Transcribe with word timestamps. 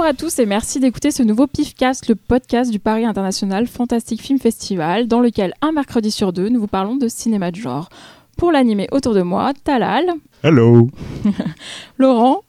Bonjour 0.00 0.10
à 0.10 0.14
tous 0.14 0.38
et 0.38 0.46
merci 0.46 0.78
d'écouter 0.78 1.10
ce 1.10 1.24
nouveau 1.24 1.48
PIFcast, 1.48 2.06
le 2.06 2.14
podcast 2.14 2.70
du 2.70 2.78
Paris 2.78 3.04
International 3.04 3.66
Fantastic 3.66 4.22
Film 4.22 4.38
Festival, 4.38 5.08
dans 5.08 5.18
lequel 5.18 5.54
un 5.60 5.72
mercredi 5.72 6.12
sur 6.12 6.32
deux, 6.32 6.48
nous 6.48 6.60
vous 6.60 6.68
parlons 6.68 6.94
de 6.94 7.08
cinéma 7.08 7.50
de 7.50 7.56
genre. 7.56 7.88
Pour 8.36 8.52
l'animer 8.52 8.86
autour 8.92 9.12
de 9.12 9.22
moi, 9.22 9.52
Talal, 9.64 10.04
Hello 10.44 10.88
Laurent, 11.98 12.42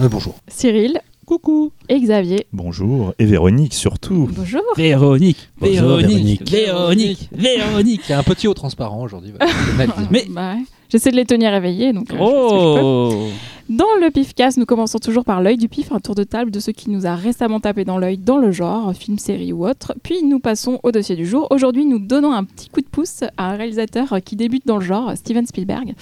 Euh, 0.00 0.08
bonjour. 0.08 0.36
Cyril 0.48 1.00
Coucou 1.26 1.70
et 1.90 2.00
Xavier. 2.00 2.46
Bonjour, 2.54 3.12
et 3.18 3.26
Véronique 3.26 3.74
surtout. 3.74 4.30
Bonjour. 4.34 4.62
Véronique 4.74 5.50
Bonjour, 5.58 5.98
Véronique 5.98 6.50
Véronique 6.50 7.28
Véronique 7.30 8.00
Il 8.08 8.10
y 8.10 8.14
a 8.14 8.18
un 8.20 8.22
petit 8.22 8.48
haut 8.48 8.54
transparent 8.54 9.02
aujourd'hui. 9.02 9.32
dit. 9.32 9.38
Mais- 10.10 10.24
Bah. 10.30 10.54
J'essaie 10.88 11.10
de 11.12 11.16
les 11.16 11.26
tenir 11.26 11.54
éveillés, 11.54 11.92
donc. 11.92 12.10
euh, 12.10 12.14
je 12.14 12.18
fais 12.18 12.24
ce 12.24 12.24
que 12.24 12.24
Oh 12.24 13.10
je 13.12 13.16
peux. 13.28 13.32
Dans 13.70 13.84
le 14.00 14.10
PIFcast, 14.10 14.58
nous 14.58 14.66
commençons 14.66 14.98
toujours 14.98 15.24
par 15.24 15.40
l'œil 15.40 15.56
du 15.56 15.68
pif, 15.68 15.92
un 15.92 16.00
tour 16.00 16.16
de 16.16 16.24
table 16.24 16.50
de 16.50 16.58
ce 16.58 16.72
qui 16.72 16.90
nous 16.90 17.06
a 17.06 17.14
récemment 17.14 17.60
tapé 17.60 17.84
dans 17.84 17.98
l'œil 17.98 18.18
dans 18.18 18.36
le 18.36 18.50
genre, 18.50 18.92
film, 18.96 19.16
série 19.16 19.52
ou 19.52 19.64
autre. 19.64 19.94
Puis 20.02 20.24
nous 20.24 20.40
passons 20.40 20.80
au 20.82 20.90
dossier 20.90 21.14
du 21.14 21.24
jour. 21.24 21.46
Aujourd'hui, 21.50 21.86
nous 21.86 22.00
donnons 22.00 22.32
un 22.32 22.42
petit 22.42 22.68
coup 22.68 22.80
de 22.80 22.88
pouce 22.88 23.22
à 23.36 23.52
un 23.52 23.56
réalisateur 23.56 24.16
qui 24.24 24.34
débute 24.34 24.66
dans 24.66 24.78
le 24.78 24.84
genre, 24.84 25.16
Steven 25.16 25.46
Spielberg. 25.46 25.94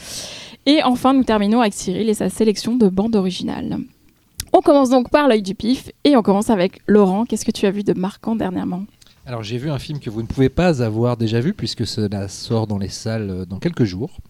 Et 0.64 0.82
enfin, 0.82 1.12
nous 1.12 1.24
terminons 1.24 1.60
avec 1.60 1.74
Cyril 1.74 2.08
et 2.08 2.14
sa 2.14 2.30
sélection 2.30 2.74
de 2.74 2.88
bandes 2.88 3.16
originales. 3.16 3.76
On 4.54 4.62
commence 4.62 4.88
donc 4.88 5.10
par 5.10 5.28
l'œil 5.28 5.42
du 5.42 5.54
pif 5.54 5.90
et 6.04 6.16
on 6.16 6.22
commence 6.22 6.48
avec 6.48 6.80
Laurent. 6.86 7.26
Qu'est-ce 7.26 7.44
que 7.44 7.50
tu 7.50 7.66
as 7.66 7.70
vu 7.70 7.82
de 7.82 7.92
marquant 7.92 8.34
dernièrement? 8.34 8.84
Alors 9.26 9.42
j'ai 9.42 9.58
vu 9.58 9.70
un 9.70 9.78
film 9.78 10.00
que 10.00 10.08
vous 10.08 10.22
ne 10.22 10.26
pouvez 10.26 10.48
pas 10.48 10.82
avoir 10.82 11.18
déjà 11.18 11.38
vu 11.40 11.52
puisque 11.52 11.86
cela 11.86 12.28
sort 12.28 12.66
dans 12.66 12.78
les 12.78 12.88
salles 12.88 13.28
euh, 13.28 13.44
dans 13.44 13.58
quelques 13.58 13.84
jours. 13.84 14.20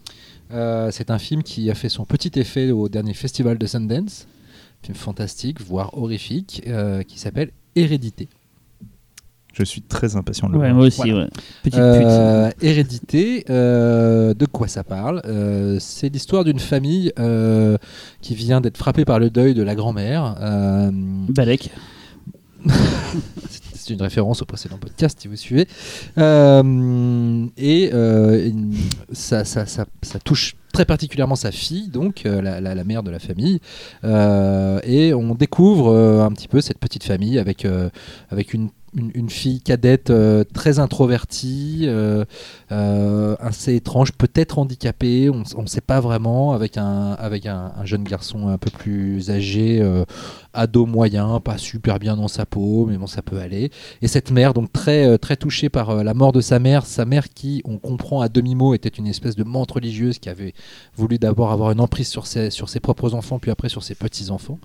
Euh, 0.52 0.91
c'est 0.91 1.10
un 1.10 1.18
film 1.18 1.42
qui 1.42 1.70
a 1.70 1.74
fait 1.74 1.88
son 1.88 2.04
petit 2.04 2.30
effet 2.38 2.70
au 2.70 2.88
dernier 2.88 3.14
festival 3.14 3.58
de 3.58 3.66
Sundance. 3.66 4.27
Film 4.82 4.96
fantastique, 4.96 5.60
voire 5.60 5.96
horrifique, 5.98 6.62
euh, 6.66 7.02
qui 7.02 7.18
s'appelle 7.18 7.50
Hérédité. 7.74 8.28
Je 9.52 9.64
suis 9.64 9.82
très 9.82 10.14
impatient 10.14 10.46
de 10.48 10.52
le 10.52 10.58
Ouais, 10.60 10.66
voir. 10.66 10.77
moi 10.77 10.86
aussi, 10.86 11.00
Voilà. 11.10 11.24
ouais. 11.24 11.30
Petite 11.64 11.78
Euh, 11.80 12.50
Hérédité, 12.62 13.44
euh, 13.50 14.32
de 14.32 14.46
quoi 14.46 14.68
ça 14.68 14.84
parle 14.84 15.20
Euh, 15.24 15.78
C'est 15.80 16.08
l'histoire 16.10 16.44
d'une 16.44 16.60
famille 16.60 17.12
euh, 17.18 17.77
qui 18.22 18.36
vient 18.36 18.60
d'être 18.60 18.77
frappée 18.77 19.05
par 19.05 19.18
le 19.18 19.30
deuil 19.30 19.55
de 19.55 19.62
la 19.62 19.74
grand-mère. 19.74 20.36
Euh, 20.40 20.90
pute. 21.27 21.34
Balek. 21.36 21.70
C'est- 23.89 23.94
une 23.94 24.03
référence 24.03 24.42
au 24.42 24.44
précédent 24.44 24.77
podcast, 24.78 25.19
si 25.20 25.28
vous 25.28 25.36
suivez. 25.36 25.67
Euh, 26.19 27.47
et 27.56 27.91
euh, 27.92 28.50
ça, 29.12 29.45
ça- 29.45 29.67
ça- 29.67 29.86
touche 30.25 30.56
très 30.72 30.84
particulièrement 30.84 31.36
sa 31.36 31.50
fille, 31.50 31.89
donc 31.89 32.27
euh, 32.27 32.42
la, 32.42 32.84
mère 32.84 33.03
de 33.03 33.11
la 33.11 33.19
famille. 33.19 33.61
Et 34.05 35.14
on 35.14 35.34
découvre 35.34 35.95
un 36.22 36.30
petit 36.33 36.48
peu 36.48 36.61
cette 36.61 36.78
petite 36.78 37.05
famille 37.05 37.39
avec, 37.39 37.67
avec 38.30 38.53
une, 38.55 38.69
une- 38.98 39.28
fille 39.30 39.60
cadette 39.60 40.10
euh, 40.10 40.42
très 40.54 40.78
introvertie, 40.78 41.82
euh, 41.84 42.24
euh, 42.72 43.36
assez 43.40 43.74
étrange, 43.74 44.12
peut-être 44.12 44.58
handicapée, 44.58 45.28
on 45.30 45.62
ne 45.62 45.66
sait 45.66 45.80
pas 45.82 46.00
vraiment, 46.00 46.52
avec 46.52 46.77
un, 46.78 47.12
avec 47.12 47.46
un, 47.46 47.72
un 47.77 47.84
jeune 47.84 48.05
garçon 48.05 48.48
un 48.48 48.58
peu 48.58 48.70
plus 48.70 49.30
âgé. 49.30 49.82
ado 50.55 50.86
moyen, 50.86 51.40
pas 51.40 51.58
super 51.58 51.98
bien 51.98 52.16
dans 52.16 52.27
sa 52.27 52.46
peau, 52.46 52.86
mais 52.86 52.96
bon, 52.96 53.06
ça 53.06 53.22
peut 53.22 53.38
aller. 53.38 53.70
Et 54.02 54.08
cette 54.08 54.30
mère, 54.30 54.55
donc 54.55 54.73
très, 54.73 55.18
très 55.18 55.36
touchée 55.36 55.68
par 55.68 56.02
la 56.02 56.14
mort 56.14 56.33
de 56.33 56.40
sa 56.40 56.58
mère, 56.58 56.86
sa 56.86 57.05
mère 57.05 57.28
qui, 57.28 57.62
on 57.64 57.78
comprend 57.78 58.23
à 58.23 58.28
demi-mot, 58.28 58.74
était 58.74 58.89
une 58.89 59.06
espèce 59.06 59.36
de 59.36 59.44
menthe 59.44 59.70
religieuse 59.70 60.18
qui 60.18 60.28
avait 60.28 60.55
voulu 60.96 61.18
d'abord 61.18 61.52
avoir 61.52 61.70
une 61.70 61.80
emprise 61.80 62.08
sur 62.08 62.27
ses, 62.27 62.50
sur 62.50 62.68
ses 62.68 62.80
propres 62.80 63.14
enfants, 63.14 63.39
puis 63.39 63.50
après 63.50 63.68
sur 63.68 63.83
ses 63.83 63.94
petits-enfants. 63.94 64.58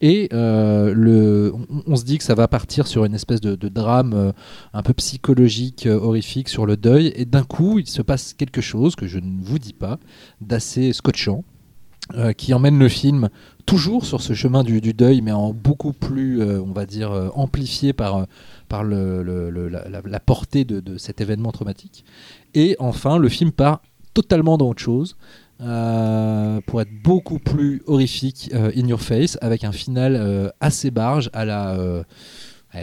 Et 0.00 0.28
le, 0.32 1.52
on 1.86 1.96
se 1.96 2.04
dit 2.04 2.18
que 2.18 2.24
ça 2.24 2.34
va 2.34 2.48
partir 2.48 2.81
sur 2.86 3.04
une 3.04 3.14
espèce 3.14 3.40
de, 3.40 3.68
drame 3.68 4.12
euh, 4.14 4.32
un 4.72 4.82
peu 4.82 4.92
psychologique, 4.94 5.86
euh, 5.86 5.98
horrifique 5.98 6.48
sur 6.48 6.66
le 6.66 6.76
deuil. 6.76 7.12
Et 7.16 7.24
d'un 7.24 7.44
coup, 7.44 7.78
il 7.78 7.86
se 7.86 8.02
passe 8.02 8.34
quelque 8.34 8.60
chose 8.60 8.96
que 8.96 9.06
je 9.06 9.18
ne 9.18 9.42
vous 9.42 9.58
dis 9.58 9.72
pas, 9.72 9.98
d'assez 10.40 10.92
scotchant. 10.92 11.44
euh, 12.16 12.32
qui 12.32 12.52
emmène 12.52 12.80
le 12.80 12.88
film 12.88 13.28
toujours 13.64 14.04
sur 14.04 14.20
ce 14.20 14.34
chemin 14.34 14.64
du, 14.64 14.80
deuil, 14.92 15.20
mais 15.20 15.30
en 15.30 15.52
beaucoup 15.52 15.92
plus, 15.92 16.42
on 16.42 16.72
va 16.72 16.84
dire, 16.84 17.12
amplifié 17.36 17.92
par, 17.92 18.26
la, 18.70 20.20
portée 20.26 20.64
de, 20.64 20.98
cet 20.98 21.20
événement 21.20 21.52
traumatique. 21.52 22.04
Et 22.54 22.74
enfin, 22.80 23.18
le 23.18 23.28
film 23.28 23.52
part 23.52 23.80
totalement 24.14 24.58
dans 24.58 24.70
autre 24.70 24.82
chose. 24.82 25.16
pour 25.58 26.80
être 26.80 27.02
beaucoup 27.04 27.38
plus 27.38 27.82
horrifique, 27.86 28.50
in 28.52 28.88
your 28.88 29.00
face, 29.00 29.38
avec 29.40 29.62
un 29.62 29.72
final 29.72 30.52
assez 30.60 30.90
barge 30.90 31.30
à 31.32 31.44
la 31.44 32.04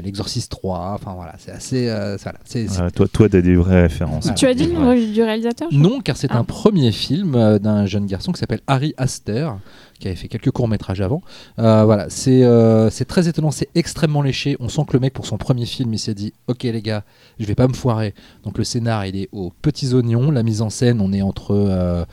l'Exorciste 0.03 0.51
3. 0.51 0.91
Enfin 0.95 1.13
voilà, 1.15 1.33
c'est 1.39 1.51
assez. 1.51 1.89
euh, 1.89 2.17
voilà, 2.21 2.39
c'est- 2.45 2.67
c'est- 2.67 2.81
Ah, 2.81 2.91
toi, 2.91 3.07
toi, 3.11 3.27
t'as 3.29 3.41
des 3.41 3.55
vraies 3.55 3.81
références. 3.83 4.27
Ah, 4.29 4.33
Tu 4.33 4.45
as 4.45 4.53
dit 4.53 4.65
le 4.67 4.73
nom 4.73 4.93
du 4.93 5.21
réalisateur 5.23 5.67
non, 5.71 5.99
car 6.01 6.15
c'est 6.17 6.27
Ah. 6.31 6.37
un 6.37 6.43
premier 6.43 6.91
film 6.91 7.35
euh, 7.35 7.59
d'un 7.59 7.85
jeune 7.85 8.05
garçon 8.05 8.31
qui 8.31 8.39
s'appelle 8.39 8.61
Harry 8.67 8.93
Astor, 8.97 9.59
qui 9.99 10.07
avait 10.07 10.15
fait 10.15 10.27
quelques 10.29 10.51
courts 10.51 10.67
métrages 10.67 11.01
avant. 11.01 11.21
Euh, 11.59 11.83
voilà, 11.85 12.05
c'est 12.09 12.43
euh, 12.43 12.89
c'est 12.89 13.05
très 13.05 13.27
étonnant, 13.27 13.51
c'est 13.51 13.67
extrêmement 13.75 14.21
léché. 14.21 14.55
On 14.59 14.69
sent 14.69 14.83
que 14.87 14.93
le 14.93 14.99
mec 14.99 15.13
pour 15.13 15.25
son 15.25 15.37
premier 15.37 15.65
film, 15.65 15.93
il 15.93 15.99
s'est 15.99 16.13
dit, 16.13 16.33
ok 16.47 16.63
les 16.63 16.81
gars, 16.81 17.03
je 17.39 17.45
vais 17.45 17.55
pas 17.55 17.67
me 17.67 17.73
foirer. 17.73 18.13
Donc 18.43 18.57
le 18.57 18.63
scénar, 18.63 19.05
il 19.05 19.15
est 19.17 19.29
aux 19.31 19.51
petits 19.61 19.93
oignons. 19.93 20.31
La 20.31 20.43
mise 20.43 20.61
en 20.61 20.69
scène, 20.69 21.01
on 21.01 21.11
est 21.11 21.21
entre 21.21 21.51
euh, 21.55 22.05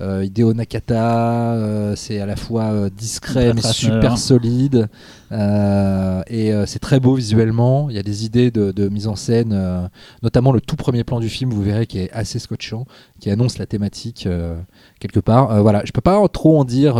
euh, 0.00 0.24
Hideo 0.24 0.54
Nakata, 0.54 1.54
euh, 1.54 1.94
c'est 1.96 2.20
à 2.20 2.26
la 2.26 2.36
fois 2.36 2.64
euh, 2.64 2.90
discret 2.90 3.52
mais 3.54 3.62
super 3.62 4.18
solide 4.18 4.88
euh, 5.32 6.22
et 6.26 6.52
c'est 6.66 6.78
très 6.78 7.00
beau 7.00 7.14
visuellement. 7.14 7.90
Il 7.90 7.96
y 7.96 7.98
a 7.98 8.02
des 8.02 8.24
idées 8.24 8.50
de, 8.50 8.72
de 8.72 8.88
mise 8.88 9.06
en 9.06 9.16
scène, 9.16 9.88
notamment 10.22 10.52
le 10.52 10.60
tout 10.60 10.76
premier 10.76 11.04
plan 11.04 11.20
du 11.20 11.28
film, 11.28 11.50
vous 11.50 11.62
verrez, 11.62 11.86
qui 11.86 11.98
est 11.98 12.10
assez 12.12 12.38
scotchant, 12.38 12.84
qui 13.20 13.30
annonce 13.30 13.58
la 13.58 13.66
thématique 13.66 14.28
quelque 14.98 15.20
part. 15.20 15.62
Voilà, 15.62 15.82
je 15.84 15.92
peux 15.92 16.00
pas 16.00 16.26
trop 16.28 16.58
en 16.58 16.64
dire 16.64 16.94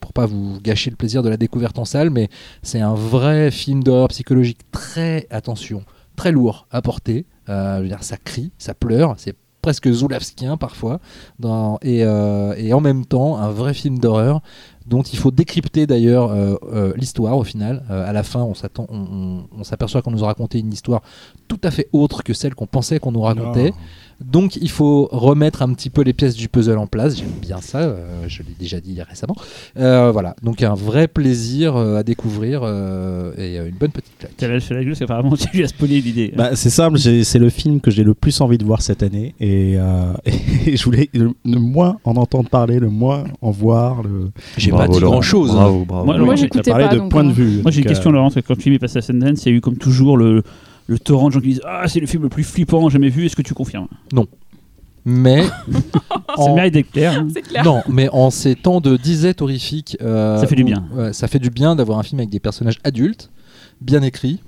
pour 0.00 0.12
pas 0.12 0.26
vous 0.26 0.60
gâcher 0.62 0.90
le 0.90 0.96
plaisir 0.96 1.22
de 1.22 1.28
la 1.28 1.36
découverte 1.36 1.78
en 1.78 1.84
salle, 1.84 2.10
mais 2.10 2.28
c'est 2.62 2.80
un 2.80 2.94
vrai 2.94 3.50
film 3.50 3.82
d'horreur 3.82 4.08
psychologique 4.08 4.60
très 4.70 5.26
attention, 5.30 5.82
très 6.14 6.30
lourd 6.30 6.68
à 6.70 6.82
porter. 6.82 7.26
Euh, 7.48 7.78
je 7.78 7.82
veux 7.82 7.88
dire, 7.88 8.04
ça 8.04 8.16
crie, 8.16 8.52
ça 8.58 8.74
pleure, 8.74 9.14
c'est 9.18 9.34
presque 9.62 9.90
Zulawskien 9.90 10.56
parfois, 10.58 10.98
et, 11.82 12.04
euh, 12.04 12.54
et 12.58 12.72
en 12.74 12.80
même 12.80 13.06
temps 13.06 13.38
un 13.38 13.50
vrai 13.50 13.72
film 13.74 13.98
d'horreur 13.98 14.42
dont 14.86 15.02
il 15.02 15.16
faut 15.16 15.30
décrypter 15.30 15.86
d'ailleurs 15.86 16.32
euh, 16.32 16.56
euh, 16.72 16.92
l'histoire 16.96 17.36
au 17.38 17.44
final. 17.44 17.84
À 17.88 18.12
la 18.12 18.24
fin, 18.24 18.40
on 18.42 18.54
s'attend, 18.54 18.86
on- 18.90 19.44
on 19.56 19.62
s'aperçoit 19.64 20.02
qu'on 20.02 20.10
nous 20.10 20.24
a 20.24 20.26
raconté 20.26 20.58
une 20.58 20.72
histoire 20.72 21.02
tout 21.46 21.60
à 21.62 21.70
fait 21.70 21.88
autre 21.92 22.24
que 22.24 22.34
celle 22.34 22.54
qu'on 22.56 22.66
pensait 22.66 22.98
qu'on 22.98 23.12
nous 23.12 23.22
racontait. 23.22 23.72
Donc 24.30 24.56
il 24.56 24.70
faut 24.70 25.08
remettre 25.12 25.62
un 25.62 25.72
petit 25.74 25.90
peu 25.90 26.02
les 26.02 26.12
pièces 26.12 26.34
du 26.36 26.48
puzzle 26.48 26.78
en 26.78 26.86
place. 26.86 27.16
J'aime 27.18 27.28
bien 27.40 27.60
ça, 27.60 27.78
euh, 27.80 28.24
je 28.28 28.38
l'ai 28.42 28.54
déjà 28.58 28.80
dit 28.80 29.00
récemment. 29.02 29.36
Euh, 29.78 30.10
voilà, 30.12 30.34
donc 30.42 30.62
un 30.62 30.74
vrai 30.74 31.08
plaisir 31.08 31.76
euh, 31.76 31.96
à 31.98 32.02
découvrir 32.02 32.60
euh, 32.62 33.32
et 33.36 33.58
euh, 33.58 33.68
une 33.68 33.74
bonne 33.74 33.90
petite 33.90 34.12
claque. 34.18 34.32
Fait 34.38 34.74
la 34.74 34.80
gueule, 34.80 34.88
parce 34.90 34.98
qu'apparemment 35.00 35.36
tu 35.36 35.48
lui 35.56 35.64
as 35.64 35.68
spoilé 35.68 36.00
l'idée. 36.00 36.32
Bah, 36.36 36.54
c'est 36.56 36.70
simple, 36.70 36.98
j'ai- 36.98 37.24
c'est 37.24 37.38
le 37.38 37.48
film 37.50 37.80
que 37.80 37.90
j'ai 37.90 38.04
le 38.04 38.14
plus 38.14 38.40
envie 38.40 38.58
de 38.58 38.64
voir 38.64 38.82
cette 38.82 39.02
année 39.02 39.34
et, 39.40 39.74
euh, 39.78 40.12
et 40.66 40.76
je 40.76 40.84
voulais 40.84 41.08
le, 41.14 41.32
le 41.44 41.58
moins 41.58 41.98
en 42.04 42.16
entendre 42.16 42.48
parler, 42.48 42.78
le 42.78 42.88
moins 42.90 43.24
en 43.40 43.50
voir. 43.50 44.02
Le... 44.02 44.30
J'ai 44.56 44.70
pas 44.70 44.88
dit 44.88 45.00
Laurent. 45.00 45.14
grand 45.14 45.22
chose. 45.22 45.52
Bravo, 45.52 45.84
bravo. 45.84 46.04
Moi, 46.06 46.18
Moi, 46.18 46.36
j'écoutais 46.36 46.70
parlé 46.70 46.86
pas, 46.88 46.94
de 46.94 47.00
point 47.08 47.24
de 47.24 47.32
vue. 47.32 47.62
Moi 47.62 47.70
j'ai 47.70 47.80
une 47.80 47.86
question, 47.86 48.10
Laurent, 48.10 48.26
parce 48.26 48.36
que 48.36 48.40
quand 48.40 48.56
le 48.56 48.62
film 48.62 48.74
est 48.74 48.78
passé 48.78 48.98
à 48.98 49.02
Sundance, 49.02 49.44
il 49.44 49.48
y 49.50 49.54
a 49.54 49.58
eu 49.58 49.60
comme 49.60 49.76
toujours 49.76 50.16
le, 50.16 50.42
le 50.92 50.98
torrent 50.98 51.28
de 51.28 51.32
gens 51.34 51.40
qui 51.40 51.48
disent 51.48 51.62
Ah, 51.66 51.84
c'est 51.88 52.00
le 52.00 52.06
film 52.06 52.22
le 52.22 52.28
plus 52.28 52.44
flippant 52.44 52.88
jamais 52.90 53.08
vu, 53.08 53.26
est-ce 53.26 53.34
que 53.36 53.42
tu 53.42 53.54
confirmes? 53.54 53.88
Mais 55.04 55.42
Ça 55.46 55.52
en- 56.36 56.54
mérite 56.54 56.74
d'être 56.74 56.90
clair. 56.92 57.18
hein. 57.18 57.28
C'est 57.34 57.42
clair. 57.42 57.64
Non, 57.64 57.82
mais 57.88 58.08
en 58.10 58.30
ces 58.30 58.54
temps 58.54 58.80
de 58.80 58.96
disette 58.96 59.42
horrifique, 59.42 59.96
euh, 60.00 60.38
Ça 60.38 60.46
fait 60.46 60.54
du 60.54 60.62
où- 60.62 60.66
bien. 60.66 60.84
ça 61.12 61.26
fait 61.28 61.40
du 61.40 61.50
bien 61.50 61.74
d'avoir 61.74 61.98
un 61.98 62.02
film 62.04 62.20
avec 62.20 62.30
des 62.30 62.38
personnages 62.40 62.78
adultes, 62.84 63.30
bien 63.80 64.02
écrits. 64.02 64.40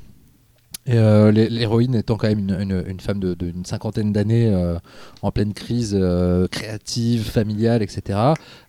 Et 0.86 0.98
euh, 0.98 1.32
l'hé- 1.32 1.48
l'héroïne 1.48 1.94
étant 1.94 2.16
quand 2.16 2.28
même 2.28 2.40
une, 2.40 2.56
une- 2.60 2.84
une 2.86 3.00
femme 3.00 3.19
de- 3.19 3.32
d'une 3.32 3.64
cinquantaine 3.64 4.12
d'années 4.12 4.48
euh, 4.52 4.75
en 5.22 5.31
pleine 5.31 5.54
crise 5.54 5.96
euh, 5.98 6.46
créative, 6.48 7.22
familiale, 7.22 7.82
etc., 7.82 8.19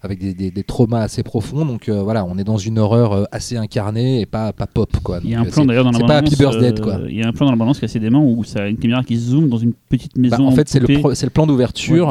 avec 0.02 0.20
des, 0.20 0.34
des- 0.34 0.50
des 0.52 0.64
traumas 0.64 1.02
assez 1.02 1.24
profonds. 1.24 1.66
Donc 1.66 1.90
voilà, 1.90 2.24
on 2.24 2.38
est 2.38 2.46
dans 2.46 2.58
une 2.58 2.80
horreur 2.80 3.28
assez 3.34 3.58
incarnée 3.58 4.22
et 4.22 4.26
pas, 4.26 4.54
pas 4.54 4.66
pop. 4.68 4.90
Quoi. 5.04 5.20
Il 5.26 5.30
y 5.32 5.36
a 5.36 5.42
un 5.42 5.44
plan 5.52 5.66
d'ailleurs 5.66 5.84
dans 5.84 5.92
la 5.92 5.98
c'est 5.98 6.06
pas 6.06 6.18
Happy 6.20 6.36
Birthday, 6.38 6.82
quoi. 6.82 7.00
Il 7.10 7.18
y 7.18 7.24
a 7.24 7.28
un 7.28 7.34
plan 7.34 7.48
dans 7.48 7.52
la 7.52 7.58
balance 7.58 7.80
qui 7.80 7.86
est 7.86 7.90
assez 7.90 8.00
dément 8.00 8.24
où 8.26 8.46
ça 8.46 8.62
a 8.64 8.68
une 8.68 8.78
caméra 8.78 9.04
qui 9.04 9.18
zoome 9.18 9.50
dans 9.50 9.58
une 9.58 9.74
petite 9.90 10.18
maison. 10.18 10.38
Bah, 10.38 10.44
en 10.46 10.52
fait, 10.52 10.70
c'est 10.70 10.80
le, 10.80 10.88
le 11.26 11.30
plan 11.32 11.46
d'ouverture 11.48 12.08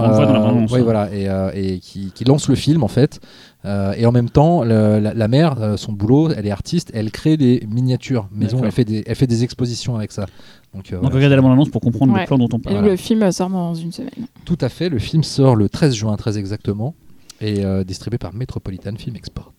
Ouais, 0.75 0.79
ouais, 0.81 0.83
voilà, 0.83 1.09
et, 1.55 1.75
et 1.75 1.79
qui, 1.79 2.13
qui 2.15 2.25
lance 2.25 2.49
le 2.49 2.57
film 2.57 2.83
en 2.83 2.89
fait. 2.89 3.21
Euh, 3.65 3.95
et 3.97 4.05
en 4.05 4.13
même 4.13 4.29
temps, 4.29 4.63
le- 4.63 4.99
la, 4.99 5.15
la 5.15 5.29
mère, 5.29 5.61
euh, 5.63 5.77
son 5.79 5.93
boulot, 5.93 6.31
elle 6.31 6.47
est 6.47 6.51
artiste, 6.51 6.91
elle 6.93 7.11
crée 7.11 7.37
des 7.39 7.67
miniatures 7.71 8.29
maison, 8.31 8.61
elle 8.63 8.73
fait, 8.73 8.85
des, 8.85 9.03
elle 9.07 9.15
fait 9.17 9.27
des 9.27 9.43
expositions 9.43 9.97
avec 9.97 10.13
ça. 10.13 10.27
Donc, 10.75 10.93
euh, 10.93 10.97
Donc 10.97 11.03
voilà. 11.05 11.15
regardez 11.17 11.37
la 11.37 11.43
bande-annonce 11.43 11.71
pour 11.71 11.81
comprendre 11.81 12.13
Ouais. 12.13 12.21
le 12.21 12.27
plan 12.27 12.37
dont 12.37 12.49
on 12.53 12.59
Et 12.59 12.63
parle. 12.63 12.77
donc, 12.77 12.85
le 12.87 12.97
film 12.97 13.31
sort 13.33 13.49
dans 13.49 13.75
une 13.75 13.91
semaine. 13.93 14.27
Tout 14.45 14.59
à 14.61 14.69
fait, 14.69 14.89
le 14.91 14.99
film 14.99 15.23
sort 15.23 15.57
le 15.57 15.69
13 15.71 15.95
juin, 15.95 16.17
très 16.17 16.37
exactement. 16.37 16.95
Et 17.41 17.65
euh, 17.65 17.85
distribué 17.85 18.19
par 18.19 18.35
Metropolitan 18.35 18.95
Film 18.97 19.17
Export. 19.17 19.53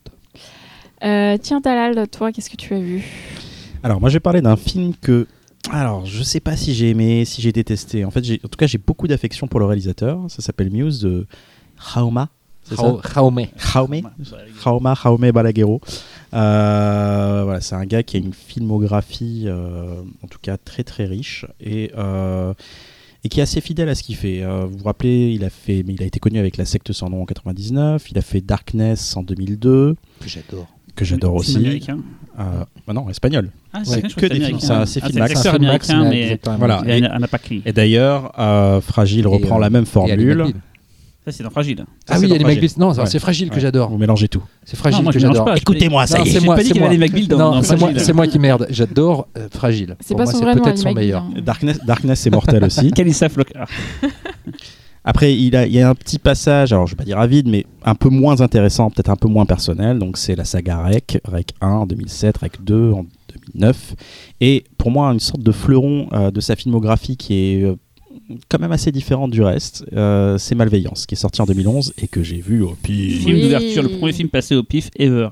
Euh, 1.03 1.37
tiens, 1.41 1.61
Talal, 1.61 2.07
toi, 2.07 2.31
qu'est-ce 2.31 2.49
que 2.49 2.55
tu 2.55 2.73
as 2.73 2.79
vu? 2.79 3.03
Alors, 3.83 3.99
moi, 3.99 4.09
je 4.09 4.15
vais 4.15 4.19
parler 4.21 4.41
d'un 4.41 4.55
film 4.55 4.93
que. 4.99 5.27
Alors, 5.71 6.05
je 6.05 6.21
sais 6.23 6.39
pas 6.39 6.55
si 6.55 6.73
j'ai 6.73 6.89
aimé, 6.91 7.25
si 7.25 7.41
j'ai 7.41 7.51
détesté. 7.51 8.05
En 8.05 8.11
fait, 8.11 8.23
j'ai- 8.23 8.39
en 8.43 8.47
tout 8.47 8.57
cas, 8.57 8.67
j'ai 8.67 8.77
beaucoup 8.77 9.07
d'affection 9.07 9.47
pour 9.47 9.59
le 9.59 9.65
réalisateur. 9.65 10.19
Ça 10.29 10.41
s'appelle 10.41 10.69
Muse 10.71 11.01
de 11.01 11.25
Raoma. 11.77 12.29
Raomé. 12.73 13.49
Jaume 13.57 14.01
Jaume 14.63 14.95
Jaume 15.03 15.31
Balaguerro. 15.31 15.81
Euh, 16.33 17.41
voilà, 17.45 17.61
c'est 17.61 17.75
un 17.75 17.85
gars 17.85 18.03
qui 18.03 18.17
a 18.17 18.19
une 18.19 18.33
filmographie, 18.33 19.43
euh, 19.47 20.01
en 20.23 20.27
tout 20.27 20.39
cas 20.41 20.57
très 20.57 20.83
très 20.83 21.05
riche 21.05 21.45
et 21.61 21.91
euh, 21.97 22.53
et 23.23 23.29
qui 23.29 23.39
est 23.39 23.43
assez 23.43 23.61
fidèle 23.61 23.89
à 23.89 23.95
ce 23.95 24.03
qu'il 24.03 24.15
fait. 24.15 24.43
Euh, 24.43 24.65
vous 24.69 24.77
vous 24.79 24.83
rappelez, 24.83 25.31
il 25.33 25.43
a 25.45 25.49
fait, 25.49 25.83
mais 25.87 25.93
il 25.93 26.03
a 26.03 26.05
été 26.05 26.19
connu 26.19 26.37
avec 26.39 26.57
La 26.57 26.65
secte 26.65 26.91
sans 26.93 27.09
nom 27.09 27.21
en 27.21 27.25
99. 27.25 28.11
Il 28.11 28.17
a 28.17 28.21
fait 28.21 28.41
Darkness 28.41 29.15
en 29.17 29.23
2002, 29.23 29.95
Que 30.19 30.29
j'adore. 30.29 30.67
que 30.95 31.05
j'adore 31.05 31.33
aussi. 31.35 31.55
américain. 31.57 31.99
Euh, 32.39 32.43
bah 32.85 32.93
non, 32.93 33.09
espagnol. 33.09 33.49
Ah, 33.73 33.79
Ouais, 33.79 33.85
c'est 33.85 34.09
je 34.09 34.15
que 34.15 34.21
des 34.27 34.35
films, 34.35 34.45
américain. 34.45 34.59
c'est 34.67 34.73
assez 34.73 34.99
Ah, 35.01 35.07
film 35.07 35.13
c'est 35.27 35.33
Max. 35.43 35.45
américain, 35.47 36.09
mais. 36.09 36.39
Voilà. 36.59 36.83
il 36.85 37.05
a 37.05 37.13
un- 37.13 37.17
un 37.19 37.23
apacli. 37.23 37.61
Et 37.65 37.73
d'ailleurs, 37.73 38.31
euh, 38.39 38.79
Fragile 38.81 39.27
reprend 39.27 39.55
Et, 39.55 39.57
euh, 39.57 39.61
la 39.61 39.69
même 39.71 39.83
Et 39.83 39.87
formule. 39.87 40.45
Ça, 41.25 41.31
c'est 41.31 41.43
dans 41.43 41.49
Fragile. 41.49 41.83
Ah 42.07 42.17
oui, 42.19 42.27
dans 42.27 42.35
Ali 42.35 42.43
Fragile. 42.43 42.61
McBeal. 42.61 42.79
Non, 42.79 42.91
Ouais. 42.93 43.05
c'est 43.07 43.17
Fragile 43.19 43.49
que 43.49 43.55
Ouais. 43.55 43.61
j'adore. 43.61 43.89
Vous 43.89 43.97
mélangez 43.97 44.27
tout. 44.27 44.43
C'est 44.63 44.77
Fragile 44.77 44.99
Non, 44.99 45.03
moi, 45.05 45.13
que 45.13 45.17
j'adore. 45.19 45.55
Écoutez-moi, 45.55 46.05
ça 46.05 46.19
Non, 46.19 46.23
y 46.25 46.27
est. 46.29 46.31
c'est 46.33 46.45
moi, 46.45 46.55
pas 46.55 46.61
dit 46.63 46.71
qu'il 46.71 46.81
y 46.81 46.85
avait 46.85 46.95
les 46.95 46.99
McBeal 46.99 47.27
dans 47.27 47.37
Non, 47.55 47.61
c'est 47.63 47.69
moi, 47.77 47.87
Fragile. 47.89 47.99
c'est 48.05 48.13
moi 48.13 48.27
qui 48.27 48.37
merde. 48.39 48.67
J'adore 48.69 49.27
euh, 49.37 49.47
Fragile. 49.51 49.95
C'est 50.01 50.09
Pour 50.09 50.17
pas 50.17 50.23
moi, 50.25 50.31
son 50.33 50.39
c'est 50.39 50.61
peut-être 50.61 50.77
son 50.77 50.93
meilleur. 50.93 51.23
hein. 51.23 51.41
Darkness, 51.43 51.79
Darkness 51.83 52.19
c'est 52.19 52.29
mortel 52.29 52.63
aussi. 52.65 52.91
Kalissa 52.91 53.27
Flockhart. 53.29 53.67
Après, 55.07 55.35
il, 55.35 55.55
a, 55.55 55.67
il 55.67 55.73
y 55.73 55.79
a 55.81 55.87
un 55.89 55.93
petit 55.93 56.17
passage, 56.17 56.73
alors 56.73 56.87
je 56.87 56.93
vais 56.93 56.97
pas 56.97 57.03
dire 57.03 57.19
à 57.19 57.27
vide, 57.27 57.47
mais 57.47 57.65
un 57.83 57.93
peu 57.93 58.09
moins 58.09 58.41
intéressant, 58.41 58.89
peut-être 58.89 59.09
un 59.09 59.15
peu 59.15 59.27
moins 59.27 59.45
personnel. 59.45 59.99
Donc, 59.99 60.17
c'est 60.17 60.35
la 60.35 60.45
saga 60.45 60.81
Rec, 60.83 61.19
Rec 61.25 61.49
1 61.61 61.67
en 61.67 61.85
2007, 61.85 62.37
Rec 62.39 62.53
2 62.63 62.91
en 62.91 63.05
2009. 63.53 63.93
Et 64.41 64.63
pour 64.79 64.89
moi, 64.89 65.09
une 65.13 65.19
sorte 65.19 65.43
de 65.43 65.51
fleuron 65.51 66.07
euh, 66.13 66.31
de 66.31 66.39
sa 66.41 66.55
filmographie 66.55 67.17
qui 67.17 67.35
est 67.35 67.63
euh, 67.63 67.75
quand 68.49 68.59
même 68.59 68.71
assez 68.71 68.91
différente 68.91 69.31
du 69.31 69.41
reste. 69.41 69.85
Euh, 69.93 70.37
c'est 70.37 70.55
Malveillance, 70.55 71.05
qui 71.05 71.15
est 71.15 71.17
sorti 71.17 71.41
en 71.41 71.45
2011 71.45 71.93
et 72.01 72.07
que 72.07 72.23
j'ai 72.23 72.37
vu 72.41 72.61
au 72.61 72.75
pire. 72.81 73.19
Film 73.21 73.41
d'ouverture, 73.41 73.83
le 73.83 73.89
premier 73.89 74.13
film 74.13 74.29
passé 74.29 74.55
au 74.55 74.63
pif 74.63 74.89
ever. 74.97 75.29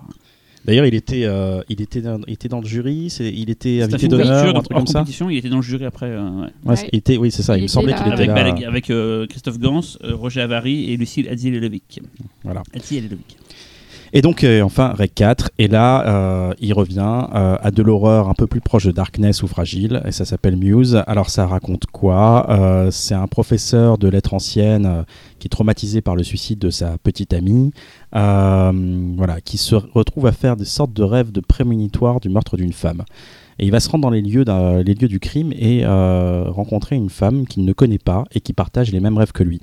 D'ailleurs, 0.66 0.86
il 0.86 0.96
était, 0.96 1.26
euh, 1.26 1.62
il, 1.68 1.82
était 1.82 2.00
dans, 2.00 2.22
il 2.26 2.34
était 2.36 2.48
dans 2.48 2.62
le 2.62 2.66
jury, 2.66 3.10
c'est- 3.10 3.30
il 3.34 3.50
était 3.50 3.82
invité 3.82 3.98
film 4.00 4.12
d'honneur, 4.12 4.56
un 4.56 4.62
truc 4.62 4.78
comme 4.78 4.88
ça. 4.88 5.04
il 5.30 5.38
était 5.38 5.50
dans 5.50 5.58
le 5.58 5.62
jury 5.62 5.84
après. 5.84 6.06
euh, 6.06 6.42
ouais. 6.42 6.48
Ouais, 6.64 6.90
était, 6.94 7.18
oui, 7.18 7.32
c'est 7.32 7.44
ça, 7.44 7.58
il, 7.58 7.60
Il 7.60 7.64
me 7.64 7.68
semblait 7.68 7.94
qu'il 7.94 8.04
était 8.04 8.14
Avec, 8.14 8.28
là. 8.28 8.36
avec, 8.36 8.64
avec, 8.64 8.90
euh, 8.90 9.28
Christophe 9.28 9.60
Gans, 9.60 9.82
euh, 10.06 10.16
Roger 10.16 10.40
Avary 10.40 10.90
et 10.94 10.96
Lucille 10.96 11.28
Adziel-Levic. 11.28 12.00
Voilà. 12.46 12.64
Adziel-Levic. 12.74 13.36
Et 14.16 14.22
donc, 14.22 14.44
euh, 14.44 14.62
enfin, 14.62 14.90
Rec 14.90 15.16
4. 15.16 15.50
Et 15.58 15.68
là, 15.68 16.08
euh, 16.08 16.54
il 16.60 16.72
revient 16.74 17.26
euh, 17.34 17.58
à 17.60 17.72
de 17.72 17.82
l'horreur 17.82 18.30
un 18.30 18.36
peu 18.36 18.46
plus 18.46 18.62
proche 18.62 18.86
de 18.86 18.92
Darkness 18.92 19.42
ou 19.42 19.48
Fragile. 19.48 20.04
Et 20.06 20.12
ça 20.12 20.24
s'appelle 20.24 20.56
Muse. 20.56 21.02
Alors, 21.08 21.32
ça 21.32 21.48
raconte 21.48 21.88
quoi? 21.88 22.48
C'est 22.92 23.16
un 23.16 23.26
professeur 23.26 23.98
de 23.98 24.08
lettres 24.08 24.36
anciennes 24.36 25.06
qui 25.40 25.48
est 25.48 25.50
traumatisé 25.50 26.02
par 26.02 26.16
le 26.16 26.22
suicide 26.22 26.60
de 26.60 26.70
sa 26.70 27.00
petite 27.00 27.34
amie. 27.34 27.72
voilà, 28.12 29.42
qui 29.44 29.58
se 29.58 29.76
retrouve 29.76 30.28
à 30.28 30.32
faire 30.32 30.56
des 30.58 30.66
sortes 30.66 30.94
de 30.94 31.04
rêves 31.04 31.32
de 31.32 31.42
prémonitoire 31.42 32.20
du 32.20 32.30
meurtre 32.30 32.56
d'une 32.56 32.74
femme. 32.74 33.04
Et 33.58 33.66
il 33.66 33.72
va 33.72 33.80
se 33.80 33.90
rendre 33.90 34.04
dans 34.04 34.10
les 34.12 34.22
lieux, 34.22 34.46
les 34.84 34.94
lieux 34.94 35.08
du 35.08 35.20
crime 35.20 35.52
et 35.54 35.86
rencontrer 35.88 36.96
une 36.96 37.10
femme 37.10 37.48
qu'il 37.48 37.66
ne 37.66 37.74
connaît 37.74 37.98
pas 37.98 38.26
et 38.32 38.42
qui 38.42 38.54
partage 38.54 38.92
les 38.92 39.00
mêmes 39.00 39.18
rêves 39.18 39.32
que 39.32 39.44
lui. 39.44 39.62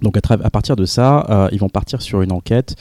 Donc 0.00 0.16
à, 0.16 0.50
partir 0.50 0.74
de 0.74 0.84
ça, 0.84 1.48
ils 1.52 1.60
vont 1.60 1.68
partir 1.68 2.02
sur 2.02 2.22
une 2.22 2.32
enquête 2.32 2.74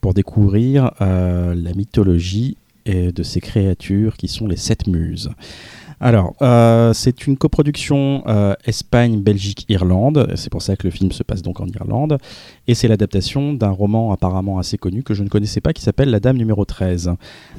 pour 0.00 0.14
découvrir 0.14 0.92
euh, 1.00 1.54
la 1.54 1.72
mythologie 1.74 2.56
et 2.86 3.12
de 3.12 3.22
ces 3.22 3.40
créatures 3.40 4.16
qui 4.16 4.28
sont 4.28 4.46
les 4.46 4.56
sept 4.56 4.86
muses. 4.86 5.30
Alors, 6.02 6.34
euh, 6.40 6.94
c'est 6.94 7.26
une 7.26 7.36
coproduction 7.36 8.22
euh, 8.26 8.54
Espagne, 8.64 9.20
Belgique, 9.20 9.66
Irlande. 9.68 10.32
C'est 10.34 10.50
pour 10.50 10.62
ça 10.62 10.74
que 10.74 10.86
le 10.86 10.90
film 10.90 11.12
se 11.12 11.22
passe 11.22 11.42
donc 11.42 11.60
en 11.60 11.66
Irlande. 11.66 12.16
Et 12.66 12.74
c'est 12.74 12.88
l'adaptation 12.88 13.52
d'un 13.52 13.68
roman 13.68 14.10
apparemment 14.10 14.58
assez 14.58 14.78
connu 14.78 15.02
que 15.02 15.12
je 15.12 15.22
ne 15.22 15.28
connaissais 15.28 15.60
pas 15.60 15.74
qui 15.74 15.82
s'appelle 15.82 16.10
La 16.10 16.18
Dame 16.18 16.38
numéro 16.38 16.64
13. 16.64 17.12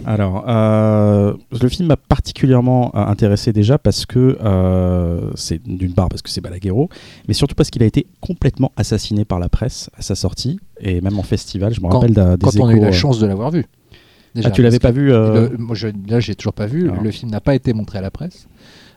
Alors, 0.05 0.45
euh, 0.47 1.33
le 1.61 1.69
film 1.69 1.89
m'a 1.89 1.97
particulièrement 1.97 2.95
intéressé 2.95 3.53
déjà 3.53 3.77
parce 3.77 4.07
que 4.07 4.38
c'est 5.35 5.61
d'une 5.63 5.93
part 5.93 6.09
parce 6.09 6.23
que 6.23 6.29
c'est 6.29 6.41
Balaguerro, 6.41 6.89
mais 7.27 7.35
surtout 7.35 7.55
parce 7.55 7.69
qu'il 7.69 7.83
a 7.83 7.85
été 7.85 8.07
complètement 8.21 8.71
assassiné 8.75 9.23
par 9.23 9.39
la 9.39 9.49
presse 9.49 9.91
à 9.97 10.01
sa 10.01 10.15
sortie 10.15 10.59
et 10.79 10.99
même 11.01 11.19
en 11.19 11.23
festival. 11.23 11.73
Je 11.73 11.81
me 11.81 11.88
rappelle 11.88 12.13
des 12.13 12.38
Quand 12.39 12.59
on 12.59 12.67
a 12.67 12.73
eu 12.73 12.79
la 12.79 12.91
chance 12.91 13.19
de 13.19 13.27
l'avoir 13.27 13.51
vu. 13.51 13.65
Déjà, 14.36 14.48
Ah, 14.50 14.51
tu 14.51 14.62
l'avais 14.62 14.80
pas 14.80 14.92
vu 14.92 15.12
euh, 15.12 15.50
le- 15.50 15.57
moi, 15.57 15.75
je, 15.75 15.88
là, 16.07 16.19
j'ai 16.19 16.36
toujours 16.36 16.54
pas 16.54 16.66
vu. 16.66 16.89
Alors. 16.89 17.01
Le 17.04 17.12
film 17.12 17.31
n'a 17.31 17.42
pas 17.42 17.54
été 17.56 17.74
montré 17.74 17.98
à 18.00 18.01
la 18.01 18.12
presse. 18.12 18.48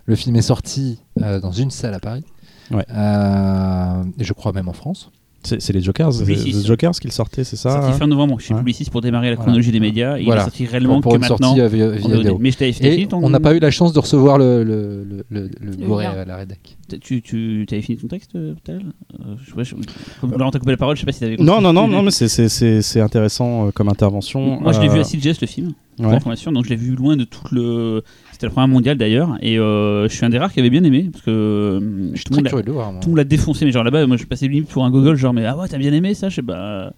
Le 0.07 0.15
film 0.17 0.37
est 0.37 0.43
sorti 0.43 1.01
euh, 1.23 1.41
dans 1.41 1.51
une 1.53 1.71
salle 1.71 1.95
à 1.95 2.01
Paris. 2.01 2.25
Ouais. 2.71 2.85
Euh, 2.91 4.03
et 4.19 4.25
je 4.25 4.33
crois 4.33 4.53
même 4.53 4.69
en 4.69 4.73
France. 4.73 5.11
C'est 5.44 5.73
les 5.73 5.82
Jokers, 5.82 6.11
les 6.26 6.62
Jokers 6.64 6.93
qu'ils 6.93 7.12
sortaient, 7.12 7.44
c'est 7.44 7.56
ça 7.56 7.70
sorti 7.73 7.87
hein 7.91 7.93
fin 7.93 8.06
novembre 8.06 8.38
chez 8.41 8.55
Ouais. 8.55 8.61
Publicis 8.61 8.88
pour 8.91 9.00
démarrer 9.00 9.29
la 9.31 9.35
Voilà. 9.37 9.44
chronologie 9.44 9.73
des 9.73 9.81
médias. 9.81 10.19
Voilà. 10.19 10.23
Il 10.23 10.31
est 10.31 10.41
sorti 10.44 10.67
réellement 10.67 11.00
pour 11.00 11.12
que 11.12 11.17
une 11.17 11.20
maintenant. 11.20 11.55
sortie 11.55 11.75
via, 11.76 11.87
en 11.87 11.91
via 11.91 12.17
vidéo. 12.17 12.38
Mais 12.41 12.50
je 12.50 12.64
Et 12.87 13.06
ton- 13.06 13.20
on 13.23 13.31
n'a 13.31 13.41
pas 13.41 13.55
eu 13.55 13.58
la 13.58 13.70
chance 13.70 13.93
de 13.93 13.99
recevoir 13.99 14.38
le, 14.38 14.64
le, 14.64 15.05
le, 15.05 15.25
le, 15.31 15.50
le 15.61 15.93
à 15.99 16.25
la 16.25 16.37
rédac. 16.37 16.76
Tu, 17.02 17.23
tu 17.23 17.67
avais 17.70 17.82
fini 17.82 17.99
ton 17.99 18.08
texte, 18.08 18.35
euh, 18.37 18.55
l'heure 18.69 18.81
Euh, 19.20 19.35
je- 19.56 19.62
je- 19.64 19.75
Comme 20.20 20.32
Laurent 20.32 20.50
t'a 20.50 20.58
coupé 20.58 20.70
la 20.73 20.76
parole, 20.76 20.96
je 20.96 21.00
sais 21.00 21.06
pas 21.06 21.12
si 21.12 21.20
t'avais 21.20 21.37
Non, 21.37 21.61
non, 21.61 21.73
non, 21.73 21.88
non, 21.88 22.02
mais 22.02 22.11
c'est- 22.11 22.29
c'est 22.29 22.49
c'est- 22.49 22.82
c'est 22.82 23.00
intéressant 23.00 23.67
euh, 23.67 23.70
comme 23.70 23.88
intervention. 23.88 24.61
Moi, 24.61 24.73
je 24.73 24.81
l'ai 24.81 24.88
vu 24.88 24.99
Euh, 24.99 25.00
à 25.00 25.05
Sitges, 25.05 25.41
le 25.41 25.46
film, 25.46 25.73
pour 25.96 26.06
ouais. 26.06 26.14
information. 26.14 26.52
Donc, 26.52 26.64
je 26.64 26.70
l'ai 26.70 26.76
vu 26.76 26.94
loin 26.94 27.17
de 27.17 27.25
tout 27.25 27.43
le. 27.52 28.02
C'était 28.35 28.47
la 28.47 28.51
première 28.53 28.69
mondiale 28.69 28.99
d'ailleurs. 28.99 29.37
Et 29.41 29.59
euh, 29.59 30.09
je 30.09 30.15
suis 30.15 30.25
un 30.27 30.29
des 30.29 30.39
rares 30.39 30.53
qui 30.53 30.59
avait 30.61 30.71
bien 30.71 30.83
aimé. 30.85 31.09
Parce 31.13 31.25
que. 31.25 31.79
Je 32.13 32.17
suis 32.17 32.25
tout 32.25 32.33
très 32.43 32.53
monde 32.53 32.65
le 32.67 32.73
voir. 32.73 32.91
moi. 32.93 33.01
tout 33.01 33.07
le 33.07 33.11
monde 33.13 33.19
l'a 33.19 33.25
défoncé. 33.25 33.65
Mais 33.65 33.71
genre 33.73 33.85
là-bas, 33.85 34.07
moi, 34.07 34.17
je 34.17 34.25
passais 34.25 34.49
limite 34.49 34.69
pour 34.69 34.85
un 34.85 34.91
gogol. 34.91 35.17
Genre, 35.17 35.33
mais 35.33 35.47
ah 35.47 35.57
ouais, 35.57 35.69
t'as 35.69 35.79
bien 35.79 35.93
aimé 35.93 36.15
ça 36.15 36.29
Je 36.29 36.35
sais 36.37 36.43
pas. 36.43 36.93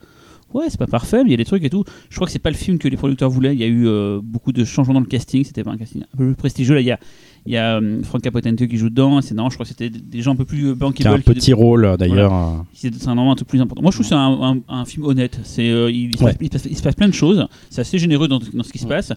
Ouais, 0.55 0.67
c'est 0.69 0.79
pas 0.79 0.87
parfait, 0.87 1.19
mais 1.25 1.29
il 1.29 1.33
y 1.33 1.35
a 1.35 1.39
des 1.39 1.45
trucs 1.45 1.65
et 1.65 1.69
tout. 1.71 1.85
Je 2.09 2.15
crois 2.15 2.27
que 2.27 2.33
c'est 2.33 2.39
pas 2.39 2.51
le 2.51 2.57
film 2.57 2.79
que 2.79 2.89
les 2.89 2.97
producteurs 2.97 3.29
voulaient. 3.29 3.53
Il 3.53 3.61
y 3.61 3.65
a 3.65 3.67
eu 3.67 3.87
euh, 3.89 4.21
beaucoup 4.23 4.53
de 4.53 4.65
changements 4.65 4.95
dans 4.95 5.01
le 5.01 5.07
casting. 5.07 5.45
C'était 5.45 5.65
pas 5.65 5.73
un 5.73 5.77
casting 5.77 6.03
un 6.03 6.17
peu 6.17 6.25
plus 6.27 6.35
prestigieux. 6.37 6.75
Là, 6.77 6.81
il 6.81 6.87
y 6.87 6.93
a, 6.93 7.01
il 7.47 7.53
y 7.53 7.57
a 7.57 7.77
euh, 7.77 8.01
Frank 8.05 8.23
Capotente 8.23 8.65
qui 8.67 8.77
joue 8.79 8.89
dedans. 8.89 9.21
C'est 9.21 9.35
non, 9.35 9.51
je 9.51 9.55
crois 9.57 9.65
que 9.65 9.69
c'était 9.71 9.91
des 9.91 10.23
gens 10.23 10.33
un 10.33 10.37
peu 10.37 10.45
plus 10.45 10.69
a 10.69 10.71
un 10.71 10.75
bankable. 10.75 11.21
petit 11.23 11.53
rôle 11.53 11.97
d'ailleurs. 11.99 12.65
C'est 12.73 12.91
un 13.09 13.15
moment 13.17 13.33
un 13.33 13.37
peu 13.37 13.45
plus 13.45 13.61
important. 13.61 13.83
Moi, 13.83 13.91
je 13.91 13.97
trouve 13.97 14.05
que 14.07 14.09
c'est 14.09 14.15
un, 14.15 14.39
un- 14.41 14.61
un 14.81 14.85
film 14.85 15.05
honnête. 15.05 15.39
C'est, 15.43 15.69
euh, 15.69 15.87
Ouais. 16.23 16.35
il 16.41 16.77
se 16.77 16.83
passe 16.83 16.95
plein 16.95 17.09
de 17.09 17.13
choses. 17.15 17.47
C'est 17.69 17.81
assez 17.81 17.99
généreux 17.99 18.29
dans, 18.29 18.39
dans 18.55 18.63
ce 18.63 18.73
qui 18.73 18.79
se 18.79 18.87
passe. 18.87 19.13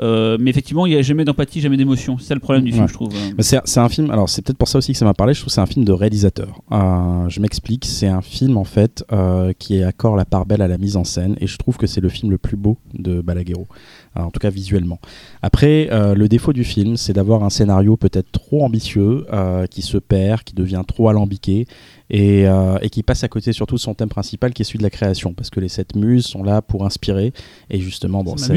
Euh, 0.00 0.36
mais 0.40 0.50
effectivement, 0.50 0.86
il 0.86 0.90
n'y 0.92 0.98
a 0.98 1.02
jamais 1.02 1.24
d'empathie, 1.24 1.60
jamais 1.60 1.76
d'émotion. 1.76 2.18
C'est 2.18 2.26
ça 2.26 2.34
le 2.34 2.40
problème 2.40 2.64
du 2.64 2.72
film, 2.72 2.82
Ouais. 2.82 2.88
je 2.88 2.94
trouve. 2.94 3.12
C'est 3.40 3.78
un 3.80 3.88
film, 3.88 4.10
alors 4.10 4.28
c'est 4.28 4.42
peut-être 4.42 4.58
pour 4.58 4.68
ça 4.68 4.78
aussi 4.78 4.92
que 4.92 4.98
ça 4.98 5.04
m'a 5.04 5.14
parlé, 5.14 5.34
je 5.34 5.40
trouve 5.40 5.48
que 5.50 5.54
c'est 5.54 5.60
un 5.60 5.66
film 5.66 5.84
de 5.84 5.92
réalisateur. 5.92 6.60
Euh, 6.72 7.28
je 7.28 7.40
m'explique, 7.40 7.84
c'est 7.84 8.08
un 8.08 8.20
film 8.22 8.56
en 8.56 8.64
fait 8.64 9.04
euh, 9.12 9.52
qui 9.58 9.82
accorde 9.82 10.16
la 10.16 10.24
part 10.24 10.46
belle 10.46 10.62
à 10.62 10.68
la 10.68 10.78
mise 10.78 10.96
en 10.96 11.04
scène 11.04 11.36
et 11.40 11.46
je 11.46 11.56
trouve 11.58 11.76
que 11.76 11.86
c'est 11.86 12.00
le 12.00 12.08
film 12.08 12.30
le 12.32 12.38
plus 12.38 12.56
beau 12.56 12.76
de 12.94 13.20
Balaguerro, 13.20 13.68
en 14.16 14.30
tout 14.30 14.40
cas 14.40 14.50
visuellement. 14.50 14.98
Après, 15.42 15.88
le 15.90 16.26
défaut 16.28 16.52
du 16.52 16.64
film, 16.64 16.96
c'est 16.96 17.12
d'avoir 17.12 17.44
un 17.44 17.50
scénario 17.50 17.96
peut-être 17.96 18.30
trop 18.32 18.64
ambitieux, 18.64 19.26
qui 19.70 19.82
se 19.82 19.98
perd, 19.98 20.42
qui 20.42 20.54
devient 20.54 20.82
trop 20.86 21.08
alambiqué 21.08 21.66
et, 22.10 22.46
euh, 22.46 22.76
et 22.82 22.90
qui 22.90 23.02
passe 23.02 23.24
à 23.24 23.28
côté 23.28 23.52
surtout 23.52 23.76
de 23.76 23.80
son 23.80 23.94
thème 23.94 24.08
principal 24.10 24.52
qui 24.52 24.62
est 24.62 24.64
celui 24.64 24.78
de 24.78 24.82
la 24.82 24.90
création 24.90 25.32
parce 25.32 25.50
que 25.50 25.58
les 25.60 25.68
sept 25.68 25.96
muses 25.96 26.26
sont 26.26 26.42
là 26.42 26.60
pour 26.62 26.84
inspirer 26.84 27.32
et 27.70 27.80
justement 27.80 28.22
bon 28.22 28.36
Ça 28.36 28.52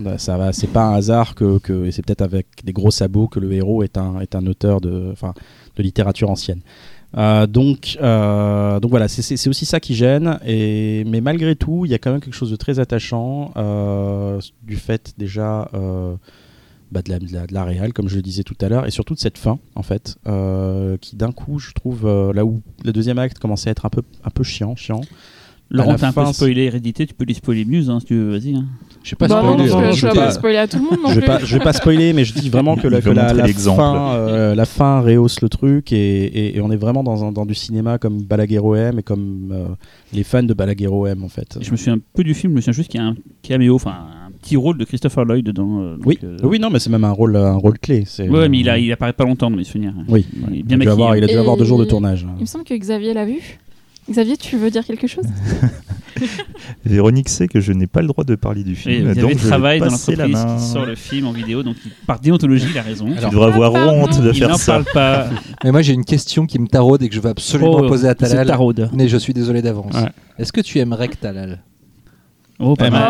bah, 0.00 0.18
ça 0.18 0.36
va, 0.36 0.52
c'est 0.52 0.66
pas 0.66 0.84
un 0.84 0.94
hasard 0.94 1.34
que, 1.34 1.58
que 1.58 1.86
et 1.86 1.92
c'est 1.92 2.04
peut-être 2.04 2.22
avec 2.22 2.46
des 2.64 2.72
gros 2.72 2.90
sabots 2.90 3.28
que 3.28 3.38
le 3.40 3.52
héros 3.52 3.82
est 3.82 3.96
un, 3.98 4.18
est 4.20 4.34
un 4.34 4.46
auteur 4.46 4.80
de, 4.80 5.10
enfin, 5.12 5.32
de 5.76 5.82
littérature 5.82 6.28
ancienne. 6.30 6.60
Euh, 7.16 7.46
donc, 7.46 7.96
euh, 8.02 8.80
donc 8.80 8.90
voilà, 8.90 9.08
c'est- 9.08 9.48
aussi 9.48 9.64
ça 9.64 9.80
qui 9.80 9.94
gêne. 9.94 10.38
Et, 10.44 11.04
mais 11.06 11.22
malgré 11.22 11.56
tout, 11.56 11.86
il 11.86 11.90
y 11.90 11.94
a 11.94 11.98
quand 11.98 12.10
même 12.12 12.20
quelque 12.20 12.34
chose 12.34 12.50
de 12.50 12.56
très 12.56 12.80
attachant 12.80 13.52
euh, 13.56 14.38
du 14.62 14.76
fait 14.76 15.14
déjà 15.16 15.70
bah, 16.90 17.02
de, 17.02 17.10
la, 17.10 17.18
de, 17.18 17.26
la, 17.32 17.46
de 17.46 17.54
la 17.54 17.64
réal, 17.64 17.92
comme 17.92 18.08
je 18.08 18.16
le 18.16 18.22
disais 18.22 18.42
tout 18.42 18.56
à 18.60 18.68
l'heure, 18.68 18.86
et 18.86 18.90
surtout 18.90 19.14
de 19.14 19.18
cette 19.20 19.38
fin, 19.38 19.58
en 19.74 19.82
fait, 19.82 20.16
euh, 20.26 20.96
qui 21.00 21.16
d'un 21.16 21.32
coup, 21.32 21.58
je 21.58 21.72
trouve, 21.72 22.06
euh, 22.06 22.32
là 22.32 22.44
où 22.44 22.60
le 22.84 22.92
deuxième 22.92 23.18
acte 23.18 23.38
commençait 23.38 23.68
à 23.68 23.72
être 23.72 23.86
un 23.86 23.90
peu, 23.90 24.02
un 24.24 24.30
peu 24.30 24.42
chiant, 24.44 24.74
chiant. 24.76 25.00
Laurent, 25.70 25.96
t'as 25.96 26.08
un 26.08 26.12
peu 26.14 26.24
spoilé 26.32 26.62
Hérédité, 26.62 27.06
tu 27.06 27.12
peux 27.12 27.26
les 27.26 27.34
spoiler 27.34 27.66
Muse, 27.66 27.90
hein, 27.90 28.00
si 28.00 28.06
tu 28.06 28.14
veux, 28.14 28.30
vas-y. 28.38 28.54
hein. 28.54 28.64
Je 29.02 29.10
sais 29.10 29.16
pas 29.16 29.28
Bah 29.28 29.42
spoiler, 29.42 29.70
hein, 29.70 29.92
je 29.92 30.06
vais 30.06 30.12
vais 30.14 30.18
pas- 30.18 30.30
spoiler 30.30 30.56
à 30.56 30.66
tout 30.66 30.78
le 30.78 30.82
monde 30.84 30.98
non 31.02 31.08
je 31.10 31.14
vais 31.16 31.20
plus. 31.20 31.26
pas, 31.26 31.38
je 31.44 31.58
vais 31.58 31.62
pas 31.62 31.72
spoiler, 31.74 32.12
mais 32.14 32.24
je 32.24 32.32
dis 32.32 32.48
vraiment 32.48 32.74
que 32.76 32.88
la, 32.88 33.02
que 33.02 33.10
la, 33.10 33.34
la 33.34 33.46
fin, 33.48 34.14
euh, 34.14 34.54
la 34.54 34.64
fin 34.64 35.00
rehausse 35.00 35.42
le 35.42 35.50
truc 35.50 35.92
et, 35.92 35.96
et- 36.24 36.56
et 36.56 36.60
on 36.62 36.70
est 36.70 36.76
vraiment 36.76 37.04
dans, 37.04 37.22
un- 37.22 37.32
dans 37.32 37.44
du 37.44 37.54
cinéma 37.54 37.98
comme 37.98 38.22
Balaguerro 38.22 38.74
aime 38.76 38.98
et 38.98 39.02
comme 39.02 39.50
euh, 39.52 39.66
les 40.14 40.24
fans 40.24 40.42
de 40.42 40.54
Balaguerro 40.54 41.06
aiment 41.06 41.22
en 41.24 41.28
fait. 41.28 41.58
Je 41.60 41.70
me 41.70 41.76
souviens 41.76 41.94
un 41.94 42.00
peu 42.14 42.24
du 42.24 42.32
film, 42.34 42.52
je 42.52 42.56
me 42.56 42.60
souviens 42.62 42.72
juste 42.72 42.90
qu'il 42.90 43.00
y 43.00 43.04
a 43.04 43.06
un 43.06 43.14
caméo, 43.42 43.74
enfin 43.76 43.90
un 43.92 44.17
petit 44.40 44.56
rôle 44.56 44.78
de 44.78 44.84
Christopher 44.84 45.24
Lloyd 45.24 45.44
dedans. 45.44 45.80
euh, 45.80 45.96
donc, 45.96 46.06
Oui, 46.06 46.18
euh, 46.24 46.36
oui, 46.42 46.58
non, 46.58 46.70
mais 46.70 46.78
c'est 46.78 46.90
même 46.90 47.04
un 47.04 47.10
rôle, 47.12 47.36
un 47.36 47.54
rôle 47.56 47.78
clé. 47.78 48.04
c'est- 48.06 48.28
Ouais, 48.28 48.48
mais 48.48 48.58
il, 48.60 48.68
a, 48.70 48.78
il 48.78 48.90
apparaît 48.92 49.12
pas 49.12 49.24
longtemps 49.24 49.50
dans 49.50 49.56
mes 49.56 49.64
souvenirs. 49.64 49.92
Oui, 50.08 50.26
Il 50.32 50.54
est 50.54 50.58
il, 50.58 50.64
bien 50.64 50.76
a 50.76 50.80
dû 50.80 50.86
maquillé. 50.86 50.90
avoir, 50.90 51.16
il 51.16 51.24
a 51.24 51.26
dû 51.26 51.34
Et- 51.34 51.36
avoir 51.36 51.56
deux 51.56 51.64
jours 51.64 51.78
de 51.78 51.84
tournage. 51.84 52.26
Il 52.38 52.42
me 52.42 52.46
semble 52.46 52.64
que 52.64 52.74
Xavier 52.74 53.14
l'a 53.14 53.24
vu. 53.26 53.38
Xavier, 54.10 54.36
tu 54.38 54.56
veux 54.56 54.70
dire 54.70 54.84
quelque 54.86 55.06
chose? 55.06 55.26
Véronique 56.84 57.28
sait 57.28 57.46
que 57.46 57.60
je 57.60 57.72
n'ai 57.72 57.86
pas 57.86 58.00
le 58.00 58.08
droit 58.08 58.24
de 58.24 58.34
parler 58.34 58.64
du 58.64 58.72
Et 58.72 58.74
film, 58.74 59.08
vous 59.08 59.14
donc 59.14 59.24
avez 59.24 59.32
je 59.34 59.38
vais 59.38 59.48
travail 59.48 59.78
dans 59.80 59.86
passer 59.86 60.16
la 60.16 60.26
l'entreprise 60.26 60.52
main. 60.52 60.56
qui 60.58 60.64
sort 60.72 60.86
le 60.86 60.94
film 60.94 61.26
en 61.26 61.32
vidéo, 61.32 61.62
donc 61.62 61.76
il- 61.84 61.92
par 62.06 62.18
déontologie, 62.18 62.66
il 62.72 62.78
a 62.78 62.82
raison. 62.82 63.06
Alors, 63.16 63.30
Tu 63.30 63.36
devrais 63.36 63.52
avoir 63.52 63.72
Ah, 63.76 63.84
pardon. 63.86 64.02
honte 64.02 64.20
de 64.22 64.28
il 64.30 64.34
faire 64.38 64.48
n'en 64.48 64.56
ça. 64.56 64.72
parle 64.72 64.84
pas. 64.92 65.28
Mais 65.64 65.70
moi 65.72 65.82
j'ai 65.82 65.92
une 65.92 66.04
question 66.04 66.46
qui 66.46 66.58
me 66.58 66.66
taraude 66.66 67.02
et 67.02 67.08
que 67.08 67.14
je 67.14 67.20
veux 67.20 67.30
absolument 67.30 67.78
Oh, 67.82 67.86
poser 67.88 68.08
à 68.08 68.14
c'est 68.18 68.28
Talal. 68.28 68.46
taraude. 68.46 68.90
Mais 68.94 69.08
je 69.08 69.16
suis 69.16 69.32
désolé 69.34 69.62
d'avance. 69.62 69.94
Ouais. 69.94 70.08
Est-ce 70.38 70.52
que 70.52 70.60
tu 70.60 70.78
aimerais 70.78 71.08
que 71.08 71.16
Talal? 71.16 71.62
Oh, 72.60 72.74
pas 72.74 72.86
Eh 72.86 72.88
Oh 72.88 72.90
ben, 72.90 72.98
mal. 72.98 73.00
là 73.00 73.08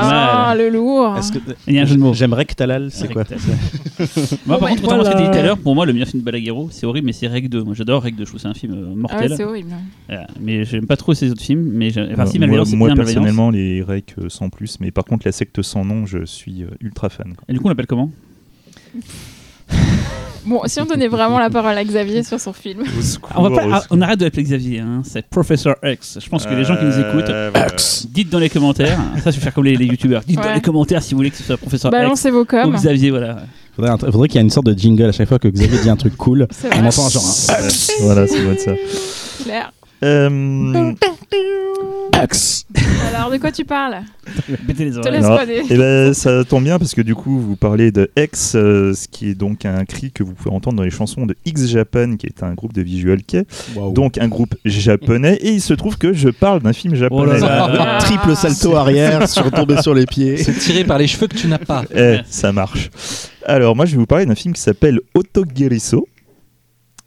pas 0.00 0.10
là, 0.10 0.44
mal. 0.48 0.58
le 0.58 0.70
lourd. 0.70 1.16
Est-ce 1.18 1.32
que- 1.32 1.38
Il 1.66 1.74
y 1.74 1.78
a 1.78 1.82
un 1.82 1.84
jeu 1.84 1.96
de 1.96 2.00
mots. 2.00 2.14
J'aimerais 2.14 2.46
que 2.46 2.54
Talal, 2.54 2.90
c'est 2.90 3.12
quoi. 3.12 3.24
Moi, 4.46 4.58
par 4.58 4.68
contre, 4.70 4.80
contrairement 4.80 5.02
à 5.02 5.06
ce 5.06 5.10
que 5.10 5.16
voilà. 5.16 5.16
tu 5.16 5.22
dit 5.24 5.30
tout 5.30 5.38
à 5.38 5.42
l'heure, 5.42 5.58
pour 5.58 5.74
moi, 5.74 5.84
le 5.84 5.92
meilleur 5.92 6.08
film 6.08 6.20
de 6.22 6.24
Balaguerro, 6.24 6.68
c'est 6.70 6.86
horrible, 6.86 7.06
mais 7.06 7.12
c'est 7.12 7.26
Reg 7.26 7.48
2. 7.48 7.62
Moi, 7.62 7.74
j'adore 7.74 8.02
Reg 8.02 8.14
2. 8.16 8.24
Je 8.24 8.30
trouve 8.30 8.36
que 8.36 8.42
c'est 8.42 8.48
un 8.48 8.54
film 8.54 8.72
euh, 8.72 8.84
Ah 8.86 8.88
ouais, 8.90 8.96
mortel. 8.96 9.34
c'est 9.36 9.44
horrible. 9.44 9.70
Euh, 10.10 10.16
mais 10.40 10.64
j'aime 10.64 10.86
pas 10.86 10.96
trop 10.96 11.12
ces 11.12 11.30
autres 11.30 11.42
films. 11.42 11.68
Mais 11.74 11.90
j'ai- 11.90 12.08
enfin, 12.12 12.24
si, 12.26 12.38
Euh, 12.38 12.40
Malveillance, 12.40 12.70
c'est 12.70 12.76
moi, 12.76 12.88
bien 12.88 12.94
Malveillance. 12.96 13.14
personnellement, 13.24 13.50
les 13.50 13.82
recs 13.82 14.14
euh, 14.18 14.28
sans 14.30 14.48
plus, 14.48 14.80
mais 14.80 14.90
par 14.90 15.04
contre, 15.04 15.26
la 15.26 15.32
secte 15.32 15.60
sans 15.60 15.84
nom, 15.84 16.06
je 16.06 16.24
suis 16.24 16.62
euh, 16.62 16.68
ultra 16.80 17.08
fan. 17.10 17.34
quoi. 17.34 17.44
Et 17.48 17.52
du 17.52 17.58
coup, 17.60 17.66
on 17.66 17.68
l'appelle 17.68 17.86
comment? 17.86 18.10
Bon, 20.46 20.62
si 20.66 20.80
on 20.80 20.84
donnait 20.86 21.08
vraiment 21.08 21.38
la 21.40 21.50
parole 21.50 21.76
à 21.76 21.82
Xavier 21.84 22.22
sur 22.22 22.38
son 22.38 22.52
film. 22.52 22.84
on, 23.34 23.42
va 23.48 23.50
pas, 23.50 23.66
ah, 23.72 23.82
on 23.90 24.00
arrête 24.00 24.18
de 24.20 24.24
l'appeler 24.24 24.44
Xavier, 24.44 24.78
hein. 24.78 25.02
c'est 25.04 25.26
Professor 25.26 25.74
X. 25.82 26.18
Je 26.22 26.28
pense 26.28 26.46
que 26.46 26.54
les 26.54 26.64
gens 26.64 26.76
qui 26.76 26.84
nous 26.84 26.98
écoutent, 27.00 27.28
Euh, 27.28 27.50
voilà. 27.52 27.72
dites 28.10 28.30
dans 28.30 28.38
les 28.38 28.48
commentaires. 28.48 28.98
Ça, 29.24 29.30
je 29.32 29.36
vais 29.36 29.42
faire 29.42 29.52
comme 29.52 29.64
les, 29.64 29.76
les 29.76 29.86
youtubeurs. 29.86 30.22
Dites 30.26 30.36
dans 30.36 30.44
Ouais. 30.44 30.54
les 30.54 30.60
commentaires 30.60 31.02
si 31.02 31.14
vous 31.14 31.18
voulez 31.18 31.30
que 31.30 31.36
ce 31.36 31.42
soit 31.42 31.56
Professor 31.56 31.90
X 31.90 31.98
Balancez 32.00 32.30
vos 32.30 32.42
ou 32.42 32.44
coms. 32.44 32.72
Xavier. 32.72 33.10
Voilà. 33.10 33.38
Faudrait, 33.74 33.90
un- 33.90 33.98
faudrait 33.98 34.28
qu'il 34.28 34.36
y 34.36 34.38
ait 34.38 34.42
une 34.44 34.50
sorte 34.50 34.66
de 34.66 34.78
jingle 34.78 35.04
à 35.06 35.12
chaque 35.12 35.28
fois 35.28 35.38
que 35.38 35.48
Xavier 35.48 35.78
dit 35.82 35.90
un 35.90 35.96
truc 35.96 36.16
cool. 36.16 36.46
C'est 36.50 36.68
On 36.68 36.78
vrai. 36.78 36.86
entend 36.86 37.08
genre 37.08 37.24
un 37.24 37.52
Ouais, 37.62 37.68
voilà, 38.02 38.26
ça 38.26 38.38
doit 38.40 38.52
être 38.52 38.60
ça. 38.60 38.72
Claire. 39.42 39.72
Euh, 40.02 40.92
Alors, 43.08 43.30
de 43.30 43.36
quoi 43.38 43.52
tu 43.52 43.64
parles? 43.64 43.98
Pétez 44.66 44.86
les 44.86 44.92
Je 44.92 45.00
te 45.00 45.08
oreilles. 45.08 45.24
Alors, 45.24 45.38
pas 45.38 45.46
des- 45.46 45.62
Eh 45.70 45.76
ben, 45.76 46.14
ça 46.14 46.44
tombe 46.44 46.64
bien 46.64 46.78
parce 46.78 46.94
que 46.94 47.02
du 47.02 47.14
coup, 47.14 47.38
vous 47.40 47.56
parlez 47.56 47.92
de 47.92 48.10
X, 48.16 48.54
euh, 48.54 48.92
ce 48.94 49.06
qui 49.08 49.30
est 49.30 49.34
donc 49.34 49.64
un 49.64 49.84
cri 49.84 50.10
que 50.12 50.22
vous 50.22 50.32
pouvez 50.32 50.54
entendre 50.54 50.76
dans 50.76 50.82
les 50.82 50.90
chansons 50.90 51.26
de 51.26 51.34
X 51.44 51.66
Japan, 51.68 52.16
qui 52.16 52.26
est 52.26 52.42
un 52.42 52.54
groupe 52.54 52.72
de 52.72 52.82
visual 52.82 53.22
kei, 53.22 53.42
Wow. 53.74 53.92
donc 53.92 54.18
un 54.18 54.28
groupe 54.28 54.54
japonais. 54.64 55.34
Et 55.42 55.50
il 55.52 55.60
se 55.60 55.74
trouve 55.74 55.98
que 55.98 56.12
je 56.12 56.28
parle 56.28 56.60
d'un 56.62 56.72
film 56.72 56.94
japonais. 56.94 57.38
Oh 57.38 57.40
là 57.46 57.68
là. 57.68 57.98
triple 58.00 58.34
salto 58.36 58.74
arrière, 58.76 59.28
sur 59.28 59.50
tomber 59.50 59.80
sur 59.82 59.94
les 59.94 60.06
pieds. 60.06 60.36
C'est 60.38 60.58
tiré 60.58 60.84
par 60.84 60.98
les 60.98 61.06
cheveux 61.06 61.26
que 61.28 61.36
tu 61.36 61.46
n'as 61.48 61.58
pas. 61.58 61.84
Eh, 61.94 62.18
ça 62.28 62.52
marche. 62.52 62.90
Alors, 63.44 63.76
moi, 63.76 63.84
je 63.86 63.92
vais 63.92 63.98
vous 63.98 64.06
parler 64.06 64.26
d'un 64.26 64.34
film 64.34 64.54
qui 64.54 64.60
s'appelle 64.60 64.98
Otogeriso, 65.14 66.08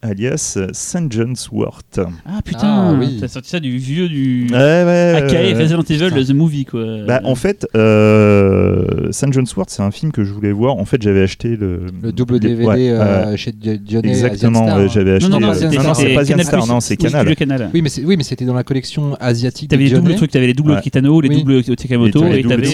alias 0.02 0.58
St. 0.72 1.12
John's 1.12 1.50
Wort. 1.52 1.82
Ah 2.26 2.42
putain, 2.44 2.60
Ah, 2.64 2.96
oui. 3.00 3.18
t'as 3.20 3.28
sorti 3.28 3.50
ça 3.50 3.60
du 3.60 3.78
vieux 3.78 4.08
du. 4.08 4.48
ouais. 4.52 4.58
Ouais. 4.58 5.54
Resident 5.54 5.82
Evil, 5.82 6.10
Putain. 6.10 6.24
The 6.24 6.34
Movie 6.34 6.66
quoi. 6.66 6.86
Bah, 7.08 7.22
en 7.24 7.36
fait, 7.36 7.68
euh, 7.76 9.12
St. 9.12 9.32
John's 9.34 9.56
Wort, 9.56 9.66
c'est 9.70 9.82
un 9.82 9.92
film 9.92 10.12
que 10.12 10.24
je 10.24 10.32
voulais 10.34 10.52
voir. 10.52 10.78
En 10.78 10.86
fait, 10.86 11.02
j'avais 11.02 11.22
acheté 11.22 11.56
le, 11.56 11.82
Le 12.02 12.12
double 12.12 12.36
le- 12.36 12.40
DVD 12.40 12.66
ouais, 12.66 12.90
euh, 12.92 13.02
euh, 13.02 13.38
chez 13.38 13.52
Dionnet. 13.52 14.10
Exactement, 14.10 14.76
ouais, 14.76 14.88
j'avais 14.90 15.14
acheté. 15.14 15.30
non, 15.30 15.40
non, 15.40 15.48
non, 15.48 15.54
euh, 15.54 15.70
non, 15.72 15.84
non, 15.84 15.94
c'est 15.94 16.14
pas 16.14 16.22
Asian 16.22 16.34
Canal+, 16.38 16.46
Star, 16.46 16.68
non, 16.68 16.80
c'est 16.80 16.94
oui, 17.02 17.10
Canal. 17.10 17.22
Studio 17.28 17.36
Canal. 17.36 17.70
Oui, 17.74 17.82
mais 17.82 17.90
c'est 17.90 18.04
oui, 18.06 18.18
mais 18.18 18.24
c'était 18.24 18.46
dans 18.46 18.54
la 18.54 18.64
collection 18.64 19.16
asiatique. 19.20 19.70
T'avais 19.70 19.86
de 19.86 19.90
les 19.90 19.96
doubles 19.96 20.16
trucs, 20.16 20.32
t'avais 20.32 20.48
les 20.48 20.54
doubles 20.54 20.72
Ouais. 20.72 20.82
Kitano, 20.82 21.20
les 21.22 21.30
Oui. 21.30 21.44
doubles 21.44 21.64
Takamoto, 21.64 22.26
Et 22.26 22.40
et 22.40 22.44
t'avais 22.44 22.44
doubles 22.44 22.54
euh, 22.64 22.68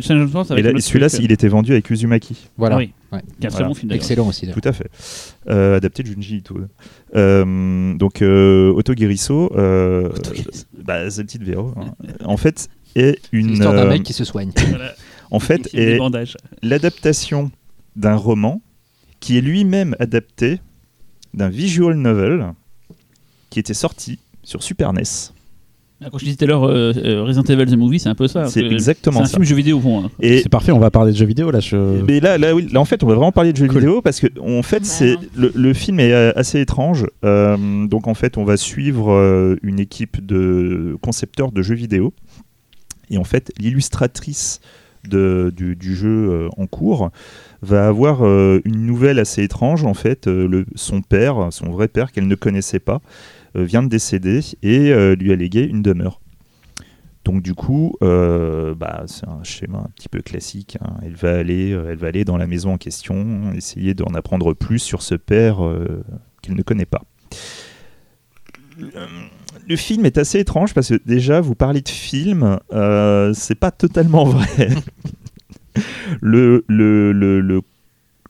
Tsukamoto, 0.00 0.54
ouais. 0.54 0.72
et 0.76 0.80
celui-là, 0.80 1.06
il 1.22 1.32
était 1.32 1.48
vendu 1.48 1.72
avec 1.72 1.88
Uzumaki. 1.90 2.36
Voilà. 2.56 2.76
Oui. 2.76 2.90
Ouais. 3.12 3.20
Qui 3.40 3.42
est 3.42 3.46
un 3.46 3.48
très 3.48 3.50
Voilà. 3.50 3.68
bon 3.68 3.74
film 3.74 3.88
d'ailleurs. 3.88 4.02
Excellent 4.04 4.28
aussi. 4.28 4.42
d'ailleurs. 4.46 4.60
Tout 4.60 4.68
à 4.68 4.72
fait. 4.72 4.86
Euh, 5.50 5.76
adapté 5.76 6.02
de 6.02 6.08
Junji 6.08 6.36
Ito. 6.36 6.58
Euh, 7.16 7.94
donc, 7.94 8.22
euh, 8.22 8.70
euh, 8.70 8.78
Otogeriso. 8.78 9.50
bah, 9.52 11.10
c'est 11.10 11.22
le 11.22 11.26
titre 11.26 11.44
Véro. 11.44 11.74
hein. 11.76 11.92
En 12.24 12.36
fait, 12.36 12.68
est 12.94 13.18
C'est 13.22 13.32
une. 13.32 13.48
l'histoire 13.48 13.74
d'un 13.74 13.86
euh, 13.86 13.90
mec 13.90 14.02
qui 14.02 14.12
se 14.12 14.24
soigne. 14.24 14.52
Voilà. 14.68 14.92
en 15.30 15.40
fait, 15.40 15.68
est 15.74 15.98
l'adaptation 16.62 17.50
d'un 17.96 18.14
roman 18.14 18.62
qui 19.18 19.36
est 19.36 19.40
lui-même 19.40 19.96
adapté 19.98 20.60
d'un 21.34 21.48
visual 21.48 21.94
novel 21.94 22.52
qui 23.50 23.58
était 23.58 23.74
sorti 23.74 24.18
sur 24.42 24.62
Super 24.62 24.92
NES. 24.92 25.02
Ah, 26.02 26.08
Quand 26.10 26.16
je 26.18 26.24
disais 26.24 26.36
tout 26.36 26.44
à 26.44 26.48
l'heure 26.48 26.64
euh, 26.64 26.92
euh, 26.96 27.22
Resident 27.24 27.42
Evil 27.44 27.66
The 27.70 27.76
Movie, 27.76 27.98
c'est 27.98 28.08
un 28.08 28.14
peu 28.14 28.26
ça. 28.26 28.46
C'est 28.46 28.64
exactement 28.64 29.18
C'est 29.18 29.22
un 29.22 29.26
ça. 29.26 29.32
film 29.34 29.44
jeu 29.44 29.54
vidéo 29.54 29.78
fond. 29.80 30.04
hein. 30.04 30.10
Et 30.20 30.38
C'est 30.42 30.48
parfait, 30.48 30.72
on 30.72 30.78
va 30.78 30.90
parler 30.90 31.12
de 31.12 31.16
jeux 31.16 31.26
vidéo 31.26 31.50
là. 31.50 31.60
Je... 31.60 31.76
Mais 31.76 32.20
là, 32.20 32.38
là, 32.38 32.54
oui, 32.54 32.66
là, 32.72 32.80
en 32.80 32.86
fait, 32.86 33.04
on 33.04 33.06
va 33.06 33.14
vraiment 33.14 33.32
parler 33.32 33.52
de 33.52 33.58
jeux 33.58 33.66
Cool. 33.66 33.80
vidéo 33.80 34.00
parce 34.00 34.18
que, 34.20 34.26
en 34.40 34.62
fait, 34.62 34.86
c'est 34.86 35.16
le, 35.36 35.52
le 35.54 35.74
film 35.74 36.00
est 36.00 36.12
euh, 36.12 36.32
assez 36.36 36.58
étrange. 36.60 37.06
Euh, 37.24 37.86
donc, 37.86 38.06
en 38.08 38.14
fait, 38.14 38.38
on 38.38 38.44
va 38.44 38.56
suivre 38.56 39.12
euh, 39.12 39.56
une 39.62 39.78
équipe 39.78 40.24
de 40.24 40.96
concepteurs 41.02 41.52
de 41.52 41.60
jeux 41.60 41.74
vidéo. 41.74 42.14
Et 43.10 43.18
en 43.18 43.24
fait, 43.24 43.52
l'illustratrice 43.58 44.60
de- 45.08 45.52
du, 45.54 45.76
du 45.76 45.94
jeu 45.96 46.08
euh, 46.30 46.48
en 46.56 46.66
cours 46.66 47.10
va 47.62 47.86
avoir 47.88 48.24
euh, 48.24 48.60
une 48.64 48.86
nouvelle 48.86 49.18
assez 49.18 49.42
étrange. 49.42 49.84
En 49.84 49.94
fait, 49.94 50.28
euh, 50.28 50.46
le, 50.48 50.64
son 50.76 51.02
père, 51.02 51.48
son 51.50 51.70
vrai 51.70 51.88
père 51.88 52.12
qu'elle 52.12 52.26
ne 52.28 52.34
connaissait 52.36 52.78
pas, 52.78 53.00
vient 53.54 53.82
de 53.82 53.88
décéder 53.88 54.40
et 54.62 54.92
euh, 54.92 55.14
lui 55.14 55.32
a 55.32 55.36
légué 55.36 55.62
une 55.64 55.82
demeure. 55.82 56.20
Donc 57.24 57.42
du 57.42 57.54
coup, 57.54 57.96
euh, 58.02 58.74
bah, 58.74 59.02
c'est 59.06 59.28
un 59.28 59.42
schéma 59.44 59.78
un 59.78 59.90
petit 59.94 60.08
peu 60.08 60.20
classique. 60.22 60.78
hein. 60.80 60.94
Elle 61.02 61.14
va 61.16 61.36
aller, 61.36 61.72
euh, 61.72 61.90
elle 61.90 61.98
va 61.98 62.08
aller 62.08 62.24
dans 62.24 62.38
la 62.38 62.46
maison 62.46 62.72
en 62.72 62.78
question, 62.78 63.52
essayer 63.52 63.92
d'en 63.94 64.14
apprendre 64.14 64.54
plus 64.54 64.78
sur 64.78 65.02
ce 65.02 65.14
père 65.14 65.64
euh, 65.64 66.02
qu'elle 66.42 66.54
ne 66.56 66.62
connaît 66.62 66.86
pas. 66.86 67.02
Euh, 68.80 69.06
Le 69.68 69.76
film 69.76 70.06
est 70.06 70.16
assez 70.16 70.40
étrange 70.40 70.72
parce 70.72 70.88
que 70.88 71.00
déjà, 71.04 71.42
vous 71.42 71.54
parlez 71.54 71.82
de 71.82 71.88
film, 71.90 72.58
euh, 72.72 73.34
c'est 73.34 73.54
pas 73.54 73.70
totalement 73.70 74.24
vrai. 74.24 74.70
le, 76.22 76.64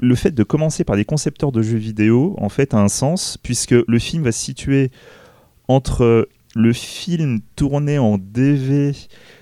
le 0.00 0.14
fait 0.14 0.30
de 0.32 0.42
commencer 0.42 0.84
par 0.84 0.96
des 0.96 1.04
concepteurs 1.04 1.52
de 1.52 1.62
jeux 1.62 1.78
vidéo, 1.78 2.34
en 2.38 2.48
fait, 2.48 2.74
a 2.74 2.78
un 2.78 2.88
sens 2.88 3.36
puisque 3.42 3.72
le 3.86 3.98
film 3.98 4.22
va 4.24 4.32
se 4.32 4.42
situer 4.42 4.90
entre 5.68 6.28
le 6.56 6.72
film 6.72 7.40
tourné 7.54 7.98
en 7.98 8.18
DV, 8.18 8.92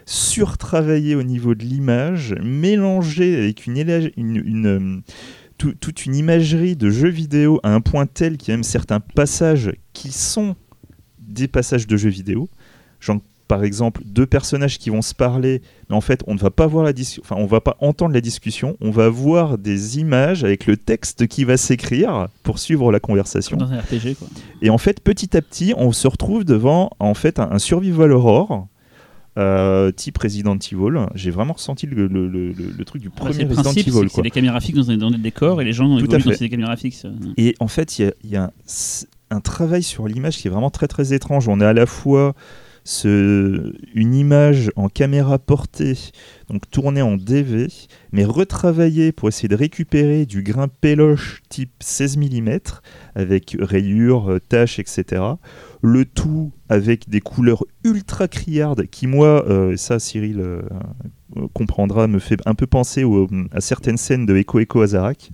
surtravaillé 0.05 1.15
au 1.15 1.23
niveau 1.23 1.55
de 1.55 1.65
l'image, 1.65 2.35
mélangé 2.43 3.37
avec 3.37 3.67
une, 3.67 4.67
euh, 4.67 5.01
tout- 5.57 5.75
toute 5.75 6.07
une 6.07 6.15
imagerie 6.15 6.77
de 6.77 6.91
jeux 6.91 7.09
vidéo 7.09 7.61
à 7.63 7.75
un 7.75 7.81
point 7.81 8.07
tel 8.07 8.37
qu'il 8.37 8.49
y 8.49 8.53
a 8.53 8.57
même 8.57 8.65
certains 8.65 9.01
passages 9.01 9.73
qui 9.93 10.13
sont 10.13 10.57
des 11.19 11.49
passages 11.49 11.87
de 11.87 11.97
jeux 11.97 12.11
vidéo. 12.11 12.49
Par 13.49 13.65
exemple, 13.65 14.03
deux 14.05 14.27
personnages 14.27 14.79
qui 14.79 14.91
vont 14.91 15.03
se 15.03 15.15
parler, 15.15 15.63
mais 15.89 15.97
en 15.97 16.01
fait, 16.01 16.23
on 16.27 16.35
ne 16.35 16.39
va 16.39 16.51
pas 16.51 16.67
voir 16.67 16.85
la 16.85 16.93
enfin, 17.21 17.35
on 17.39 17.47
va 17.47 17.61
pas 17.61 17.77
entendre 17.81 18.13
la 18.15 18.21
discussion, 18.21 18.77
on 18.81 18.91
va 18.91 19.09
voir 19.09 19.57
des 19.59 19.99
images 19.99 20.45
avec 20.45 20.67
le 20.67 20.77
texte 20.77 21.27
qui 21.27 21.45
va 21.45 21.57
s'écrire 21.57 22.29
pour 22.43 22.59
suivre 22.59 22.93
la 22.93 23.01
conversation. 23.01 23.57
Dans 23.57 23.73
un 23.73 23.79
RPG 23.81 24.17
quoi. 24.19 24.29
Et 24.63 24.71
en 24.71 24.79
fait, 24.79 25.01
petit 25.01 25.37
à 25.37 25.43
petit, 25.43 25.73
on 25.77 25.93
se 25.93 26.07
retrouve 26.07 26.45
devant 26.45 26.91
en 27.01 27.15
fait 27.15 27.39
un, 27.41 27.51
un 27.51 27.59
survival 27.59 28.13
horror. 28.13 28.69
euh, 29.37 29.93
type 29.93 30.19
Resident 30.19 30.57
Evil, 30.59 31.07
j'ai 31.15 31.31
vraiment 31.31 31.53
ressenti 31.53 31.87
le, 31.87 32.09
le- 32.09 32.27
le- 32.29 32.51
le- 32.53 32.73
le 32.77 32.85
truc 32.85 33.01
du 33.01 33.09
premier 33.09 33.31
le 33.45 33.49
Resident 33.51 33.71
Evil. 34.01 34.09
c'est 34.13 34.23
des 34.23 34.31
caméras 34.31 34.61
fixes 34.61 34.79
dans, 34.79 34.93
des- 34.93 34.97
dans 34.97 35.11
des 35.13 35.19
décors 35.19 35.61
et 35.63 35.65
les 35.65 35.73
gens 35.73 35.87
Tout 35.99 36.05
évoluent 36.07 36.25
dans 36.25 36.33
ces 36.37 36.49
caméras 36.49 36.77
fixes. 36.77 37.07
Et 37.37 37.55
en 37.61 37.69
fait, 37.69 37.99
il 37.99 38.07
y 38.07 38.09
a, 38.09 38.13
il 38.25 38.31
y 38.31 38.37
a 38.37 38.45
un, 38.45 38.51
un 39.37 39.41
travail 39.41 39.85
sur 39.85 40.09
l'image 40.09 40.39
qui 40.39 40.49
est 40.49 40.51
vraiment 40.51 40.71
très 40.71 40.89
très 40.89 41.13
étrange. 41.13 41.49
On 41.49 41.61
a 41.61 41.69
à 41.69 41.73
la 41.73 41.87
fois 41.87 42.35
une 43.05 44.15
image 44.15 44.71
en 44.77 44.89
caméra 44.89 45.39
portée, 45.39 45.97
donc 46.49 46.71
tournée 46.71 47.03
en 47.03 47.17
DV, 47.17 47.69
mais 48.13 48.25
retravaillée 48.25 49.13
pour 49.13 49.29
essayer 49.29 49.49
de 49.49 49.57
récupérer 49.57 50.25
du 50.27 50.43
grain 50.43 50.69
péloche 50.69 51.43
type 51.49 51.73
16 51.81 52.17
mm, 52.17 52.59
avec 53.15 53.57
rayures, 53.61 54.33
euh, 54.33 54.41
taches, 54.41 54.79
etc. 54.79 55.23
Le 55.83 56.05
tout 56.05 56.53
avec 56.69 57.09
des 57.09 57.21
couleurs 57.21 57.65
ultra 57.85 58.29
criardes 58.29 58.87
qui, 58.87 59.07
moi, 59.07 59.45
euh, 59.49 59.77
ça 59.77 59.99
Cyril 59.99 60.41
euh, 60.41 60.63
euh, 61.37 61.47
comprendra, 61.53 62.07
me 62.07 62.19
fait 62.19 62.39
un 62.47 62.55
peu 62.55 62.67
penser 62.67 63.05
à 63.53 63.61
certaines 63.61 63.97
scènes 63.97 64.27
de 64.27 64.37
Echo 64.37 64.61
Echo 64.61 64.81
Azarak. 64.81 65.31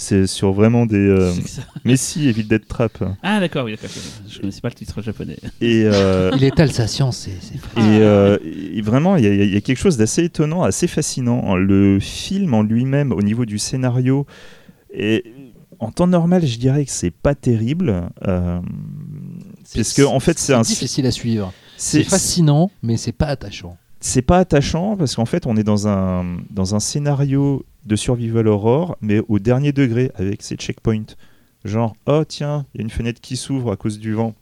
C'est 0.00 0.26
sur 0.26 0.52
vraiment 0.52 0.86
des. 0.86 0.96
euh, 0.96 1.30
C'est 1.34 1.42
que 1.42 1.48
ça. 1.50 1.62
mais 1.84 1.96
si, 1.96 2.26
Evil 2.26 2.44
Dead 2.44 2.66
Trap. 2.66 3.04
Ah 3.22 3.38
d'accord, 3.38 3.66
oui, 3.66 3.72
d'accord. 3.72 3.90
Je 4.28 4.36
ne 4.36 4.40
connaissais 4.40 4.60
pas 4.62 4.68
le 4.70 4.74
titre 4.74 5.02
japonais. 5.02 5.36
Et, 5.60 5.82
euh, 5.84 6.30
Il 6.36 6.42
est 6.44 6.58
Alsacien, 6.58 7.12
c'est 7.12 7.32
c'est 7.40 7.54
et, 7.56 7.58
euh, 8.00 8.38
et 8.42 8.80
vraiment, 8.80 9.16
il 9.16 9.24
y, 9.24 9.28
a- 9.28 9.34
il 9.44 9.52
y 9.52 9.56
a 9.56 9.60
quelque 9.60 9.78
chose 9.78 9.98
d'assez 9.98 10.24
étonnant, 10.24 10.62
assez 10.62 10.86
fascinant. 10.86 11.54
Le 11.54 12.00
film 12.00 12.54
en 12.54 12.62
lui-même, 12.62 13.12
au 13.12 13.20
niveau 13.20 13.44
du 13.44 13.58
scénario, 13.58 14.26
est, 14.94 15.22
en 15.78 15.90
temps 15.90 16.06
normal, 16.06 16.46
je 16.46 16.58
dirais 16.58 16.84
que 16.86 16.90
c'est 16.90 17.10
pas 17.10 17.34
terrible. 17.34 18.08
euh, 18.26 18.58
parce 19.74 19.92
que, 19.92 20.02
en 20.02 20.18
fait, 20.20 20.38
c'est 20.38 20.54
un. 20.54 20.62
difficile 20.62 21.06
à 21.06 21.10
suivre. 21.10 21.52
C'est 21.76 22.02
C'est 22.02 22.08
fascinant, 22.10 22.70
mais 22.82 22.96
c'est 22.96 23.12
pas 23.12 23.26
attachant. 23.26 23.76
C'est 24.00 24.22
pas 24.22 24.38
attachant 24.38 24.96
parce 24.96 25.14
qu'en 25.14 25.26
fait, 25.26 25.46
on 25.46 25.56
est 25.56 25.62
dans 25.62 25.86
un, 25.88 26.38
dans 26.50 26.74
un 26.74 26.80
scénario 26.80 27.64
de 27.84 27.96
survival 27.96 28.48
horror, 28.48 28.96
mais 29.00 29.20
au 29.28 29.38
dernier 29.38 29.72
degré, 29.72 30.10
avec 30.14 30.42
ses 30.42 30.56
checkpoints. 30.56 31.14
Genre, 31.64 31.94
oh 32.06 32.24
tiens, 32.26 32.66
il 32.74 32.78
y 32.78 32.80
a 32.80 32.84
une 32.84 32.90
fenêtre 32.90 33.20
qui 33.20 33.36
s'ouvre 33.36 33.72
à 33.72 33.76
cause 33.76 33.98
du 33.98 34.12
vent. 34.12 34.34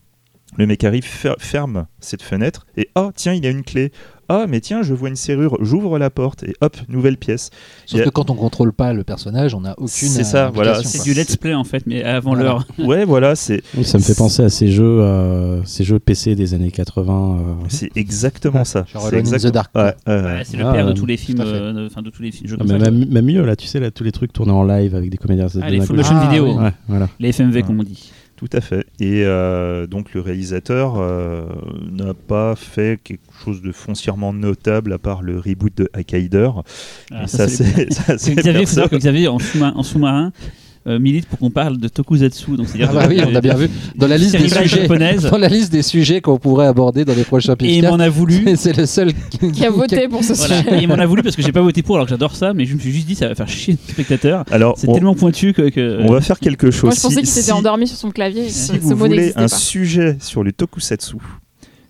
Le 0.57 0.67
mec 0.67 0.83
arrive, 0.85 1.05
fer- 1.05 1.37
ferme 1.39 1.87
cette 2.01 2.23
fenêtre 2.23 2.67
et 2.77 2.89
oh 2.95 3.11
tiens 3.15 3.35
il 3.35 3.45
y 3.45 3.47
a 3.47 3.51
une 3.51 3.65
clé. 3.65 3.93
Ah 4.29 4.45
mais 4.49 4.61
tiens 4.61 4.83
je 4.83 4.93
vois 4.95 5.09
une 5.09 5.17
serrure, 5.17 5.57
j'ouvre 5.61 5.99
la 5.99 6.11
porte 6.11 6.43
et 6.45 6.55
hop 6.61 6.77
nouvelle 6.89 7.17
pièce. 7.17 7.51
Sauf 7.87 8.03
que 8.03 8.11
quand 8.11 8.31
on 8.31 8.35
contrôle 8.35 8.73
pas 8.73 8.93
le 8.93 9.03
personnage, 9.05 9.55
on 9.55 9.63
n'a 9.63 9.73
aucune. 9.79 9.89
C'est 10.09 10.25
ça, 10.25 10.51
voilà, 10.53 10.83
C'est 10.83 11.03
du 11.03 11.15
let's 11.15 11.37
play 11.37 11.55
en 11.55 11.65
fait, 11.65 11.85
mais 11.87 12.03
avant 12.05 12.35
Voilà. 12.35 12.45
l'heure. 12.45 12.67
Ouais 12.79 13.05
voilà 13.05 13.35
c'est 13.35 13.63
Oui, 13.77 13.85
ça 13.85 13.99
me 13.99 14.03
fait 14.03 14.15
penser 14.15 14.43
à 14.43 14.49
ces 14.51 14.69
jeux, 14.71 14.85
euh, 15.01 15.65
ces 15.65 15.85
jeux 15.85 15.99
PC 15.99 16.35
des 16.35 16.53
années 16.55 16.71
80. 16.71 17.39
euh. 17.41 17.55
c'est 17.69 17.91
exactement 17.97 18.65
ça. 18.65 18.85
Genre 18.93 19.09
C'est 19.11 19.23
the 19.23 19.53
Dark, 19.53 19.71
Ouais, 19.75 19.95
ouais, 20.07 20.43
c'est 20.45 20.57
le 20.57 20.67
Ah, 20.67 20.73
père 20.73 20.85
de 20.87 20.91
ouais, 20.91 20.95
tous 20.97 21.07
les 21.07 21.17
films, 21.17 21.41
euh, 21.41 21.73
de- 21.73 21.87
enfin 21.87 22.03
de 22.03 22.11
tous 22.11 22.23
les 22.23 22.31
films. 22.31 22.49
jeux 22.49 22.57
Ah, 22.61 22.65
comme 22.65 22.77
mais 22.79 22.85
ça. 22.85 22.91
même, 22.91 23.09
même 23.09 23.25
mieux, 23.25 23.45
là, 23.45 23.57
tu 23.57 23.67
sais, 23.67 23.81
là, 23.81 23.91
tous 23.91 24.05
les 24.05 24.13
trucs 24.13 24.33
tournés 24.33 24.53
en 24.53 24.63
live 24.65 24.95
avec 24.95 25.11
des 25.11 25.17
comédiens 25.17 25.47
de 25.47 25.61
Ah, 25.63 25.71
les 25.71 25.81
full 25.81 25.97
motion 25.97 26.17
Ah, 26.19 26.27
vidéo. 26.29 26.59
Ouais, 26.59 26.73
voilà. 26.89 27.09
les 27.19 27.29
FMV 27.33 27.57
Ouais. 27.57 27.63
comme 27.63 27.81
on 27.81 27.85
dit. 27.85 28.11
Tout 28.39 28.49
à 28.53 28.61
fait. 28.61 28.87
Et 29.01 29.25
euh, 29.25 29.89
donc 29.89 30.15
le 30.15 30.21
réalisateur 30.21 30.95
euh, 30.99 31.45
n'a 31.91 32.15
pas 32.15 32.55
fait 32.55 33.01
quelque 33.03 33.33
chose 33.43 33.63
de 33.63 33.73
foncièrement 33.73 34.33
notable 34.33 34.93
à 34.93 34.99
part 34.99 35.23
le 35.23 35.41
reboot 35.41 35.77
de 35.77 35.91
Akaider. 35.93 36.49
Ah, 37.11 37.27
ça, 37.27 37.49
c'est 37.49 37.65
Xavier, 38.37 38.61
il 38.61 38.67
faut 38.69 38.75
savoir 38.75 38.91
que 38.91 38.95
personne. 38.95 38.99
Xavier 38.99 39.27
en 39.27 39.41
sous-marin, 39.41 39.73
en 39.75 39.83
sous-marin, 39.83 40.33
euh, 40.89 40.99
milite 40.99 41.27
pour 41.27 41.39
qu'on 41.39 41.51
parle 41.51 41.79
de 41.79 41.89
Tokusatsu. 41.89 42.57
Donc 42.57 42.67
c'est-à-dire 42.69 42.89
Ah 42.91 42.95
bah 42.95 43.07
oui, 43.09 43.21
on 43.27 43.35
a 43.35 43.41
bien 43.41 43.55
vu. 43.55 43.69
Dans 43.97 44.07
la 44.09 44.17
liste 44.19 44.33
des 44.37 44.49
sujets, 44.49 44.67
japonaise. 44.83 45.23
dans 45.31 45.39
la 45.39 45.49
liste 45.49 45.71
des 45.73 45.83
sujets 45.83 46.21
qu'on 46.21 46.39
pourrait 46.39 46.67
aborder 46.67 47.05
dans 47.05 47.15
les 47.15 47.25
prochains 47.25 47.55
Et 47.61 47.79
il 47.79 47.83
m'en 47.85 47.99
a 47.99 48.09
voulu. 48.09 48.43
c'est- 48.45 48.57
c'est 48.57 48.77
le 48.77 48.87
seul 48.87 49.13
qui, 49.31 49.39
Qui 49.53 49.65
a 49.67 49.71
voté 49.71 50.09
pour 50.09 50.25
ce 50.25 50.33
Voilà. 50.33 50.63
sujet 50.63 50.79
Et 50.79 50.83
il 50.83 50.89
m'en 50.89 50.95
a 50.95 51.07
voulu 51.07 51.23
parce 51.23 51.37
que 51.37 51.43
j'ai 51.43 51.53
pas 51.53 51.61
voté 51.63 51.83
pour 51.83 51.97
alors 51.97 52.07
que 52.07 52.11
j'adore 52.11 52.35
ça, 52.37 52.55
mais 52.55 52.65
je 52.67 52.75
me 52.75 52.79
suis 52.81 52.93
juste 52.93 53.07
dit 53.07 53.15
ça 53.15 53.29
va 53.29 53.35
faire 53.35 53.49
chier 53.49 53.77
le 53.89 53.93
spectateur. 53.93 54.45
Alors 54.51 54.75
C'est 54.79 54.89
on, 54.89 54.95
tellement 54.95 55.15
pointu 55.15 55.53
que. 55.53 55.69
que- 55.71 55.99
on 56.03 56.13
va 56.13 56.21
faire 56.21 56.39
quelque 56.41 56.71
chose. 56.71 56.85
Moi, 56.85 56.95
je 56.97 57.01
pensais 57.01 57.15
Si- 57.17 57.21
qu'il 57.21 57.29
s'était 57.29 57.43
si- 57.47 57.53
endormi 57.53 57.87
sur 57.87 57.97
son 57.97 58.11
clavier. 58.11 58.49
Si 58.49 58.67
ce 58.69 58.73
vous 58.79 58.91
mot 58.91 58.97
voulez 58.97 59.33
un 59.37 59.43
pas. 59.43 59.49
sujet 59.49 60.17
sur 60.21 60.43
le 60.43 60.53
tokusatsu, 60.53 61.17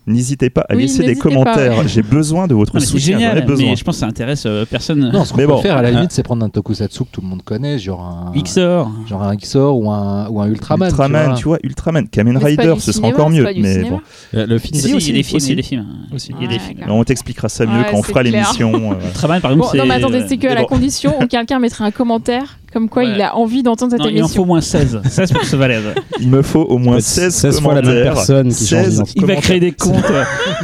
n'hésitez 0.09 0.49
pas 0.49 0.65
à 0.69 0.75
Oui, 0.75 0.81
laisser 0.83 1.03
des 1.03 1.15
commentaires. 1.15 1.87
J'ai 1.87 2.01
besoin 2.01 2.47
de 2.47 2.53
votre 2.53 2.73
Non, 2.75 2.81
soutien. 2.81 3.17
génial, 3.19 3.45
besoin. 3.45 3.69
mais 3.69 3.75
je 3.75 3.83
pense 3.83 3.95
que 3.95 3.99
ça 4.01 4.05
intéresse 4.07 4.43
euh, 4.45 4.65
personne. 4.69 5.09
Non, 5.13 5.23
ce 5.25 5.31
qu'on 5.31 5.37
Mais 5.37 5.45
peut 5.45 5.53
bon. 5.53 5.61
faire 5.61 5.77
à 5.77 5.81
la 5.81 5.87
Ah. 5.89 5.91
limite, 5.91 6.11
c'est 6.11 6.23
prendre 6.23 6.43
un 6.45 6.49
tokusatsu 6.49 7.05
que 7.05 7.09
tout 7.11 7.21
le 7.21 7.27
monde 7.27 7.43
connaît, 7.43 7.79
genre 7.79 8.01
un, 8.01 8.31
XOR. 8.41 8.91
genre 9.07 9.23
un 9.23 9.35
XOR 9.35 9.77
ou 9.77 9.89
un, 9.91 10.27
ou 10.29 10.41
un 10.41 10.47
Ultraman. 10.47 10.87
tu 10.87 10.93
Ultraman, 10.93 11.25
vois. 11.27 11.35
tu 11.35 11.43
vois, 11.45 11.57
Ultraman, 11.63 12.07
Kamen 12.07 12.37
Rider, 12.37 12.75
ce 12.79 12.91
sera 12.91 13.07
encore 13.07 13.29
mieux. 13.29 13.43
Mais 13.43 13.53
cinéma. 13.75 13.89
bon, 13.89 14.01
Euh, 14.35 14.45
Le 14.47 14.57
film, 14.59 14.75
Si, 14.75 14.81
Si, 14.81 14.87
si, 14.89 14.95
aussi, 14.95 15.09
il 15.09 15.11
y 15.11 15.13
a 15.13 15.17
des 15.19 15.23
films, 15.23 15.37
aussi. 15.37 15.47
il 15.47 15.49
y 15.49 15.53
a 15.53 15.55
des 15.55 15.63
films. 15.63 15.85
Aussi. 16.13 16.31
Il 16.39 16.43
y 16.43 16.45
a 16.47 16.49
des 16.49 16.59
films. 16.59 16.79
on 16.89 17.03
t'expliquera 17.03 17.49
ça 17.49 17.65
mieux 17.65 17.79
Ouais, 17.79 17.85
quand 17.91 17.97
on 17.97 18.03
fera 18.03 18.23
l'émission. 18.23 18.73
euh. 18.73 19.05
Ultraman, 19.07 19.41
par 19.41 19.51
exemple, 19.51 19.77
non, 19.77 19.85
mais 19.85 19.95
attendez, 19.95 20.23
c'est 20.27 20.37
que 20.37 20.47
à 20.47 20.49
mais 20.49 20.55
la 20.55 20.65
condition 20.65 21.13
où 21.21 21.25
quelqu'un 21.27 21.59
mettrait 21.59 21.83
un 21.85 21.91
commentaire 21.91 22.57
comme 22.71 22.87
quoi 22.87 23.01
Ouais. 23.03 23.13
il 23.15 23.21
a 23.23 23.35
envie 23.35 23.63
d'entendre 23.63 23.91
cette 23.93 23.99
Non, 24.01 24.09
il 24.09 24.17
en 24.21 24.27
faut 24.27 24.43
émission. 24.43 24.43
au 24.43 24.45
moins 24.45 24.61
16. 24.61 25.01
16 25.03 25.31
pour 25.31 25.41
que 25.41 25.47
ce 25.47 25.55
valève. 25.55 25.95
Il 26.19 26.29
me 26.29 26.43
faut 26.43 26.61
au 26.61 26.77
moins 26.77 26.99
16, 26.99 27.33
16 27.33 27.61
fois 27.61 27.73
la 27.73 27.81
même 27.81 27.89
commentaires, 27.89 28.13
personne 28.13 28.49
qui 28.49 28.67
change 28.67 28.83
16 28.83 28.89
d'identité. 28.91 29.19
Il 29.19 29.21
va 29.21 29.27
commentaires. 29.33 29.43
créer 29.43 29.59
des 29.59 29.71
comptes, 29.71 29.98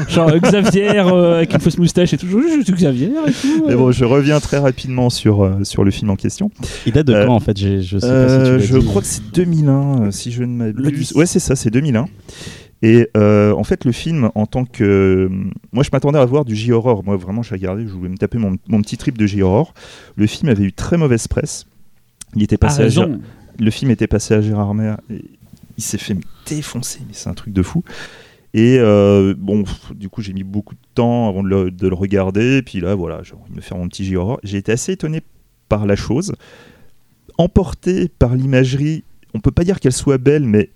genre 0.10 0.30
euh, 0.30 0.40
Xavier 0.40 0.90
euh, 1.00 1.38
avec 1.38 1.54
une 1.54 1.60
fausse 1.60 1.78
moustache 1.78 2.14
et 2.14 2.18
tout. 2.18 2.28
Je 2.28 2.64
suis 2.64 2.74
Xavier 2.74 3.12
et 3.28 3.32
tout. 3.32 3.66
Mais 3.68 3.76
bon, 3.76 3.92
je 3.92 4.06
reviens 4.06 4.40
très 4.40 4.58
rapidement 4.58 5.10
sur, 5.10 5.44
euh, 5.44 5.64
sur 5.64 5.84
le 5.84 5.92
film 5.92 6.10
en 6.12 6.16
question. 6.16 6.52
Il 6.86 6.94
date 6.94 7.08
de 7.08 7.14
Euh, 7.14 7.26
quand 7.26 7.36
en 7.36 7.40
fait? 7.40 7.58
Je 7.58 7.98
sais 7.98 8.08
pas 8.08 8.30
si 8.30 8.38
tu 8.62 8.68
je 8.68 8.74
l'as 8.76 8.80
dit. 8.82 8.86
crois 8.88 9.02
que 9.02 9.08
c'est 9.08 9.32
2001, 9.34 10.02
euh, 10.08 10.12
si 10.12 10.32
je 10.32 10.44
ne 10.44 10.56
m'abuse. 10.56 11.10
10. 11.10 11.12
Ouais, 11.16 11.26
c'est 11.26 11.40
ça, 11.40 11.56
c'est 11.56 11.70
2001. 11.70 12.08
Et 12.82 13.10
euh, 13.18 13.54
en 13.54 13.64
fait, 13.64 13.86
le 13.86 13.92
film, 13.92 14.30
en 14.36 14.46
tant 14.46 14.66
que. 14.66 15.30
Moi, 15.72 15.84
je 15.84 15.90
m'attendais 15.92 16.20
à 16.20 16.26
voir 16.26 16.46
du 16.46 16.56
J-horror. 16.56 17.04
Moi, 17.04 17.16
vraiment, 17.18 17.42
j'ai 17.42 17.56
regardé, 17.56 17.84
je 17.88 17.92
voulais 17.94 18.10
me 18.10 18.18
taper 18.18 18.38
mon, 18.38 18.58
mon 18.68 18.82
petit 18.82 18.98
trip 18.98 19.18
de 19.18 19.26
J-horror. 19.26 19.74
Le 20.18 20.28
film 20.28 20.50
avait 20.50 20.64
eu 20.66 20.74
très 20.74 20.98
mauvaise 20.98 21.28
presse. 21.28 21.66
Il 22.36 22.44
était 22.44 22.58
Pas 22.58 22.68
passé 22.68 22.82
à 22.84 22.90
Gérard- 22.90 23.10
le 23.58 23.72
film 23.72 23.90
était 23.92 24.08
passé 24.08 24.34
à 24.34 24.42
Gérard 24.42 24.74
Mer 24.74 24.98
et 25.10 25.24
il 25.78 25.84
s'est 25.84 25.98
fait 25.98 26.18
défoncer, 26.46 27.00
mais 27.08 27.14
c'est 27.14 27.30
un 27.30 27.34
truc 27.34 27.54
de 27.54 27.62
fou. 27.64 27.84
Et 28.58 28.78
euh, 28.80 29.36
bon, 29.38 29.66
du 29.94 30.08
coup, 30.08 30.22
j'ai 30.22 30.32
mis 30.32 30.46
beaucoup 30.46 30.76
de 30.76 30.80
temps 30.94 31.28
avant 31.28 31.44
de 31.44 31.50
le, 31.50 31.72
de 31.72 31.90
le 31.90 31.94
regarder. 31.94 32.60
Et 32.60 32.62
puis 32.62 32.80
là, 32.80 32.96
voilà, 32.96 33.22
j'ai 33.22 33.34
envie 33.34 33.52
de 33.52 33.56
me 33.58 33.60
faire 33.60 33.78
mon 33.78 33.90
petit 33.90 34.06
J-horror. 34.06 34.40
J'ai 34.44 34.58
été 34.58 34.72
assez 34.72 34.94
étonné 34.94 35.20
par 35.68 35.86
la 35.86 35.98
chose. 35.98 36.34
Emporté 37.38 38.08
par 38.08 38.34
l'imagerie, 38.34 39.04
on 39.34 39.42
peut 39.42 39.52
pas 39.52 39.66
dire 39.66 39.82
qu'elle 39.82 39.92
soit 39.92 40.18
belle, 40.18 40.46
mais 40.46 40.70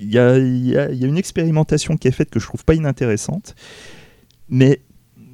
il 0.00 0.08
y 0.08 0.14
y 0.14 0.72
y 0.72 0.76
a 0.76 1.06
une 1.06 1.16
expérimentation 1.16 1.96
qui 1.96 2.08
est 2.08 2.12
faite 2.12 2.28
que 2.28 2.40
je 2.40 2.46
trouve 2.46 2.64
pas 2.64 2.74
inintéressante. 2.74 3.54
Mais 4.48 4.80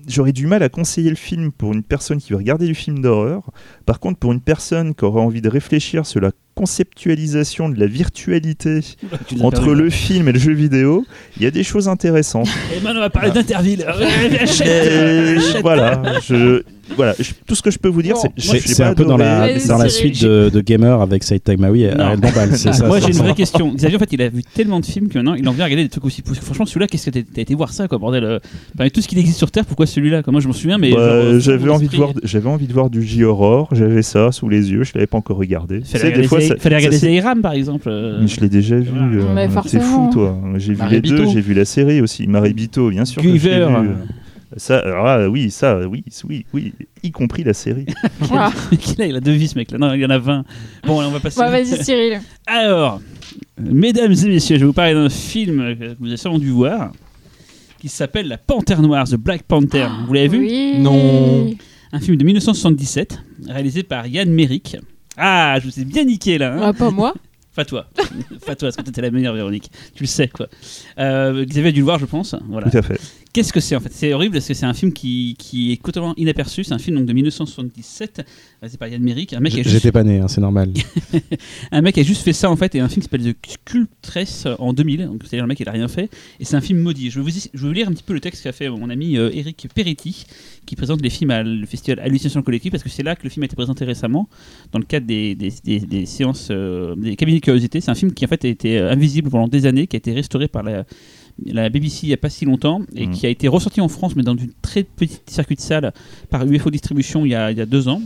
j'aurais 0.07 0.33
du 0.33 0.47
mal 0.47 0.63
à 0.63 0.69
conseiller 0.69 1.09
le 1.09 1.17
film 1.17 1.53
pour 1.53 1.73
une 1.73 1.83
personne 1.83 2.19
qui 2.19 2.33
veut 2.33 2.37
regarder 2.37 2.67
du 2.67 2.75
film 2.75 3.01
d'horreur. 3.01 3.51
Par 3.87 3.99
contre, 3.99 4.19
pour 4.19 4.33
une 4.33 4.43
personne 4.43 4.95
qui 4.95 5.07
aurait 5.07 5.23
envie 5.23 5.41
de 5.41 5.49
réfléchir 5.49 6.05
sur 6.05 6.21
la 6.21 6.33
conceptualisation 6.59 7.69
de 7.69 7.79
la 7.79 7.87
virtualité 7.87 8.81
entre 9.41 9.73
le 9.75 9.91
film 9.91 10.29
et 10.29 10.33
le 10.33 10.39
jeu 10.39 10.53
vidéo, 10.53 11.05
il 11.37 11.43
y 11.45 11.47
a 11.47 11.51
des 11.51 11.63
choses 11.63 11.89
intéressantes. 11.89 12.49
Et 12.77 12.81
maintenant, 12.81 13.01
on 13.01 13.03
va 13.03 13.11
parler 13.11 13.31
d'Interville. 13.31 13.87
Mais 14.31 14.41
achète. 14.41 15.61
voilà, 15.63 16.03
je, 16.27 16.63
voilà, 16.97 17.15
je- 17.19 17.33
tout 17.47 17.55
ce 17.55 17.63
que 17.63 17.71
je 17.71 17.79
peux 17.79 17.89
vous 17.89 18.03
dire, 18.03 18.17
c'est 18.17 18.31
C'est 18.39 18.61
c'est 18.67 18.83
un 18.83 18.95
peu 18.95 19.05
dans 19.05 19.17
la, 19.17 19.55
dans 19.67 19.89
suite 19.89 20.23
de, 20.23 20.51
de 20.53 20.61
Gamer 20.61 21.01
avec 21.01 21.23
Saïd 21.23 21.43
Tagmaoui 21.43 21.83
et 21.85 21.95
Non. 21.95 22.05
Ariel 22.05 22.21
Dombal. 22.21 22.57
C'est 22.57 22.73
ça. 22.73 22.87
Moi 22.87 23.01
j'ai 23.01 23.09
une 23.09 23.19
vraie 23.19 23.35
question. 23.35 23.73
Xavier 23.75 23.97
en 23.97 24.01
fait 24.01 24.13
il 24.13 24.23
a 24.23 24.29
vu 24.29 24.43
tellement 24.43 24.81
de 24.81 24.87
films 24.87 25.09
que 25.09 25.19
maintenant 25.19 25.35
il 25.35 25.49
en 25.49 25.53
vient 25.53 25.65
regarder 25.65 25.85
des 25.85 25.89
trucs 25.89 26.05
aussi. 26.05 26.23
Franchement 26.43 26.67
celui-là 26.67 26.87
qu'est-ce 26.87 27.11
que 27.11 27.19
t'as 27.21 27.41
été 27.43 27.55
voir 27.55 27.73
ça 27.73 27.89
quoi 27.89 27.99
bordel 27.99 28.25
euh, 28.25 28.39
Parmi 28.77 28.91
tout 28.91 29.01
ce 29.01 29.09
qui 29.09 29.19
existe 29.19 29.39
sur 29.39 29.51
Terre 29.51 29.65
pourquoi 29.65 29.87
celui-là 29.87 30.23
Comme 30.23 30.33
Moi 30.33 30.41
je 30.41 30.49
m'en 30.49 30.53
souviens 30.53 30.79
mais 30.79 30.91
Bah, 30.93 30.99
euh, 30.99 31.41
j'avais 31.41 31.71
envie 31.71 31.89
de 31.89 31.97
voir, 31.97 32.13
j'avais 32.23 32.49
envie 32.49 32.67
de 32.67 32.73
voir 32.73 32.91
du 32.91 33.03
J-horror, 33.03 33.69
j'avais 33.73 34.03
ça 34.03 34.33
sous 34.33 34.49
les 34.49 34.71
yeux, 34.71 34.85
je 34.85 34.93
l'avais 34.95 35.07
pas 35.07 35.19
encore 35.19 35.37
regardé. 35.39 35.81
Tu 35.81 35.89
sais, 35.89 35.99
Fallait 35.99 36.17
des 36.17 36.29
fois, 36.29 36.41
ça- 36.49 36.57
fallait 36.59 36.77
regarder 36.77 36.99
c'est- 36.99 37.07
Zairam 37.07 37.41
par 37.41 37.53
exemple. 37.53 37.89
euh. 37.89 38.19
Mais 38.21 38.27
je 38.29 38.41
l'ai 38.41 38.49
déjà 38.49 38.77
vu. 38.77 38.91
Voilà. 39.21 39.43
euh, 39.43 39.49
forcément. 39.49 39.85
fou, 39.85 40.11
toi. 40.13 40.39
J'ai 40.57 40.75
vu 40.75 40.83
les 40.91 41.01
deux, 41.01 41.27
j'ai 41.27 41.41
vu 41.41 41.55
la 41.55 41.65
série 41.65 42.01
aussi. 42.01 42.27
Maribito, 42.27 42.91
bien 42.91 43.05
sûr. 43.05 43.23
que 43.23 43.29
vu. 43.29 43.39
Ça, 44.57 44.79
alors 44.79 45.05
là, 45.05 45.29
oui, 45.29 45.51
ça, 45.51 45.79
oui, 45.87 46.03
oui, 46.27 46.47
oui, 46.55 46.73
y 47.03 47.11
compris 47.11 47.45
la 47.45 47.53
série. 47.53 47.85
Ah. 48.33 48.51
Il 48.99 49.15
a 49.17 49.21
deux 49.21 49.33
vies 49.33 49.49
ce 49.49 49.57
mec 49.57 49.71
là. 49.71 49.79
Non 49.79 49.93
il 49.95 50.01
y 50.01 50.07
en 50.07 50.11
a 50.11 50.19
20. 50.19 50.45
Bon 50.87 51.01
on 51.03 51.11
va 51.11 51.21
passer. 51.21 51.39
Bah, 51.39 51.51
vas-y, 51.51 51.83
Cyril. 51.85 52.21
Alors, 52.47 53.01
mesdames 53.61 54.13
et 54.13 54.29
messieurs, 54.29 54.57
je 54.57 54.61
vais 54.61 54.67
vous 54.67 54.73
parler 54.73 54.95
d'un 54.95 55.09
film 55.11 55.77
que 55.79 55.95
vous 56.01 56.07
avez 56.07 56.17
sûrement 56.17 56.39
dû 56.39 56.51
voir 56.51 56.93
qui 57.81 57.89
s'appelle 57.89 58.27
La 58.27 58.39
Panthère 58.39 58.83
Noire, 58.83 59.07
The 59.09 59.17
Black 59.17 59.43
Panther. 59.45 59.87
Vous 60.07 60.13
l'avez 60.13 60.29
vu? 60.29 60.39
Oui. 60.41 60.75
Non. 60.81 61.51
Un 61.93 62.01
film 62.01 62.17
de 62.17 62.25
1977 62.25 63.19
réalisé 63.49 63.83
par 63.83 64.07
Yann 64.07 64.31
Merrick. 64.31 64.77
Ah, 65.19 65.59
je 65.61 65.67
vous 65.69 65.81
ai 65.81 65.85
bien 65.85 66.05
niqué 66.05 66.39
là. 66.39 66.55
hein. 66.55 66.61
Ah, 66.63 66.73
pas 66.73 66.91
moi. 66.91 67.13
Pas 67.57 67.65
toi. 67.65 67.87
pas 68.47 68.55
toi, 68.55 68.69
parce 68.69 68.77
que 68.77 68.83
t'étais 68.83 69.01
la 69.03 69.11
meilleure, 69.11 69.35
Véronique. 69.35 69.69
Tu 69.97 70.05
le 70.05 70.07
sais, 70.07 70.29
quoi. 70.29 70.47
Euh, 71.01 71.45
Xavier 71.45 71.71
a 71.71 71.73
dû 71.73 71.81
le 71.81 71.85
voir, 71.87 71.99
je 71.99 72.05
pense. 72.07 72.37
Voilà. 72.49 72.71
Tout 72.71 72.77
à 72.79 72.83
fait. 72.83 73.01
Qu'est-ce 73.39 73.53
que 73.53 73.61
c'est 73.61 73.77
en 73.77 73.81
fait? 73.81 73.93
C'est 73.93 74.13
horrible 74.13 74.33
parce 74.33 74.49
que 74.49 74.55
c'est 74.55 74.67
un 74.67 74.75
film 74.75 74.93
qui, 74.93 75.37
qui 75.39 75.71
est 75.71 75.81
totalement 75.81 76.13
inaperçu. 76.17 76.65
C'est 76.65 76.75
un 76.75 76.79
film 76.81 76.97
donc, 76.97 77.07
de 77.07 77.13
1977, 77.13 78.27
réalisé 78.61 78.79
par 78.79 78.89
Yann 78.89 79.01
Merrick. 79.01 79.33
Un 79.33 79.39
mec, 79.39 79.55
juste, 79.55 79.69
J'étais 79.71 79.93
pas 79.93 80.03
né, 80.03 80.19
hein, 80.19 80.27
c'est 80.27 80.41
normal. 80.41 80.73
un 81.71 81.81
mec 81.81 81.97
a 81.99 82.03
juste 82.03 82.23
fait 82.23 82.33
ça 82.33 82.51
en 82.51 82.57
fait. 82.57 82.75
Et 82.75 82.81
un 82.81 82.89
film 82.89 83.01
qui 83.01 83.09
s'appelle 83.09 83.33
The 83.33 83.37
Sculptress 83.49 84.49
en 84.59 84.73
2000. 84.73 85.05
Donc, 85.07 85.21
C'est-à-dire 85.23 85.45
le 85.45 85.49
mec, 85.49 85.61
il 85.61 85.69
a 85.69 85.71
rien 85.71 85.87
fait. 85.87 86.11
Et 86.41 86.45
c'est 86.45 86.57
un 86.57 86.61
film 86.61 86.81
maudit. 86.81 87.11
Je 87.13 87.21
vais, 87.21 87.31
vous, 87.31 87.39
je 87.55 87.61
vais 87.61 87.69
vous 87.69 87.73
lire 87.73 87.87
un 87.89 87.93
petit 87.93 88.03
peu 88.03 88.13
le 88.13 88.19
texte 88.19 88.43
qu'a 88.43 88.51
fait 88.51 88.69
mon 88.69 88.91
ami 88.91 89.17
euh, 89.17 89.31
Eric 89.33 89.69
Peretti, 89.73 90.27
qui 90.67 90.75
présente 90.75 91.01
les 91.01 91.11
films 91.11 91.31
à 91.31 91.45
le 91.45 91.65
festival 91.65 92.01
Hallucination 92.01 92.43
Collective, 92.43 92.73
parce 92.73 92.83
que 92.83 92.89
c'est 92.89 93.05
là 93.05 93.15
que 93.15 93.23
le 93.23 93.31
film 93.31 93.45
a 93.45 93.47
été 93.47 93.55
présenté 93.55 93.85
récemment, 93.85 94.29
dans 94.73 94.81
le 94.81 94.85
cadre 94.85 95.07
des, 95.07 95.37
des, 95.37 95.53
des- 95.63 95.79
des 95.79 96.07
séances, 96.07 96.49
euh, 96.51 96.97
des 96.97 97.15
cabinets 97.15 97.39
de 97.39 97.45
curiosité. 97.45 97.81
C'est 97.81 97.93
un 97.93 97.95
film 97.95 98.13
qui 98.13 98.25
en 98.25 98.29
fait 98.29 98.45
a 98.45 98.49
été 98.49 98.79
euh, 98.81 98.91
invisible 98.91 99.31
pendant 99.31 99.47
des 99.47 99.65
années, 99.65 99.87
qui 99.87 99.95
a 99.95 99.99
été 99.99 100.13
restauré 100.13 100.49
par 100.49 100.65
la, 100.65 100.85
la 101.47 101.69
BBC 101.69 102.05
il 102.05 102.09
n'y 102.09 102.15
a 102.15 102.19
pas 102.19 102.31
si 102.31 102.45
longtemps, 102.45 102.83
et 102.95 103.07
Mhm. 103.07 103.15
qui 103.15 103.27
a 103.27 103.29
été 103.29 103.49
ressorti 103.49 103.81
en 103.81 103.89
France, 103.89 104.17
mais 104.17 104.23
dans 104.23 104.37
une 104.37 104.51
très 104.63 104.83
petite 104.83 105.29
circuit 105.31 105.57
de 105.57 105.61
salle 105.61 105.93
par 106.31 106.45
UFO 106.47 106.71
Distribution 106.71 107.25
il 107.25 107.31
y 107.31 107.35
a, 107.35 107.51
il 107.53 107.59
y 107.59 107.61
a 107.61 107.67
deux 107.67 107.89
ans. 107.89 108.03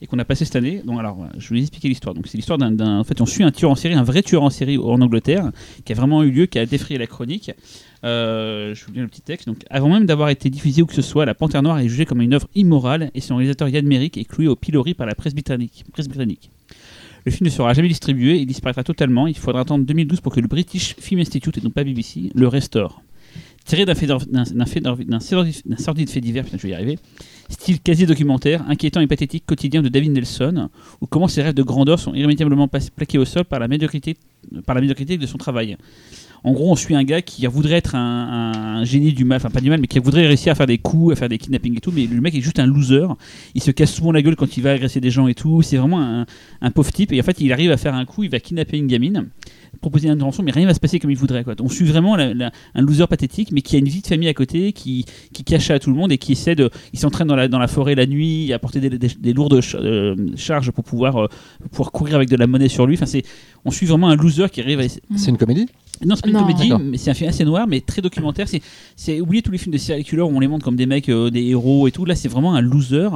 Et 0.00 0.06
qu'on 0.06 0.20
a 0.20 0.24
passé 0.24 0.44
cette 0.44 0.54
année. 0.54 0.80
Donc, 0.86 1.00
alors, 1.00 1.26
je 1.38 1.48
vais 1.48 1.56
vous 1.56 1.62
expliquer 1.62 1.88
l'histoire. 1.88 2.14
Donc, 2.14 2.28
c'est 2.28 2.38
l'histoire 2.38 2.56
d'un, 2.56 2.70
d'un- 2.70 3.00
En 3.00 3.02
fait, 3.02 3.20
on 3.20 3.26
suit 3.26 3.42
un 3.42 3.50
tueur 3.50 3.72
en 3.72 3.74
série, 3.74 3.94
un 3.94 4.04
vrai 4.04 4.22
tueur 4.22 4.44
en 4.44 4.48
série 4.50 4.78
en 4.78 5.00
Angleterre, 5.00 5.50
qui 5.84 5.90
a 5.92 5.96
vraiment 5.96 6.22
eu 6.22 6.30
lieu, 6.30 6.46
qui 6.46 6.60
a 6.60 6.66
défrayé 6.66 6.98
la 6.98 7.08
chronique. 7.08 7.50
Euh, 8.04 8.76
je 8.76 8.84
vous 8.86 8.92
lis 8.92 9.00
le 9.00 9.08
petit 9.08 9.22
texte. 9.22 9.48
Donc, 9.48 9.56
avant 9.70 9.88
même 9.88 10.06
d'avoir 10.06 10.28
été 10.28 10.50
diffusé 10.50 10.82
où 10.82 10.86
que 10.86 10.94
ce 10.94 11.02
soit, 11.02 11.24
La 11.26 11.34
Panthère 11.34 11.64
Noire 11.64 11.80
est 11.80 11.88
jugée 11.88 12.04
comme 12.06 12.20
une 12.22 12.32
œuvre 12.32 12.46
immorale 12.54 13.10
et 13.12 13.20
son 13.20 13.34
réalisateur 13.34 13.68
Yann 13.68 13.84
Merrick 13.88 14.16
est 14.18 14.24
cloué 14.24 14.46
au 14.46 14.54
pilori 14.54 14.94
par 14.94 15.04
la 15.08 15.16
presse 15.16 15.34
britannique. 15.34 15.84
presse 15.92 16.06
britannique. 16.06 16.50
Le 17.28 17.32
film 17.32 17.44
ne 17.44 17.50
sera 17.50 17.74
jamais 17.74 17.88
distribué, 17.88 18.38
il 18.38 18.46
disparaîtra 18.46 18.82
totalement. 18.82 19.26
Il 19.26 19.36
faudra 19.36 19.60
attendre 19.60 19.84
2012 19.84 20.22
pour 20.22 20.32
que 20.32 20.40
le 20.40 20.48
British 20.48 20.96
Film 20.98 21.20
Institute, 21.20 21.58
et 21.58 21.60
non 21.60 21.68
pas 21.68 21.84
BBC, 21.84 22.30
le 22.34 22.48
restaure. 22.48 23.02
Tiré 23.66 23.84
d'un 23.84 23.92
sordide 25.76 26.08
fait 26.08 26.22
divers, 26.22 26.46
je 26.50 26.56
vais 26.56 26.70
y 26.70 26.72
arriver, 26.72 26.98
style 27.50 27.80
quasi 27.80 28.06
documentaire, 28.06 28.64
inquiétant 28.66 29.02
et 29.02 29.06
pathétique 29.06 29.44
quotidien 29.44 29.82
de 29.82 29.90
David 29.90 30.12
Nelson, 30.12 30.70
où 31.02 31.06
comment 31.06 31.28
ses 31.28 31.42
rêves 31.42 31.52
de 31.52 31.62
grandeur 31.62 32.00
sont 32.00 32.14
irrémédiablement 32.14 32.66
plaqués 32.66 33.18
au 33.18 33.26
sol 33.26 33.44
par 33.44 33.58
la 33.60 33.68
médiocrité, 33.68 34.16
par 34.64 34.74
la 34.74 34.80
médiocrité 34.80 35.18
de 35.18 35.26
son 35.26 35.36
travail. 35.36 35.76
En 36.44 36.52
gros, 36.52 36.70
on 36.70 36.76
suit 36.76 36.94
un 36.94 37.04
gars 37.04 37.20
qui 37.22 37.46
voudrait 37.46 37.76
être 37.76 37.94
un, 37.94 38.84
génie 38.84 39.12
du 39.12 39.24
mal, 39.24 39.36
enfin 39.36 39.50
pas 39.50 39.60
du 39.60 39.70
mal, 39.70 39.80
mais 39.80 39.86
qui 39.86 39.98
voudrait 39.98 40.26
réussir 40.26 40.52
à 40.52 40.54
faire 40.54 40.66
des 40.66 40.78
coups, 40.78 41.12
à 41.12 41.16
faire 41.16 41.28
des 41.28 41.38
kidnappings 41.38 41.76
et 41.76 41.80
tout, 41.80 41.92
mais 41.94 42.06
le 42.06 42.20
mec 42.20 42.34
est 42.34 42.40
juste 42.40 42.58
un 42.58 42.66
loser. 42.66 43.06
Il 43.54 43.62
se 43.62 43.70
casse 43.70 43.92
souvent 43.92 44.12
la 44.12 44.22
gueule 44.22 44.36
quand 44.36 44.56
il 44.56 44.62
va 44.62 44.72
agresser 44.72 45.00
des 45.00 45.10
gens 45.10 45.26
et 45.28 45.34
tout. 45.34 45.62
C'est 45.62 45.76
vraiment 45.76 46.24
un, 46.60 46.70
pauvre 46.70 46.92
type. 46.92 47.12
Et 47.12 47.20
en 47.20 47.22
fait, 47.24 47.40
il 47.40 47.52
arrive 47.52 47.70
à 47.70 47.76
faire 47.76 47.94
un 47.94 48.04
coup, 48.04 48.22
il 48.22 48.30
va 48.30 48.40
kidnapper 48.40 48.78
une 48.78 48.86
gamine. 48.86 49.28
proposer 49.80 50.06
une 50.06 50.14
intervention, 50.14 50.42
mais 50.42 50.50
rien 50.52 50.66
va 50.66 50.74
se 50.74 50.80
passer 50.80 50.98
comme 50.98 51.10
il 51.10 51.16
voudrait. 51.16 51.44
On 51.60 51.68
suit 51.68 51.84
vraiment 51.86 52.16
un 52.16 52.80
loser 52.80 53.06
pathétique, 53.08 53.50
mais 53.52 53.60
qui 53.62 53.76
a 53.76 53.78
une 53.78 53.88
vie 53.88 54.00
de 54.00 54.06
famille 54.06 54.28
à 54.28 54.34
côté, 54.34 54.72
qui, 54.72 55.04
qui 55.32 55.44
cache 55.44 55.70
à 55.70 55.78
tout 55.78 55.90
le 55.90 55.96
monde 55.96 56.12
et 56.12 56.18
qui 56.18 56.32
essaie 56.32 56.54
de. 56.54 56.70
Il 56.92 56.98
s'entraîne 56.98 57.28
dans 57.28 57.36
la, 57.36 57.48
dans 57.48 57.58
la 57.58 57.68
forêt 57.68 57.94
la 57.94 58.06
nuit, 58.06 58.52
à 58.52 58.58
porter 58.58 58.80
des, 58.80 58.90
des- 58.90 59.08
des 59.08 59.32
lourdes 59.32 59.60
euh, 59.74 60.16
charges 60.36 60.70
pour 60.70 60.84
pouvoir, 60.84 61.16
euh, 61.16 61.28
courir 61.92 62.14
avec 62.16 62.28
de 62.28 62.36
la 62.36 62.46
monnaie 62.46 62.68
sur 62.68 62.86
lui. 62.86 62.96
Enfin, 63.00 63.18
on 63.64 63.70
suit 63.70 63.86
vraiment 63.86 64.08
un 64.08 64.16
loser 64.16 64.46
qui 64.50 64.60
arrive 64.60 64.80
à. 64.80 64.84
C'est 65.16 65.30
une 65.30 65.36
comédie? 65.38 65.66
Non, 66.04 66.14
c'est 66.16 66.22
pas 66.22 66.28
une 66.28 66.34
Non. 66.34 66.40
comédie, 66.42 66.72
mais 66.84 66.96
c'est 66.98 67.10
un 67.10 67.14
film 67.14 67.28
assez 67.30 67.44
noir, 67.44 67.66
mais 67.66 67.80
très 67.80 68.00
documentaire. 68.02 68.48
C'est, 68.48 68.60
c'est 68.96 69.20
oublier 69.20 69.42
tous 69.42 69.50
les 69.50 69.58
films 69.58 69.72
de 69.72 69.78
serial 69.78 70.04
killer 70.04 70.22
où 70.22 70.26
on 70.34 70.40
les 70.40 70.48
montre 70.48 70.64
comme 70.64 70.76
des 70.76 70.86
mecs, 70.86 71.08
euh, 71.08 71.30
des 71.30 71.42
héros 71.46 71.88
et 71.88 71.90
tout. 71.92 72.04
Là, 72.04 72.14
c'est 72.14 72.28
vraiment 72.28 72.54
un 72.54 72.60
loser, 72.60 73.08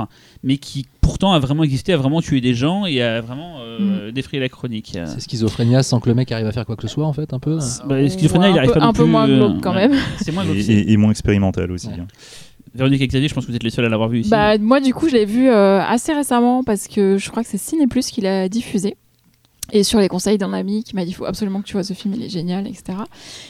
mais 0.42 0.56
qui 0.56 0.86
pourtant 1.00 1.32
a 1.32 1.38
vraiment 1.38 1.62
existé, 1.64 1.92
a 1.92 1.96
vraiment 1.96 2.20
tué 2.20 2.40
des 2.40 2.54
gens 2.54 2.86
et 2.86 3.02
a 3.02 3.20
vraiment 3.20 3.56
euh, 3.60 4.10
défrayé 4.12 4.40
la 4.40 4.48
chronique. 4.48 4.92
C'est 5.06 5.20
schizophrénia 5.20 5.82
sans 5.82 6.00
que 6.00 6.08
le 6.08 6.14
mec 6.14 6.30
arrive 6.32 6.46
à 6.46 6.52
faire 6.52 6.66
quoi 6.66 6.76
que 6.76 6.82
ce 6.82 6.88
soit 6.88 7.06
en 7.06 7.12
fait 7.12 7.32
un 7.32 7.38
peu. 7.38 7.58
bah, 7.86 8.08
Schizophrénia, 8.08 8.48
il 8.48 8.54
un 8.54 8.56
arrive 8.58 8.72
peu, 8.72 8.80
pas 8.80 8.86
un 8.86 8.92
peu 8.92 9.02
plus, 9.04 9.10
moins 9.10 9.28
euh, 9.28 9.36
glauque 9.36 9.60
quand 9.62 9.74
ouais. 9.74 9.88
même. 9.88 9.98
C'est 10.20 10.32
moins 10.32 10.44
glauque. 10.44 10.56
et- 10.56 10.92
et 10.92 10.96
moins 10.96 11.10
expérimental 11.10 11.70
aussi. 11.72 11.88
Ouais. 11.88 11.94
hein. 12.00 12.06
Véronique 12.74 13.02
et 13.02 13.06
Xavier, 13.06 13.28
je 13.28 13.34
pense 13.34 13.44
que 13.44 13.50
vous 13.50 13.56
êtes 13.56 13.62
les 13.64 13.70
seuls 13.70 13.84
à 13.84 13.88
l'avoir 13.90 14.08
vu 14.08 14.20
ici. 14.20 14.30
Bah, 14.30 14.56
moi, 14.56 14.80
du 14.80 14.94
coup, 14.94 15.06
je 15.08 15.14
l'ai 15.14 15.26
vu 15.26 15.48
euh, 15.50 15.80
assez 15.82 16.14
récemment 16.14 16.62
parce 16.64 16.88
que 16.88 17.18
je 17.18 17.28
crois 17.30 17.42
que 17.42 17.48
c'est 17.50 17.58
Ciné 17.58 17.86
Plus 17.86 18.06
qui 18.08 18.22
l'a 18.22 18.48
diffusé. 18.48 18.96
Et 19.74 19.84
sur 19.84 19.98
les 20.00 20.08
conseils 20.08 20.36
d'un 20.38 20.52
ami 20.52 20.84
qui 20.84 20.94
m'a 20.94 21.04
dit 21.04 21.10
il 21.12 21.14
faut 21.14 21.24
absolument 21.24 21.60
que 21.62 21.66
tu 21.66 21.72
vois 21.72 21.82
ce 21.82 21.94
film, 21.94 22.12
il 22.14 22.22
est 22.22 22.28
génial, 22.28 22.66
etc. 22.66 22.98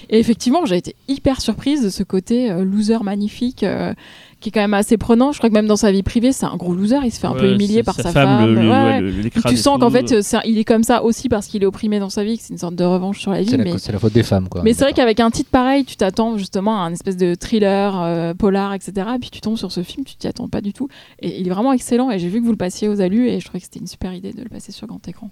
Et 0.08 0.18
effectivement, 0.20 0.64
j'ai 0.66 0.76
été 0.76 0.94
hyper 1.08 1.40
surprise 1.40 1.82
de 1.82 1.90
ce 1.90 2.02
côté 2.04 2.50
euh, 2.50 2.64
loser 2.64 2.98
magnifique 3.02 3.64
euh, 3.64 3.92
qui 4.40 4.48
est 4.48 4.52
quand 4.52 4.61
même 4.61 4.74
assez 4.74 4.96
prenant. 4.96 5.32
Je 5.32 5.38
crois 5.38 5.50
que 5.50 5.54
même 5.54 5.66
dans 5.66 5.76
sa 5.76 5.90
vie 5.90 6.02
privée, 6.04 6.30
c'est 6.32 6.46
un 6.46 6.56
gros 6.56 6.74
loser. 6.74 6.98
Il 7.04 7.11
se 7.12 7.18
fait 7.20 7.26
un 7.26 7.32
peu 7.35 7.46
humilier 7.54 7.82
par 7.82 7.96
sa, 7.96 8.11
femme. 8.12 8.46
le- 8.46 8.54
le- 8.62 8.68
Ouais, 8.70 9.00
le- 9.00 9.30
tu 9.50 9.56
sens 9.56 9.78
qu'en 9.80 9.90
fait, 9.90 10.12
un- 10.37 10.40
il 10.44 10.58
est 10.58 10.64
comme 10.64 10.85
ça 10.85 11.02
aussi 11.02 11.28
parce 11.28 11.46
qu'il 11.48 11.62
est 11.62 11.66
opprimé 11.66 11.98
dans 11.98 12.11
sa 12.11 12.22
vie, 12.24 12.38
que 12.38 12.44
c'est 12.44 12.52
une 12.52 12.58
sorte 12.58 12.76
de 12.76 12.85
revanche 12.85 13.18
sur 13.20 13.32
la 13.32 13.40
vie. 13.40 13.48
C'est 13.50 13.56
mais 13.58 13.64
la, 13.72 13.78
c'est 13.78 13.92
la 13.92 13.98
faute 13.98 14.12
des 14.12 14.22
femmes 14.22 14.48
quoi. 14.48 14.62
mais 14.62 14.74
c'est 14.74 14.85
vrai 14.85 14.92
qu'avec 14.92 15.18
un 15.20 15.30
titre 15.30 15.50
pareil, 15.50 15.85
tu 15.85 15.96
t'attends 15.96 16.38
justement 16.38 16.76
à 16.82 16.87
un 16.87 16.92
espèce 16.92 17.16
de 17.16 17.35
thriller, 17.35 18.00
euh, 18.00 18.32
polar, 18.35 18.74
etc. 18.74 18.92
Et 19.16 19.18
puis 19.18 19.30
tu 19.30 19.40
tombes 19.40 19.56
sur 19.58 19.72
ce 19.72 19.82
film, 19.82 20.04
tu 20.04 20.14
t'y 20.16 20.28
attends 20.28 20.48
pas 20.48 20.61
du 20.61 20.72
tout. 20.72 20.88
Et 21.20 21.40
il 21.40 21.46
est 21.48 21.50
vraiment 21.50 21.72
excellent. 21.72 22.11
Et 22.12 22.18
j'ai 22.20 22.28
vu 22.28 22.40
que 22.40 22.44
vous 22.44 22.52
le 22.52 22.56
passiez 22.56 22.88
aux 22.88 23.00
alus 23.00 23.28
et 23.28 23.40
je 23.40 23.44
trouvais 23.44 23.58
que 23.61 23.64
c'était 23.66 23.80
une 23.80 23.87
super 23.88 24.14
idée 24.14 24.32
de 24.32 24.42
le 24.42 24.48
passer 24.48 24.70
sur 24.72 24.87
grand 24.87 25.06
écran. 25.08 25.30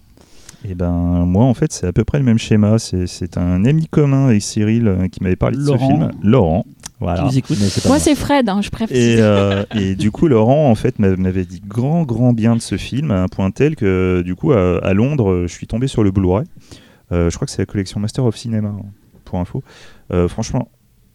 Et 0.69 0.75
ben 0.75 1.25
moi 1.25 1.45
en 1.45 1.55
fait 1.55 1.73
c'est 1.73 1.87
à 1.87 1.93
peu 1.93 2.05
près 2.05 2.19
le 2.19 2.25
même 2.25 2.39
schéma. 2.39 2.79
C'est 2.79 3.39
un 3.39 3.65
ami 3.65 3.87
commun 3.87 4.27
avec 4.27 4.43
Cyril 4.43 4.89
euh, 4.89 5.09
qui 5.09 5.23
m'avait 5.23 5.37
parlé 5.37 5.57
de 5.57 5.63
Laurent. 5.65 5.79
ce 5.79 5.85
film, 5.87 6.11
Laurent. 6.23 6.67
Voilà. 7.01 7.23
Moi, 7.23 7.31
moi. 7.87 7.99
c'est 7.99 8.15
Fred, 8.15 8.47
hein, 8.51 8.61
je 8.61 8.69
préfère. 8.69 8.95
Et, 8.95 9.17
euh, 9.21 9.65
et 9.75 9.95
du 9.95 10.11
coup, 10.11 10.29
Laurent, 10.29 10.71
en 10.71 10.75
fait, 10.75 10.99
m'a- 10.99 11.17
m'avait 11.17 11.47
dit 11.47 11.63
grand, 11.67 12.03
grand 12.03 12.35
bien 12.35 12.55
de 12.57 12.61
ce 12.61 12.77
film, 12.77 13.11
à 13.11 13.23
un 13.23 13.27
point 13.29 13.51
tel 13.51 13.75
que, 13.75 14.21
du 14.23 14.35
coup, 14.35 14.53
à, 14.53 14.77
à 14.85 14.93
Londres, 14.93 15.31
euh, 15.31 15.47
je 15.47 15.53
suis 15.55 15.67
tombé 15.67 15.87
sur 15.87 16.05
le 16.05 16.11
Blu-ray. 16.11 16.45
Euh, 17.11 17.31
je 17.31 17.37
crois 17.37 17.47
que 17.47 17.53
c'est 17.53 17.63
la 17.63 17.67
collection 17.67 18.01
Master 18.01 18.27
of 18.27 18.37
Cinema, 18.37 18.69
hein, 18.69 18.83
pour 19.25 19.39
info. 19.41 19.63
Euh, 20.13 20.29
franchement, 20.29 20.69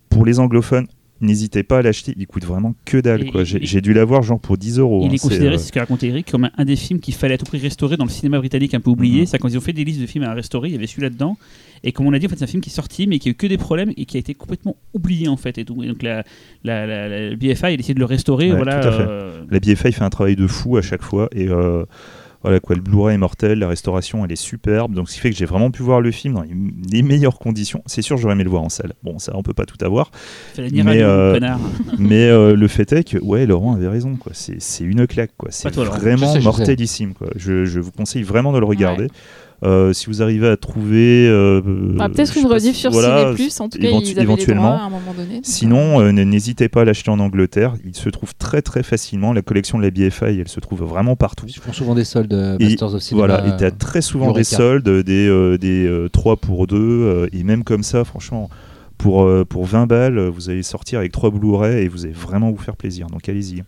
pour 0.10 0.26
les 0.26 0.40
anglophones, 0.40 0.88
n'hésitez 1.22 1.64
pas 1.64 1.80
à 1.80 1.82
l'acheter. 1.82 2.14
Il 2.18 2.28
coûte 2.28 2.46
vraiment 2.46 2.76
que 2.86 2.98
dalle. 2.98 3.24
Et- 3.24 3.32
quoi. 3.32 3.44
J'ai 3.44 3.82
dû 3.82 3.94
l'avoir 3.94 4.22
genre 4.24 4.40
pour 4.40 4.58
10 4.58 4.80
euros. 4.80 5.02
Il 5.04 5.10
hein. 5.10 5.14
est 5.14 5.18
considéré, 5.22 5.56
euh, 5.56 5.58
c'est 5.58 5.68
ce 5.68 5.72
qu'a 5.72 5.82
raconté 5.82 6.08
Eric, 6.08 6.30
comme 6.32 6.46
un, 6.46 6.52
un 6.58 6.66
des 6.66 6.76
films 6.76 7.00
qu'il 7.00 7.14
fallait 7.14 7.36
à 7.36 7.38
tout 7.38 7.46
prix 7.46 7.58
restaurer 7.60 7.98
dans 7.98 8.06
le 8.06 8.10
cinéma 8.10 8.38
britannique 8.40 8.74
un 8.74 8.80
peu 8.80 8.90
oublié. 8.90 9.22
Mhm. 9.22 9.26
C'est 9.28 9.38
quand 9.40 9.48
ils 9.48 9.58
ont 9.58 9.62
fait 9.62 9.74
des 9.74 9.84
listes 9.84 10.02
de 10.02 10.06
films 10.08 10.24
à 10.26 10.34
restaurer, 10.34 10.70
il 10.70 10.74
y 10.74 10.76
avait 10.78 10.88
celui 10.88 11.04
là-dedans. 11.04 11.38
Et 11.84 11.92
comme 11.92 12.08
on 12.08 12.14
a 12.14 12.20
dit, 12.20 12.26
en 12.26 12.30
fait, 12.30 12.38
c'est 12.38 12.44
un 12.44 12.48
film 12.48 12.62
qui 12.62 12.70
est 12.70 12.74
sorti, 12.74 13.06
mais 13.06 13.20
qui 13.20 13.30
a 13.30 13.32
eu 13.32 13.36
que 13.36 13.46
des 13.48 13.58
problèmes 13.58 13.92
et 13.96 14.06
qui 14.06 14.18
a 14.18 14.20
été 14.20 14.34
complètement 14.34 14.76
oublié 14.94 15.28
en 15.28 15.38
fait. 15.38 15.58
Et, 15.58 15.66
tout. 15.66 15.84
Et 15.84 15.88
donc 15.88 16.02
la, 16.04 16.24
la, 16.64 16.86
la- 16.88 17.30
la 17.30 17.36
BFI, 17.36 17.74
il 17.74 17.80
essaie 17.80 17.94
de 17.94 18.00
le 18.00 18.06
restaurer. 18.06 18.50
Ouais, 18.52 18.56
voilà, 18.58 18.84
euh, 18.84 19.42
La 19.52 19.60
BFI 19.60 19.92
fait 19.92 20.02
un 20.04 20.10
travail 20.10 20.36
de 20.36 20.48
fou 20.48 20.78
à 20.78 20.82
chaque 20.82 21.04
fois. 21.04 21.30
Et 21.32 21.48
euh, 21.48 21.86
voilà 22.46 22.60
quoi, 22.60 22.76
le 22.76 22.82
Blu-ray 22.84 23.16
est 23.16 23.18
mortel, 23.18 23.58
la 23.58 23.68
restauration 23.68 24.24
elle 24.24 24.32
est 24.32 24.36
superbe. 24.36 24.94
Donc 24.94 25.10
ce 25.10 25.16
qui 25.16 25.20
fait 25.20 25.32
que 25.32 25.36
j'ai 25.36 25.46
vraiment 25.46 25.72
pu 25.72 25.82
voir 25.82 26.00
le 26.00 26.12
film 26.12 26.36
dans 26.36 26.44
les, 26.44 26.54
les 26.92 27.02
meilleures 27.02 27.40
conditions. 27.40 27.82
C'est 27.88 28.04
sûr, 28.04 28.18
j'aurais 28.18 28.34
aimé 28.34 28.44
le 28.44 28.52
voir 28.52 28.62
en 28.62 28.70
salle. 28.70 28.94
Bon, 29.04 29.18
ça 29.18 29.32
on 29.36 29.42
peut 29.42 29.54
pas 29.56 29.66
tout 29.66 29.84
avoir. 29.84 30.12
Mais, 30.58 31.02
euh, 31.02 31.34
connard. 31.34 31.60
Mais 31.98 32.30
euh, 32.30 32.56
le 32.56 32.68
fait 32.68 32.94
est 32.94 33.04
que, 33.04 33.18
ouais, 33.18 33.48
Laurent 33.48 33.74
avait 33.74 33.88
raison. 33.88 34.16
quoi. 34.16 34.32
C'est 34.36 34.62
c'est 34.62 34.84
une 34.84 35.08
claque. 35.08 35.32
quoi. 35.38 35.50
C'est. 35.52 35.74
Je 35.74 35.80
vraiment 35.82 36.34
sais, 36.34 36.40
je 36.40 36.46
mortelissime. 36.46 37.14
quoi. 37.16 37.28
Je, 37.36 37.66
je 37.66 37.80
vous 37.80 37.92
conseille 37.92 38.24
vraiment 38.24 38.54
de 38.54 38.60
le 38.60 38.66
regarder. 38.66 39.08
Euh, 39.64 39.94
si 39.94 40.08
vous 40.08 40.22
arrivez 40.22 40.48
à 40.50 40.58
trouver. 40.58 41.28
euh, 41.28 41.62
Ah, 42.00 42.08
je 42.10 42.14
Peut-être 42.14 42.38
une 42.38 42.46
rediff 42.46 42.76
si- 42.76 42.82
sur 42.82 42.92
voilà, 42.92 43.20
Ciné 43.24 43.34
Plus. 43.36 43.60
En 43.62 43.70
tout 43.70 43.80
cas, 43.80 43.88
éventu- 43.88 44.10
ils 44.12 44.16
les 44.16 44.22
éventuellement. 44.22 44.64
droits 44.64 44.82
à 44.84 44.86
un 44.86 44.90
moment 44.90 45.14
donné. 45.18 45.40
Sinon, 45.44 46.02
euh, 46.02 46.12
n'hésitez 46.12 46.68
pas 46.70 46.82
à 46.82 46.86
l'acheter 46.86 47.10
en 47.10 47.20
Angleterre. 47.20 47.74
Il 47.86 47.96
se 47.96 48.10
trouve 48.10 48.36
très 48.36 48.62
très 48.62 48.84
facilement. 48.84 49.32
La 49.34 49.42
collection 49.42 49.78
de 49.78 49.84
la 49.84 49.92
BFI, 49.92 50.40
elle 50.40 50.48
se 50.50 50.60
trouve 50.60 50.84
vraiment 50.84 51.16
partout. 51.16 51.46
Ils 51.48 51.56
font 51.56 51.74
souvent 51.74 51.96
des 51.96 52.04
soldes 52.04 52.34
euh, 52.34 52.58
Et 52.60 52.66
Masters 52.66 52.94
of 52.96 53.02
Cinema. 53.02 53.28
Voilà, 53.28 53.48
et 53.48 53.58
t'as 53.58 53.72
très 53.72 54.02
souvent 54.02 54.34
des 54.34 54.44
soldes, 54.44 54.90
des, 55.04 55.28
euh, 55.28 55.58
des 55.58 55.86
euh, 55.88 56.10
3 56.10 56.36
pour 56.36 56.68
2, 56.68 57.30
et 57.32 57.44
même 57.44 57.64
comme 57.64 57.84
ça, 57.84 58.04
franchement, 58.04 58.50
pour, 58.98 59.24
euh, 59.24 59.46
pour 59.46 59.66
20 59.66 59.88
balles, 59.88 60.18
euh, 60.18 60.30
vous 60.30 60.50
allez 60.50 60.64
sortir 60.64 61.00
avec 61.00 61.12
3 61.12 61.30
Blu-ray 61.32 61.84
et 61.84 61.88
vous 61.88 62.06
allez 62.06 62.14
vraiment 62.14 62.52
vous 62.52 62.58
faire 62.58 62.76
plaisir. 62.76 63.08
Donc 63.08 63.28
allez-y. 63.30 63.64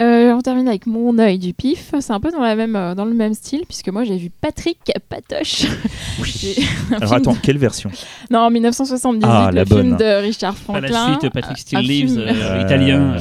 Euh, 0.00 0.32
on 0.32 0.40
termine 0.40 0.68
avec 0.68 0.86
mon 0.86 1.18
œil 1.18 1.38
du 1.38 1.52
pif. 1.54 1.92
C'est 2.00 2.12
un 2.12 2.20
peu 2.20 2.30
dans, 2.30 2.40
la 2.40 2.54
même, 2.54 2.76
euh, 2.76 2.94
dans 2.94 3.04
le 3.04 3.14
même 3.14 3.34
style, 3.34 3.62
puisque 3.66 3.88
moi 3.88 4.04
j'ai 4.04 4.16
vu 4.16 4.30
Patrick 4.30 4.78
Patoche. 5.08 5.64
Un 6.92 6.96
Alors 6.98 7.14
attends, 7.14 7.34
quelle 7.42 7.58
version? 7.58 7.90
Non, 8.30 8.40
en 8.40 8.50
1978, 8.50 9.28
Ah, 9.28 9.48
le 9.50 9.56
la 9.56 9.64
film 9.66 9.80
bonne. 9.90 9.96
de 9.96 10.22
Richard 10.22 10.54
Pas 10.54 10.80
la 10.80 10.88
Franklin. 10.88 11.18
suite, 11.20 11.32
Patrick 11.32 11.58
Still 11.58 11.78
Lives, 11.80 12.08
film, 12.10 12.18
euh, 12.20 12.32
Euh, 12.32 12.62
italien. 12.64 13.16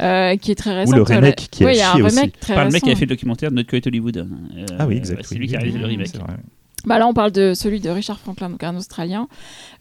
euh, 0.00 0.36
qui 0.36 0.50
est 0.50 0.54
très 0.54 0.74
récent. 0.74 0.92
Ou 0.92 0.96
le 0.96 1.02
remake 1.02 1.48
qui 1.50 1.64
a 1.64 1.66
Oui, 1.68 1.72
il 1.74 1.78
y 1.78 1.80
a 1.80 1.90
un 1.90 1.94
chié 1.94 2.02
aussi. 2.02 2.16
remake 2.18 2.40
très 2.40 2.54
Par 2.54 2.64
le 2.66 2.70
mec 2.70 2.82
qui 2.82 2.88
a 2.88 2.90
récent. 2.90 2.98
fait 3.00 3.06
le 3.06 3.10
documentaire 3.14 3.50
de 3.50 3.56
Not 3.56 3.64
Quite 3.64 3.86
Hollywood. 3.86 4.16
Euh, 4.18 4.66
Ah 4.78 4.86
oui, 4.86 4.96
exact. 4.98 5.22
C'est 5.24 5.34
oui. 5.34 5.40
lui 5.40 5.48
qui 5.48 5.56
a 5.56 5.60
réalisé 5.60 5.78
le 5.78 5.86
remake. 5.86 6.12
Bah 6.84 6.98
là, 6.98 7.06
on 7.06 7.14
parle 7.14 7.30
de 7.30 7.54
celui 7.54 7.78
de 7.78 7.88
Richard 7.90 8.18
Franklin, 8.18 8.50
donc 8.50 8.62
un 8.64 8.76
Australien. 8.76 9.28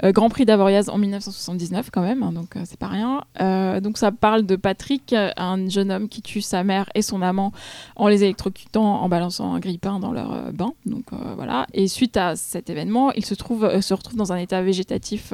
Euh, 0.03 0.11
Grand 0.11 0.29
Prix 0.29 0.45
d'Avoriaz 0.45 0.87
en 0.87 0.99
1979 0.99 1.89
quand 1.91 2.01
même, 2.03 2.21
hein, 2.21 2.31
donc 2.31 2.55
euh, 2.55 2.61
c'est 2.65 2.77
pas 2.77 2.87
rien. 2.87 3.23
Euh, 3.41 3.79
donc 3.79 3.97
ça 3.97 4.11
parle 4.11 4.45
de 4.45 4.55
Patrick, 4.55 5.13
euh, 5.13 5.31
un 5.35 5.67
jeune 5.67 5.91
homme 5.91 6.09
qui 6.09 6.21
tue 6.21 6.41
sa 6.41 6.63
mère 6.63 6.89
et 6.93 7.01
son 7.01 7.23
amant 7.23 7.53
en 7.95 8.07
les 8.07 8.23
électrocutant, 8.23 9.01
en 9.01 9.09
balançant 9.09 9.53
un 9.53 9.59
grille-pain 9.59 9.99
dans 9.99 10.11
leur 10.11 10.53
bain. 10.53 10.73
Donc 10.85 11.05
voilà. 11.35 11.65
Et 11.73 11.87
suite 11.87 12.17
à 12.17 12.35
cet 12.35 12.69
événement, 12.69 13.11
il 13.13 13.25
se, 13.25 13.33
trouve, 13.33 13.81
se 13.81 13.93
retrouve 13.93 14.15
dans 14.17 14.31
un 14.31 14.37
état 14.37 14.61
végétatif 14.61 15.33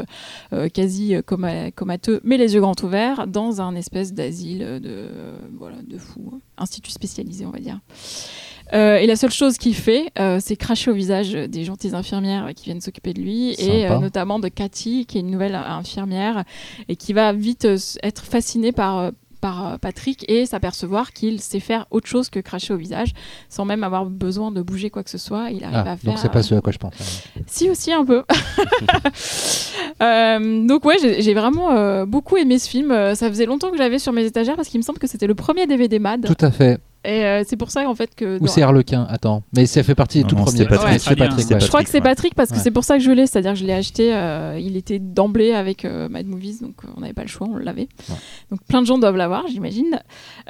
quasi 0.73 1.15
coma- 1.25 1.71
comateux, 1.71 2.21
mais 2.23 2.37
les 2.37 2.53
yeux 2.53 2.61
grands 2.61 2.75
ouverts, 2.83 3.27
dans 3.27 3.61
un 3.61 3.75
espèce 3.75 4.13
d'asile 4.13 4.59
de, 4.81 5.09
voilà, 5.57 5.77
de 5.85 5.97
fous, 5.97 6.31
hein. 6.33 6.39
institut 6.57 6.91
spécialisé, 6.91 7.45
on 7.45 7.51
va 7.51 7.59
dire. 7.59 7.79
Et 8.73 9.07
la 9.07 9.15
seule 9.15 9.31
chose 9.31 9.57
qu'il 9.57 9.75
fait, 9.75 10.11
c'est 10.39 10.55
cracher 10.55 10.91
au 10.91 10.93
visage 10.93 11.31
des 11.33 11.56
gentilles 11.65 11.95
infirmières 11.95 12.49
qui 12.55 12.65
viennent 12.65 12.81
s'occuper 12.81 13.13
de 13.13 13.21
lui, 13.21 13.53
et 13.57 13.87
euh, 13.89 13.99
notamment 13.99 14.39
de 14.39 14.47
Cathy, 14.47 15.05
qui 15.05 15.17
est 15.17 15.21
une 15.21 15.31
nouvelle 15.31 15.55
infirmière, 15.55 16.43
et 16.89 16.95
qui 16.95 17.13
va 17.13 17.33
vite 17.33 17.65
euh, 17.65 17.77
être 18.03 18.23
fascinée 18.23 18.71
par, 18.71 18.97
euh, 18.97 19.11
par 19.41 19.67
euh, 19.67 19.77
Patrick 19.77 20.25
et 20.29 20.45
s'apercevoir 20.47 21.13
qu'il 21.13 21.39
sait 21.41 21.59
faire 21.59 21.85
autre 21.91 22.07
chose 22.07 22.29
que 22.29 22.39
cracher 22.39 22.73
au 22.73 22.77
visage, 22.77 23.13
sans 23.49 23.65
même 23.65 23.83
avoir 23.83 24.05
besoin 24.05 24.51
de 24.51 24.61
bouger 24.63 24.89
quoi 24.89 25.03
que 25.03 25.09
ce 25.11 25.19
soit. 25.19 25.51
Il 25.51 25.63
arrive 25.63 25.77
Ah, 25.85 25.91
à 25.91 25.97
faire. 25.97 26.11
donc 26.11 26.17
c'est 26.19 26.31
pas 26.31 26.41
ce 26.41 26.55
à 26.55 26.61
quoi 26.61 26.71
je 26.73 26.79
pense. 26.79 26.93
Si 27.45 27.69
aussi 27.69 27.91
un 27.93 28.03
peu. 28.05 28.23
Euh, 30.01 30.67
donc 30.67 30.85
ouais, 30.85 30.97
j'ai 30.99 31.33
vraiment 31.33 31.71
euh, 31.71 32.05
beaucoup 32.05 32.37
aimé 32.37 32.59
ce 32.59 32.69
film. 32.69 32.91
Euh, 32.91 33.15
Ça 33.15 33.29
faisait 33.29 33.45
longtemps 33.47 33.71
que 33.71 33.77
j'avais 33.77 33.97
sur 33.97 34.13
mes 34.13 34.25
étagères 34.25 34.55
parce 34.55 34.67
qu'il 34.67 34.79
me 34.79 34.83
semble 34.83 34.99
que 34.99 35.07
c'était 35.07 35.25
le 35.25 35.33
premier 35.33 35.65
DVD 35.65 35.97
Mad. 35.97 36.23
Tout 36.25 36.45
à 36.45 36.51
fait. 36.51 36.79
Et 37.07 37.23
euh, 37.23 37.43
c'est 37.47 37.55
pour 37.55 37.71
ça 37.71 37.87
en 37.89 37.95
fait 37.95 38.13
que. 38.15 38.35
Ou 38.37 38.45
dans- 38.45 38.51
c'est 38.51 38.61
Harlequin 38.61 39.07
Attends. 39.09 39.41
Mais 39.55 39.65
ça 39.65 39.81
fait 39.81 39.95
partie 39.95 40.17
des 40.19 40.23
Non, 40.25 40.29
tout 40.29 40.35
non, 40.35 40.43
premiers. 40.43 40.65
Patrick. 40.65 40.87
Ouais. 40.91 40.99
C'est 40.99 41.15
Patrick. 41.15 41.49
Ouais. 41.49 41.59
Je 41.61 41.67
crois 41.67 41.83
que 41.83 41.89
c'est. 41.89 42.01
Patrick 42.01 42.35
parce 42.35 42.49
que 42.49 42.55
Ouais. 42.55 42.61
c'est 42.61 42.71
pour 42.71 42.83
ça 42.83 42.97
que 42.97 43.03
je 43.03 43.11
l'ai, 43.11 43.25
c'est-à-dire 43.27 43.53
que 43.53 43.59
je 43.59 43.65
l'ai 43.65 43.73
acheté, 43.73 44.13
euh, 44.13 44.59
il 44.61 44.75
était 44.77 44.99
d'emblée 44.99 45.53
avec 45.53 45.85
euh, 45.85 46.09
Mad 46.09 46.25
Movies, 46.27 46.59
donc 46.61 46.75
on 46.95 46.99
n'avait 47.01 47.13
pas 47.13 47.21
le 47.23 47.27
choix, 47.29 47.47
on 47.49 47.57
l'avait. 47.57 47.87
Ouais. 48.09 48.15
Donc 48.51 48.61
plein 48.67 48.81
de 48.81 48.87
gens 48.87 48.97
doivent 48.97 49.15
l'avoir, 49.17 49.45
j'imagine. 49.47 49.99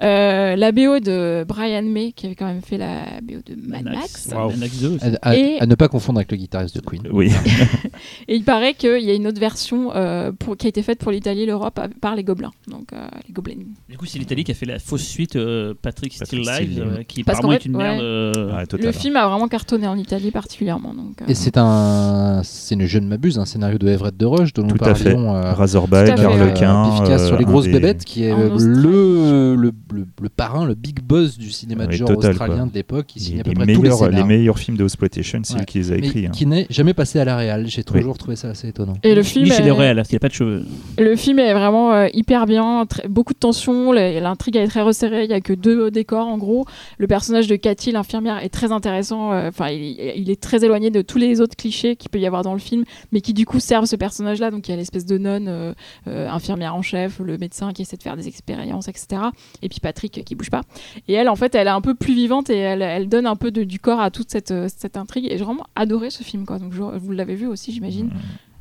Euh, 0.04 0.56
la 0.56 0.72
BO 0.72 1.00
de 1.00 1.46
Brian 1.48 1.84
May, 1.84 2.12
qui 2.12 2.26
avait 2.26 2.36
quand 2.36 2.46
même 2.48 2.62
fait 2.62 2.78
la 2.78 3.22
BO 3.22 3.36
de 3.46 3.56
Mad 3.56 3.84
Max. 3.84 4.30
Wow. 4.34 4.50
Mad 4.50 4.58
Max 4.60 4.78
2. 4.80 4.98
À, 5.22 5.30
à- 5.30 5.36
Et- 5.36 5.60
à 5.60 5.66
ne 5.66 5.76
pas 5.76 5.88
confondre 5.88 6.18
avec 6.20 6.32
le 6.32 6.38
guitariste 6.38 6.76
de 6.76 6.82
Queen. 6.82 7.04
Oui. 7.12 7.32
Et 8.28 8.36
il 8.36 8.44
paraît 8.44 8.74
qu'il 8.74 9.02
y 9.04 9.12
a 9.12 9.14
une 9.14 9.28
autre 9.28 9.40
version 9.40 9.92
euh, 9.96 10.32
pour, 10.32 10.58
qui 10.58 10.66
a 10.66 10.70
été 10.70 10.82
faite 10.82 11.00
pour 11.00 11.12
l'Italie 11.12 11.42
et 11.44 11.46
l'Europe 11.46 11.80
par 12.02 12.16
les 12.16 12.24
Gobelins, 12.24 12.52
donc 12.68 12.94
euh, 12.94 13.08
les 13.28 13.34
Gobelins. 13.34 13.56
Du 13.90 13.98
coup, 13.98 14.06
c'est 14.06 14.20
l'Italie 14.20 14.44
qui 14.44 14.52
a 14.52 14.56
fait 14.56 14.66
la 14.66 14.80
fausse 14.80 15.04
suite 15.04 15.36
euh, 15.36 15.74
Patrick 15.82 16.14
Still 16.14 16.26
Patrick 16.26 16.46
Live, 16.60 16.84
euh, 16.86 17.04
qui 17.04 17.24
Parce 17.24 17.40
apparemment 17.40 17.58
qu'en 17.58 17.62
est 17.64 17.66
une 17.66 17.78
merde. 17.78 17.98
ouais. 18.00 18.04
euh, 18.04 18.56
Ouais, 18.58 18.66
total. 18.66 18.86
Le 18.86 18.92
film 18.92 19.16
a 19.16 19.28
vraiment 19.28 19.48
cartonné 19.48 19.88
en 19.88 19.98
Italie 19.98 20.32
particulièrement. 20.32 20.94
Donc, 20.94 21.22
euh, 21.22 21.26
Et 21.28 21.34
c'est 21.36 21.58
un, 21.58 22.42
c'est 22.44 22.76
une 22.76 22.86
je 22.86 23.00
ne 23.00 23.08
m'abuse, 23.08 23.38
un 23.40 23.46
scénario 23.46 23.78
de 23.78 23.88
Everett 23.88 24.16
de 24.18 24.26
Roche 24.26 24.54
dont 24.54 24.64
nous 24.64 24.78
Tout 24.78 24.86
à 24.86 24.96
fait. 24.96 25.12
parlions. 25.14 25.36
euh, 25.36 25.54
Razorback, 25.54 26.08
Tout 26.08 26.14
à 26.14 26.18
fait, 26.18 26.26
Harlequin. 26.26 26.86
euh, 26.86 27.00
Pifcas 27.00 27.20
sur 27.28 27.38
les 27.38 27.46
grosses 27.46 27.66
des- 27.66 27.72
bébêtes, 27.74 28.06
qui 28.06 28.24
est 28.24 28.32
En 28.32 28.40
euh, 28.40 28.50
Australie. 28.52 28.82
le, 28.82 29.56
le, 29.56 29.72
le, 29.94 30.06
le 30.22 30.30
parrain, 30.30 30.66
le 30.66 30.74
big 30.76 31.02
boss 31.02 31.38
du 31.38 31.52
cinéma 31.52 31.86
de 31.86 31.92
Ouais, 31.92 31.98
genre 31.98 32.08
total, 32.10 32.32
australien 32.32 32.56
quoi. 32.58 32.66
de 32.66 32.74
l'époque, 32.74 33.06
qui 33.08 33.20
signe 33.20 33.36
les, 33.36 33.42
à 33.42 33.44
peu 33.44 33.50
les 33.52 33.56
près 33.56 33.66
tous 33.66 33.72
les 33.72 33.78
meilleurs, 33.90 34.00
les 34.02 34.06
scénarios. 34.08 34.26
meilleurs 34.26 34.60
films 34.60 34.78
de 34.78 34.84
Exploitation, 34.88 35.42
c'est 35.44 35.54
Ouais. 35.54 35.60
lui 35.60 35.66
qui 35.66 35.78
les 35.80 35.92
a 35.92 35.96
mais 35.96 36.08
écrits. 36.08 36.26
hein. 36.28 36.32
qui 36.34 36.46
n'est 36.46 36.66
jamais 36.70 36.94
passé 36.94 37.20
à 37.20 37.26
la 37.26 37.36
réal. 37.36 37.66
J'ai 37.68 37.84
toujours 37.84 38.18
trouvé 38.18 38.36
ça 38.38 38.50
assez 38.50 38.70
étonnant. 38.70 38.94
Et 39.04 39.14
le 39.16 39.22
film, 39.22 39.44
Ni 39.46 39.50
chez 39.52 39.58
est- 39.58 39.70
qu'il 39.70 39.74
n'y 39.74 40.16
a 40.16 40.20
pas 40.20 40.28
de 40.30 40.34
cheveux. 40.34 40.64
le 40.98 41.16
film 41.16 41.40
est 41.40 41.54
vraiment 41.54 41.94
euh, 41.94 42.08
hyper 42.14 42.46
bien, 42.46 42.86
très- 42.88 43.08
beaucoup 43.08 43.34
de 43.34 43.38
tension, 43.40 43.92
l'intrigue 43.92 44.56
elle 44.56 44.64
est 44.64 44.68
très 44.68 44.82
resserrée, 44.82 45.24
il 45.24 45.28
n'y 45.28 45.34
a 45.34 45.42
que 45.42 45.54
deux 45.54 45.92
décors 45.92 46.28
en, 46.28 46.37
en 46.38 46.40
gros, 46.40 46.66
le 47.00 47.08
personnage 47.08 47.48
de 47.48 47.56
Cathy, 47.56 47.92
l'infirmière, 47.92 48.44
est 48.44 48.50
très 48.50 48.72
intéressant. 48.72 49.34
euh, 49.34 49.50
Enfin, 49.50 49.70
il, 49.70 50.30
est 50.30 50.40
très 50.40 50.64
éloigné 50.64 50.92
de 50.92 51.02
tous 51.02 51.18
les 51.18 51.42
autres 51.42 51.56
clichés 51.56 51.96
qu'il 51.96 52.12
peut 52.12 52.20
y 52.20 52.28
avoir 52.28 52.44
dans 52.44 52.54
le 52.54 52.60
film, 52.60 52.84
mais 53.12 53.22
qui 53.22 53.34
du 53.34 53.46
coup 53.46 53.60
servent 53.60 53.86
ce 53.86 53.96
personnage-là. 53.96 54.52
Donc 54.52 54.68
il 54.68 54.72
y 54.72 54.74
a 54.74 54.78
l'espèce 54.78 55.06
de 55.06 55.18
nonne, 55.18 55.48
euh, 55.48 55.74
euh, 56.08 56.30
infirmière 56.30 56.76
en 56.76 56.84
chef, 56.84 57.20
le 57.20 57.38
médecin 57.40 57.74
qui 57.74 57.82
essaie 57.82 57.98
de 57.98 58.04
faire 58.04 58.16
des 58.16 58.28
expériences, 58.28 58.88
etc. 58.88 59.22
Et 59.64 59.70
puis 59.70 59.80
Patrick 59.80 60.24
qui 60.24 60.36
bouge 60.36 60.52
pas. 60.52 60.62
Et 61.08 61.14
elle, 61.14 61.30
en 61.30 61.36
fait, 61.36 61.56
elle 61.56 61.68
est 61.68 61.72
un 61.72 61.82
peu 61.82 61.96
plus 61.96 62.14
vivante 62.14 62.52
et 62.52 62.58
elle, 62.58 63.10
donne 63.10 63.26
un 63.26 63.36
peu 63.36 63.50
du 63.50 63.80
corps 63.80 64.00
à 64.00 64.12
toute 64.12 64.30
cette, 64.30 64.52
intrigue. 64.96 65.26
Et 65.26 65.38
j'ai 65.38 65.44
vraiment 65.44 65.66
adoré 65.76 66.12
ce 66.12 66.22
film. 66.22 66.46
Donc 66.46 66.72
vous 66.74 67.12
l'avez 67.12 67.36
vu 67.36 67.48
aussi, 67.48 67.72
j'imagine. 67.72 68.12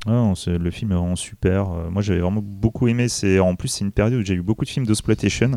Le 0.07 0.71
film 0.71 0.93
est 0.93 0.95
vraiment 0.95 1.17
super. 1.17 1.69
Moi, 1.91 2.01
j'avais 2.01 2.21
vraiment 2.21 2.43
beaucoup 2.43 2.89
aimé. 2.89 3.09
C'est 3.09 3.39
en 3.39 3.55
plus 3.55 3.69
c'est 3.69 3.85
une 3.85 3.93
période 3.93 4.15
où 4.15 4.25
j'ai 4.25 4.35
eu 4.35 4.43
beaucoup 4.43 4.65
de 4.65 4.71
films 4.71 4.87
d'exploitation. 4.87 5.53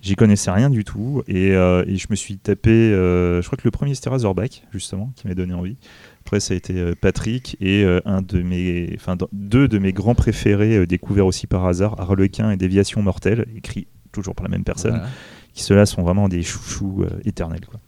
J'y 0.00 0.14
connaissais 0.14 0.50
rien 0.50 0.70
du 0.70 0.84
tout 0.84 1.22
et, 1.26 1.52
euh, 1.52 1.84
et 1.86 1.96
je 1.96 2.06
me 2.10 2.14
suis 2.16 2.38
tapé. 2.38 2.70
euh, 2.70 3.42
je 3.42 3.46
crois 3.46 3.56
que 3.58 3.64
le 3.64 3.70
premier 3.72 3.94
c'était 3.94 4.10
Razorback 4.10 4.62
justement 4.72 5.12
qui 5.16 5.26
m'a 5.26 5.34
donné 5.34 5.54
envie. 5.54 5.76
Après 6.24 6.40
ça 6.40 6.54
a 6.54 6.56
été 6.56 6.74
euh, 6.78 6.94
Patrick 7.00 7.56
et 7.60 7.84
euh, 7.84 8.00
un 8.04 8.22
de 8.22 8.40
mes, 8.42 8.90
enfin 8.94 9.16
deux 9.32 9.66
de 9.66 9.78
mes 9.78 9.92
grands 9.92 10.14
préférés 10.14 10.76
euh, 10.76 10.86
découverts 10.86 11.26
aussi 11.26 11.46
par 11.46 11.66
hasard, 11.66 12.00
Harlequin 12.00 12.50
et 12.50 12.56
Déviation 12.56 13.02
mortelle, 13.02 13.46
écrits 13.56 13.88
toujours 14.12 14.34
par 14.34 14.44
la 14.44 14.50
même 14.50 14.64
personne. 14.64 14.92
Voilà. 14.92 15.08
Qui 15.52 15.62
ceux-là 15.64 15.86
sont 15.86 16.02
vraiment 16.02 16.28
des 16.28 16.42
chouchous 16.42 17.02
euh, 17.02 17.20
éternels. 17.24 17.66
Quoi. 17.68 17.80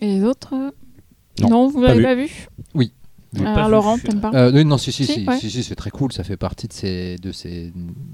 Et 0.00 0.06
les 0.18 0.24
autres? 0.24 0.54
Euh, 0.54 0.70
Non, 1.48 1.68
vous 1.68 1.80
pas 1.82 1.88
l'avez 1.94 1.98
vu. 1.98 2.04
pas 2.04 2.14
vu? 2.14 2.30
Oui. 2.74 2.92
Pas 3.42 3.64
vu. 3.64 3.70
Laurent, 3.70 3.98
t'aimes 3.98 4.20
pas 4.20 4.30
Euh, 4.34 4.52
oui, 4.54 4.64
non, 4.64 4.78
si, 4.78 4.92
si, 4.92 5.04
Si, 5.06 5.12
si, 5.22 5.26
ouais. 5.26 5.38
si, 5.38 5.50
si, 5.50 5.62
c'est 5.62 5.74
très 5.74 5.90
cool. 5.90 6.12
Ça 6.12 6.22
fait 6.24 6.36
partie 6.36 6.68
de 6.68 6.72
ces, 6.72 7.16
de 7.16 7.32
ces, 7.32 7.72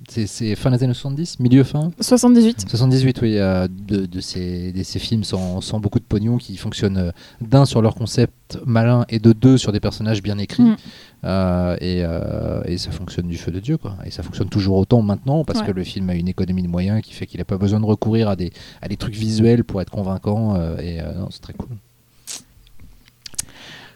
c'est, 0.09 0.26
c'est 0.26 0.54
fin 0.56 0.70
des 0.70 0.83
années 0.83 0.94
70, 0.94 1.40
milieu 1.40 1.64
fin. 1.64 1.90
78. 2.00 2.66
78, 2.68 3.20
oui, 3.22 3.37
euh, 3.38 3.68
de, 3.68 4.06
de 4.06 4.20
ces, 4.20 4.72
de 4.72 4.83
ces 4.83 4.98
films 4.98 5.24
sans, 5.24 5.61
sans 5.61 5.80
beaucoup 5.80 5.98
de 5.98 6.04
pognon 6.04 6.38
qui 6.38 6.56
fonctionnent 6.56 6.96
euh, 6.98 7.11
d'un 7.40 7.64
sur 7.66 7.83
leur 7.83 7.94
concept 7.94 8.59
malin 8.64 9.04
et 9.09 9.18
de 9.18 9.33
deux 9.33 9.59
sur 9.59 9.72
des 9.72 9.80
personnages 9.80 10.22
bien 10.22 10.38
écrits. 10.38 10.62
Mm. 10.62 10.76
Euh, 11.24 11.76
et, 11.83 12.02
euh, 12.02 12.62
et 12.64 12.78
ça 12.78 12.90
fonctionne 12.90 13.28
du 13.28 13.37
feu 13.37 13.50
de 13.52 13.61
Dieu, 13.61 13.76
quoi. 13.76 13.96
Et 14.06 14.11
ça 14.11 14.22
fonctionne 14.22 14.48
toujours 14.48 14.76
autant 14.78 15.02
maintenant 15.02 15.44
parce 15.44 15.61
Ouais. 15.61 15.66
que 15.66 15.72
le 15.72 15.85
film 15.85 16.09
a 16.09 16.14
une 16.14 16.28
économie 16.28 16.62
de 16.62 16.68
moyens 16.68 17.02
qui 17.02 17.12
fait 17.12 17.26
qu'il 17.26 17.38
n'a 17.38 17.44
pas 17.44 17.59
besoin 17.59 17.78
de 17.78 17.85
recourir 17.85 18.28
à 18.30 18.37
des, 18.37 18.52
à 18.80 18.88
des 18.88 18.96
trucs 18.96 19.14
visuels 19.14 19.62
pour 19.64 19.83
être 19.83 19.90
convaincant. 19.90 20.54
euh, 20.56 20.78
et 20.78 21.00
euh, 21.00 21.12
non, 21.14 21.28
c'est 21.30 21.40
très 21.42 21.52
cool. 21.52 21.68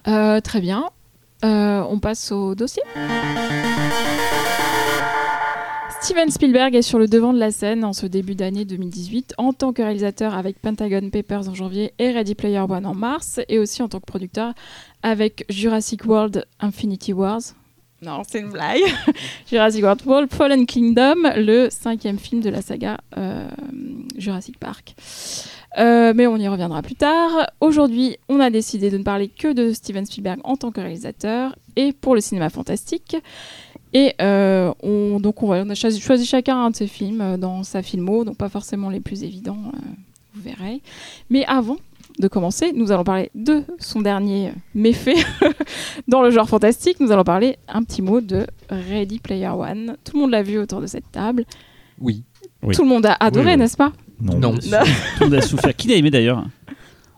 Euh, 0.06 0.40
très 0.40 0.60
bien. 0.60 0.84
Euh, 1.44 1.84
on 1.88 1.98
passe 1.98 2.32
au 2.32 2.54
dossier. 2.54 2.82
Steven 6.00 6.30
Spielberg 6.30 6.74
est 6.74 6.82
sur 6.82 6.98
le 6.98 7.06
devant 7.06 7.32
de 7.32 7.38
la 7.38 7.50
scène 7.50 7.84
en 7.84 7.92
ce 7.92 8.06
début 8.06 8.34
d'année 8.34 8.64
2018 8.64 9.34
en 9.38 9.52
tant 9.52 9.72
que 9.72 9.80
réalisateur 9.80 10.34
avec 10.34 10.58
Pentagon 10.58 11.08
Papers 11.10 11.48
en 11.48 11.54
janvier 11.54 11.94
et 11.98 12.10
Ready 12.10 12.34
Player 12.34 12.60
One 12.60 12.84
en 12.84 12.94
mars 12.94 13.40
et 13.48 13.58
aussi 13.58 13.82
en 13.82 13.88
tant 13.88 14.00
que 14.00 14.06
producteur 14.06 14.52
avec 15.02 15.46
Jurassic 15.48 16.04
World 16.04 16.46
Infinity 16.60 17.14
Wars. 17.14 17.40
Non, 18.02 18.22
c'est 18.28 18.40
une 18.40 18.50
blague. 18.50 18.82
Jurassic 19.50 19.82
World 19.82 20.02
World 20.04 20.30
Fallen 20.30 20.66
Kingdom, 20.66 21.16
le 21.36 21.68
cinquième 21.70 22.18
film 22.18 22.42
de 22.42 22.50
la 22.50 22.60
saga 22.60 22.98
euh, 23.16 23.48
Jurassic 24.18 24.58
Park. 24.58 24.94
Euh, 25.78 26.12
mais 26.14 26.26
on 26.26 26.36
y 26.36 26.46
reviendra 26.48 26.82
plus 26.82 26.94
tard. 26.94 27.48
Aujourd'hui, 27.60 28.16
on 28.28 28.38
a 28.40 28.50
décidé 28.50 28.90
de 28.90 28.98
ne 28.98 29.02
parler 29.02 29.28
que 29.28 29.52
de 29.52 29.72
Steven 29.72 30.06
Spielberg 30.06 30.40
en 30.44 30.56
tant 30.56 30.70
que 30.70 30.80
réalisateur 30.80 31.56
et 31.76 31.92
pour 31.92 32.14
le 32.14 32.20
cinéma 32.20 32.50
fantastique. 32.50 33.16
Et 33.94 34.14
euh, 34.20 34.72
on, 34.82 35.20
donc 35.20 35.42
on, 35.42 35.52
a 35.52 35.74
choisi, 35.74 36.00
choisi 36.00 36.26
chacun 36.26 36.56
un 36.56 36.70
de 36.70 36.76
ses 36.76 36.88
films 36.88 37.20
euh, 37.20 37.36
dans 37.36 37.62
sa 37.62 37.80
filmo, 37.80 38.24
donc 38.24 38.36
pas 38.36 38.48
forcément 38.48 38.90
les 38.90 38.98
plus 38.98 39.22
évidents, 39.22 39.58
euh, 39.72 39.78
vous 40.34 40.42
verrez. 40.42 40.82
Mais 41.30 41.44
avant 41.46 41.76
de 42.18 42.26
commencer, 42.26 42.72
nous 42.72 42.90
allons 42.90 43.04
parler 43.04 43.30
de 43.36 43.62
son 43.78 44.00
dernier 44.02 44.52
méfait 44.74 45.14
dans 46.08 46.22
le 46.22 46.30
genre 46.30 46.48
fantastique. 46.48 46.98
Nous 46.98 47.12
allons 47.12 47.22
parler 47.22 47.56
un 47.68 47.84
petit 47.84 48.02
mot 48.02 48.20
de 48.20 48.46
Ready 48.68 49.20
Player 49.20 49.48
One. 49.48 49.96
Tout 50.04 50.16
le 50.16 50.22
monde 50.22 50.30
l'a 50.32 50.42
vu 50.42 50.58
autour 50.58 50.80
de 50.80 50.86
cette 50.86 51.10
table. 51.12 51.44
Oui. 52.00 52.24
Oui. 52.64 52.74
Tout 52.74 52.82
le 52.82 52.88
monde 52.88 53.06
a 53.06 53.16
adoré, 53.20 53.46
Oui, 53.46 53.52
oui. 53.52 53.58
n'est-ce 53.58 53.76
pas? 53.76 53.92
Non. 54.24 54.38
Non. 54.40 54.54
Tout 54.54 54.60
le 55.20 55.24
monde 55.26 55.34
a 55.34 55.40
souffert. 55.42 55.76
Qui 55.76 55.88
l'a 55.88 55.96
aimé 55.96 56.10
d'ailleurs 56.10 56.44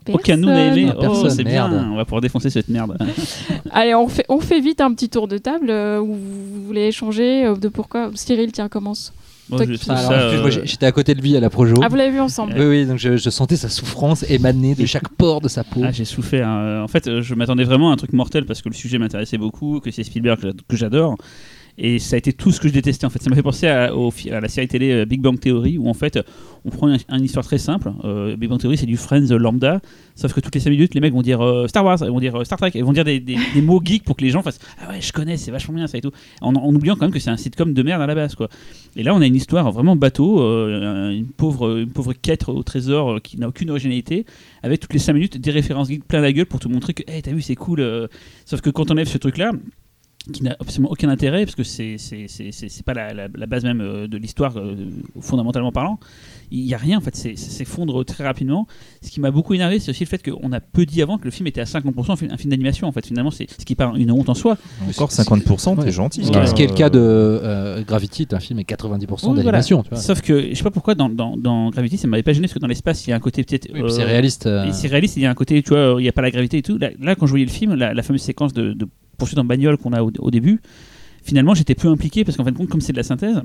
Aucun 0.08 0.36
de 0.36 0.42
nous 0.42 0.48
n'a 0.48 0.54
Personne. 0.54 0.78
aimé. 0.78 0.92
Oh, 0.96 1.00
personne, 1.00 1.30
c'est 1.30 1.42
bien. 1.44 1.68
merde. 1.68 1.86
On 1.92 1.96
va 1.96 2.04
pouvoir 2.04 2.20
défoncer 2.20 2.48
cette 2.50 2.68
merde. 2.68 2.96
Allez, 3.72 3.92
on 3.94 4.06
fait, 4.08 4.24
on 4.28 4.38
fait 4.40 4.60
vite 4.60 4.80
un 4.80 4.92
petit 4.94 5.08
tour 5.08 5.26
de 5.26 5.36
table 5.38 5.66
euh, 5.68 5.98
où 6.00 6.14
vous 6.14 6.64
voulez 6.66 6.82
échanger 6.86 7.44
euh, 7.46 7.56
de 7.56 7.66
pourquoi. 7.68 8.10
Cyril, 8.14 8.52
tiens, 8.52 8.68
commence. 8.68 9.12
Bon, 9.48 9.56
Toi 9.56 9.66
je 9.66 9.72
qui- 9.72 9.78
trouve 9.80 9.96
Alors, 9.96 10.10
ça, 10.10 10.24
excuse-moi, 10.32 10.50
euh, 10.58 10.60
j'étais 10.64 10.86
à 10.86 10.92
côté 10.92 11.14
de 11.14 11.20
lui 11.22 11.36
à 11.36 11.40
la 11.40 11.50
Projo. 11.50 11.76
Ah, 11.82 11.88
vous 11.88 11.96
l'avez 11.96 12.10
vu 12.12 12.20
ensemble 12.20 12.54
Oui, 12.56 12.64
oui, 12.66 12.86
donc 12.86 12.98
je, 12.98 13.16
je 13.16 13.30
sentais 13.30 13.56
sa 13.56 13.68
souffrance 13.68 14.24
émaner 14.28 14.74
de 14.76 14.86
chaque 14.86 15.08
pore 15.08 15.40
de 15.40 15.48
sa 15.48 15.62
peau. 15.64 15.80
Ah, 15.84 15.90
j'ai 15.92 16.04
souffert. 16.04 16.48
hein. 16.48 16.82
En 16.84 16.88
fait, 16.88 17.06
euh, 17.08 17.20
je 17.22 17.34
m'attendais 17.34 17.64
vraiment 17.64 17.90
à 17.90 17.92
un 17.92 17.96
truc 17.96 18.12
mortel 18.12 18.44
parce 18.46 18.62
que 18.62 18.68
le 18.68 18.74
sujet 18.74 18.98
m'intéressait 18.98 19.38
beaucoup, 19.38 19.80
que 19.80 19.90
c'est 19.90 20.02
Spielberg 20.04 20.36
que 20.40 20.46
j'ad- 20.48 20.60
que 20.68 20.76
j'adore. 20.76 21.16
Et 21.78 21.98
ça 21.98 22.16
a 22.16 22.18
été 22.18 22.32
tout 22.32 22.52
ce 22.52 22.60
que 22.60 22.68
je 22.68 22.72
détestais 22.72 23.04
en 23.06 23.10
fait. 23.10 23.22
Ça 23.22 23.28
m'a 23.28 23.36
fait 23.36 23.42
penser 23.42 23.66
à, 23.66 23.90
la 23.90 24.48
série 24.48 24.68
télé 24.68 24.92
euh, 24.92 25.04
Big 25.04 25.20
Bang 25.20 25.38
Theory 25.38 25.76
où 25.76 25.88
en 25.88 25.94
fait 25.94 26.18
on 26.64 26.70
prend 26.70 26.88
une, 26.88 27.24
histoire 27.24 27.44
très 27.44 27.58
simple. 27.58 27.92
Euh, 28.04 28.36
Big 28.36 28.48
Bang 28.48 28.58
Theory 28.58 28.78
c'est 28.78 28.86
du 28.86 28.96
Friends 28.96 29.26
lambda, 29.30 29.80
sauf 30.14 30.32
que 30.32 30.40
toutes 30.40 30.54
les 30.54 30.60
5 30.60 30.70
minutes 30.70 30.94
les 30.94 31.00
mecs 31.00 31.12
vont 31.12 31.22
dire 31.22 31.42
euh, 31.42 31.66
Star 31.66 31.84
Wars, 31.84 31.98
ils 32.00 32.10
vont 32.10 32.20
dire 32.20 32.44
Star 32.46 32.58
Trek, 32.58 32.70
ils 32.74 32.84
vont 32.84 32.92
dire 32.92 33.04
des, 33.04 33.20
des- 33.20 33.36
mots 33.60 33.80
geeks 33.84 34.04
pour 34.04 34.16
que 34.16 34.24
les 34.24 34.30
gens 34.30 34.42
fassent 34.42 34.58
Ah 34.80 34.90
ouais, 34.90 35.00
je 35.00 35.12
connais, 35.12 35.36
c'est 35.36 35.50
vachement 35.50 35.74
bien 35.74 35.86
ça 35.86 35.98
et 35.98 36.00
tout. 36.00 36.12
En, 36.40 36.54
oubliant 36.54 36.94
quand 36.94 37.02
même 37.02 37.12
que 37.12 37.18
c'est 37.18 37.30
un 37.30 37.36
sitcom 37.36 37.74
de 37.74 37.82
merde 37.82 38.00
à 38.00 38.06
la 38.06 38.14
base 38.14 38.34
quoi. 38.34 38.48
Et 38.96 39.02
là 39.02 39.14
on 39.14 39.20
a 39.20 39.26
une 39.26 39.36
histoire 39.36 39.70
vraiment 39.70 39.96
bateau, 39.96 40.38
une, 40.38 41.26
pauvre, 41.36 41.78
une 41.78 41.90
pauvre 41.90 42.14
quête 42.14 42.48
au 42.48 42.62
trésor 42.62 43.20
qui 43.22 43.38
n'a 43.38 43.48
aucune 43.48 43.70
originalité 43.70 44.24
avec 44.62 44.80
toutes 44.80 44.94
les 44.94 44.98
5 44.98 45.12
minutes 45.12 45.36
des 45.38 45.50
références 45.50 45.88
geeks 45.88 46.04
plein 46.04 46.20
la 46.20 46.32
gueule 46.32 46.46
pour 46.46 46.60
te 46.60 46.68
montrer 46.68 46.94
que 46.94 47.02
hey, 47.06 47.20
t'as 47.20 47.32
vu 47.32 47.42
c'est 47.42 47.54
cool. 47.54 48.08
Sauf 48.46 48.62
que 48.62 48.70
quand 48.70 48.90
on 48.90 48.94
enlève 48.94 49.08
ce 49.08 49.18
truc 49.18 49.36
là 49.36 49.52
qui 50.32 50.42
n'a 50.42 50.56
absolument 50.60 50.90
aucun 50.90 51.08
intérêt 51.08 51.44
parce 51.44 51.54
que 51.54 51.62
c'est 51.62 51.96
c'est 51.98 52.26
c'est 52.28 52.50
c'est 52.52 52.68
c'est 52.68 52.84
pas 52.84 52.94
la, 52.94 53.14
la, 53.14 53.28
la 53.34 53.46
base 53.46 53.64
même 53.64 53.80
euh, 53.80 54.08
de 54.08 54.16
l'histoire 54.16 54.56
euh, 54.56 54.74
fondamentalement 55.20 55.72
parlant 55.72 55.98
il 56.50 56.60
y 56.64 56.74
a 56.74 56.78
rien 56.78 56.98
en 56.98 57.00
fait 57.00 57.14
c'est 57.16 57.36
s'effondre 57.36 58.04
très 58.04 58.24
rapidement 58.24 58.66
ce 59.02 59.10
qui 59.10 59.20
m'a 59.20 59.30
beaucoup 59.30 59.54
énervé 59.54 59.78
c'est 59.78 59.90
aussi 59.90 60.04
le 60.04 60.08
fait 60.08 60.22
qu'on 60.28 60.52
a 60.52 60.60
peu 60.60 60.84
dit 60.86 61.02
avant 61.02 61.18
que 61.18 61.24
le 61.24 61.30
film 61.30 61.46
était 61.46 61.60
à 61.60 61.64
50% 61.64 62.10
un 62.12 62.16
film, 62.16 62.30
un 62.32 62.36
film 62.36 62.50
d'animation 62.50 62.86
en 62.88 62.92
fait 62.92 63.06
finalement 63.06 63.30
c'est 63.30 63.48
ce 63.50 63.64
qui 63.64 63.72
est 63.74 63.76
pas 63.76 63.92
une 63.96 64.10
honte 64.10 64.28
en 64.28 64.34
soi 64.34 64.56
Encore 64.88 65.10
50%, 65.10 65.76
Ouais. 65.76 65.84
t'es 65.84 65.92
gentil. 65.92 66.20
Ce 66.22 66.26
qui- 66.26 66.32
quoi. 66.32 66.46
ce 66.46 66.54
qui 66.54 66.62
est 66.62 66.66
le 66.68 66.74
cas 66.74 66.90
de 66.90 66.98
euh, 67.00 67.82
Gravity, 67.84 68.26
un 68.32 68.40
film 68.40 68.58
est 68.58 68.64
90% 68.64 69.30
Oui, 69.30 69.36
d'animation. 69.36 69.84
vois. 69.90 69.98
sauf 69.98 70.20
que 70.22 70.48
je 70.50 70.54
sais 70.54 70.62
pas 70.64 70.70
pourquoi 70.70 70.94
dans, 70.94 71.08
dans, 71.08 71.36
dans 71.36 71.70
Gravity 71.70 71.98
ça 71.98 72.06
m'avait 72.08 72.22
pas 72.22 72.32
gêné 72.32 72.46
parce 72.46 72.54
que 72.54 72.58
dans 72.58 72.66
l'espace 72.68 73.06
il 73.06 73.10
y 73.10 73.12
a 73.12 73.16
un 73.16 73.20
côté 73.20 73.42
peut-être 73.44 73.68
Oui, 73.74 73.82
c'est 73.90 74.04
réaliste. 74.04 74.46
euh, 74.46 74.70
c'est 74.72 74.88
réaliste, 74.88 75.16
il 75.16 75.22
y 75.22 75.26
a 75.26 75.30
un 75.30 75.34
côté, 75.34 75.62
tu 75.62 75.70
vois, 75.70 75.96
il 75.98 76.02
n'y 76.02 76.08
a 76.08 76.12
pas 76.12 76.22
la 76.22 76.30
gravité 76.30 76.58
et 76.58 76.62
tout. 76.62 76.78
Là, 76.78 76.90
là, 77.00 77.14
quand 77.14 77.26
je 77.26 77.30
voyais 77.32 77.44
le 77.44 77.50
film, 77.50 77.74
la, 77.74 77.94
la 77.94 78.02
fameuse 78.02 78.22
séquence 78.22 78.52
de, 78.52 78.72
de 78.72 78.86
poursuite 79.18 79.38
en 79.38 79.44
bagnole 79.44 79.76
qu'on 79.76 79.92
a 79.92 80.02
au, 80.02 80.10
au 80.18 80.30
début, 80.30 80.60
finalement, 81.22 81.54
j'étais 81.54 81.74
peu 81.74 81.88
impliqué 81.88 82.24
parce 82.24 82.36
qu'en 82.36 82.44
fin 82.44 82.52
de 82.52 82.56
compte, 82.56 82.68
comme 82.68 82.80
c'est 82.80 82.92
de 82.92 82.98
la 82.98 83.02
synthèse, 83.02 83.40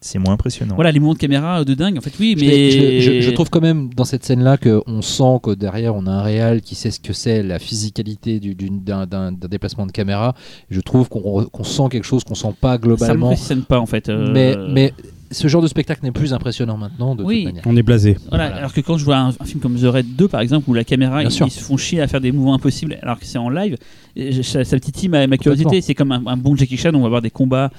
C'est 0.00 0.18
moins 0.18 0.34
impressionnant. 0.34 0.74
voilà, 0.74 0.92
les 0.92 1.00
mouvements 1.00 1.14
de 1.14 1.18
caméra 1.18 1.64
de 1.64 1.72
dingue, 1.74 1.96
en 1.96 2.00
fait, 2.02 2.12
oui, 2.20 2.36
mais. 2.38 2.70
je- 2.70 3.00
je- 3.00 3.20
je 3.22 3.30
trouve 3.30 3.48
quand 3.48 3.62
même 3.62 3.88
dans 3.94 4.04
cette 4.04 4.22
scène-là 4.24 4.58
qu'on 4.58 5.00
sent 5.02 5.38
que 5.42 5.54
derrière 5.54 5.94
on 5.94 6.06
a 6.06 6.10
un 6.10 6.22
réal 6.22 6.60
qui 6.60 6.74
sait 6.74 6.90
ce 6.90 7.00
que 7.00 7.12
c'est 7.14 7.42
la 7.42 7.58
physicalité 7.58 8.38
d'un 8.38 9.32
déplacement 9.32 9.86
de 9.86 9.92
caméra. 9.92 10.34
Je 10.70 10.80
trouve 10.80 11.08
qu'on 11.08 11.64
sent 11.64 11.84
quelque 11.90 12.04
chose 12.04 12.22
qu'on 12.22 12.34
sent 12.34 12.54
pas 12.60 12.72
Ça 12.72 12.78
globalement. 12.78 13.28
m'impressionne 13.30 13.62
pas, 13.62 13.78
en 13.80 13.86
fait. 13.86 14.08
euh, 14.10 14.30
Mais, 14.32 14.54
mais 14.70 14.92
ce 15.34 15.46
genre 15.48 15.60
de 15.60 15.66
spectacle 15.68 16.00
n'est 16.02 16.10
plus 16.12 16.32
impressionnant 16.32 16.78
maintenant 16.78 17.14
de 17.14 17.22
Oui. 17.22 17.36
toute 17.44 17.46
manière. 17.46 17.62
On 17.66 17.76
est 17.76 17.82
blasé. 17.82 18.16
Voilà, 18.30 18.44
Voilà. 18.46 18.56
alors 18.56 18.72
que 18.72 18.80
quand 18.80 18.96
je 18.96 19.04
vois 19.04 19.18
un, 19.18 19.28
un 19.28 19.44
film 19.44 19.60
comme 19.60 19.76
The 19.78 19.84
Raid 19.84 20.16
2 20.16 20.28
par 20.28 20.40
exemple 20.40 20.70
où 20.70 20.74
la 20.74 20.84
caméra 20.84 21.22
ils, 21.22 21.30
se 21.30 21.44
font 21.60 21.76
chier 21.76 22.00
à 22.00 22.08
faire 22.08 22.20
des 22.22 22.32
mouvements 22.32 22.54
impossibles 22.54 22.98
alors 23.02 23.18
que 23.18 23.26
c'est 23.26 23.38
en 23.38 23.50
live, 23.50 23.76
je- 24.16 24.40
ça, 24.42 24.64
ça 24.64 24.80
titille 24.80 25.08
ma, 25.10 25.26
curiosité. 25.36 25.80
C'est 25.82 25.94
comme 25.94 26.12
un, 26.12 26.22
un 26.26 26.36
bon 26.36 26.56
Jackie 26.56 26.76
Chan, 26.78 26.90
on 26.94 27.02
va 27.02 27.08
voir 27.10 27.20
des 27.22 27.30
combats 27.30 27.70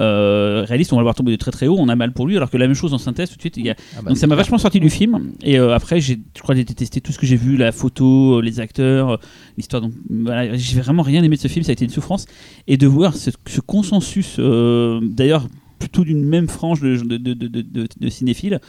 euh, 0.00 0.64
réalistes, 0.66 0.92
on 0.92 0.96
va 0.96 1.02
le 1.02 1.04
voir 1.04 1.14
tomber 1.14 1.30
de 1.30 1.36
très 1.36 1.52
très 1.52 1.68
haut, 1.68 1.76
on 1.78 1.88
a 1.88 1.94
mal 1.94 2.12
pour 2.12 2.26
lui 2.26 2.36
alors 2.36 2.50
que 2.50 2.56
la 2.56 2.66
même 2.66 2.74
chose 2.74 2.92
en 2.94 2.98
synthèse 2.98 3.30
tout 3.30 3.36
de 3.36 3.40
suite 3.40 3.56
il 3.58 3.64
y 3.66 3.70
a 3.70 3.76
Ah 3.96 4.02
bah, 4.02 4.08
Donc 4.08 4.18
ça 4.18 4.26
m'a 4.26 4.34
vachement 4.34 4.58
sorti 4.58 4.80
du 4.80 4.90
film. 4.90 5.30
Et 5.42 5.58
euh, 5.58 5.72
après, 5.74 6.00
j'ai, 6.00 6.18
je 6.36 6.42
crois 6.42 6.54
que 6.54 6.58
j'ai 6.58 6.64
détesté 6.64 7.00
tout 7.00 7.12
ce 7.12 7.18
que 7.18 7.26
j'ai 7.26 7.36
vu, 7.36 7.56
la 7.56 7.70
photo, 7.70 8.40
les 8.40 8.58
acteurs, 8.58 9.10
euh, 9.10 9.16
l'histoire. 9.56 9.80
Donc 9.82 9.92
voilà, 10.10 10.56
j'ai 10.56 10.80
vraiment 10.80 11.02
rien 11.02 11.22
aimé 11.22 11.36
de 11.36 11.40
ce 11.40 11.46
film. 11.48 11.64
Ça 11.64 11.70
a 11.70 11.74
été 11.74 11.84
une 11.84 11.90
souffrance. 11.92 12.26
Et 12.66 12.76
de 12.76 12.86
voir 12.88 13.14
ce, 13.16 13.30
ce 13.46 13.60
consensus, 13.60 14.36
euh, 14.40 14.98
d'ailleurs 15.02 15.46
plutôt 15.88 16.04
d'une 16.04 16.24
même 16.24 16.48
frange 16.48 16.80
de, 16.80 16.96
de, 16.96 17.16
de, 17.16 17.34
de, 17.34 17.46
de- 17.62 17.88
de 18.00 18.08
cinéphiles. 18.08 18.60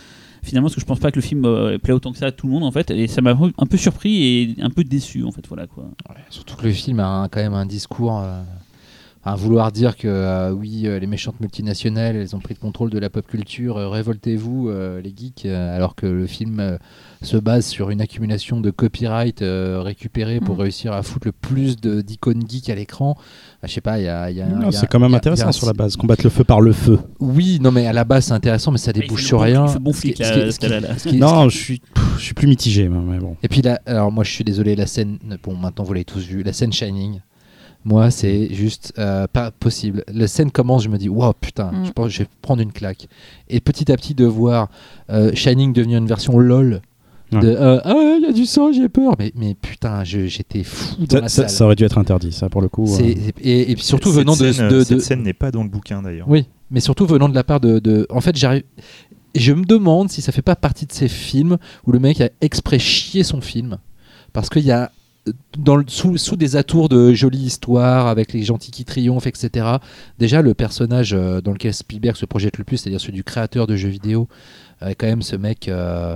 Finalement, 0.43 0.67
parce 0.67 0.75
que 0.75 0.81
je 0.81 0.85
pense 0.85 0.99
pas 0.99 1.09
que 1.11 1.15
le 1.15 1.23
film 1.23 1.43
euh, 1.45 1.77
plaît 1.79 1.93
autant 1.93 2.11
que 2.11 2.19
ça 2.19 2.27
à 2.27 2.31
tout 2.31 2.45
le 2.45 2.53
monde 2.53 2.63
en 2.63 2.71
fait, 2.71 2.91
et 2.91 3.07
ça 3.07 3.21
m'a 3.21 3.31
un 3.57 3.65
peu 3.65 3.77
surpris 3.77 4.23
et 4.23 4.55
un 4.61 4.69
peu 4.69 4.83
déçu 4.83 5.23
en 5.23 5.31
fait, 5.31 5.45
voilà 5.47 5.65
quoi. 5.65 5.85
Ouais, 6.09 6.15
surtout 6.29 6.55
que 6.55 6.65
le 6.65 6.71
film 6.71 6.99
a 6.99 7.07
un- 7.07 7.27
quand 7.29 7.39
même 7.41 7.53
un 7.55 7.65
discours. 7.65 8.19
euh, 8.19 8.41
à 9.27 9.33
vouloir 9.35 9.71
dire 9.71 9.97
que 9.97 10.07
euh, 10.07 10.51
oui, 10.51 10.83
euh, 10.85 10.99
les 10.99 11.07
méchantes 11.07 11.39
multinationales, 11.39 12.15
elles 12.15 12.35
ont 12.35 12.39
pris 12.39 12.53
le 12.53 12.59
contrôle 12.59 12.91
de 12.91 12.99
la 12.99 13.09
pop 13.09 13.25
culture, 13.25 13.77
euh, 13.77 13.89
révoltez-vous 13.89 14.69
euh, 14.69 15.01
les 15.01 15.11
geeks, 15.17 15.47
euh, 15.47 15.75
alors 15.75 15.95
que 15.95 16.05
le 16.05 16.27
film 16.27 16.59
euh, 16.59 16.77
se 17.23 17.35
base 17.35 17.65
sur 17.65 17.89
une 17.89 18.01
accumulation 18.01 18.61
de 18.61 18.69
copyright 18.69 19.41
euh, 19.41 19.81
récupéré 19.81 20.39
pour 20.41 20.57
Mm. 20.57 20.61
réussir 20.61 20.93
à 20.93 21.01
foutre 21.01 21.25
le 21.25 21.31
plus 21.31 21.75
de- 21.81 22.01
d'icônes 22.01 22.43
geeks 22.47 22.69
à 22.69 22.75
l'écran. 22.75 23.17
Ah, 23.65 23.67
je 23.67 23.73
sais 23.73 23.81
pas, 23.81 23.97
il 23.99 24.03
y 24.05 24.07
a, 24.07 24.29
y 24.29 24.43
C'est 24.71 24.85
quand 24.87 24.99
même 24.99 25.09
il 25.09 25.13
y 25.13 25.15
a- 25.15 25.17
intéressant 25.17 25.45
y 25.47 25.49
a 25.49 25.51
sur 25.51 25.65
la 25.65 25.73
base. 25.73 25.95
Combattre 25.95 26.21
le 26.23 26.29
feu 26.29 26.43
par 26.43 26.61
le 26.61 26.71
feu. 26.71 26.99
Oui, 27.19 27.57
non 27.59 27.71
mais 27.71 27.87
à 27.87 27.93
la 27.93 28.03
base 28.03 28.25
c'est 28.25 28.33
intéressant, 28.33 28.71
mais 28.71 28.77
ça 28.77 28.93
débouche 28.93 29.25
sur 29.25 29.41
rien. 29.41 29.65
Non, 31.13 31.49
je 31.49 31.57
suis, 31.57 31.79
pff, 31.79 32.03
je 32.17 32.23
suis 32.23 32.33
plus 32.33 32.47
mitigé, 32.47 32.87
mais 32.89 33.17
bon. 33.19 33.35
Et 33.43 33.47
puis 33.47 33.61
là, 33.61 33.79
alors 33.85 34.11
moi 34.11 34.23
je 34.23 34.31
suis 34.31 34.43
désolé, 34.43 34.75
la 34.75 34.85
scène, 34.87 35.17
bon 35.43 35.55
maintenant 35.55 35.83
vous 35.83 35.93
l'avez 35.93 36.05
tous 36.05 36.25
vu, 36.25 36.43
la 36.43 36.53
scène 36.53 36.71
Shining, 36.71 37.19
moi 37.83 38.11
c'est 38.11 38.53
juste 38.53 38.93
euh, 38.99 39.27
pas 39.31 39.51
possible. 39.51 40.03
La 40.13 40.27
scène 40.27 40.51
commence, 40.51 40.83
je 40.83 40.89
me 40.89 40.97
dis, 40.97 41.09
wow 41.09 41.33
putain, 41.33 41.71
Mm. 41.71 41.85
je 41.85 41.91
pense 41.91 42.07
que 42.07 42.13
je 42.13 42.19
vais 42.19 42.29
prendre 42.41 42.61
une 42.61 42.71
claque. 42.71 43.07
Et 43.49 43.59
petit 43.59 43.91
à 43.91 43.95
petit 43.97 44.13
de 44.13 44.25
voir 44.25 44.69
euh, 45.09 45.31
Shining 45.33 45.73
devenir 45.73 45.97
une 45.97 46.07
version 46.07 46.37
LOL. 46.37 46.81
Ouais. 47.31 47.39
De, 47.39 47.47
euh, 47.47 47.79
ah 47.83 47.93
ouais, 47.95 48.17
il 48.19 48.23
y 48.23 48.29
a 48.29 48.31
du 48.33 48.45
sang, 48.45 48.71
j'ai 48.71 48.87
peur. 48.87 49.15
Mais, 49.17 49.31
mais 49.35 49.55
putain, 49.55 50.03
j'étais 50.03 50.63
fou 50.63 50.95
dans 51.05 51.15
Ça, 51.17 51.21
la 51.21 51.27
salle. 51.29 51.49
ça 51.49 51.65
aurait 51.65 51.75
dû 51.75 51.83
être 51.83 51.97
interdit, 51.97 52.31
ça, 52.31 52.49
pour 52.49 52.61
le 52.61 52.69
coup. 52.69 52.85
Euh. 52.99 53.13
et, 53.41 53.71
et 53.71 53.75
puis 53.75 53.83
surtout 53.83 54.09
Cette 54.09 54.19
venant 54.19 54.35
de, 54.35 54.51
scène, 54.51 54.69
de- 54.69 54.83
cette 54.83 54.97
de- 54.97 55.01
scène 55.01 55.23
n'est 55.23 55.33
pas 55.33 55.51
dans 55.51 55.63
le 55.63 55.69
bouquin 55.69 56.01
d'ailleurs. 56.03 56.29
oui, 56.29 56.45
mais 56.71 56.79
surtout 56.79 57.05
venant 57.05 57.27
de 57.27 57.35
la 57.35 57.43
part 57.43 57.59
de. 57.59 57.79
de- 57.79 58.05
en 58.09 58.21
fait, 58.21 58.35
j'arrive. 58.35 58.63
Je 59.33 59.51
me 59.53 59.65
demande 59.65 60.09
si 60.09 60.21
ça 60.21 60.31
fait 60.31 60.41
pas 60.41 60.55
partie 60.55 60.85
de 60.85 60.93
ces 60.93 61.07
films 61.09 61.57
où 61.85 61.91
le 61.91 61.99
mec 61.99 62.21
a 62.21 62.29
exprès 62.41 62.79
chié 62.79 63.23
son 63.23 63.41
film. 63.41 63.77
Parce 64.31 64.49
qu'il 64.49 64.63
y 64.63 64.71
a. 64.71 64.91
Dans 65.57 65.75
le, 65.75 65.83
sous, 65.87 66.17
sous 66.17 66.35
des 66.35 66.55
atours 66.55 66.87
de 66.87 67.11
jolie 67.11 67.39
histoire, 67.39 68.05
avec 68.05 68.31
les 68.31 68.43
gentils 68.43 68.69
qui 68.69 68.85
triomphent, 68.85 69.25
etc. 69.25 69.65
Déjà, 70.19 70.43
le 70.43 70.53
personnage 70.53 71.13
euh, 71.15 71.41
dans 71.41 71.51
lequel 71.51 71.73
Spielberg 71.73 72.15
se 72.15 72.27
projette 72.27 72.59
le 72.59 72.63
plus, 72.63 72.77
c'est-à-dire 72.77 73.01
celui 73.01 73.13
du 73.13 73.23
créateur 73.23 73.65
de 73.65 73.75
jeux 73.75 73.89
vidéo, 73.89 74.27
euh, 74.83 74.93
quand 74.95 75.07
même 75.07 75.23
ce 75.23 75.35
mec 75.35 75.67
euh, 75.67 76.15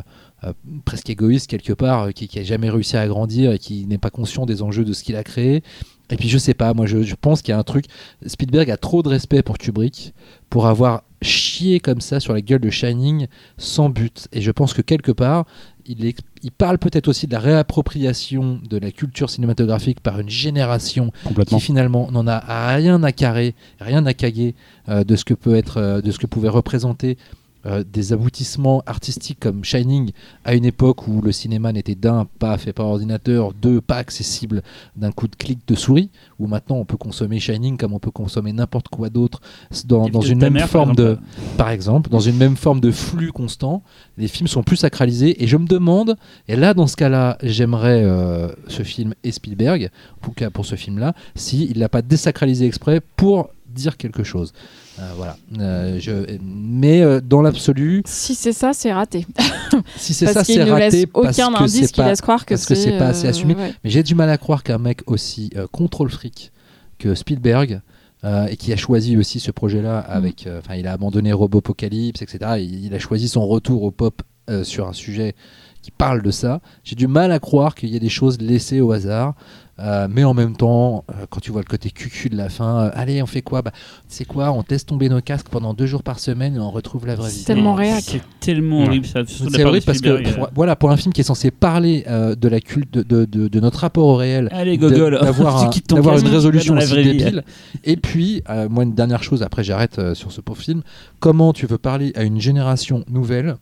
presque 0.85 1.09
égoïste 1.09 1.47
quelque 1.47 1.73
part, 1.73 2.03
euh, 2.03 2.11
qui, 2.11 2.27
qui 2.27 2.39
a 2.39 2.43
jamais 2.43 2.69
réussi 2.69 2.97
à 2.97 3.07
grandir 3.07 3.51
et 3.51 3.59
qui 3.59 3.85
n'est 3.85 3.97
pas 3.97 4.09
conscient 4.09 4.45
des 4.45 4.61
enjeux 4.61 4.85
de 4.85 4.93
ce 4.93 5.03
qu'il 5.03 5.15
a 5.15 5.23
créé. 5.23 5.63
Et 6.11 6.15
puis 6.15 6.27
je 6.27 6.37
sais 6.39 6.55
pas, 6.55 6.73
moi 6.73 6.87
je, 6.87 7.03
je 7.03 7.15
pense 7.15 7.41
qu'il 7.41 7.51
y 7.51 7.55
a 7.55 7.59
un 7.59 7.63
truc. 7.63 7.85
Spielberg 8.25 8.71
a 8.71 8.77
trop 8.77 9.03
de 9.03 9.09
respect 9.09 9.43
pour 9.43 9.57
Kubrick 9.57 10.13
pour 10.49 10.65
avoir 10.65 11.03
chié 11.21 11.79
comme 11.79 12.01
ça 12.01 12.19
sur 12.19 12.33
la 12.33 12.41
gueule 12.41 12.61
de 12.61 12.69
Shining 12.69 13.27
sans 13.57 13.89
but. 13.89 14.27
Et 14.31 14.41
je 14.41 14.49
pense 14.51 14.73
que 14.73 14.81
quelque 14.81 15.11
part, 15.11 15.45
il, 15.85 16.05
ex- 16.05 16.21
il 16.41 16.51
parle 16.51 16.77
peut-être 16.79 17.09
aussi 17.09 17.27
de 17.27 17.33
la 17.33 17.39
réappropriation 17.39 18.59
de 18.67 18.77
la 18.77 18.91
culture 18.91 19.29
cinématographique 19.29 19.99
par 19.99 20.19
une 20.19 20.29
génération 20.29 21.11
qui 21.45 21.59
finalement 21.59 22.09
n'en 22.09 22.25
a 22.25 22.39
rien 22.75 23.03
à 23.03 23.11
carrer, 23.11 23.53
rien 23.79 24.05
à 24.05 24.13
caguer 24.13 24.55
euh, 24.87 25.03
de 25.03 25.15
ce 25.15 25.25
que 25.25 25.33
peut 25.33 25.55
être, 25.55 25.77
euh, 25.77 26.01
de 26.01 26.09
ce 26.11 26.17
que 26.17 26.25
pouvait 26.25 26.49
représenter 26.49 27.17
euh, 27.65 27.83
des 27.83 28.13
aboutissements 28.13 28.81
artistiques 28.85 29.39
comme 29.41 29.65
Shining 29.65 30.11
à 30.45 30.55
une 30.55 30.63
époque 30.63 31.07
où 31.09 31.21
le 31.21 31.33
cinéma 31.33 31.73
n'était 31.73 31.95
d'un 31.95 32.25
pas 32.39 32.57
fait 32.57 32.71
par 32.71 32.85
ordinateur, 32.85 33.53
deux 33.53 33.81
pas 33.81 33.97
accessible 33.97 34.61
d'un 34.95 35.11
coup 35.11 35.27
de 35.27 35.35
clic 35.35 35.59
de 35.67 35.75
souris, 35.75 36.09
où 36.39 36.47
maintenant 36.47 36.77
on 36.77 36.85
peut 36.85 36.95
consommer 36.95 37.39
Shining 37.39 37.77
comme 37.77 37.93
on 37.93 37.99
peut 37.99 38.11
consommer 38.11 38.53
n'importe 38.53 38.87
quoi 38.87 39.09
d'autre 39.09 39.41
dans, 39.85 40.21
une 40.21 40.39
même 40.39 40.53
mère, 40.53 40.63
par 40.63 40.69
forme 40.69 40.95
de, 40.95 41.17
par 41.57 41.69
exemple, 41.69 42.09
dans 42.09 42.19
une 42.19 42.37
même 42.37 42.55
forme 42.55 42.79
de 42.79 42.91
flux 42.91 43.31
constant, 43.33 43.83
les 44.17 44.29
films 44.29 44.47
sont 44.47 44.63
plus 44.63 44.77
sacralisés. 44.77 45.43
Et 45.43 45.47
je 45.47 45.57
me 45.57 45.67
demande, 45.67 46.15
et 46.47 46.55
là 46.55 46.73
dans 46.73 46.87
ce 46.87 46.95
cas-là, 46.95 47.37
j'aimerais 47.43 48.03
euh, 48.03 48.47
ce 48.67 48.83
film 48.83 49.13
et 49.23 49.31
Spielberg, 49.31 49.89
en 50.21 50.25
tout 50.25 50.31
cas 50.31 50.49
pour 50.49 50.65
ce 50.65 50.75
film-là, 50.75 51.13
s'il 51.35 51.77
l'a 51.77 51.89
pas 51.89 52.01
désacralisé 52.01 52.65
exprès 52.65 53.01
pour 53.17 53.49
dire 53.73 53.97
quelque 53.97 54.23
chose. 54.23 54.53
Euh, 54.99 55.11
voilà. 55.15 55.37
Euh, 55.59 55.97
je, 55.99 56.11
mais 56.43 57.01
euh, 57.01 57.21
dans 57.21 57.41
l'absolu, 57.41 58.03
Si 58.05 58.35
c'est 58.35 58.53
ça, 58.53 58.73
c'est 58.73 58.91
raté. 58.91 59.25
si 59.95 60.13
c'est 60.13 60.27
ça, 60.27 60.43
c'est 60.43 60.63
raté 60.63 61.05
parce 61.07 61.39
aucun 61.39 61.55
indice 61.55 61.87
c'est 61.87 61.91
qui 61.91 62.01
laisse 62.03 62.21
croire 62.21 62.45
que 62.45 62.53
parce 62.53 62.65
que 62.65 62.75
c'est 62.75 62.97
pas 62.97 63.07
assez 63.07 63.27
assumé. 63.27 63.55
ouais. 63.55 63.73
Mais 63.83 63.89
j'ai 63.89 64.03
du 64.03 64.15
mal 64.15 64.29
à 64.29 64.37
croire 64.37 64.63
qu'un 64.63 64.77
mec 64.77 65.01
aussi 65.07 65.51
contrôle 65.71 66.09
fric 66.09 66.51
que 66.97 67.15
Spielberg 67.15 67.81
et 68.23 68.57
qui 68.57 68.73
a 68.73 68.77
choisi 68.77 69.15
aussi 69.15 69.39
ce 69.39 69.51
projet-là 69.51 70.01
Mm. 70.01 70.11
avec, 70.11 70.49
enfin, 70.57 70.75
il 70.75 70.87
a 70.87 70.91
abandonné 70.93 71.31
Robopocalypse, 71.31 72.21
etc. 72.21 72.55
Il, 72.57 72.85
il 72.85 72.93
a 72.93 72.99
choisi 72.99 73.29
son 73.29 73.47
retour 73.47 73.83
au 73.83 73.91
pop 73.91 74.21
sur 74.63 74.87
un 74.87 74.93
sujet 74.93 75.35
qui 75.81 75.91
parle 75.91 76.21
de 76.21 76.31
ça. 76.31 76.59
J'ai 76.83 76.95
du 76.95 77.07
mal 77.07 77.31
à 77.31 77.39
croire 77.39 77.75
qu'il 77.75 77.89
y 77.89 77.95
ait 77.95 78.01
des 78.01 78.09
choses 78.09 78.41
laissées 78.41 78.81
au 78.81 78.91
hasard. 78.91 79.35
Euh, 79.79 80.07
mais 80.09 80.23
en 80.25 80.33
même 80.33 80.55
temps, 80.57 81.05
euh, 81.09 81.25
quand 81.29 81.39
tu 81.39 81.51
vois 81.51 81.61
le 81.61 81.67
côté 81.67 81.89
cucu 81.89 82.29
de 82.29 82.35
la 82.35 82.49
fin, 82.49 82.79
euh, 82.85 82.91
allez, 82.93 83.23
on 83.23 83.25
fait 83.25 83.41
quoi 83.41 83.61
bah, 83.61 83.71
C'est 84.09 84.25
quoi 84.25 84.51
On 84.51 84.61
teste 84.61 84.89
tomber 84.89 85.07
nos 85.07 85.21
casques 85.21 85.47
pendant 85.49 85.73
deux 85.73 85.85
jours 85.85 86.03
par 86.03 86.19
semaine 86.19 86.55
et 86.57 86.59
on 86.59 86.69
retrouve 86.69 87.07
la 87.07 87.15
vraie 87.15 87.29
vie. 87.29 87.35
C'est 87.37 87.45
tellement 87.45 87.75
réac. 87.75 88.03
C'est 88.05 88.21
tellement 88.41 88.81
horrible 88.83 89.05
ça. 89.05 89.21
C'est 89.25 89.63
horrible 89.63 89.85
parce 89.85 90.01
que 90.01 90.33
pour, 90.35 90.49
voilà, 90.53 90.75
pour 90.75 90.91
un 90.91 90.97
film 90.97 91.13
qui 91.13 91.21
est 91.21 91.23
censé 91.23 91.49
parler 91.49 92.03
euh, 92.07 92.35
de 92.35 92.47
la 92.49 92.59
culte 92.59 92.93
de, 92.93 93.03
de- 93.03 93.25
de- 93.25 93.47
de 93.47 93.59
notre 93.61 93.79
rapport 93.79 94.05
au 94.07 94.15
réel, 94.15 94.49
Allez, 94.51 94.77
d'avoir 94.77 95.61
tu 95.71 95.79
un- 95.93 95.97
une 96.17 96.23
tu 96.23 96.29
résolution 96.29 96.75
aussi 96.75 96.93
débile. 96.95 97.43
Et 97.85 97.95
puis, 97.95 98.43
euh, 98.49 98.67
moi, 98.69 98.83
une 98.83 98.93
dernière 98.93 99.23
chose, 99.23 99.43
après 99.43 99.63
j'arrête 99.63 99.97
euh, 99.99 100.13
sur 100.13 100.31
ce 100.31 100.41
pauvre 100.41 100.59
film. 100.61 100.81
Comment 101.19 101.53
tu 101.53 101.65
veux 101.67 101.77
parler 101.77 102.11
à 102.15 102.23
une 102.23 102.41
génération 102.41 103.03
nouvelle 103.09 103.55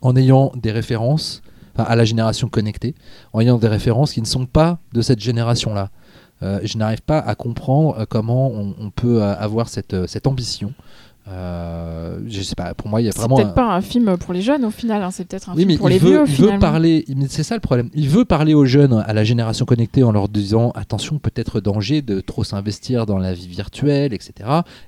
en 0.00 0.14
ayant 0.16 0.52
des 0.62 0.70
références, 0.70 1.42
à 1.82 1.96
la 1.96 2.04
génération 2.04 2.48
connectée, 2.48 2.94
en 3.32 3.40
ayant 3.40 3.58
des 3.58 3.68
références 3.68 4.12
qui 4.12 4.20
ne 4.20 4.26
sont 4.26 4.46
pas 4.46 4.78
de 4.92 5.02
cette 5.02 5.20
génération-là 5.20 5.90
Euh, 6.42 6.60
Je 6.64 6.76
n'arrive 6.78 7.02
pas 7.02 7.18
à 7.18 7.34
comprendre 7.34 7.96
euh, 7.98 8.06
comment 8.08 8.48
on, 8.50 8.74
on 8.78 8.90
peut 8.90 9.22
euh, 9.22 9.34
avoir 9.36 9.68
cette, 9.68 10.06
cette 10.06 10.26
ambition. 10.26 10.72
Euh, 11.26 12.18
je 12.26 12.42
sais 12.42 12.54
pas, 12.54 12.74
pour 12.74 12.88
moi, 12.88 13.00
il 13.00 13.04
y 13.06 13.08
a 13.08 13.12
C'est 13.12 13.18
vraiment. 13.18 13.36
peut-être 13.36 13.48
un- 13.48 13.52
pas 13.52 13.74
un 13.74 13.80
film 13.80 14.16
pour 14.18 14.34
les 14.34 14.42
jeunes 14.42 14.64
au 14.64 14.70
final, 14.70 15.02
hein, 15.02 15.10
c'est 15.10 15.24
peut-être 15.26 15.48
un 15.48 15.52
oui, 15.54 15.60
film 15.60 15.68
mais 15.72 15.76
pour 15.78 15.88
il 15.88 15.92
les 15.94 15.98
veut, 15.98 16.24
vieux 16.24 16.24
il 16.28 16.34
veut 16.52 16.58
parler. 16.58 17.04
C'est 17.28 17.42
ça 17.42 17.54
le 17.54 17.60
problème. 17.60 17.88
Il 17.94 18.08
veut 18.10 18.24
parler 18.26 18.52
aux 18.52 18.66
jeunes, 18.66 19.02
à 19.06 19.12
la 19.14 19.24
génération 19.24 19.64
connectée, 19.64 20.02
en 20.02 20.12
leur 20.12 20.28
disant 20.28 20.70
attention, 20.74 21.18
peut-être 21.18 21.60
danger 21.60 22.02
de 22.02 22.20
trop 22.20 22.44
s'investir 22.44 23.06
dans 23.06 23.16
la 23.18 23.32
vie 23.32 23.48
virtuelle, 23.48 24.12
etc. 24.12 24.32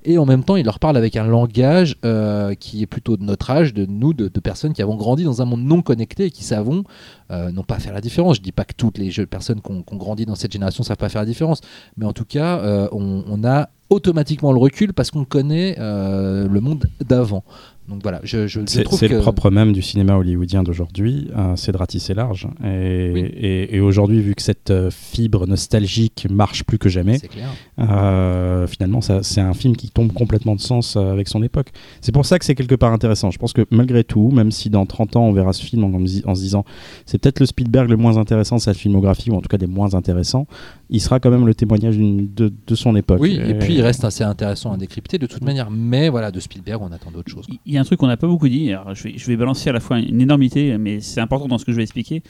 Et 0.05 0.19
en 0.19 0.27
même 0.27 0.45
temps, 0.45 0.57
il 0.57 0.65
leur 0.67 0.79
parle 0.79 0.97
avec 0.99 1.17
un 1.17 1.25
langage 1.27 1.97
euh, 2.05 2.55
qui 2.55 2.83
est 2.83 2.87
plutôt 2.87 3.17
de 3.17 3.25
notre 3.25 3.51
âge, 3.51 3.73
de 3.73 3.87
nous, 3.87 4.13
de, 4.13 4.29
de 4.29 4.41
personnes 4.41 4.75
qui 4.75 4.83
avons 4.83 4.97
grandi 4.97 5.25
dans 5.25 5.41
un 5.41 5.47
monde 5.47 5.63
non 5.65 5.81
connecté 5.81 6.27
et 6.27 6.31
qui 6.31 6.45
savons 6.45 6.85
euh, 7.31 7.51
non 7.51 7.63
pas 7.63 7.79
faire 7.79 7.95
la 7.95 8.01
différence. 8.03 8.37
Je 8.37 8.43
dis 8.43 8.53
pas 8.53 8.65
que 8.65 8.75
toutes 8.77 8.99
les 8.99 9.11
personnes 9.27 9.61
qui 9.63 9.73
ont, 9.73 9.83
grandi 9.97 10.27
dans 10.27 10.35
cette 10.35 10.53
génération 10.53 10.85
savent 10.85 10.97
pas 10.99 11.09
faire 11.09 11.23
la 11.23 11.27
différence, 11.27 11.61
mais 11.97 12.05
en 12.05 12.13
tout 12.13 12.27
cas, 12.27 12.59
euh, 12.59 12.89
on, 12.93 13.25
on 13.27 13.43
a 13.45 13.69
automatiquement 13.91 14.53
le 14.53 14.59
recul 14.59 14.93
parce 14.93 15.11
qu'on 15.11 15.25
connaît 15.25 15.77
euh, 15.79 16.49
le 16.49 16.61
monde 16.61 16.87
d'avant. 17.01 17.45
Donc 17.89 18.03
voilà, 18.03 18.21
je, 18.25 18.47
je, 18.49 18.61
je 18.61 18.65
C'est 18.67 18.83
trouve 18.83 18.99
c'est 18.99 19.09
que 19.09 19.15
le 19.15 19.21
propre 19.21 19.51
même 19.51 19.73
du 19.73 19.81
cinéma 19.83 20.17
hollywoodien 20.17 20.63
d'aujourd'hui, 20.65 21.29
euh, 21.37 21.55
c'est 21.57 21.71
de 21.73 21.77
ratisser 21.77 22.15
large. 22.15 22.49
Et, 22.65 23.11
Oui. 23.15 23.21
et- 23.21 23.77
et 23.77 23.81
aujourd'hui, 23.81 24.21
vu 24.21 24.35
que 24.35 24.43
cette 24.43 24.71
euh, 24.71 24.91
fibre 24.91 25.47
nostalgique 25.47 26.27
marche 26.31 26.65
plus 26.65 26.79
que 26.79 26.89
jamais, 26.89 27.19
clair. 27.21 27.49
euh, 27.79 28.67
finalement, 28.67 29.01
c'est 29.01 29.41
un 29.41 29.55
film 29.55 29.77
qui 29.77 29.91
tombe 29.91 30.13
complètement 30.13 30.55
de 30.55 30.61
sens 30.61 30.97
euh, 30.97 31.13
avec 31.13 31.29
son 31.29 31.43
époque. 31.43 31.69
C'est 32.01 32.13
pour 32.13 32.27
ça 32.27 32.39
que 32.39 32.45
c'est 32.45 32.55
quelque 32.55 32.75
part 32.75 32.93
intéressant. 32.93 33.31
Je 33.31 33.39
pense 33.39 33.53
que 33.53 33.65
malgré 33.71 34.05
tout, 34.05 34.31
même 34.31 34.51
si 34.51 34.71
dans 34.71 34.87
30 34.87 35.17
ans 35.17 35.25
on 35.29 35.33
verra 35.33 35.53
ce 35.53 35.63
film 35.65 35.85
en, 35.85 35.93
en 35.95 36.07
se 36.07 36.27
en 36.27 36.35
se 36.35 36.41
disant 36.41 36.65
c'est 37.05 37.19
peut-être 37.19 37.41
le 37.41 37.47
Spielberg 37.47 37.89
le 37.89 37.97
moins 37.97 38.17
intéressant 38.17 38.57
de 38.57 38.61
sa 38.63 38.75
filmographie, 38.75 39.31
ou 39.31 39.35
en 39.37 39.41
tout 39.41 39.49
cas 39.49 39.59
des 39.59 39.67
moins 39.67 39.95
intéressants, 39.95 40.47
il 40.91 41.01
sera 41.01 41.21
quand 41.21 41.31
même 41.31 41.47
le 41.47 41.55
témoignage 41.55 41.97
de, 41.99 42.53
de 42.67 42.75
son 42.75 42.97
époque. 42.97 43.21
Oui, 43.21 43.39
et 43.45 43.55
puis 43.55 43.75
il 43.75 43.83
reste 43.83 44.05
assez 44.05 44.25
intéressant 44.25 44.73
à 44.73 44.77
décrypter 44.77 45.19
de 45.19 45.27
toute 45.27 45.43
manière. 45.45 45.71
Mais 45.71 46.09
voilà, 46.09 46.31
de 46.31 46.41
Spielberg, 46.41 46.83
on 46.83 46.93
attend 46.93 47.11
d'autres 47.11 47.31
choses. 47.31 47.47
quoi. 47.47 47.57
Il 47.67 47.76
y 47.77 47.79
a 47.79 47.83
un 47.83 47.85
truc 47.85 48.01
qu'on 48.01 48.07
n'a 48.07 48.17
pas 48.17 48.27
beaucoup 48.27 48.49
dit. 48.49 48.73
Je 48.95 49.27
vais 49.27 49.37
balancer 49.37 49.71
à 49.71 49.73
la 49.73 49.81
fois 49.81 49.99
une 49.99 50.21
énormité, 50.21 50.77
mais 50.79 51.01
c'est 51.01 51.21
important 51.21 51.49
dans 51.49 51.59
ce 51.59 51.65
que 51.65 51.73
je 51.73 51.77
vais 51.77 51.83
expliquer. 51.83 52.23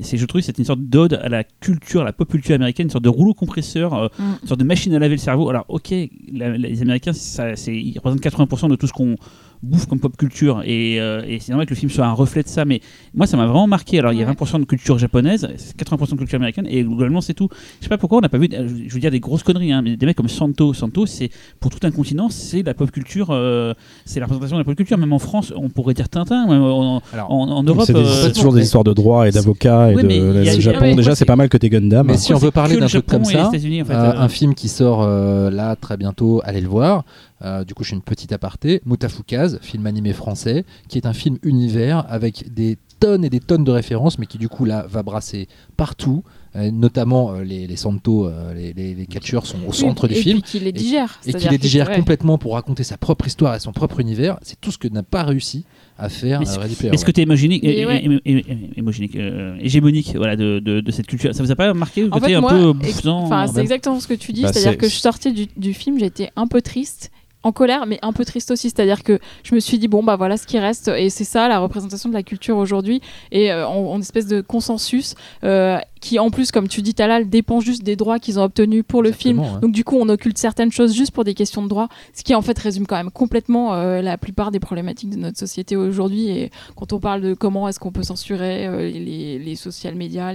Et 0.00 0.02
c'est 0.02 0.16
je 0.16 0.24
trouve 0.26 0.40
que 0.40 0.44
c'est 0.46 0.58
une 0.58 0.64
sorte 0.64 0.80
d'ode 0.80 1.20
à 1.22 1.28
la 1.28 1.44
culture, 1.44 2.00
à 2.00 2.04
la 2.04 2.12
pop 2.12 2.28
culture 2.28 2.54
américaine, 2.54 2.86
une 2.86 2.90
sorte 2.90 3.04
de 3.04 3.08
rouleau 3.10 3.34
compresseur, 3.34 3.94
euh, 3.94 4.08
Mm. 4.18 4.22
une 4.42 4.48
sorte 4.48 4.60
de 4.60 4.64
machine 4.64 4.94
à 4.94 4.98
laver 4.98 5.14
le 5.14 5.20
cerveau. 5.20 5.50
Alors, 5.50 5.64
ok, 5.68 5.92
la- 6.32 6.56
les 6.56 6.82
Américains, 6.82 7.12
ça, 7.12 7.54
c'est- 7.56 7.74
ils 7.76 7.94
représentent 7.96 8.20
80% 8.20 8.68
de 8.68 8.76
tout 8.76 8.86
ce 8.86 8.92
qu'on 8.92 9.16
bouffe 9.62 9.84
comme 9.84 10.00
pop 10.00 10.16
culture. 10.16 10.62
Et, 10.64 10.98
euh, 10.98 11.22
et 11.28 11.38
c'est 11.38 11.50
normal 11.52 11.66
que 11.66 11.74
le 11.74 11.76
film 11.76 11.90
soit 11.90 12.06
un 12.06 12.12
reflet 12.14 12.42
de 12.42 12.48
ça. 12.48 12.64
Mais 12.64 12.80
moi, 13.14 13.26
ça 13.26 13.36
m'a 13.36 13.44
vraiment 13.44 13.66
marqué. 13.66 13.98
Alors, 13.98 14.14
il 14.14 14.18
y 14.18 14.22
a 14.22 14.24
Ouais. 14.24 14.32
20% 14.32 14.58
de 14.58 14.64
culture 14.64 14.98
japonaise, 14.98 15.46
80% 15.76 16.12
de 16.14 16.18
culture 16.20 16.36
américaine, 16.36 16.66
et 16.66 16.82
globalement, 16.82 17.20
c'est 17.20 17.34
tout. 17.34 17.48
Je 17.78 17.84
sais 17.84 17.90
pas 17.90 17.98
pourquoi 17.98 18.18
on 18.18 18.20
n'a 18.22 18.30
pas 18.30 18.38
vu, 18.38 18.48
euh, 18.54 18.66
je 18.88 18.94
veux 18.94 19.00
dire 19.00 19.10
des 19.10 19.20
grosses 19.20 19.42
conneries, 19.42 19.70
hein, 19.72 19.82
mais 19.82 19.98
des 19.98 20.06
mecs 20.06 20.16
comme 20.16 20.30
Santo. 20.30 20.72
Santo, 20.72 21.04
c'est 21.04 21.28
pour 21.60 21.70
tout 21.70 21.86
un 21.86 21.90
continent, 21.90 22.30
c'est 22.30 22.62
la 22.62 22.72
pop 22.72 22.90
culture, 22.90 23.26
euh, 23.32 23.74
c'est 24.06 24.18
la 24.18 24.24
représentation 24.24 24.56
de 24.56 24.60
la 24.62 24.64
pop 24.64 24.74
culture. 24.76 24.96
Même 24.96 25.12
en 25.12 25.18
France, 25.18 25.52
on 25.54 25.68
pourrait 25.68 25.92
dire 25.92 26.08
Tintin. 26.08 26.46
même 26.46 26.62
en, 26.62 27.02
Alors, 27.12 27.30
en- 27.30 27.48
en 27.50 27.62
Europe, 27.62 27.84
C'est 27.86 27.92
des- 27.92 27.98
euh, 27.98 28.04
c'est 28.24 28.32
toujours 28.32 28.54
des 28.54 28.62
histoires 28.62 28.84
de 28.84 28.94
droit 28.94 29.28
et 29.28 29.30
d'avocats 29.30 29.89
et 29.90 29.94
Oui, 29.96 30.02
de 30.02 30.08
le 30.08 30.60
Japon. 30.60 30.94
Déjà, 30.94 31.14
c'est 31.14 31.24
pas 31.24 31.36
mal 31.36 31.48
côté 31.48 31.68
Gundam. 31.68 32.06
Mais 32.06 32.16
si 32.16 32.32
on 32.32 32.38
veut 32.38 32.50
parler 32.50 32.76
que 32.76 32.80
d'un 32.80 32.86
truc 32.86 33.06
comme 33.06 33.24
ça, 33.24 33.48
États-Unis, 33.48 33.82
en 33.82 33.84
fait, 33.84 33.94
euh, 33.94 34.12
euh, 34.12 34.18
un 34.18 34.28
film 34.28 34.54
qui 34.54 34.68
sort 34.68 35.02
euh, 35.02 35.50
là 35.50 35.76
très 35.76 35.96
bientôt, 35.96 36.40
allez 36.44 36.60
le 36.60 36.68
voir. 36.68 37.04
Euh, 37.42 37.64
du 37.64 37.74
coup, 37.74 37.84
je 37.84 37.90
fais 37.90 37.96
une 37.96 38.02
petite 38.02 38.32
aparté. 38.32 38.82
Moutafoukaz, 38.84 39.58
film 39.62 39.86
animé 39.86 40.12
français, 40.12 40.64
qui 40.88 40.98
est 40.98 41.06
un 41.06 41.12
film 41.12 41.38
univers 41.42 42.04
avec 42.08 42.52
des 42.52 42.76
tonnes 43.00 43.24
et 43.24 43.30
des 43.30 43.40
tonnes 43.40 43.64
de 43.64 43.70
références, 43.70 44.18
mais 44.18 44.26
qui 44.26 44.38
du 44.38 44.48
coup 44.48 44.64
là 44.64 44.86
va 44.88 45.02
brasser 45.02 45.48
partout. 45.76 46.22
Euh, 46.56 46.70
notamment 46.72 47.32
euh, 47.32 47.44
les, 47.44 47.68
les 47.68 47.76
Santos, 47.76 48.26
euh, 48.26 48.52
les, 48.54 48.72
les, 48.72 48.92
les 48.94 49.06
catcheurs 49.06 49.46
sont 49.46 49.58
au 49.68 49.72
centre 49.72 50.08
Oui, 50.08 50.14
du 50.14 50.18
et 50.18 50.22
film. 50.22 50.40
puis 50.42 50.50
qu'il 50.50 50.64
les 50.64 50.72
digère. 50.72 51.18
et 51.20 51.22
qu'il 51.22 51.32
c'est-à-dire 51.32 51.50
les 51.52 51.58
que- 51.58 51.62
digère 51.62 51.88
ouais. 51.88 51.94
complètement 51.96 52.38
pour 52.38 52.54
raconter 52.54 52.82
sa 52.82 52.96
propre 52.96 53.28
histoire 53.28 53.54
et 53.54 53.60
son 53.60 53.70
propre 53.72 54.00
univers. 54.00 54.36
C'est 54.42 54.60
tout 54.60 54.72
ce 54.72 54.78
que 54.78 54.88
n'a 54.88 55.04
pas 55.04 55.22
réussi 55.22 55.64
à 55.96 56.08
faire 56.08 56.40
Ready 56.40 56.74
Player 56.74 56.90
Mais 56.90 56.96
ce 56.96 57.04
côté 57.04 57.22
hémogénique, 57.22 57.62
Mais 57.62 57.76
hé- 57.78 57.86
ouais. 57.86 58.04
hé- 58.04 58.20
hé- 58.24 58.44
hé- 58.48 58.56
hémogénique, 58.76 59.14
euh, 59.14 59.56
hégémonique 59.60 60.16
voilà, 60.16 60.34
de, 60.34 60.58
de, 60.58 60.80
de 60.80 60.90
cette 60.90 61.06
culture, 61.06 61.32
ça 61.34 61.42
vous 61.44 61.52
a 61.52 61.56
pas 61.56 61.72
marqué 61.72 62.08
En 62.10 62.18
fait, 62.18 62.34
un 62.34 62.40
moi, 62.40 62.50
peu 62.50 62.74
enfin, 63.10 63.46
c'est 63.46 63.60
exactement 63.60 64.00
ce 64.00 64.08
que 64.08 64.14
tu 64.14 64.32
dis, 64.32 64.42
Bah, 64.42 64.52
c'est-à-dire 64.52 64.72
c'est- 64.72 64.76
que 64.76 64.88
je 64.88 64.96
sortais 64.96 65.30
du, 65.30 65.46
du 65.56 65.72
film, 65.72 65.98
j'étais 66.00 66.30
un 66.34 66.48
peu 66.48 66.62
triste, 66.62 67.12
en 67.42 67.52
colère, 67.52 67.86
mais 67.86 67.98
un 68.02 68.12
peu 68.12 68.26
triste 68.26 68.50
aussi. 68.50 68.68
C'est-à-dire 68.68 69.02
que 69.02 69.18
je 69.44 69.54
me 69.54 69.60
suis 69.60 69.78
dit 69.78 69.88
bon 69.88 70.02
bah 70.02 70.16
voilà 70.16 70.36
ce 70.36 70.46
qui 70.46 70.58
reste, 70.58 70.88
et 70.88 71.08
c'est 71.08 71.24
ça 71.24 71.48
la 71.48 71.58
représentation 71.58 72.10
de 72.10 72.14
la 72.14 72.22
culture 72.22 72.58
aujourd'hui, 72.58 73.00
et 73.32 73.50
euh, 73.50 73.66
en, 73.66 73.92
en 73.94 74.00
espèce 74.00 74.26
de 74.26 74.42
consensus 74.42 75.14
euh, 75.42 75.78
qui 76.00 76.18
en 76.18 76.30
plus, 76.30 76.50
comme 76.50 76.66
tu 76.68 76.82
dis 76.82 76.94
Talal, 76.94 77.28
dépend 77.28 77.60
juste 77.60 77.82
des 77.82 77.94
droits 77.96 78.18
qu'ils 78.18 78.38
ont 78.38 78.42
obtenus 78.44 78.82
pour 78.86 79.02
le 79.02 79.12
film. 79.12 79.42
Donc 79.60 79.72
du 79.72 79.84
coup, 79.84 79.96
on 80.00 80.08
occulte 80.08 80.38
certaines 80.38 80.72
choses 80.72 80.94
juste 80.94 81.10
pour 81.12 81.24
des 81.24 81.34
questions 81.34 81.62
de 81.62 81.68
droit, 81.68 81.88
ce 82.14 82.22
qui 82.22 82.34
en 82.34 82.42
fait 82.42 82.58
résume 82.58 82.86
quand 82.86 82.96
même 82.96 83.10
complètement 83.10 83.74
euh, 83.74 84.00
la 84.02 84.16
plupart 84.18 84.50
des 84.50 84.60
problématiques 84.60 85.10
de 85.10 85.16
notre 85.18 85.38
société 85.38 85.76
aujourd'hui. 85.76 86.28
Et 86.30 86.50
quand 86.76 86.92
on 86.92 87.00
parle 87.00 87.20
de 87.20 87.34
comment 87.34 87.68
est-ce 87.68 87.78
qu'on 87.78 87.92
peut 87.92 88.02
censurer 88.02 88.66
euh, 88.66 88.88
les, 88.88 89.38
les 89.38 89.56
social 89.56 89.94
médias, 89.94 90.34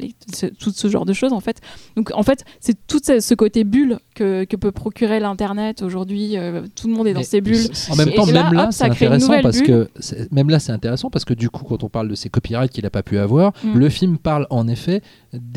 tout 0.59 0.71
ce 0.71 0.87
genre 0.87 1.05
de 1.05 1.13
choses, 1.13 1.33
en 1.33 1.39
fait. 1.39 1.61
Donc 1.95 2.11
en 2.13 2.23
fait, 2.23 2.45
c'est 2.59 2.75
tout 2.87 2.99
ce, 3.03 3.33
côté 3.33 3.63
bulle 3.63 3.97
que, 4.13 4.43
que 4.45 4.55
peut 4.55 4.71
procurer 4.71 5.19
l'internet 5.19 5.81
aujourd'hui. 5.81 6.37
euh, 6.37 6.61
tout 6.75 6.87
le 6.87 6.93
monde 6.93 7.07
est 7.07 7.13
dans 7.13 7.19
Mais 7.21 7.25
ses 7.25 7.41
bulles. 7.41 7.67
En 7.89 7.95
même 7.95 8.11
temps, 8.11 8.25
même 8.27 8.53
là, 8.53 8.65
hop, 8.65 8.71
c'est 8.71 8.77
ça 8.77 8.89
crée 8.89 9.07
une 9.07 9.13
intéressant 9.13 9.41
parce 9.41 9.57
bulle. 9.61 9.67
que 9.67 9.89
même 10.31 10.49
là, 10.49 10.59
c'est 10.59 10.71
intéressant 10.71 11.09
parce 11.09 11.25
que 11.25 11.33
du 11.33 11.49
coup, 11.49 11.63
quand 11.63 11.83
on 11.83 11.89
parle 11.89 12.07
de 12.09 12.15
ces 12.15 12.29
copyrights 12.29 12.71
qu'il 12.71 12.83
n'a 12.83 12.89
pas 12.89 13.03
pu 13.03 13.17
avoir, 13.17 13.53
Mm. 13.63 13.77
le 13.77 13.89
film 13.89 14.17
parle 14.17 14.47
en 14.49 14.67
effet 14.67 15.01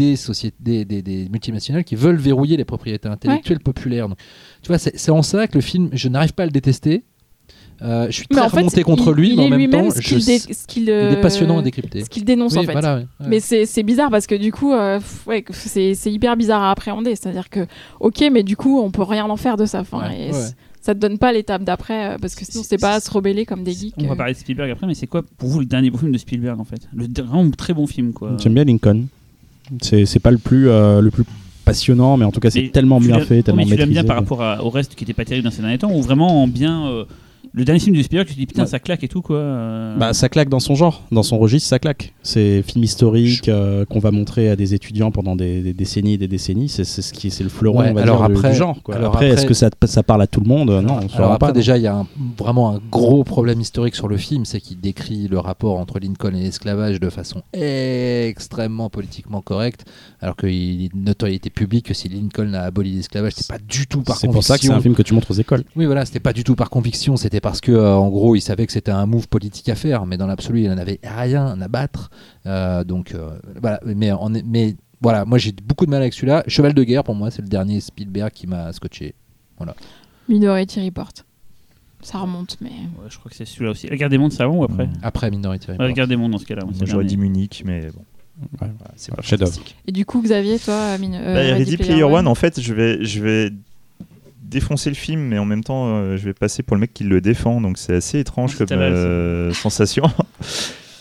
des 0.03 0.17
sociétés, 0.17 0.57
des, 0.61 0.85
des- 0.85 1.03
des 1.03 1.29
multinationales 1.29 1.85
qui 1.85 1.97
veulent 1.97 2.17
verrouiller 2.31 2.57
les 2.57 2.65
propriétés 2.65 3.09
intellectuelles 3.09 3.61
populaires. 3.61 4.09
Donc, 4.09 4.19
tu 4.63 4.69
vois, 4.69 4.79
c'est 4.79 5.11
en 5.11 5.23
ça 5.23 5.47
que 5.49 5.55
le 5.57 5.61
film, 5.61 5.91
je 5.93 6.09
n'arrive 6.09 6.33
pas 6.33 6.45
à 6.45 6.47
le 6.47 6.53
détester. 6.53 7.03
Euh, 7.81 8.07
je 8.09 8.13
suis 8.13 8.27
Mais 8.31 8.37
très 8.39 8.47
en 8.47 8.49
fait, 8.51 8.57
remonté 8.57 8.83
contre 8.83 9.11
il- 9.11 9.15
lui, 9.21 9.31
il 9.31 9.37
mais 9.37 9.43
est 9.45 9.47
en 9.55 9.57
même 9.57 9.71
temps, 9.71 9.91
ce 9.91 9.99
dé- 10.27 10.41
qu'il, 10.67 10.83
il 10.83 10.89
est 10.89 10.93
euh, 11.17 11.21
passionnant 11.21 11.59
à 11.59 11.63
décrypter. 11.63 12.03
ce 12.05 12.11
qu'il 12.11 12.25
dénonce 12.25 12.55
Oui, 12.55 12.59
en 12.59 12.63
fait. 12.65 12.73
voilà, 12.73 12.97
ouais, 12.97 13.07
ouais. 13.21 13.27
Mais 13.29 13.41
c'est 13.41 13.83
bizarre 13.85 14.11
parce 14.11 14.27
que 14.27 14.35
du 14.35 14.51
coup, 14.51 14.73
euh, 14.73 14.99
ouais, 15.29 15.45
c'est 15.53 15.95
hyper 16.13 16.37
bizarre 16.37 16.63
à 16.63 16.71
appréhender. 16.73 17.15
C'est-à-dire 17.15 17.49
que, 17.49 17.67
ok, 18.01 18.25
mais 18.33 18.43
du 18.43 18.57
coup, 18.57 18.81
on 18.81 18.91
peut 18.91 19.05
rien 19.05 19.27
en 19.27 19.37
faire 19.37 19.57
de 19.57 19.65
sa 19.65 19.85
fin. 19.85 20.01
Ouais, 20.09 20.29
et 20.29 20.33
ça 20.81 20.95
te 20.95 20.99
donne 20.99 21.19
pas 21.19 21.33
l'étape 21.33 21.63
d'après 21.63 22.15
euh, 22.15 22.17
parce 22.21 22.35
que 22.35 22.45
sinon, 22.45 22.65
c'est 22.67 22.79
pas 22.79 22.95
à 22.95 23.01
se 23.01 23.11
rebeller 23.13 23.45
comme 23.47 23.63
des 23.63 23.73
geeks. 23.73 23.95
On 23.99 24.07
va 24.07 24.13
euh. 24.13 24.17
parler 24.17 24.33
de 24.33 24.39
Spielberg 24.39 24.71
après, 24.73 24.87
mais 24.89 24.95
c'est 24.95 25.07
quoi 25.07 25.23
pour 25.37 25.49
vous 25.49 25.61
le 25.61 25.67
dernier 25.67 25.91
bon 25.91 25.99
film 25.99 26.11
de 26.13 26.19
Spielberg 26.19 26.59
en 26.59 26.65
fait? 26.65 26.89
Le 26.93 27.07
vraiment 27.23 27.49
très 27.53 27.75
bon 27.75 27.87
film 27.87 28.13
quoi. 28.13 28.37
J'aime 28.41 28.55
bien 28.55 28.65
Lincoln. 28.65 29.07
C'est 29.83 30.21
pas 30.21 30.31
le 30.31 30.39
plus, 30.39 30.69
euh, 30.69 31.01
le 31.01 31.11
plus 31.11 31.25
passionnant, 31.65 32.17
mais 32.17 32.25
en 32.25 32.33
tout 32.33 32.41
cas, 32.41 32.51
c'est 32.51 32.71
tellement 32.73 32.99
bien 33.01 33.21
fait, 33.21 33.43
tellement 33.43 33.59
mais 33.63 33.65
tu 33.65 33.77
l'aimes 33.77 33.91
bien 33.91 34.03
par 34.05 34.17
rapport 34.17 34.43
à- 34.43 34.65
au 34.65 34.71
reste 34.71 34.95
qui 34.95 35.05
était 35.05 35.13
pas 35.13 35.25
terrible 35.25 35.45
dans 35.45 35.51
ces 35.51 35.61
derniers 35.61 35.79
temps 35.79 35.93
ou 35.93 36.01
vraiment 36.03 36.43
en 36.43 36.49
bien 36.49 36.87
euh, 36.87 37.05
le 37.53 37.65
dernier 37.65 37.81
film 37.81 37.97
de 37.97 38.03
Spielberg 38.03 38.29
tu 38.29 38.35
te 38.35 38.39
dis 38.39 38.47
putain 38.47 38.63
Ouais. 38.63 38.69
ça 38.69 38.79
claque 38.79 39.03
et 39.05 39.09
tout 39.09 39.23
quoi. 39.23 39.37
euh. 39.37 39.97
Bah, 39.97 40.13
ça 40.13 40.29
claque 40.29 40.49
dans 40.49 40.61
son 40.61 40.75
genre, 40.75 41.03
dans 41.13 41.23
son 41.23 41.39
registre, 41.39 41.69
ça 41.69 41.79
claque. 41.79 42.13
C'est 42.23 42.63
film 42.63 42.85
historique 42.85 43.49
euh, 43.49 43.85
qu'on 43.85 43.99
va 44.01 44.11
montrer 44.11 44.51
à 44.51 44.57
des 44.57 44.75
étudiants 44.75 45.11
pendant 45.11 45.37
des, 45.37 45.63
des 45.63 45.73
décennies 45.73 46.15
et 46.15 46.19
des 46.19 46.29
décennies. 46.29 46.69
C'est 46.69 46.85
c'est 46.85 47.03
ce 47.03 47.13
qui, 47.13 47.31
c'est 47.31 47.45
le 47.45 47.51
fleuron, 47.51 47.81
Ouais, 47.81 47.91
on 47.91 47.95
va 47.95 48.03
alors 48.03 48.19
dire, 48.19 48.29
du- 48.29 48.35
après- 48.37 48.51
du 48.51 48.57
genre. 48.57 48.83
quoi. 48.83 48.97
alors 48.97 49.09
Après, 49.15 49.27
après- 49.31 49.39
est-ce 49.41 49.47
que 49.47 49.55
ça, 49.55 49.71
ça 49.87 50.03
parle 50.03 50.23
à 50.23 50.27
tout 50.27 50.41
le 50.41 50.47
monde? 50.49 50.69
Non, 50.71 51.01
on 51.03 51.17
Alors 51.17 51.33
après, 51.33 51.49
pas. 51.49 51.53
déjà, 51.53 51.77
il 51.77 51.83
y 51.83 51.87
a 51.87 51.95
un- 51.97 52.07
vraiment 52.39 52.75
un 52.75 52.81
gros 52.91 53.25
problème 53.25 53.61
historique 53.61 53.95
sur 53.95 54.09
le 54.09 54.17
film, 54.17 54.45
c'est 54.45 54.61
qu'il 54.61 54.81
décrit 54.81 55.29
le 55.29 55.39
rapport 55.39 55.79
entre 55.79 55.99
Lincoln 55.99 56.35
et 56.35 56.43
l'esclavage 56.43 57.01
de 57.01 57.09
façon 57.11 57.43
extrêmement 57.53 58.91
politiquement 58.91 59.41
correcte, 59.41 59.85
alors 60.21 60.37
qu'il 60.37 60.85
est 60.85 60.95
notoriété 60.95 61.51
publique 61.51 61.87
que 61.87 61.95
si 61.95 62.09
Lincoln 62.09 62.53
a 62.55 62.63
aboli 62.63 62.93
l'esclavage, 62.93 63.33
c'est 63.37 63.49
pas 63.49 63.59
du 63.59 63.87
tout 63.87 64.03
par 64.03 64.17
C'est 64.17 64.27
conviction. 64.27 64.33
pour 64.33 64.45
ça 64.45 64.59
que 64.59 64.65
c'est 64.65 64.73
un 64.73 64.81
film 64.81 64.95
que 64.95 65.03
tu 65.03 65.15
montres 65.15 65.31
aux 65.31 65.35
écoles. 65.35 65.65
Oui, 65.77 65.87
voilà, 65.87 66.05
c'était 66.05 66.21
pas 66.21 66.33
du 66.33 66.45
tout 66.45 66.55
par 66.55 66.71
conviction, 66.71 67.17
c'était 67.17 67.38
parce 67.41 67.61
que, 67.61 67.73
euh, 67.73 67.95
en 67.95 68.09
gros, 68.09 68.35
il 68.37 68.41
savait 68.41 68.67
que 68.67 68.73
c'était 68.73 68.91
un 68.91 69.07
move 69.07 69.29
politique 69.29 69.69
à 69.69 69.75
faire, 69.75 70.07
mais 70.07 70.17
dans 70.17 70.27
l'absolu, 70.27 70.63
il 70.65 70.71
en 70.71 70.79
avait 70.79 71.01
rien 71.03 71.61
à 71.61 71.69
battre. 71.69 72.11
Euh, 72.47 72.85
donc, 72.85 73.15
euh, 73.15 73.39
voilà, 73.61 73.81
mais, 73.85 74.13
on 74.13 74.35
est- 74.35 74.45
mais 74.47 74.77
voilà, 75.01 75.25
moi 75.25 75.39
j'ai 75.39 75.53
beaucoup 75.53 75.87
de 75.87 75.91
mal 75.91 76.01
avec 76.03 76.13
celui-là. 76.15 76.43
Cheval 76.49 76.75
de 76.75 76.83
guerre, 76.85 77.05
pour 77.05 77.15
moi, 77.15 77.31
c'est 77.31 77.43
le 77.43 77.49
dernier 77.49 77.81
Spielberg 77.81 78.33
qui 78.33 78.47
m'a 78.47 78.73
scotché. 78.73 79.15
Minority 80.29 80.85
Report. 80.85 81.13
Ça 82.03 82.19
remonte, 82.19 82.57
mais. 82.61 82.69
Ouais, 82.71 83.09
je 83.09 83.19
crois 83.19 83.31
que 83.31 83.37
c'est 83.37 83.45
celui-là 83.45 83.73
aussi. 83.73 83.89
La 83.89 83.97
guerre 83.97 84.09
des 84.09 84.19
mondes 84.19 84.33
c'est 84.33 84.43
avant 84.43 84.57
ou 84.57 84.65
après 84.65 84.89
Après 85.03 85.31
Minority 85.31 85.73
Report. 85.73 85.87
La 85.87 85.93
guerre 85.93 86.07
des 86.07 86.17
mondes 86.17 86.33
dans 86.33 86.39
ce 86.39 86.47
cas-là. 86.47 86.63
j'aurais 86.85 87.05
dit 87.05 87.17
Munich, 87.17 87.63
mais 87.67 87.89
bon. 87.91 88.03
Ouais. 88.41 88.69
Voilà, 88.79 88.93
c'est 88.95 89.13
fantastique. 89.13 89.75
Et 89.89 89.91
du 89.91 90.07
coup, 90.07 90.23
Xavier, 90.23 90.61
toi, 90.61 90.97
Min- 90.99 91.15
euh, 91.15 91.35
Bah, 91.35 91.57
Ready 91.57 91.77
Player 91.77 92.05
One, 92.05 92.29
en 92.29 92.37
fait, 92.37 92.61
je 92.61 92.73
vais, 92.73 93.05
je 93.05 93.21
vais 93.21 93.51
défoncer 94.49 94.91
le 94.91 94.97
film, 94.97 95.21
mais 95.21 95.39
en 95.39 95.45
même 95.45 95.63
temps, 95.63 95.89
euh, 95.89 96.17
je 96.17 96.25
vais 96.25 96.35
passer 96.35 96.63
pour 96.63 96.77
le 96.77 96.81
mec 96.81 96.93
qui 96.93 97.05
le 97.05 97.21
défend, 97.21 97.61
donc 97.61 97.79
c'est 97.79 97.95
assez 97.95 98.19
étrange 98.19 98.57
comme 98.57 98.69
euh, 98.73 99.53
sensation. 99.53 100.05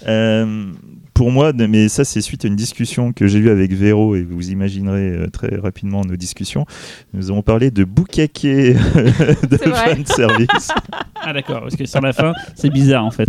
Euh, 0.07 0.71
pour 1.17 1.31
moi, 1.31 1.51
mais 1.51 1.89
ça 1.89 2.05
c'est 2.05 2.21
suite 2.21 2.45
à 2.45 2.47
une 2.47 2.55
discussion 2.55 3.11
que 3.11 3.25
j'ai 3.25 3.39
eue 3.39 3.49
avec 3.49 3.73
Véro 3.73 4.15
et 4.15 4.21
vous 4.21 4.51
imaginerez 4.51 5.09
euh, 5.09 5.27
très 5.27 5.55
rapidement 5.55 6.05
nos 6.05 6.15
discussions. 6.15 6.67
Nous 7.11 7.31
avons 7.31 7.41
parlé 7.41 7.71
de 7.71 7.83
boucaquet 7.83 8.73
de 9.49 9.57
fan 9.57 10.05
service. 10.05 10.47
Ah 11.19 11.33
d'accord, 11.33 11.61
parce 11.61 11.75
que 11.75 11.85
sur 11.85 11.99
la 11.99 12.13
fin 12.13 12.31
c'est 12.55 12.69
bizarre 12.69 13.03
en 13.03 13.11
fait. 13.11 13.27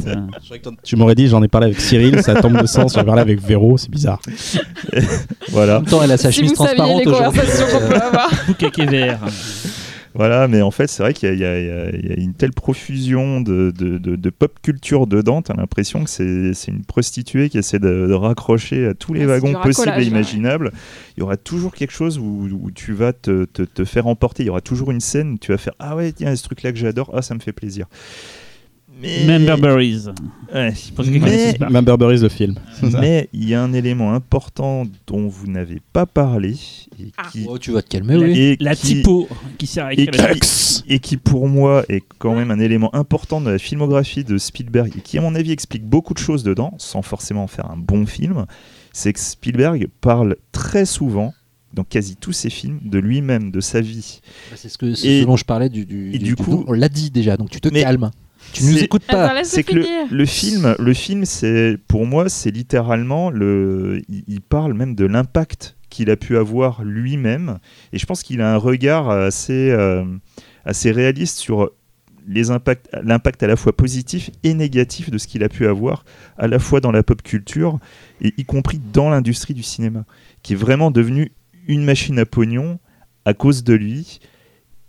Tu 0.84 0.94
m'aurais 0.94 1.14
dit, 1.14 1.26
j'en 1.26 1.42
ai 1.42 1.48
parlé 1.48 1.68
avec 1.68 1.80
Cyril, 1.80 2.22
ça 2.22 2.34
tombe 2.40 2.60
de 2.60 2.66
sens. 2.66 2.94
J'en 2.94 3.00
ai 3.00 3.04
parlé 3.04 3.22
avec 3.22 3.40
Véro, 3.40 3.76
c'est 3.76 3.90
bizarre. 3.90 4.20
En 4.94 5.00
voilà, 5.48 5.80
même 5.80 5.88
temps, 5.88 6.02
elle 6.02 6.12
a 6.12 6.18
sa 6.18 6.30
si 6.30 6.38
chemise 6.38 6.52
transparente 6.52 7.06
aujourd'hui. 7.06 7.40
Boucaquet 8.46 8.86
vert. 8.86 9.20
Voilà, 10.18 10.48
mais 10.48 10.60
en 10.60 10.70
fait 10.70 10.88
c'est 10.88 11.02
vrai 11.02 11.14
qu'il 11.14 11.32
y, 11.32 11.44
a- 11.44 11.58
y 11.60 12.20
y 12.20 12.22
une 12.22 12.34
telle 12.34 12.52
profusion 12.52 13.40
de, 13.40 13.70
de- 13.70 13.96
de- 13.98 14.16
de 14.16 14.30
pop 14.30 14.52
culture 14.60 15.06
dedans, 15.06 15.40
t'as 15.40 15.54
l'impression 15.54 16.04
que 16.04 16.10
c'est 16.10 16.70
une 16.70 16.84
prostituée 16.84 17.48
qui 17.48 17.56
essaie 17.56 17.78
de, 17.78 18.12
raccrocher 18.12 18.86
à 18.86 18.94
tous 18.94 19.14
les 19.14 19.22
Ah, 19.22 19.26
wagons 19.28 19.54
possibles 19.54 19.88
et 19.96 19.98
ouais. 20.00 20.04
imaginables. 20.06 20.72
Il 21.16 21.20
y 21.20 21.22
aura 21.22 21.36
toujours 21.36 21.72
quelque 21.72 21.92
chose 21.92 22.18
où, 22.18 22.48
où 22.62 22.70
tu 22.72 22.92
vas 22.92 23.12
te, 23.12 23.44
te- 23.46 23.62
te 23.62 23.84
faire 23.84 24.06
emporter, 24.08 24.42
il 24.42 24.46
y 24.46 24.50
aura 24.50 24.60
toujours 24.60 24.90
une 24.90 25.00
scène 25.00 25.32
où 25.34 25.38
tu 25.38 25.52
vas 25.52 25.58
faire 25.58 25.74
Ah 25.78 25.96
ouais, 25.96 26.12
tiens, 26.12 26.34
ce 26.36 26.42
truc-là 26.42 26.72
que 26.72 26.78
j'adore, 26.78 27.10
ah 27.14 27.22
ça 27.22 27.34
me 27.34 27.40
fait 27.40 27.52
plaisir. 27.52 27.86
Mais... 29.00 29.24
Memberberries. 29.26 30.06
Ouais. 30.52 30.72
Pour 30.94 31.04
ceux 31.04 31.10
qui 31.12 31.18
Mais- 31.18 31.30
connaissent 31.30 31.58
pas. 31.58 31.70
Même 31.70 31.84
Burberry's 31.84 32.22
le 32.22 32.28
film. 32.28 32.54
Mais 33.00 33.28
il 33.32 33.48
y 33.48 33.54
a 33.54 33.62
un 33.62 33.72
élément 33.72 34.12
important 34.12 34.84
dont 35.06 35.28
vous 35.28 35.46
n'avez 35.46 35.80
pas 35.92 36.06
parlé 36.06 36.56
et 37.00 37.12
qui, 37.30 37.46
Oh, 37.48 37.58
tu 37.58 37.70
vas 37.72 37.82
te 37.82 37.88
calmer, 37.88 38.16
oui. 38.16 38.38
et 38.38 38.56
la 38.60 38.74
qui- 38.74 38.96
typo 38.96 39.28
qui 39.56 39.66
sert 39.66 39.86
à 39.86 39.92
et 39.94 40.00
écrire 40.02 40.28
la 40.28 40.34
qui, 40.34 40.82
et 40.88 40.98
qui, 40.98 41.16
pour 41.16 41.48
moi 41.48 41.84
est 41.88 42.02
quand 42.18 42.34
même 42.34 42.50
un 42.50 42.58
élément 42.58 42.92
important 42.94 43.40
de 43.40 43.50
la 43.50 43.58
filmographie 43.58 44.24
de 44.24 44.36
Spielberg 44.38 44.92
et 44.96 45.00
qui 45.00 45.16
à 45.18 45.20
mon 45.20 45.34
avis 45.34 45.52
explique 45.52 45.84
beaucoup 45.84 46.14
de 46.14 46.18
choses 46.18 46.42
dedans 46.42 46.74
sans 46.78 47.02
forcément 47.02 47.44
en 47.44 47.46
faire 47.46 47.70
un 47.70 47.76
bon 47.76 48.04
film, 48.06 48.46
c'est 48.92 49.12
que 49.12 49.20
Spielberg 49.20 49.86
parle 50.00 50.36
très 50.50 50.86
souvent 50.86 51.34
dans 51.74 51.84
quasi 51.84 52.16
tous 52.16 52.32
ses 52.32 52.50
films 52.50 52.80
de 52.82 52.98
lui-même, 52.98 53.50
de 53.52 53.60
sa 53.60 53.80
vie. 53.80 54.20
Bah, 54.50 54.56
C'est 54.58 54.70
ce, 54.70 54.78
que, 54.78 54.86
Et- 54.86 55.20
ce 55.20 55.24
dont 55.26 55.36
je 55.36 55.44
parlais 55.44 55.68
du, 55.68 55.84
du, 55.84 56.12
et 56.14 56.18
du 56.18 56.34
coup- 56.34 56.64
on 56.66 56.72
l'a 56.72 56.88
dit 56.88 57.10
déjà, 57.10 57.36
donc 57.36 57.50
tu 57.50 57.60
te 57.60 57.68
Mais 57.68 57.82
calmes. 57.82 58.10
Tu 58.52 58.64
nous 58.64 58.82
écoutes 58.82 59.04
pas. 59.04 59.26
Attends, 59.26 59.44
C'est 59.44 59.62
que 59.62 59.74
le, 60.10 60.24
film, 60.26 60.74
le 60.78 60.94
film, 60.94 61.24
c'est 61.24 61.76
pour 61.88 62.06
moi, 62.06 62.28
c'est 62.28 62.50
littéralement 62.50 63.30
le. 63.30 64.02
Il, 64.08 64.24
il 64.26 64.40
parle 64.40 64.74
même 64.74 64.94
de 64.94 65.04
l'impact 65.04 65.76
qu'il 65.90 66.10
a 66.10 66.16
pu 66.16 66.36
avoir 66.36 66.84
lui-même, 66.84 67.58
et 67.92 67.98
je 67.98 68.06
pense 68.06 68.22
qu'il 68.22 68.40
a 68.40 68.52
un 68.52 68.56
regard 68.56 69.10
assez 69.10 69.70
euh, 69.70 70.04
assez 70.64 70.90
réaliste 70.90 71.38
sur 71.38 71.70
les 72.28 72.50
impacts, 72.50 72.88
l'impact 73.02 73.42
à 73.42 73.46
la 73.46 73.56
fois 73.56 73.74
positif 73.74 74.30
et 74.44 74.52
négatif 74.52 75.10
de 75.10 75.16
ce 75.18 75.26
qu'il 75.26 75.42
a 75.42 75.48
pu 75.48 75.66
avoir, 75.66 76.04
à 76.36 76.46
la 76.46 76.58
fois 76.58 76.80
dans 76.80 76.92
la 76.92 77.02
pop 77.02 77.22
culture 77.22 77.78
et 78.20 78.34
y 78.36 78.44
compris 78.44 78.78
dans 78.92 79.08
l'industrie 79.08 79.54
du 79.54 79.62
cinéma, 79.62 80.04
qui 80.42 80.52
est 80.52 80.56
vraiment 80.56 80.90
devenue 80.90 81.32
une 81.66 81.84
machine 81.84 82.18
à 82.18 82.26
pognon 82.26 82.78
à 83.24 83.34
cause 83.34 83.64
de 83.64 83.74
lui 83.74 84.20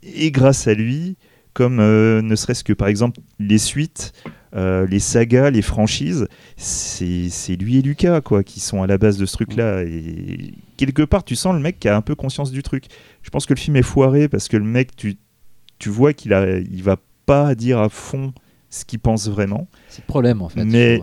et 0.04 0.32
grâce 0.32 0.68
à 0.68 0.74
lui, 0.74 1.16
comme 1.54 1.80
euh, 1.80 2.22
ne 2.22 2.36
serait-ce 2.36 2.64
que 2.64 2.74
par 2.74 2.88
exemple 2.88 3.20
les 3.40 3.58
suites, 3.58 4.14
euh, 4.56 4.86
les 4.88 5.00
sagas, 5.00 5.50
les 5.50 5.62
franchises, 5.62 6.28
c'est 6.58 7.56
lui 7.56 7.78
et 7.78 7.82
Lucas 7.82 8.22
quoi 8.22 8.44
qui 8.44 8.60
sont 8.60 8.82
à 8.82 8.88
la 8.88 8.98
base 8.98 9.18
de 9.18 9.26
ce 9.26 9.34
truc-là. 9.34 9.84
Et 9.84 10.54
quelque 10.78 11.04
part, 11.04 11.24
tu 11.24 11.36
sens 11.36 11.54
le 11.54 11.60
mec 11.60 11.80
qui 11.80 11.88
a 11.88 11.96
un 11.96 12.02
peu 12.02 12.16
conscience 12.16 12.52
du 12.52 12.64
truc. 12.64 12.86
Je 13.22 13.30
pense 13.30 13.46
que 13.46 13.54
le 13.54 13.60
film 13.60 13.76
est 13.76 13.84
foiré 13.84 14.28
parce 14.28 14.48
que 14.48 14.58
le 14.58 14.64
mec, 14.64 14.96
tu, 14.96 15.18
tu 15.78 15.90
vois 15.90 16.14
qu'il 16.14 16.34
a, 16.34 16.58
il 16.58 16.84
va 16.84 16.98
pas 17.26 17.56
dire 17.56 17.80
à 17.80 17.90
fond 17.90 18.34
ce 18.70 18.86
qu'il 18.86 19.00
pense 19.00 19.28
vraiment. 19.30 19.68
C'est 19.90 20.02
le 20.02 20.08
problème 20.08 20.42
en 20.42 20.50
fait. 20.50 20.64
Mais-. 20.64 21.02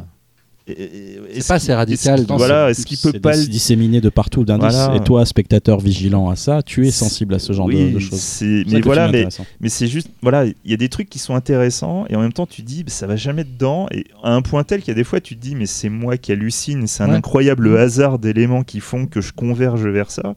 C'est 0.66 1.46
pas 1.46 1.54
assez 1.54 1.72
radical. 1.72 2.24
voilà, 2.28 2.70
est-ce 2.70 2.84
qu'il 2.84 2.98
peut 2.98 3.18
pas 3.18 3.36
disséminer 3.36 4.00
de 4.00 4.08
partout 4.08 4.44
d'indices 4.44 4.88
Et 4.94 5.00
toi, 5.00 5.24
spectateur 5.24 5.80
vigilant 5.80 6.28
à 6.28 6.36
ça, 6.36 6.62
tu 6.62 6.86
es 6.86 6.90
sensible 6.90 7.34
à 7.34 7.38
ce 7.38 7.52
genre 7.52 7.68
de, 7.68 7.98
choses. 7.98 8.42
Mais 8.42 8.80
voilà, 8.80 9.08
mais, 9.08 9.28
mais 9.60 9.68
c'est 9.68 9.86
juste, 9.86 10.08
voilà, 10.22 10.44
il 10.46 10.70
y 10.70 10.74
a 10.74 10.76
des 10.76 10.88
trucs 10.88 11.08
qui 11.08 11.18
sont 11.18 11.34
intéressants 11.34 12.04
et 12.08 12.16
en 12.16 12.20
même 12.20 12.32
temps 12.32 12.46
tu 12.46 12.62
dis, 12.62 12.82
bah, 12.84 12.90
ça 12.90 13.06
va 13.06 13.16
jamais 13.16 13.44
dedans. 13.44 13.86
Et 13.92 14.04
à 14.22 14.32
un 14.32 14.42
point 14.42 14.64
tel 14.64 14.80
qu'il 14.80 14.88
y 14.88 14.92
a 14.92 14.94
des 14.94 15.04
fois 15.04 15.20
tu 15.20 15.36
te 15.36 15.40
dis, 15.40 15.54
mais 15.54 15.66
c'est 15.66 15.88
moi 15.88 16.16
qui 16.16 16.32
hallucine, 16.32 16.86
c'est 16.86 17.02
un 17.02 17.10
incroyable 17.10 17.70
mmh. 17.70 17.76
hasard 17.76 18.18
d'éléments 18.18 18.62
qui 18.62 18.80
font 18.80 19.06
que 19.06 19.20
je 19.20 19.32
converge 19.32 19.86
vers 19.86 20.10
ça. 20.10 20.34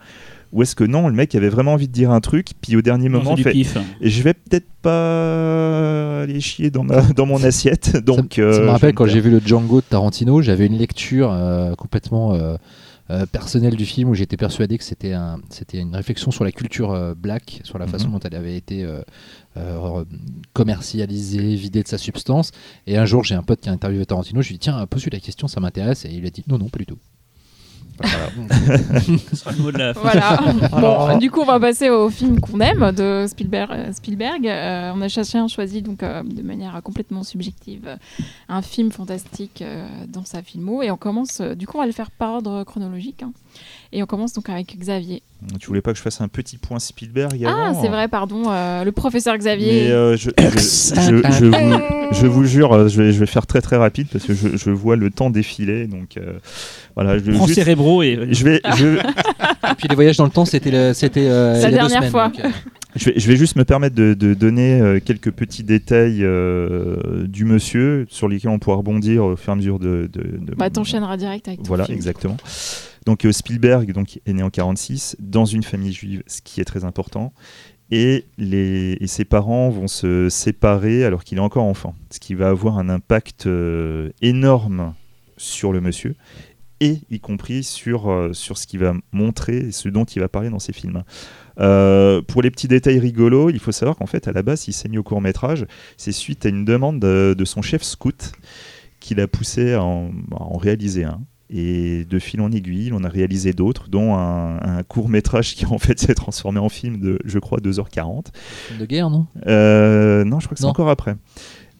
Ou 0.51 0.63
est-ce 0.63 0.75
que 0.75 0.83
non, 0.83 1.07
le 1.07 1.13
mec 1.13 1.35
avait 1.35 1.49
vraiment 1.49 1.73
envie 1.73 1.87
de 1.87 1.93
dire 1.93 2.11
un 2.11 2.21
truc, 2.21 2.49
puis 2.59 2.75
au 2.75 2.81
dernier 2.81 3.07
moment, 3.09 3.35
fait, 3.35 3.55
et 3.55 4.09
je 4.09 4.23
vais 4.23 4.33
peut-être 4.33 4.67
pas 4.81 6.21
aller 6.21 6.39
chier 6.41 6.71
dans, 6.71 6.83
ma, 6.83 7.01
dans 7.01 7.25
mon 7.25 7.43
assiette. 7.43 7.97
Donc, 7.97 8.33
ça, 8.35 8.41
me 8.41 8.47
euh, 8.47 8.71
rappelle 8.71 8.93
quand 8.93 9.05
j'ai 9.05 9.19
vu 9.19 9.29
le 9.29 9.39
Django 9.39 9.81
de 9.81 9.85
Tarantino, 9.85 10.41
j'avais 10.41 10.65
une 10.65 10.77
lecture 10.77 11.31
euh, 11.31 11.75
complètement 11.75 12.33
euh, 12.33 12.57
personnelle 13.31 13.75
du 13.75 13.85
film 13.85 14.09
où 14.09 14.15
j'étais 14.15 14.37
persuadé 14.37 14.77
que 14.77 14.83
c'était 14.83 15.13
un, 15.13 15.39
c'était 15.49 15.79
une 15.79 15.95
réflexion 15.95 16.31
sur 16.31 16.43
la 16.43 16.51
culture 16.51 17.15
black, 17.15 17.61
sur 17.63 17.77
la 17.77 17.85
mhm. 17.85 17.91
façon 17.91 18.09
dont 18.09 18.19
elle 18.19 18.35
avait 18.35 18.55
été 18.55 18.87
commercialisée, 20.53 21.55
vidée 21.55 21.83
de 21.83 21.87
sa 21.87 21.97
substance. 21.97 22.51
Et 22.87 22.97
un 22.97 23.05
jour, 23.05 23.23
j'ai 23.23 23.35
un 23.35 23.43
pote 23.43 23.61
qui 23.61 23.69
a 23.69 23.71
interviewé 23.71 24.05
Tarantino, 24.05 24.41
je 24.41 24.49
lui 24.49 24.55
ai 24.55 24.57
dit 24.57 24.63
tiens, 24.63 24.85
pose-lui 24.87 25.11
la 25.11 25.19
question, 25.19 25.47
ça 25.47 25.59
m'intéresse, 25.59 26.05
et 26.05 26.09
il 26.09 26.25
a 26.25 26.29
dit 26.29 26.43
non, 26.47 26.57
non, 26.57 26.69
pas 26.69 26.79
du 26.79 26.85
tout. 26.85 26.97
Voilà. 29.99 31.17
du 31.17 31.29
coup, 31.31 31.41
on 31.41 31.45
va 31.45 31.59
passer 31.59 31.89
au 31.89 32.09
film 32.09 32.39
qu'on 32.39 32.59
aime 32.59 32.91
de 32.91 33.25
Spielberg. 33.27 33.71
Euh, 33.71 33.93
Spielberg. 33.93 34.47
Euh, 34.47 34.91
on 34.95 35.01
a 35.01 35.07
chacun 35.07 35.47
choisi 35.47 35.81
donc 35.81 36.03
euh, 36.03 36.23
de 36.23 36.41
manière 36.41 36.81
complètement 36.83 37.23
subjective 37.23 37.97
un 38.47 38.61
film 38.61 38.91
fantastique 38.91 39.63
dans 40.07 40.25
sa 40.25 40.41
filmo 40.41 40.81
et 40.81 40.91
on 40.91 40.97
commence. 40.97 41.41
du 41.41 41.67
coup, 41.67 41.77
on 41.77 41.81
va 41.81 41.87
le 41.87 41.91
faire 41.91 42.11
par 42.11 42.35
ordre 42.35 42.63
chronologique. 42.63 43.23
Hein. 43.23 43.31
Et 43.91 44.03
on 44.03 44.05
commence 44.05 44.33
donc 44.33 44.49
avec 44.49 44.77
Xavier. 44.77 45.23
Tu 45.59 45.67
voulais 45.67 45.81
pas 45.81 45.91
que 45.91 45.97
je 45.97 46.01
fasse 46.01 46.19
un 46.19 46.27
petit 46.27 46.57
point 46.57 46.79
Spielberg 46.79 47.41
Ah, 47.47 47.71
c'est 47.81 47.87
vrai, 47.87 48.09
pardon. 48.09 48.51
Euh, 48.51 48.83
le 48.83 48.91
professeur 48.91 49.37
Xavier. 49.37 49.85
Mais 49.85 49.91
euh, 49.91 50.17
je, 50.17 50.29
je, 52.11 52.27
vous, 52.27 52.43
jure, 52.43 52.73
euh, 52.73 52.87
je 52.89 53.01
vais, 53.01 53.13
je 53.13 53.19
vais 53.19 53.25
faire 53.25 53.47
très 53.47 53.61
très 53.61 53.77
rapide 53.77 54.07
parce 54.11 54.25
que 54.25 54.33
je, 54.33 54.69
vois 54.69 54.97
le 54.97 55.09
temps 55.11 55.29
défiler. 55.29 55.87
Donc 55.87 56.19
voilà. 56.95 57.17
Je, 57.17 57.31
Prends 57.31 57.47
cérébraux 57.47 58.03
et. 58.03 58.27
Je 58.31 58.43
vais. 58.43 58.55
et 58.57 59.75
puis 59.77 59.87
les 59.87 59.95
voyages 59.95 60.17
dans 60.17 60.25
le 60.25 60.29
temps, 60.29 60.45
c'était 60.45 60.93
c'était 60.93 61.29
la 61.29 61.71
dernière 61.71 62.09
fois. 62.09 62.31
Je 62.95 63.05
vais, 63.05 63.19
je 63.19 63.27
vais, 63.27 63.37
juste 63.37 63.55
me 63.55 63.63
permettre 63.63 63.95
de, 63.95 64.33
donner 64.33 64.99
quelques 65.05 65.31
petits 65.31 65.63
détails 65.63 66.25
du 67.27 67.45
monsieur 67.45 68.07
sur 68.09 68.27
lesquels 68.27 68.51
on 68.51 68.59
pourra 68.59 68.75
rebondir 68.75 69.23
au 69.23 69.35
fur 69.37 69.51
et 69.51 69.53
à 69.53 69.55
mesure 69.55 69.79
de. 69.79 70.09
de, 70.11 70.37
de 70.37 70.55
bah, 70.55 70.69
t'enchaîneras 70.69 71.15
direct 71.15 71.47
avec 71.47 71.61
Voilà, 71.65 71.85
exactement. 71.89 72.35
Donc 73.05 73.25
euh, 73.25 73.31
Spielberg 73.31 73.91
est 74.25 74.33
né 74.33 74.43
en 74.43 74.49
46 74.49 75.17
dans 75.19 75.45
une 75.45 75.63
famille 75.63 75.93
juive, 75.93 76.23
ce 76.27 76.41
qui 76.41 76.61
est 76.61 76.65
très 76.65 76.83
important. 76.83 77.33
Et, 77.91 78.25
ses 79.07 79.25
parents 79.25 79.69
vont 79.69 79.87
se 79.87 80.29
séparer 80.29 81.03
alors 81.03 81.23
qu'il 81.23 81.39
est 81.39 81.41
encore 81.41 81.63
enfant, 81.63 81.95
ce 82.11 82.19
qui 82.19 82.35
va 82.35 82.49
avoir 82.49 82.77
un 82.77 82.87
impact 82.87 83.47
euh, 83.47 84.11
énorme 84.21 84.93
sur 85.37 85.71
le 85.73 85.81
monsieur 85.81 86.15
et 86.81 86.99
y 87.09 87.19
compris 87.19 87.63
sur, 87.63 88.09
euh, 88.09 88.31
sur 88.31 88.57
ce 88.57 88.67
qu'il 88.67 88.79
va 88.79 88.93
montrer 89.11 89.57
et 89.57 89.71
ce 89.71 89.89
dont 89.89 90.05
il 90.05 90.19
va 90.19 90.29
parler 90.29 90.49
dans 90.49 90.59
ses 90.59 90.71
films. 90.71 91.03
pour 91.55 92.41
les 92.43 92.51
petits 92.51 92.67
détails 92.67 92.99
rigolos, 92.99 93.49
il 93.49 93.59
faut 93.59 93.71
savoir 93.71 93.97
qu'en 93.97 94.05
fait, 94.05 94.27
à 94.27 94.33
la 94.33 94.43
base, 94.43 94.67
il 94.67 94.73
s'est 94.73 94.87
mis 94.87 94.97
au 94.97 95.03
court 95.03 95.19
métrage. 95.19 95.65
C'est 95.97 96.11
suite 96.11 96.45
à 96.45 96.49
une 96.49 96.65
demande 96.65 96.99
de, 96.99 97.45
son 97.45 97.61
chef 97.61 97.81
scout 97.81 98.33
qui 98.99 99.15
l'a 99.15 99.27
poussé 99.27 99.73
à 99.73 99.83
en, 99.83 100.11
à 100.31 100.43
en 100.43 100.57
réaliser 100.57 101.05
un. 101.05 101.21
Et 101.51 102.05
de 102.05 102.19
fil 102.19 102.41
en 102.41 102.51
aiguille, 102.51 102.91
on 102.93 103.03
a 103.03 103.09
réalisé 103.09 103.53
d'autres, 103.53 103.89
dont 103.89 104.15
un, 104.15 104.83
court 104.87 105.09
métrage 105.09 105.55
qui 105.55 105.65
en 105.65 105.79
fait 105.79 105.99
s'est 105.99 106.13
transformé 106.13 106.59
en 106.59 106.69
film 106.69 106.99
de, 106.99 107.19
je 107.25 107.39
crois, 107.39 107.59
2h40. 107.59 108.27
De 108.79 108.85
guerre, 108.85 109.09
non? 109.09 109.25
Euh, 109.47 110.23
Non, 110.23 110.39
je 110.39 110.45
crois 110.45 110.55
que 110.55 110.61
c'est 110.61 110.67
encore 110.67 110.89
après. 110.89 111.15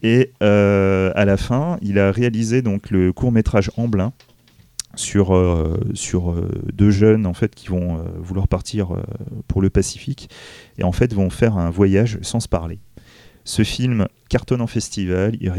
Et 0.01 0.31
euh, 0.41 1.11
à 1.15 1.25
la 1.25 1.37
fin, 1.37 1.77
il 1.81 1.99
a 1.99 2.11
réalisé 2.11 2.61
donc 2.61 2.89
le 2.89 3.13
court 3.13 3.31
métrage 3.31 3.69
Amblin 3.77 4.11
sur, 4.95 5.35
euh, 5.35 5.77
sur 5.93 6.33
deux 6.73 6.89
jeunes 6.89 7.27
en 7.27 7.33
fait 7.33 7.53
qui 7.53 7.67
vont 7.67 8.03
vouloir 8.17 8.47
partir 8.47 8.95
pour 9.47 9.61
le 9.61 9.69
Pacifique 9.69 10.29
et 10.79 10.83
en 10.83 10.91
fait 10.91 11.13
vont 11.13 11.29
faire 11.29 11.57
un 11.57 11.69
voyage 11.69 12.17
sans 12.21 12.39
se 12.39 12.47
parler. 12.47 12.79
Ce 13.49 13.63
film 13.63 14.05
cartonne 14.29 14.61
en 14.61 14.67
festival, 14.67 15.35
il, 15.41 15.49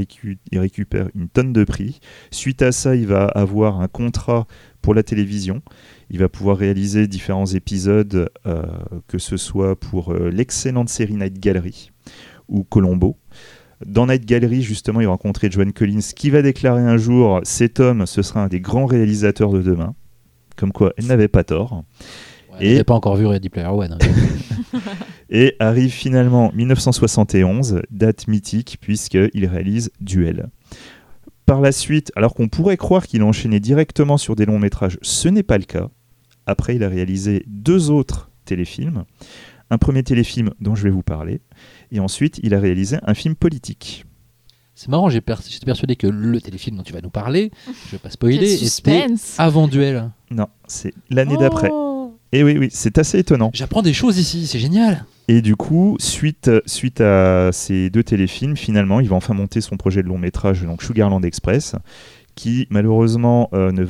récupère 0.61 1.09
une 1.17 1.29
tonne 1.29 1.53
de 1.53 1.65
prix. 1.65 1.99
Suite 2.31 2.63
à 2.63 2.71
ça, 2.71 2.95
il 2.95 3.09
va 3.09 3.25
avoir 3.25 3.81
un 3.81 3.89
contrat 3.89 4.47
pour 4.81 4.95
la 4.95 5.03
télévision. 5.03 5.61
Il 6.09 6.21
va 6.21 6.29
pouvoir 6.29 6.57
réaliser 6.57 7.09
différents 7.09 7.47
épisodes, 7.47 8.31
euh, 8.47 8.63
que 9.09 9.19
ce 9.19 9.37
soit 9.37 9.75
pour 9.75 10.13
euh, 10.13 10.31
l'excellente 10.31 10.89
série 10.89 11.15
Night 11.15 11.41
Gallery 11.41 11.91
ou 12.49 12.63
Colombo. 12.63 13.17
Dans 13.85 14.07
Night 14.07 14.25
Gallery, 14.25 14.63
justement, 14.63 15.01
il 15.01 15.07
va 15.07 15.11
rencontrer 15.11 15.51
Joan 15.51 15.73
Collins, 15.73 16.13
qui 16.15 16.31
va 16.31 16.43
déclarer 16.43 16.83
un 16.83 16.97
jour 16.97 17.41
cet 17.43 17.81
homme, 17.81 18.07
ce 18.07 18.23
sera 18.23 18.45
un 18.45 18.47
des 18.47 18.61
grands 18.61 18.87
réalisateurs 18.87 19.51
de 19.51 19.63
demain. 19.63 19.97
Comme 20.55 20.71
quoi, 20.71 20.93
elle 20.97 21.07
n'avait 21.07 21.27
pas 21.27 21.43
tort. 21.43 21.83
et... 22.61 22.71
n'avait 22.71 22.85
pas 22.85 22.95
encore 22.95 23.17
vu 23.17 23.27
Ready 23.27 23.49
Player 23.49 23.67
One. 23.67 23.99
Hein. 24.01 24.79
Et 25.33 25.55
arrive 25.61 25.93
finalement 25.93 26.51
1971, 26.55 27.83
date 27.91 28.27
mythique, 28.27 28.79
puisqu'il 28.81 29.47
réalise 29.47 29.91
Duel. 30.01 30.51
Par 31.47 31.61
la 31.61 31.71
suite, 31.73 32.11
alors 32.17 32.35
qu'on 32.35 32.49
pourrait 32.49 32.77
croire 32.77 33.07
qu'il 33.07 33.23
enchaînait 33.23 33.61
directement 33.61 34.19
sur 34.19 34.35
des 34.35 34.45
longs 34.45 34.59
métrages, 34.59 34.99
ce 35.03 35.29
n'est 35.29 35.45
pas 35.45 35.59
le 35.59 35.65
cas. 35.65 35.89
Après, 36.47 36.75
il 36.75 36.83
a 36.83 36.89
réalisé 36.89 37.45
deux 37.47 37.91
autres 37.91 38.31
téléfilms. 38.45 39.05
Un 39.71 39.79
premier 39.79 40.03
téléfilm 40.03 40.51
dont 40.61 40.75
je 40.75 40.83
vais 40.83 40.91
vous 40.91 41.05
parler, 41.05 41.41
et 41.93 42.01
ensuite, 42.01 42.41
il 42.43 42.55
a 42.55 42.61
réalisé 42.61 42.99
un 43.05 43.15
film 43.15 43.37
politique. 43.37 44.05
C'est 44.75 44.89
marrant, 44.89 45.11
j'étais 45.11 45.33
persuadé 45.65 45.95
que 45.95 46.09
le 46.09 46.41
téléfilm 46.41 46.77
dont 46.77 46.83
tu 46.83 46.93
vas 46.93 47.03
nous 47.03 47.11
parler, 47.11 47.53
je 47.67 47.71
ne 47.71 47.91
vais 47.93 47.99
pas 47.99 48.11
spoiler, 48.11 48.65
était 48.65 49.15
avant 49.39 49.69
Duel. 49.69 50.11
Non, 50.31 50.49
c'est 50.67 50.93
l'année 51.09 51.37
d'après. 51.37 51.71
Et 52.33 52.43
oui, 52.43 52.57
oui, 52.59 52.69
c'est 52.71 52.99
assez 52.99 53.19
étonnant. 53.19 53.51
J'apprends 53.53 53.83
des 53.83 53.93
choses 53.93 54.19
ici, 54.19 54.47
c'est 54.47 54.59
génial. 54.59 55.05
Et 55.33 55.43
du 55.43 55.55
coup, 55.55 55.97
suite, 56.01 56.51
suite 56.67 57.01
à 57.01 57.51
ces 57.53 57.89
deux 57.89 58.03
téléfilms, 58.03 58.57
finalement, 58.57 58.99
il 58.99 59.09
va 59.09 59.15
enfin 59.15 59.33
monter 59.33 59.61
son 59.61 59.77
projet 59.77 60.03
de 60.03 60.09
long 60.09 60.19
métrage, 60.19 60.65
donc 60.65 60.83
Sugarland 60.83 61.23
Express, 61.23 61.77
qui 62.35 62.67
malheureusement 62.69 63.49
euh, 63.53 63.71
ne, 63.71 63.87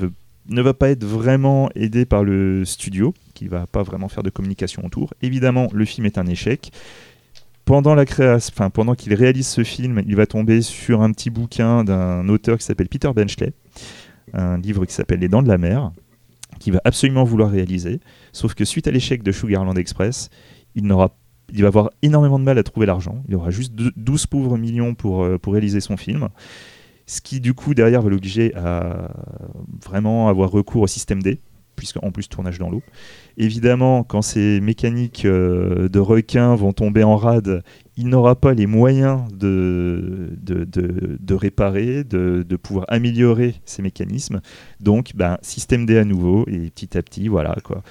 ne 0.51 0.61
va 0.61 0.75
pas 0.75 0.91
être 0.91 1.03
vraiment 1.03 1.71
aidé 1.75 2.05
par 2.05 2.25
le 2.25 2.67
studio, 2.67 3.15
qui 3.33 3.49
va 3.49 3.67
pas 3.67 3.83
vraiment 3.83 4.09
faire 4.09 4.23
de 4.23 4.29
communication 4.29 4.85
autour. 4.85 5.15
Évidemment, 5.23 5.69
le 5.73 5.87
film 5.87 6.05
est 6.05 6.19
un 6.19 6.27
échec. 6.27 6.73
Pendant, 7.65 7.97
pendant 8.75 8.95
qu'il 8.95 9.15
réalise 9.15 9.47
ce 9.47 9.65
film, 9.65 10.03
il 10.07 10.17
va 10.17 10.27
tomber 10.27 10.61
sur 10.61 11.01
un 11.01 11.11
petit 11.11 11.31
bouquin 11.31 11.85
d'un 11.85 12.29
auteur 12.29 12.59
qui 12.59 12.65
s'appelle 12.65 12.91
Peter 12.91 13.13
Benchley, 13.17 13.55
un 14.35 14.59
livre 14.59 14.85
qui 14.85 14.93
s'appelle 14.93 15.21
Les 15.21 15.29
Dents 15.29 15.43
de 15.43 15.49
la 15.49 15.57
Mer, 15.57 15.91
qui 16.59 16.71
va 16.71 16.83
absolument 16.85 17.25
vouloir 17.25 17.51
réaliser. 17.51 18.01
Sauf 18.31 18.53
que 18.53 18.67
suite 18.67 18.89
à 18.89 18.91
l'échec 18.91 19.23
de 19.23 19.33
Sugarland 19.33 19.79
Express, 19.79 20.29
il 20.75 20.85
n'aura 20.85 21.17
il 21.53 21.63
va 21.63 21.69
avoir 21.69 21.91
énormément 22.03 22.39
de 22.39 22.45
mal 22.45 22.59
à 22.59 22.63
trouver 22.63 22.87
l'argent. 22.87 23.23
Il 23.29 23.35
aura 23.35 23.51
juste 23.51 23.75
12 23.75 24.27
pauvres 24.27 24.57
millions 24.57 24.95
pour, 24.95 25.25
euh, 25.25 25.39
pour 25.39 25.53
réaliser 25.53 25.81
son 25.81 25.97
film. 25.97 26.29
Ce 27.07 27.21
qui, 27.21 27.41
du 27.41 27.55
coup, 27.55 27.75
derrière, 27.75 28.03
va 28.03 28.11
l'obliger 28.11 28.55
à 28.55 29.11
vraiment 29.85 30.29
avoir 30.29 30.51
recours 30.51 30.83
au 30.83 30.87
système 30.87 31.23
D, 31.23 31.41
puisqu'en 31.75 32.13
plus, 32.13 32.29
tournage 32.29 32.59
dans 32.59 32.71
l'eau. 32.71 32.83
Évidemment, 33.37 34.05
quand 34.05 34.23
ces 34.23 34.61
mécaniques 34.61 35.25
euh, 35.25 35.89
de 35.89 35.99
requins 35.99 36.55
vont 36.55 36.73
tomber 36.73 37.03
en 37.03 37.17
rade, 37.17 37.65
il 37.97 38.09
n'aura 38.09 38.37
pas 38.37 38.55
les 38.55 38.67
moyens 38.67 39.23
de, 39.33 40.31
réparer, 41.31 42.05
de, 42.05 42.45
de, 42.49 42.57
pouvoir 42.57 42.85
améliorer 42.89 43.57
ces 43.65 43.83
mécanismes. 43.83 44.41
Donc, 44.79 45.13
ben, 45.17 45.37
système 45.43 45.87
D 45.87 45.99
à 45.99 46.05
nouveau, 46.05 46.45
et 46.47 46.71
petit 46.71 46.97
à 46.97 47.03
petit, 47.03 47.27
voilà 47.27 47.57
quoi 47.65 47.83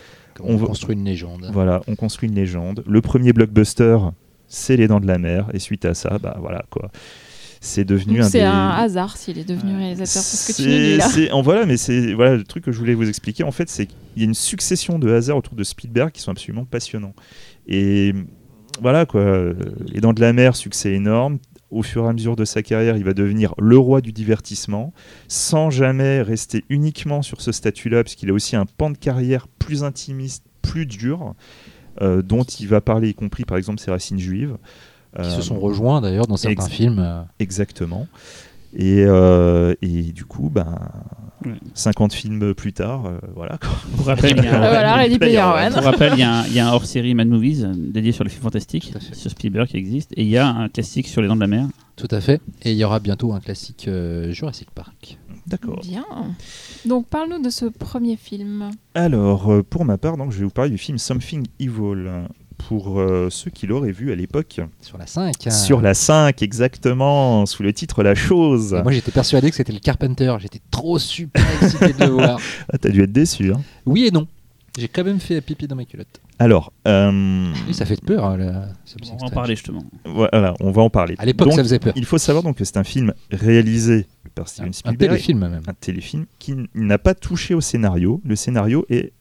on, 0.43 0.57
construit 0.57 0.95
une 0.95 1.05
légende. 1.05 1.49
Voilà, 1.51 1.81
on 1.87 1.95
construit 1.95 2.29
une 2.29 2.35
légende. 2.35 2.83
Le 2.87 3.01
premier 3.01 3.33
blockbuster, 3.33 3.97
c'est 4.47 4.77
Les 4.77 4.87
Dents 4.87 4.99
de 4.99 5.07
la 5.07 5.17
Mer, 5.17 5.49
et 5.53 5.59
suite 5.59 5.85
à 5.85 5.93
ça, 5.93 6.17
bah 6.19 6.37
voilà 6.39 6.63
quoi. 6.69 6.89
C'est 7.61 7.83
devenu 7.83 8.21
un. 8.21 8.29
C'est 8.29 8.43
un 8.43 8.69
hasard 8.69 9.17
s'il 9.17 9.37
est 9.37 9.47
devenu 9.47 9.75
réalisateur 9.75 10.23
parce 10.23 10.47
que 10.47 10.61
tu 10.61 10.69
es 10.71 10.97
là. 10.97 11.35
En 11.35 11.41
voilà, 11.41 11.65
mais 11.65 11.75
c'est 11.75 12.13
voilà 12.13 12.37
le 12.37 12.43
truc 12.43 12.63
que 12.63 12.71
je 12.71 12.79
voulais 12.79 12.93
vous 12.93 13.09
expliquer. 13.09 13.43
En 13.43 13.51
fait, 13.51 13.69
c'est 13.69 13.85
qu'il 13.85 13.97
y 14.17 14.21
a 14.21 14.25
une 14.25 14.33
succession 14.33 14.97
de 14.97 15.11
hasards 15.11 15.37
autour 15.37 15.55
de 15.55 15.63
Spielberg 15.63 16.11
qui 16.11 16.21
sont 16.21 16.31
absolument 16.31 16.63
passionnants. 16.63 17.13
Et 17.67 18.13
voilà 18.81 19.05
quoi. 19.05 19.51
Les 19.87 19.99
Dents 19.99 20.13
de 20.13 20.21
la 20.21 20.31
Mer, 20.31 20.55
succès 20.55 20.93
énorme 20.93 21.39
au 21.71 21.83
fur 21.83 22.05
et 22.05 22.07
à 22.07 22.13
mesure 22.13 22.35
de 22.35 22.45
sa 22.45 22.61
carrière, 22.61 22.97
il 22.97 23.03
va 23.03 23.13
devenir 23.13 23.53
le 23.57 23.77
roi 23.77 24.01
du 24.01 24.11
divertissement, 24.11 24.93
sans 25.27 25.69
jamais 25.69 26.21
rester 26.21 26.65
uniquement 26.69 27.21
sur 27.21 27.41
ce 27.41 27.51
statut-là, 27.51 28.03
puisqu'il 28.03 28.29
a 28.29 28.33
aussi 28.33 28.55
un 28.55 28.65
pan 28.65 28.89
de 28.89 28.97
carrière 28.97 29.47
plus 29.47 29.83
intimiste, 29.83 30.43
plus 30.61 30.85
dur, 30.85 31.35
euh, 32.01 32.21
dont 32.21 32.43
il 32.43 32.67
va 32.67 32.81
parler, 32.81 33.09
y 33.09 33.13
compris 33.13 33.45
par 33.45 33.57
exemple 33.57 33.79
ses 33.79 33.91
racines 33.91 34.19
juives. 34.19 34.57
Qui 35.23 35.31
se 35.31 35.41
sont 35.41 35.59
rejoints 35.59 36.01
d'ailleurs 36.01 36.27
dans 36.27 36.37
certains 36.37 36.67
films. 36.67 36.99
Euh. 36.99 37.23
Exactement. 37.39 38.05
Et, 38.75 39.03
euh, 39.07 39.73
et 39.81 40.03
du 40.03 40.23
coup, 40.23 40.49
ben. 40.49 40.77
50 41.73 42.13
films 42.13 42.53
plus 42.53 42.73
tard, 42.73 43.05
euh, 43.05 43.17
voilà. 43.35 43.57
quoi. 43.57 43.69
Pour 43.97 44.05
rappel, 44.07 44.35
il 44.37 44.43
y 44.43 44.47
a 46.59 46.67
un- 46.69 46.73
hors-série 46.73 47.13
Mad 47.13 47.27
Movies 47.27 47.63
euh, 47.63 47.73
dédié 47.75 48.11
sur 48.11 48.23
les 48.23 48.29
films 48.29 48.43
fantastiques, 48.43 48.93
sur 49.13 49.31
Spielberg 49.31 49.67
qui 49.67 49.77
existe, 49.77 50.11
et 50.17 50.23
il 50.23 50.29
y 50.29 50.37
a 50.37 50.47
un 50.47 50.69
classique 50.69 51.07
sur 51.07 51.21
les 51.21 51.27
dents 51.27 51.35
de 51.35 51.41
la 51.41 51.47
mer. 51.47 51.67
Tout 51.95 52.07
à 52.11 52.21
fait. 52.21 52.41
Et 52.63 52.71
il 52.71 52.77
y 52.77 52.83
aura 52.83 52.99
bientôt 52.99 53.33
un 53.33 53.39
classique 53.39 53.85
euh, 53.87 54.31
Jurassic 54.31 54.69
Park. 54.71 55.17
D'accord. 55.47 55.79
Bien. 55.81 56.05
Donc, 56.85 57.07
parle-nous 57.07 57.41
de 57.41 57.49
ce 57.49 57.65
premier 57.65 58.15
film. 58.15 58.69
Alors, 58.93 59.51
euh, 59.51 59.63
pour 59.63 59.83
ma 59.83 59.97
part, 59.97 60.15
donc, 60.15 60.31
je 60.31 60.37
vais 60.39 60.43
vous 60.45 60.49
parler 60.51 60.71
du 60.71 60.77
film 60.77 60.97
Something 60.97 61.45
Evil. 61.59 62.09
Pour 62.67 62.99
euh, 62.99 63.29
ceux 63.31 63.49
qui 63.49 63.65
l'auraient 63.65 63.91
vu 63.91 64.11
à 64.11 64.15
l'époque, 64.15 64.59
Sur 64.81 64.97
la 64.97 65.07
5. 65.07 65.47
hein. 65.47 65.49
sur 65.49 65.81
la 65.81 65.93
5 65.93 66.41
exactement, 66.43 67.45
sous 67.45 67.63
le 67.63 67.73
titre 67.73 68.03
La 68.03 68.13
Chose. 68.15 68.73
Et 68.73 68.83
Moi 68.83 68.91
j'étais 68.91 69.11
persuadé 69.11 69.49
que 69.49 69.55
c'était 69.55 69.73
le 69.73 69.79
Carpenter. 69.79 70.35
J'étais 70.39 70.59
trop 70.69 70.99
super 70.99 71.43
excité 71.61 71.93
de 71.93 71.99
le 72.03 72.11
voir. 72.11 72.39
Ah, 72.71 72.77
t'as 72.77 72.89
dû 72.89 73.01
être 73.01 73.11
déçu. 73.11 73.51
hein. 73.51 73.61
Oui 73.85 74.05
et 74.05 74.11
non. 74.11 74.27
J'ai 74.77 74.87
quand 74.87 75.03
même 75.03 75.19
fait 75.19 75.41
pipi 75.41 75.67
dans 75.67 75.75
ma 75.75 75.83
culotte. 75.85 76.21
Alors, 76.37 76.71
euh, 76.87 77.51
Oui, 77.67 77.73
ça 77.73 77.85
fait 77.85 77.99
peur. 78.01 78.23
hein, 78.23 78.37
On 79.11 79.17
va 79.17 79.25
en 79.25 79.29
parler 79.29 79.55
justement. 79.55 79.83
voilà, 80.05 80.53
on 80.59 80.71
va 80.71 80.81
en 80.83 80.89
parler. 80.89 81.15
À 81.17 81.25
l'époque, 81.25 81.51
ça 81.53 81.63
faisait 81.63 81.79
peur. 81.79 81.93
Il 81.95 82.05
faut 82.05 82.17
savoir 82.19 82.43
donc 82.43 82.57
que 82.57 82.63
c'est 82.65 82.77
un 82.77 82.83
film 82.83 83.13
réalisé 83.31 84.05
par 84.35 84.47
Steven 84.47 84.69
Un 84.69 84.73
Spielberg, 84.73 85.11
téléfilm 85.11 85.39
même. 85.39 85.61
un 85.67 85.73
téléfilm 85.73 86.25
qui 86.37 86.53
n'a 86.75 86.97
pas 86.97 87.13
touché 87.15 87.55
au 87.55 87.61
scénario. 87.61 88.21
Le 88.23 88.35
scénario 88.35 88.85
est 88.89 89.11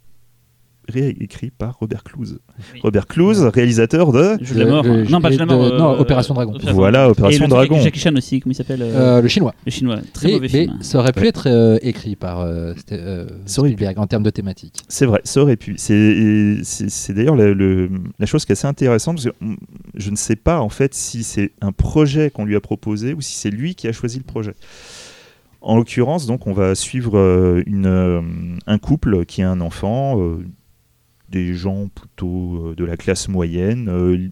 réécrit 0.88 1.50
par 1.50 1.78
Robert 1.78 2.02
Clouse. 2.04 2.38
Oui. 2.74 2.80
Robert 2.82 3.06
Clouse, 3.06 3.42
réalisateur 3.42 4.12
de 4.12 4.36
Jeu 4.40 4.54
de 4.54 4.60
la 4.60 4.66
mort. 4.66 4.82
Le- 4.84 5.04
non, 5.04 5.20
pas 5.20 5.30
Jeu 5.30 5.36
de 5.36 5.40
la 5.44 5.46
de- 5.46 5.52
mort. 5.58 5.78
non, 5.78 5.94
euh, 5.94 5.98
Opération 5.98 6.34
Dragon. 6.34 6.54
Voilà, 6.72 7.06
Et 7.06 7.10
Opération 7.10 7.48
Dragon. 7.48 7.78
Jackie 7.80 8.00
Chan 8.00 8.14
aussi, 8.16 8.40
comment 8.40 8.52
il 8.52 8.54
s'appelle 8.56 8.82
euh, 8.82 9.18
Euh, 9.18 9.22
le 9.22 9.28
chinois. 9.28 9.54
Le 9.66 9.70
chinois. 9.70 9.98
Très 10.12 10.30
Et- 10.30 10.32
mauvais 10.34 10.48
mais 10.52 10.64
film. 10.66 10.78
ça 10.80 10.98
aurait 10.98 11.12
pu 11.12 11.20
Ouais. 11.20 11.28
être 11.28 11.48
euh, 11.48 11.78
écrit 11.82 12.16
par 12.16 12.40
euh, 12.40 12.72
euh, 12.92 13.26
Ça 13.46 13.60
aurait 13.60 13.70
pu. 13.70 13.74
Spielberg 13.76 13.98
en 13.98 14.06
termes 14.06 14.22
de 14.22 14.30
thématique. 14.30 14.74
C'est 14.88 15.06
vrai, 15.06 15.20
ça 15.24 15.42
aurait 15.42 15.56
pu. 15.56 15.74
C'est 15.76 17.12
d'ailleurs 17.14 17.36
le- 17.36 17.54
le- 17.54 17.90
la 18.18 18.26
chose 18.26 18.44
qui 18.44 18.52
est 18.52 18.54
assez 18.54 18.66
intéressante 18.66 19.16
parce 19.16 19.26
que 19.26 19.46
je 19.94 20.10
ne 20.10 20.16
sais 20.16 20.36
pas 20.36 20.60
en 20.60 20.68
fait 20.68 20.94
si 20.94 21.22
c'est 21.22 21.52
un 21.60 21.72
projet 21.72 22.30
qu'on 22.30 22.44
lui 22.44 22.56
a 22.56 22.60
proposé 22.60 23.14
ou 23.14 23.20
si 23.20 23.34
c'est 23.34 23.50
lui 23.50 23.74
qui 23.74 23.88
a 23.88 23.92
choisi 23.92 24.18
le 24.18 24.24
projet. 24.24 24.54
En 25.60 25.76
l'occurrence, 25.76 26.26
donc, 26.26 26.46
on 26.46 26.52
va 26.52 26.76
suivre 26.76 27.18
euh, 27.18 27.62
une, 27.66 27.86
euh, 27.86 28.20
un 28.68 28.78
couple 28.78 29.24
qui 29.24 29.42
a 29.42 29.50
un 29.50 29.60
enfant, 29.60 30.20
euh, 30.20 30.36
des 31.30 31.54
gens 31.54 31.88
plutôt 31.94 32.68
euh, 32.70 32.74
de 32.74 32.84
la 32.84 32.96
classe 32.96 33.28
moyenne, 33.28 33.88
euh, 33.88 34.28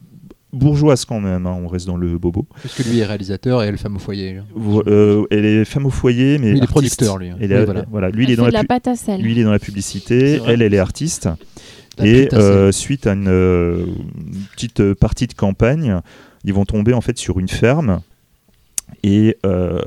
bourgeoise 0.53 1.05
quand 1.05 1.20
même. 1.20 1.47
hein, 1.47 1.59
on 1.62 1.68
reste 1.68 1.86
dans 1.86 1.97
le 1.97 2.16
bobo. 2.18 2.47
Puisque 2.61 2.84
lui 2.90 2.99
est 3.01 3.05
réalisateur 3.05 3.62
et 3.62 3.66
elle 3.66 3.76
femme 3.78 3.97
au 3.97 3.99
foyer. 3.99 4.40
Vo- 4.55 4.82
euh, 4.86 5.24
elle 5.30 5.44
est 5.44 5.64
femme 5.64 5.86
au 5.86 5.90
foyer, 5.90 6.38
mais 6.38 6.51
Lui, 6.53 6.59
il 6.59 6.64
est 6.64 6.66
producteur, 6.66 7.18
lui, 7.18 7.28
hein. 7.28 7.36
Elle 7.40 7.53
Oui, 7.53 7.57
est- 7.59 7.64
voilà. 7.64 7.84
voilà. 7.90 8.11
Lui, 8.11 8.24
il 8.24 8.26
Elle 8.28 8.32
est 8.32 8.36
dans 8.36 8.44
la 8.47 8.51
la 8.51 8.61
pu- 8.61 8.66
pâte 8.68 8.88
à 8.88 8.97
sel. 8.97 9.20
lui, 9.20 9.32
il 9.32 9.38
est 9.38 9.44
dans 9.44 9.51
la 9.53 9.59
publicité, 9.59 10.40
elle, 10.47 10.62
elle 10.62 10.72
est 10.74 10.78
artiste. 10.78 11.28
La 11.99 12.07
Et 12.07 12.28
euh, 12.34 12.72
suite 12.72 13.07
à 13.07 13.12
une 13.14 13.28
euh, 13.28 13.84
petite 14.55 14.94
partie 14.94 15.26
de 15.26 15.32
campagne, 15.34 16.01
ils 16.44 16.53
vont 16.55 16.64
tomber 16.66 16.92
en 16.92 17.01
fait 17.01 17.18
sur 17.18 17.38
une 17.38 17.49
ferme. 17.49 18.01
Et 19.03 19.37
euh, 19.45 19.80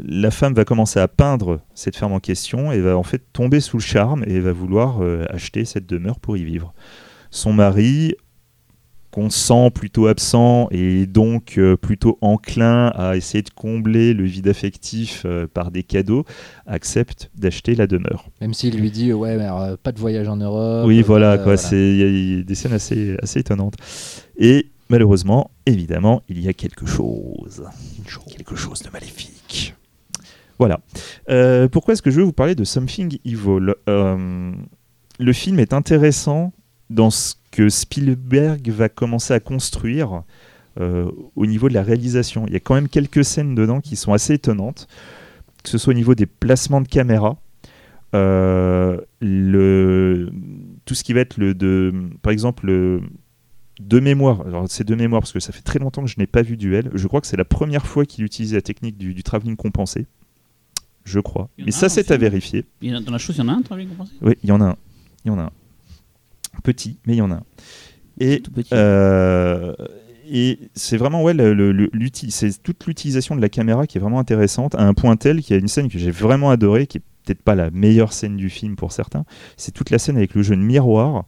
la 0.00 0.30
femme 0.30 0.54
va 0.54 0.64
commencer 0.64 1.00
à 1.00 1.08
peindre 1.08 1.60
cette 1.74 1.96
ferme 1.96 2.12
en 2.12 2.20
question 2.20 2.72
et 2.72 2.80
va 2.80 2.96
en 2.96 3.02
fait 3.02 3.22
tomber 3.32 3.60
sous 3.60 3.78
le 3.78 3.82
charme 3.82 4.24
et 4.26 4.38
va 4.40 4.52
vouloir 4.52 5.02
euh, 5.02 5.24
acheter 5.28 5.64
cette 5.64 5.86
demeure 5.86 6.18
pour 6.20 6.36
y 6.36 6.44
vivre. 6.44 6.72
Son 7.30 7.52
mari, 7.52 8.14
qu'on 9.10 9.30
sent 9.30 9.70
plutôt 9.72 10.06
absent 10.08 10.68
et 10.72 11.06
donc 11.06 11.54
euh, 11.58 11.76
plutôt 11.76 12.18
enclin 12.20 12.88
à 12.96 13.16
essayer 13.16 13.42
de 13.42 13.50
combler 13.50 14.12
le 14.12 14.24
vide 14.24 14.48
affectif 14.48 15.24
par 15.52 15.70
des 15.70 15.82
cadeaux, 15.84 16.24
accepte 16.66 17.30
d'acheter 17.36 17.74
la 17.76 17.86
demeure. 17.86 18.26
Même 18.40 18.54
s'il 18.54 18.76
lui 18.80 18.90
dit 18.90 19.12
ouais, 19.12 19.36
mais 19.36 19.44
alors, 19.44 19.78
pas 19.78 19.92
de 19.92 20.00
voyage 20.00 20.28
en 20.28 20.36
Europe. 20.36 20.84
Oui, 20.86 21.02
voilà, 21.02 21.36
quoi. 21.36 21.44
voilà. 21.44 21.56
C'est 21.58 21.76
il 21.76 21.96
y 21.96 22.02
a- 22.02 22.06
il 22.06 22.38
y, 22.38 22.40
a 22.40 22.42
des 22.42 22.54
scènes 22.56 22.72
assez, 22.72 23.16
assez 23.22 23.40
étonnantes. 23.40 23.74
Et 24.36 24.66
malheureusement, 24.88 25.50
évidemment, 25.66 26.22
il 26.28 26.40
y 26.40 26.48
a 26.48 26.52
quelque 26.52 26.86
chose, 26.86 27.64
quelque 28.30 28.56
chose 28.56 28.82
de 28.82 28.90
maléfique. 28.90 29.74
Voilà. 30.58 30.80
Euh, 31.28 31.68
pourquoi 31.68 31.94
est-ce 31.94 32.02
que 32.02 32.10
je 32.10 32.16
veux 32.16 32.24
vous 32.24 32.32
parler 32.32 32.54
de 32.54 32.64
Something 32.64 33.18
Evil? 33.24 33.74
Euh, 33.88 34.52
Le 35.18 35.32
film 35.32 35.58
est 35.58 35.72
intéressant 35.72 36.52
dans 36.90 37.10
ce 37.10 37.34
que 37.50 37.68
Spielberg 37.68 38.68
va 38.70 38.88
commencer 38.88 39.34
à 39.34 39.40
construire 39.40 40.22
euh, 40.80 41.10
au 41.34 41.46
niveau 41.46 41.68
de 41.68 41.74
la 41.74 41.82
réalisation. 41.82 42.46
Il 42.46 42.52
y 42.52 42.56
a 42.56 42.60
quand 42.60 42.74
même 42.74 42.88
quelques 42.88 43.24
scènes 43.24 43.54
dedans 43.54 43.80
qui 43.80 43.96
sont 43.96 44.12
assez 44.12 44.34
étonnantes, 44.34 44.86
que 45.62 45.70
ce 45.70 45.78
soit 45.78 45.92
au 45.92 45.96
niveau 45.96 46.14
des 46.14 46.26
placements 46.26 46.80
de 46.80 46.88
caméra, 46.88 47.36
le, 48.12 50.30
tout 50.84 50.94
ce 50.94 51.02
qui 51.02 51.14
va 51.14 51.20
être 51.20 51.36
le 51.36 51.54
de, 51.54 51.92
par 52.22 52.32
exemple, 52.32 52.66
le, 52.66 53.02
de 53.80 54.00
mémoire. 54.00 54.42
Alors 54.46 54.66
c'est 54.68 54.84
de 54.84 54.94
mémoire 54.94 55.20
parce 55.22 55.32
que 55.32 55.40
ça 55.40 55.52
fait 55.52 55.62
très 55.62 55.78
longtemps 55.78 56.02
que 56.02 56.08
je 56.10 56.16
n'ai 56.18 56.26
pas 56.26 56.42
vu 56.42 56.56
Duel. 56.56 56.90
Je 56.94 57.06
crois 57.08 57.20
que 57.20 57.26
c'est 57.26 57.36
la 57.36 57.44
première 57.44 57.86
fois 57.86 58.04
qu'il 58.06 58.24
utilise 58.24 58.54
la 58.54 58.62
technique 58.62 58.96
du, 58.96 59.14
du 59.14 59.22
travelling 59.22 59.56
compensé. 59.56 60.06
Je 61.04 61.20
crois. 61.20 61.48
Mais 61.58 61.70
ça 61.70 61.88
c'est 61.88 62.10
à 62.10 62.16
vérifier. 62.16 62.64
Il 62.80 62.90
y 62.90 62.94
en 62.94 62.98
a- 62.98 63.00
Dans 63.00 63.12
la 63.12 63.18
chose, 63.18 63.36
il 63.36 63.40
y 63.40 63.42
en 63.42 63.48
a 63.48 63.52
un, 63.52 63.60
as 63.60 63.84
compensé? 63.86 64.12
Oui, 64.22 64.34
il 64.42 64.48
y 64.48 64.52
en 64.52 64.60
a 64.60 64.64
un. 64.66 64.76
Il 65.24 65.28
y 65.28 65.30
en 65.30 65.38
a 65.38 65.42
un. 65.44 65.50
Petit, 66.62 66.98
mais 67.06 67.14
il 67.14 67.18
y 67.18 67.22
en 67.22 67.30
a 67.30 67.34
un. 67.34 67.42
Et 68.20 68.40
Tout 68.40 68.52
petit. 68.52 68.70
euh, 68.72 69.74
et 70.30 70.58
c'est 70.74 70.96
vraiment 70.96 71.22
ouais, 71.22 71.34
le- 71.34 71.52
le- 71.52 71.72
le- 71.72 71.90
l'uti- 71.92 72.30
c'est 72.30 72.62
toute 72.62 72.86
l'utilisation 72.86 73.34
de 73.36 73.40
la 73.42 73.48
caméra 73.48 73.86
qui 73.86 73.98
est 73.98 74.00
vraiment 74.00 74.20
intéressante, 74.20 74.74
à 74.76 74.86
un 74.86 74.94
point 74.94 75.16
tel 75.16 75.42
qu'il 75.42 75.54
y 75.54 75.58
a 75.58 75.60
une 75.60 75.68
scène 75.68 75.88
que 75.88 75.98
j'ai 75.98 76.12
vraiment 76.12 76.50
adorée, 76.50 76.86
qui 76.86 76.98
est 76.98 77.02
peut-être 77.24 77.42
pas 77.42 77.54
la 77.54 77.70
meilleure 77.70 78.12
scène 78.12 78.36
du 78.36 78.48
film 78.50 78.76
pour 78.76 78.92
certains, 78.92 79.24
c'est 79.56 79.72
toute 79.72 79.90
la 79.90 79.98
scène 79.98 80.16
avec 80.16 80.34
le 80.34 80.42
jeu 80.42 80.54
de 80.56 80.60
miroir 80.60 81.24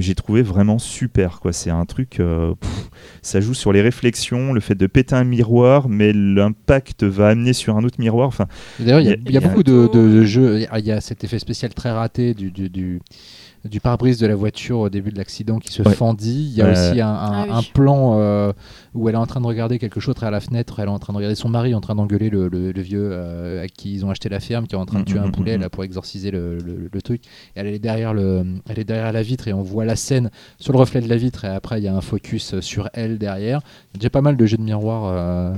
que 0.00 0.06
j'ai 0.06 0.14
trouvé 0.14 0.42
vraiment 0.42 0.78
super. 0.78 1.40
Quoi. 1.40 1.52
C'est 1.52 1.70
un 1.70 1.84
truc, 1.84 2.18
euh, 2.20 2.54
pff, 2.60 2.90
ça 3.22 3.40
joue 3.40 3.54
sur 3.54 3.72
les 3.72 3.80
réflexions, 3.82 4.52
le 4.52 4.60
fait 4.60 4.74
de 4.74 4.86
péter 4.86 5.14
un 5.14 5.24
miroir, 5.24 5.88
mais 5.88 6.12
l'impact 6.12 7.04
va 7.04 7.28
amener 7.28 7.52
sur 7.52 7.76
un 7.76 7.84
autre 7.84 8.00
miroir. 8.00 8.28
Enfin, 8.28 8.46
D'ailleurs, 8.78 9.00
il 9.00 9.06
y 9.08 9.12
a, 9.12 9.16
y 9.16 9.32
y 9.32 9.36
y 9.36 9.38
beaucoup 9.40 9.62
de, 9.62 9.88
de- 9.92 10.08
de 10.18 10.24
jeux. 10.24 10.60
Il 10.78 10.84
y 10.86 10.90
a 10.92 11.00
cet 11.00 11.24
effet 11.24 11.38
spécial 11.38 11.72
très 11.74 11.90
raté 11.90 12.34
du, 12.34 12.50
du, 12.50 12.68
du, 12.68 13.00
du 13.68 13.78
pare-brise 13.80 14.18
de 14.18 14.26
la 14.26 14.34
voiture 14.34 14.78
au 14.78 14.88
début 14.88 15.10
de 15.10 15.18
l'accident 15.18 15.58
qui 15.58 15.70
se 15.72 15.82
Ouais. 15.82 15.92
fendit. 15.94 16.48
Il 16.50 16.56
y 16.56 16.62
a 16.62 16.64
Ouais. 16.64 16.72
aussi 16.72 17.00
un, 17.00 17.08
un- 17.08 17.32
Ah 17.32 17.44
oui. 17.46 17.52
un 17.52 17.62
plan 17.74 18.18
euh, 18.18 18.52
où 18.94 19.08
elle 19.08 19.14
est 19.14 19.18
en 19.18 19.26
train 19.26 19.40
de 19.40 19.46
regarder 19.46 19.78
quelque 19.78 20.00
chose 20.00 20.14
à 20.22 20.30
la 20.30 20.40
fenêtre. 20.40 20.80
Elle 20.80 20.86
est 20.86 20.90
en 20.90 20.98
train 20.98 21.12
de 21.12 21.18
regarder 21.18 21.34
son 21.34 21.50
mari 21.50 21.74
en 21.74 21.80
train 21.82 21.94
d'engueuler 21.94 22.30
le, 22.30 22.48
le- 22.48 22.72
le 22.72 22.80
vieux 22.82 23.10
euh, 23.12 23.62
à 23.64 23.68
qui 23.68 23.92
ils 23.92 24.06
ont 24.06 24.10
acheté 24.10 24.28
la 24.30 24.40
ferme, 24.40 24.66
qui 24.66 24.74
est 24.74 24.78
en 24.78 24.86
train 24.86 25.00
de 25.00 25.04
tuer 25.04 25.18
un 25.18 25.26
mm, 25.26 25.32
poulet 25.32 25.58
mm. 25.58 25.60
là, 25.60 25.68
pour 25.70 25.84
exorciser 25.84 26.30
le, 26.30 26.56
le- 26.58 26.88
le 26.90 27.02
truc. 27.02 27.22
Et 27.54 27.60
elle 27.60 27.66
est, 27.66 27.78
derrière 27.78 28.14
le, 28.14 28.44
elle 28.68 28.78
est 28.78 28.84
derrière 28.84 29.12
la 29.12 29.22
vitre 29.22 29.46
et 29.48 29.52
on 29.52 29.62
voit 29.62 29.84
la 29.84 29.96
scène 29.96 30.30
sur 30.58 30.72
le 30.72 30.78
reflet 30.78 31.02
de 31.02 31.08
la 31.08 31.16
vitre. 31.16 31.44
Et 31.44 31.48
après, 31.48 31.80
il 31.80 31.84
y 31.84 31.88
a 31.88 31.94
un 31.94 32.00
focus 32.00 32.60
sur 32.60 32.88
elle 32.94 33.18
derrière. 33.18 33.60
Il 33.92 33.96
y 33.96 33.98
a 33.98 34.00
déjà 34.00 34.10
pas 34.10 34.22
mal 34.22 34.36
de 34.38 34.46
jeux 34.46 34.56
de 34.56 34.62
miroir. 34.62 35.04
euh, 35.12 35.54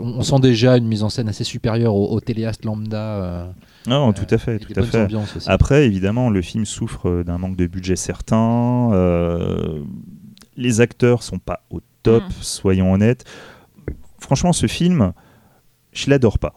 on 0.00 0.22
sent 0.22 0.40
déjà 0.40 0.76
une 0.78 0.86
mise 0.86 1.02
en 1.02 1.10
scène 1.10 1.28
assez 1.28 1.44
supérieure 1.44 1.94
au, 1.94 2.10
au 2.10 2.20
téléaste 2.20 2.64
lambda. 2.64 3.52
Non, 3.86 4.08
euh, 4.08 4.12
tout 4.12 4.26
à 4.34 4.38
fait, 4.38 4.58
tout 4.58 4.72
à 4.76 4.82
fait. 4.82 5.08
Après, 5.46 5.86
évidemment, 5.86 6.30
le 6.30 6.40
film 6.42 6.64
souffre 6.64 7.08
euh, 7.08 7.24
d'un 7.24 7.38
manque 7.38 7.56
de 7.56 7.66
budget 7.66 7.96
certain. 7.96 8.90
euh, 8.92 9.80
les 10.56 10.80
acteurs 10.80 11.22
sont 11.22 11.38
pas 11.38 11.60
au 11.70 11.80
top, 12.02 12.22
Mm. 12.24 12.32
soyons 12.42 12.92
honnêtes. 12.92 13.24
Franchement, 14.18 14.52
ce 14.52 14.66
film, 14.66 15.12
je 15.92 16.08
l'adore 16.10 16.38
pas. 16.38 16.54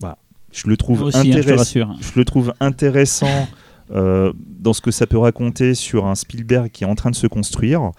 Voilà. 0.00 0.18
Je 0.52 0.68
le 0.68 0.76
trouve 0.76 1.04
hein, 1.06 1.10
je 1.12 1.30
intéressant. 1.30 1.96
je 2.00 2.12
le 2.16 2.24
trouve 2.24 2.54
intéressant 2.60 3.48
euh, 3.90 4.32
dans 4.36 4.72
ce 4.72 4.80
que 4.80 4.90
ça 4.90 5.06
peut 5.06 5.18
raconter 5.18 5.74
sur 5.74 6.06
un 6.06 6.14
Spielberg 6.14 6.70
qui 6.70 6.84
est 6.84 6.86
en 6.86 6.94
train 6.94 7.10
de 7.10 7.16
se 7.16 7.26
construire. 7.26 7.90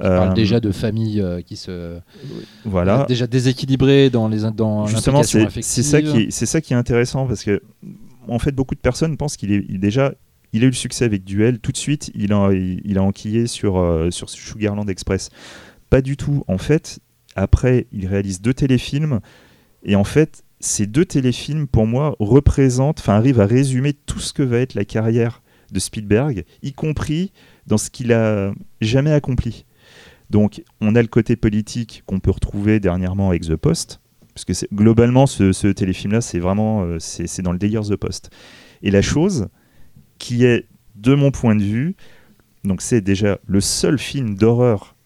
On 0.00 0.02
parle 0.04 0.30
Euh, 0.30 0.34
déjà 0.34 0.60
de 0.60 0.70
familles 0.70 1.20
euh, 1.20 1.40
qui 1.42 1.56
se 1.56 1.98
voilà. 2.64 3.04
déjà 3.08 3.26
déséquilibrées 3.26 4.10
dans 4.10 4.28
les 4.28 4.50
dans 4.52 4.86
Justement, 4.86 5.22
c'est 5.22 5.48
ça 5.82 6.00
qui 6.02 6.16
est, 6.22 6.30
c'est 6.30 6.46
ça 6.46 6.60
qui 6.60 6.72
est 6.72 6.76
intéressant 6.76 7.26
parce 7.26 7.42
que 7.44 7.62
en 8.28 8.38
fait 8.38 8.52
beaucoup 8.52 8.74
de 8.74 8.80
personnes 8.80 9.16
pensent 9.16 9.36
qu'il 9.36 9.52
est 9.52 9.64
il- 9.68 9.80
déjà 9.80 10.14
il 10.52 10.62
a 10.62 10.66
eu 10.66 10.70
le 10.70 10.74
succès 10.74 11.04
avec 11.04 11.24
Duel 11.24 11.58
tout 11.58 11.72
de 11.72 11.76
suite 11.76 12.10
il 12.14 12.32
a 12.32 12.50
il, 12.52 12.80
il 12.84 12.98
a 12.98 13.02
enquillé 13.02 13.46
sur 13.46 13.78
euh, 13.78 14.10
sur 14.10 14.28
Sugarland 14.30 14.86
Express. 14.88 15.30
Pas 15.90 16.00
du 16.02 16.16
tout. 16.16 16.44
En 16.48 16.58
fait, 16.58 16.98
après 17.36 17.86
il 17.92 18.06
réalise 18.06 18.40
deux 18.40 18.54
téléfilms 18.54 19.20
et 19.84 19.96
en 19.96 20.04
fait 20.04 20.42
ces 20.60 20.86
deux 20.86 21.04
téléfilms 21.04 21.66
pour 21.66 21.86
moi 21.86 22.16
représentent 22.18 22.98
enfin 23.00 23.14
arrivent 23.14 23.40
à 23.40 23.46
résumer 23.46 23.92
tout 23.94 24.18
ce 24.20 24.32
que 24.32 24.42
va 24.42 24.58
être 24.58 24.74
la 24.74 24.84
carrière 24.84 25.40
de 25.70 25.78
Spielberg, 25.80 26.44
y 26.62 26.72
compris 26.72 27.30
dans 27.66 27.76
ce 27.78 27.90
qu'il 27.90 28.12
a 28.12 28.52
jamais 28.80 29.12
accompli. 29.12 29.66
Donc, 30.30 30.62
on 30.80 30.94
a 30.94 31.02
le 31.02 31.08
côté 31.08 31.36
politique 31.36 32.02
qu'on 32.06 32.20
peut 32.20 32.30
retrouver 32.30 32.80
dernièrement 32.80 33.28
avec 33.28 33.42
The 33.42 33.56
Post, 33.56 34.00
parce 34.34 34.44
que 34.44 34.74
globalement, 34.74 35.26
ce, 35.26 35.72
téléfilm-là, 35.72 36.20
c'est 36.20 36.38
vraiment 36.38 36.82
euh, 36.82 36.98
c'est 36.98 37.42
dans 37.42 37.52
le 37.52 37.58
délire 37.58 37.82
The 37.82 37.96
Post. 37.96 38.30
Et 38.82 38.90
la 38.90 39.02
chose 39.02 39.48
qui 40.18 40.44
est, 40.44 40.66
de 40.96 41.14
mon 41.14 41.30
point 41.30 41.54
de 41.54 41.62
vue, 41.62 41.96
donc 42.64 42.82
c'est 42.82 43.00
déjà 43.00 43.38
le 43.46 43.60
seul 43.60 43.98
film 43.98 44.34
d'horreur, 44.34 44.96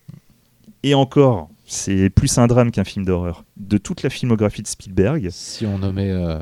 et 0.83 0.95
encore, 0.95 1.49
C'est 1.64 2.11
plus 2.11 2.39
un 2.39 2.47
drame 2.49 2.70
qu'un 2.70 2.85
film 2.85 3.05
d'horreur. 3.05 3.45
De 3.57 3.79
toute 3.79 4.03
la 4.03 4.11
filmographie 4.11 4.62
de 4.62 4.66
Spielberg, 4.66 5.29
Si 5.31 5.64
on 5.64 5.79
nommait 5.79 6.11
euh, 6.11 6.41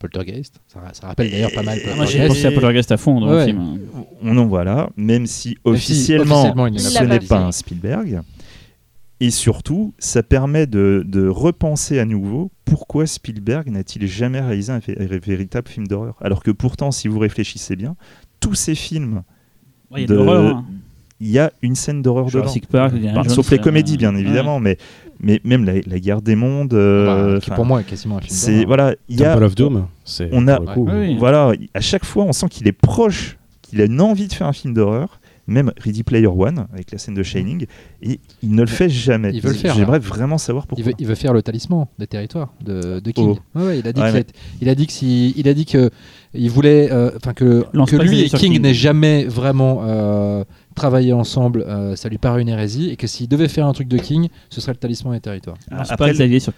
Poltergeist, 0.00 0.60
ça, 0.66 0.80
ça 0.92 1.06
rappelle 1.08 1.30
d'ailleurs 1.30 1.52
pas 1.54 1.62
mal 1.62 1.78
Moi, 1.94 2.06
j'ai 2.06 2.26
pensé 2.26 2.46
à 2.46 2.50
Poltergeist 2.50 2.90
à 2.90 2.96
fond 2.96 3.20
dans 3.20 3.28
Ouais. 3.30 3.40
le 3.40 3.44
film. 3.44 3.60
hein. 3.60 4.04
on 4.22 4.36
en 4.38 4.46
voilà, 4.46 4.90
même 4.96 5.26
si 5.26 5.48
Même 5.48 5.54
si 5.54 5.58
officiellement, 5.64 6.34
officiellement, 6.40 6.66
il 6.66 6.72
ne 6.74 6.78
ce 6.78 7.04
n'est 7.04 7.20
pas 7.20 7.38
un 7.44 7.52
Spielberg. 7.52 8.20
Et 9.22 9.30
surtout, 9.30 9.92
ça 9.98 10.22
permet 10.22 10.66
de, 10.66 11.04
de 11.06 11.28
repenser 11.28 11.98
à 11.98 12.06
nouveau 12.06 12.50
pourquoi 12.64 13.06
Spielberg 13.06 13.68
n'a-t-il 13.68 14.06
jamais 14.08 14.40
réalisé 14.40 14.72
un 14.72 14.78
vé- 14.78 14.98
un 14.98 15.18
véritable 15.18 15.68
film 15.68 15.86
d'horreur 15.86 16.16
Alors 16.22 16.42
que 16.42 16.50
pourtant, 16.50 16.90
si 16.90 17.06
vous 17.06 17.18
réfléchissez 17.18 17.76
bien, 17.76 17.94
tous 18.40 18.54
ces 18.54 18.74
films, 18.74 19.22
Ouais, 19.90 20.04
Il 20.04 20.08
y 20.10 20.12
a 20.12 20.16
De- 20.16 20.22
de. 20.22 20.54
Il 21.20 21.30
y 21.30 21.38
a 21.38 21.52
une 21.62 21.74
scène 21.74 22.02
d'horreur 22.02 22.26
dedans. 22.26 22.46
Park, 22.70 22.94
Indiana 22.94 23.20
Enfin, 23.20 23.28
Jones, 23.28 23.34
sauf 23.36 23.50
les 23.50 23.58
euh, 23.58 23.62
comédies, 23.62 23.96
bien 23.96 24.14
ouais. 24.14 24.20
évidemment, 24.20 24.58
mais, 24.60 24.78
mais 25.20 25.40
même 25.44 25.64
la, 25.64 25.74
la 25.86 25.98
guerre 26.00 26.22
des 26.22 26.34
mondes. 26.36 26.72
euh, 26.74 27.34
Bah, 27.34 27.40
qui 27.40 27.50
pour 27.50 27.64
moi 27.66 27.80
est 27.80 27.84
quasiment 27.84 28.16
un 28.18 28.20
film. 28.20 28.34
c'est 28.34 28.64
voilà, 28.64 28.94
il 29.08 29.20
y 29.20 29.24
a, 29.24 29.32
Temple 29.34 29.44
of 29.44 29.54
Doom, 29.54 29.86
c'est 30.04 30.28
on 30.32 30.48
a- 30.48 30.56
pour 30.56 30.66
le 30.66 30.74
coup, 30.74 30.84
Ouais, 30.86 31.08
oui. 31.08 31.16
voilà, 31.18 31.52
à 31.74 31.80
chaque 31.80 32.04
fois, 32.04 32.24
on 32.24 32.32
sent 32.32 32.46
qu'il 32.48 32.66
est 32.68 32.72
proche, 32.72 33.36
qu'il 33.62 33.80
a 33.80 33.84
une 33.84 34.00
envie 34.00 34.28
de 34.28 34.32
faire 34.32 34.46
un 34.46 34.52
film 34.52 34.74
d'horreur. 34.74 35.20
Même 35.46 35.72
Ready 35.82 36.04
Player 36.04 36.28
One 36.28 36.66
avec 36.72 36.92
la 36.92 36.98
scène 36.98 37.14
de 37.14 37.24
Shining, 37.24 37.66
et 38.02 38.20
il 38.40 38.54
ne 38.54 38.60
le 38.60 38.68
fait 38.68 38.88
jamais. 38.88 39.32
Il 39.34 39.40
veut 39.40 39.48
le 39.48 39.56
faire, 39.56 39.74
J'aimerais 39.74 39.98
vraiment 39.98 40.38
savoir 40.38 40.68
pourquoi. 40.68 40.80
Il 40.80 40.86
veut, 40.86 40.92
il 41.00 41.06
veut 41.08 41.16
faire 41.16 41.32
le 41.32 41.42
talisman 41.42 41.86
des 41.98 42.06
territoires 42.06 42.52
de, 42.64 43.00
de 43.00 43.10
King. 43.10 43.34
Oh. 43.36 43.58
Ouais, 43.58 43.66
ouais, 43.66 43.78
il 43.80 43.88
a 43.88 43.92
dit 43.92 44.00
Ouais, 44.00 44.06
qu'il 44.06 44.14
mais- 44.14 44.20
a- 44.20 44.32
il 44.62 44.68
a 44.68 44.74
dit 44.76 44.86
que 44.86 44.92
si, 44.92 45.34
il 45.36 45.48
a 45.48 45.54
dit 45.54 45.64
que 45.66 45.90
il 46.34 46.48
voulait, 46.52 46.92
euh, 46.92 47.10
enfin 47.16 47.32
que, 47.32 47.64
lui 48.00 48.20
et 48.20 48.28
King, 48.28 48.38
King. 48.52 48.62
n'aient 48.62 48.74
jamais 48.74 49.24
vraiment 49.24 49.80
euh, 49.82 50.44
travaillé 50.74 51.12
ensemble, 51.12 51.62
euh, 51.62 51.96
ça 51.96 52.08
lui 52.08 52.18
paraît 52.18 52.42
une 52.42 52.48
hérésie, 52.48 52.90
et 52.90 52.96
que 52.96 53.06
s'il 53.06 53.28
devait 53.28 53.48
faire 53.48 53.66
un 53.66 53.72
truc 53.72 53.88
de 53.88 53.98
King, 53.98 54.28
ce 54.48 54.60
serait 54.60 54.72
le 54.72 54.78
talisman 54.78 55.12
des 55.14 55.20
territoires. 55.20 55.56
Alors, 55.70 55.86
c'est 55.86 55.92
Après, 55.92 56.08
pas 56.08 56.12
Xavier 56.12 56.40
sur 56.40 56.52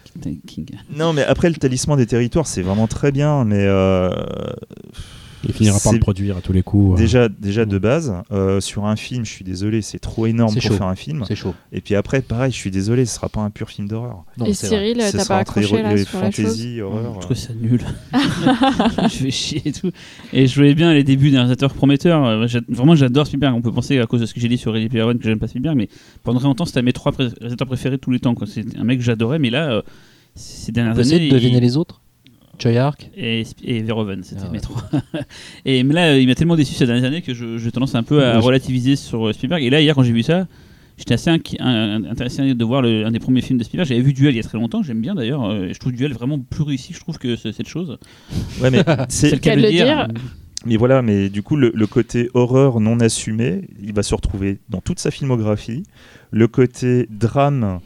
King. 0.47 0.67
Non, 0.95 1.13
mais 1.13 1.25
après 1.25 1.49
le 1.49 1.57
talisman 1.57 1.97
des 1.97 2.07
territoires, 2.07 2.47
c'est 2.47 2.63
vraiment 2.63 2.87
très 2.87 3.13
bien, 3.13 3.45
mais 3.45 3.65
euh, 3.67 4.11
Il 5.45 5.53
finira 5.53 5.79
par 5.81 5.93
le 5.93 5.99
produire 5.99 6.37
à 6.37 6.41
tous 6.41 6.53
les 6.53 6.63
coups. 6.63 6.95
euh. 6.95 6.97
déjà, 7.03 7.29
déjà 7.29 7.65
de 7.65 7.79
base, 7.79 8.13
euh, 8.31 8.61
sur 8.61 8.85
un 8.87 8.97
film, 8.97 9.25
je 9.25 9.31
suis 9.31 9.45
désolé, 9.45 9.83
c'est 9.83 9.99
trop 9.99 10.27
énorme 10.27 10.53
pour 10.55 10.63
chaud. 10.63 10.75
faire 10.75 10.87
un 10.87 10.95
film. 10.95 11.25
C'est 11.27 11.35
chaud. 11.37 11.55
Et 11.73 11.81
puis 11.81 11.95
après, 11.95 12.21
pareil, 12.23 12.53
je 12.53 12.57
suis 12.57 12.71
désolé, 12.71 13.05
ce 13.07 13.15
sera 13.17 13.29
pas 13.29 13.41
un 13.41 13.51
pur 13.51 13.69
film 13.69 13.89
d'horreur. 13.89 14.25
Et. 14.47 14.55
Cyril, 14.55 14.99
t'as 14.99 15.11
sera 15.11 15.25
pas 15.25 15.41
entre 15.41 15.59
accroché 15.59 15.83
là 15.83 15.95
les 15.95 16.05
sur 16.05 16.21
la 16.21 16.31
chose 16.31 16.45
fantasy, 16.47 16.81
horreur. 16.81 17.15
Je 17.17 17.21
trouve 17.21 17.37
ça 17.37 17.53
nul. 17.61 17.81
je 19.05 19.09
fais 19.09 19.31
chier 19.31 19.63
et 19.65 19.73
tout. 19.73 19.91
Et 20.33 20.47
je 20.47 20.55
voyais 20.55 20.75
bien 20.75 20.93
les 20.93 21.05
débuts 21.05 21.31
d'un 21.31 21.39
réalisateur 21.39 21.73
prometteur. 21.75 22.25
Euh, 22.25 22.47
Vraiment, 22.69 22.95
j'adore 22.95 23.27
Spielberg. 23.27 23.55
On 23.55 23.63
peut 23.63 23.73
penser 23.73 23.99
à 23.99 24.07
cause 24.07 24.21
de 24.21 24.27
ce 24.27 24.35
que 24.35 24.41
j'ai 24.41 24.49
dit 24.49 24.59
sur 24.59 24.73
Ready 24.73 24.89
Player 24.89 25.05
One 25.05 25.19
que 25.19 25.25
j'aime 25.25 25.39
pas 25.39 25.49
Spielberg, 25.49 25.77
mais 25.77 25.89
pendant 26.23 26.39
très 26.39 26.49
longtemps, 26.49 26.65
c'était 26.67 26.83
mes 26.83 26.93
trois 26.93 27.13
réalisateurs 27.13 27.67
préférés 27.67 27.97
de 27.97 28.01
tous 28.01 28.11
les 28.11 28.21
temps. 28.21 28.35
C'est 28.47 28.77
un 28.79 28.85
mec 28.85 28.99
que 28.99 29.05
j'adorais, 29.05 29.39
mais 29.39 29.51
là, 29.51 29.71
euh, 29.73 29.83
ces 30.35 30.73
dernières 30.73 30.99
années. 30.99 31.29
de 31.29 31.35
deviner 31.35 31.59
il- 31.59 31.63
les 31.63 31.77
autres 31.77 32.01
Joy 32.59 32.77
Arc 32.79 33.11
et, 33.17 33.43
et 33.65 33.83
Verhoeven, 33.83 34.23
c'était 34.23 34.43
Ah 34.45 34.47
ouais. 34.47 34.53
mes 34.53 34.61
trois. 34.61 34.83
et 35.65 35.83
mais 35.85 35.95
là, 35.95 36.19
il 36.19 36.27
m'a 36.29 36.35
tellement 36.35 36.57
déçu 36.57 36.75
ces 36.75 36.87
dernières 36.87 37.05
années 37.05 37.23
que 37.23 37.35
je- 37.35 37.59
j'ai 37.59 37.73
tendance 37.73 37.95
un 37.95 38.03
peu 38.03 38.23
à 38.25 38.39
relativiser 38.39 38.97
sur 38.97 39.27
euh, 39.29 39.33
Spielberg. 39.33 39.63
Et 39.63 39.71
là, 39.71 39.81
hier, 39.81 39.95
quand 39.95 40.03
j'ai 40.03 40.13
vu 40.13 40.23
ça, 40.23 40.47
j'étais 40.99 41.15
assez 41.15 41.31
inqui- 41.31 41.57
un- 41.61 42.05
intéressé 42.05 42.55
de 42.55 42.65
voir 42.65 42.83
le- 42.83 43.05
un 43.07 43.11
des 43.11 43.19
premiers 43.19 43.41
films 43.41 43.59
de 43.59 43.65
Spielberg. 43.65 43.89
J'avais 43.89 44.01
vu 44.03 44.13
Duel 44.13 44.35
il 44.35 44.37
y 44.37 44.41
a 44.41 44.43
très 44.45 44.59
longtemps, 44.59 44.83
j'aime 44.83 45.01
bien 45.01 45.15
d'ailleurs. 45.15 45.45
euh, 45.45 45.69
Je 45.73 45.79
trouve 45.79 45.93
Duel 45.93 46.13
vraiment 46.13 46.39
plus 46.39 46.63
réussi, 46.63 46.93
je 46.93 47.01
trouve, 47.01 47.19
que 47.19 47.35
ce- 47.37 47.53
cette 47.53 47.69
chose. 47.69 47.99
Ouais, 48.61 48.71
mais 48.71 48.83
C'est 49.09 49.31
c'est 49.31 49.35
le 49.37 49.41
cas 49.41 49.57
de 49.57 49.61
le 49.61 49.67
le 49.67 49.71
dire. 49.73 49.87
dire. 49.87 50.09
Mais 50.65 50.77
voilà, 50.77 51.03
mais 51.03 51.29
du 51.29 51.43
coup, 51.43 51.57
le, 51.57 51.73
le 51.75 51.87
côté 51.89 52.29
horreur 52.35 52.79
non 52.79 53.01
assumé, 53.01 53.63
il 53.83 53.93
va 53.95 54.05
se 54.05 54.15
retrouver 54.15 54.59
dans 54.69 54.81
toute 54.81 55.01
sa 55.01 55.11
filmographie. 55.11 55.83
Le 56.31 56.47
côté 56.47 57.09
drame, 57.11 57.81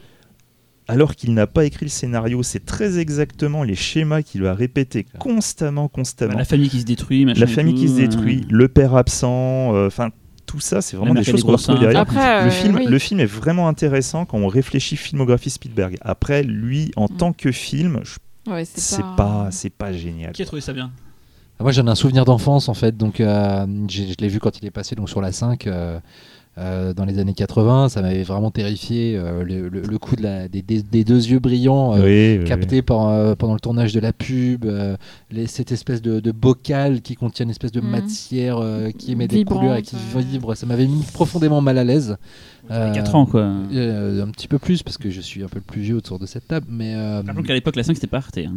alors 0.88 1.14
qu'il 1.16 1.34
n'a 1.34 1.46
pas 1.46 1.64
écrit 1.64 1.86
le 1.86 1.90
scénario, 1.90 2.42
c'est 2.42 2.64
très 2.64 2.98
exactement 2.98 3.62
les 3.62 3.74
schémas 3.74 4.22
qu'il 4.22 4.42
va 4.42 4.54
répéter 4.54 5.06
constamment, 5.18 5.88
constamment. 5.88 6.32
Bah, 6.34 6.38
la 6.38 6.44
famille 6.44 6.68
qui 6.68 6.80
se 6.80 6.84
détruit, 6.86 7.24
machin 7.24 7.40
La 7.40 7.46
famille 7.46 7.74
qui 7.74 7.88
se 7.88 7.96
détruit, 7.96 8.42
euh, 8.44 8.46
le 8.50 8.68
père 8.68 8.94
absent, 8.94 9.74
euh, 9.74 9.86
enfin 9.88 10.10
tout 10.46 10.60
ça, 10.60 10.80
c'est 10.80 10.96
vraiment 10.96 11.12
des 11.14 11.24
choses 11.24 11.42
qu'on 11.42 11.56
seins. 11.56 11.74
derrière. 11.78 12.00
Après, 12.02 12.42
le, 12.44 12.46
euh, 12.46 12.50
film, 12.50 12.76
oui. 12.76 12.86
le 12.86 12.98
film 13.00 13.18
est 13.18 13.24
vraiment 13.26 13.66
intéressant 13.68 14.24
quand 14.26 14.38
on 14.38 14.46
réfléchit 14.46 14.96
filmographie 14.96 15.50
Spielberg. 15.50 15.96
Après, 16.02 16.44
lui, 16.44 16.92
en 16.94 17.06
Mm. 17.06 17.16
tant 17.16 17.32
que 17.32 17.50
film, 17.50 18.00
Ouais, 18.46 18.64
c'est 18.64 19.02
pas, 19.16 19.48
c'est 19.50 19.70
pas 19.70 19.92
génial. 19.92 20.30
Qui 20.32 20.42
a 20.42 20.46
trouvé 20.46 20.60
ça 20.62 20.72
bien? 20.72 20.92
Moi 21.58 21.72
j'en 21.72 21.86
ai 21.86 21.90
un 21.90 21.94
souvenir 21.96 22.24
d'enfance 22.26 22.68
en 22.68 22.74
fait, 22.74 22.96
donc 22.98 23.18
euh, 23.18 23.66
je 23.88 24.14
l'ai 24.20 24.28
vu 24.28 24.38
quand 24.38 24.58
il 24.60 24.66
est 24.66 24.70
passé 24.70 24.94
donc 24.94 25.08
sur 25.08 25.20
la 25.22 25.32
5 25.32 25.66
euh, 26.58 26.94
dans 26.94 27.04
les 27.04 27.18
années 27.18 27.34
80, 27.34 27.90
ça 27.90 28.00
m'avait 28.02 28.22
vraiment 28.22 28.50
terrifié 28.50 29.16
euh, 29.16 29.42
le, 29.44 29.68
le- 29.68 29.82
le 29.82 29.98
coup 29.98 30.16
de 30.16 30.22
la, 30.22 30.48
des, 30.48 30.62
des- 30.62 30.82
des 30.82 31.04
deux 31.04 31.26
yeux 31.26 31.38
brillants 31.38 31.94
euh, 31.94 31.98
Oui, 31.98 32.36
oui, 32.36 32.38
oui. 32.40 32.44
captés 32.48 32.80
par, 32.82 33.08
euh, 33.08 33.34
pendant 33.34 33.52
le 33.54 33.60
tournage 33.60 33.92
de 33.92 34.00
la 34.00 34.12
pub, 34.12 34.64
euh, 34.64 34.96
les- 35.30 35.46
cette 35.46 35.70
espèce 35.72 36.00
de, 36.00 36.20
de 36.20 36.32
bocal 36.32 37.02
qui 37.02 37.14
contient 37.14 37.44
une 37.44 37.50
espèce 37.50 37.72
de 37.72 37.80
Mhm. 37.80 37.90
matière 37.90 38.56
euh, 38.58 38.90
qui 38.90 39.12
émet 39.12 39.28
des 39.28 39.44
couleurs 39.44 39.76
et 39.76 39.82
qui 39.82 39.96
ouais. 40.14 40.22
vibre, 40.22 40.54
ça 40.56 40.64
m'avait 40.66 40.86
mis 40.86 41.02
profondément 41.12 41.60
mal 41.60 41.76
à 41.78 41.84
l'aise. 41.84 42.16
Euh, 42.70 42.92
4 42.92 43.14
ans, 43.14 43.26
quoi. 43.26 43.42
Euh, 43.72 44.24
un 44.24 44.28
petit 44.30 44.48
peu 44.48 44.58
plus 44.58 44.82
parce 44.82 44.98
que 44.98 45.10
je 45.10 45.20
suis 45.20 45.44
un 45.44 45.48
peu 45.48 45.60
plus 45.60 45.82
vieux 45.82 45.96
autour 45.96 46.18
de 46.18 46.26
cette 46.26 46.48
table, 46.48 46.66
mais 46.70 46.94
euh, 46.96 47.22
Rappelons 47.26 47.42
qu'à 47.44 47.54
l'époque, 47.54 47.76
la 47.76 47.82
5, 47.84 47.94
c'était 47.94 48.06
pas 48.06 48.16
Arte. 48.16 48.38
hein. 48.38 48.52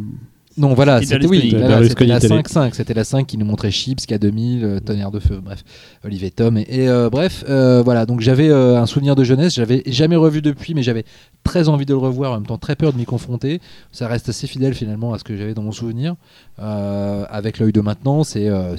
Non 0.59 0.73
voilà, 0.73 1.01
C'était 1.01 1.25
oui, 1.25 1.49
voilà, 1.51 1.67
la 1.67 1.75
Berlusconi 1.79 2.11
5-5, 2.11 2.73
c'était 2.73 2.93
la 2.93 3.03
5 3.03 3.25
qui 3.25 3.37
nous 3.37 3.45
montrait 3.45 3.71
Chips, 3.71 4.05
K2000, 4.05 4.63
euh, 4.63 4.79
Tonnerre 4.79 5.11
de 5.11 5.19
feu, 5.19 5.39
bref, 5.43 5.63
Olivier 6.03 6.31
Tom 6.31 6.57
et, 6.57 6.65
et, 6.69 6.87
euh, 6.89 7.09
bref, 7.09 7.43
euh, 7.49 7.81
voilà, 7.83 8.05
donc 8.05 8.19
j'avais 8.21 8.49
euh, 8.49 8.79
un 8.79 8.85
souvenir 8.85 9.15
de 9.15 9.23
jeunesse, 9.23 9.55
j'avais 9.55 9.83
jamais 9.87 10.15
revu 10.15 10.41
depuis, 10.41 10.73
mais 10.73 10.83
j'avais 10.83 11.05
très 11.43 11.69
envie 11.69 11.85
de 11.85 11.93
le 11.93 11.99
revoir, 11.99 12.31
en 12.33 12.35
même 12.35 12.45
temps 12.45 12.57
très 12.57 12.75
peur 12.75 12.93
de 12.93 12.97
m'y 12.97 13.05
confronter. 13.05 13.59
Ça 13.91 14.07
reste 14.07 14.29
assez 14.29 14.45
fidèle 14.45 14.73
finalement 14.73 15.13
à 15.13 15.17
ce 15.17 15.23
que 15.23 15.35
j'avais 15.35 15.53
dans 15.53 15.63
mon 15.63 15.71
souvenir. 15.71 16.15
Euh, 16.59 17.25
avec 17.29 17.57
l'œil 17.59 17.71
de 17.71 17.81
maintenant, 17.81 18.23
c'est 18.23 18.49
euh, 18.49 18.75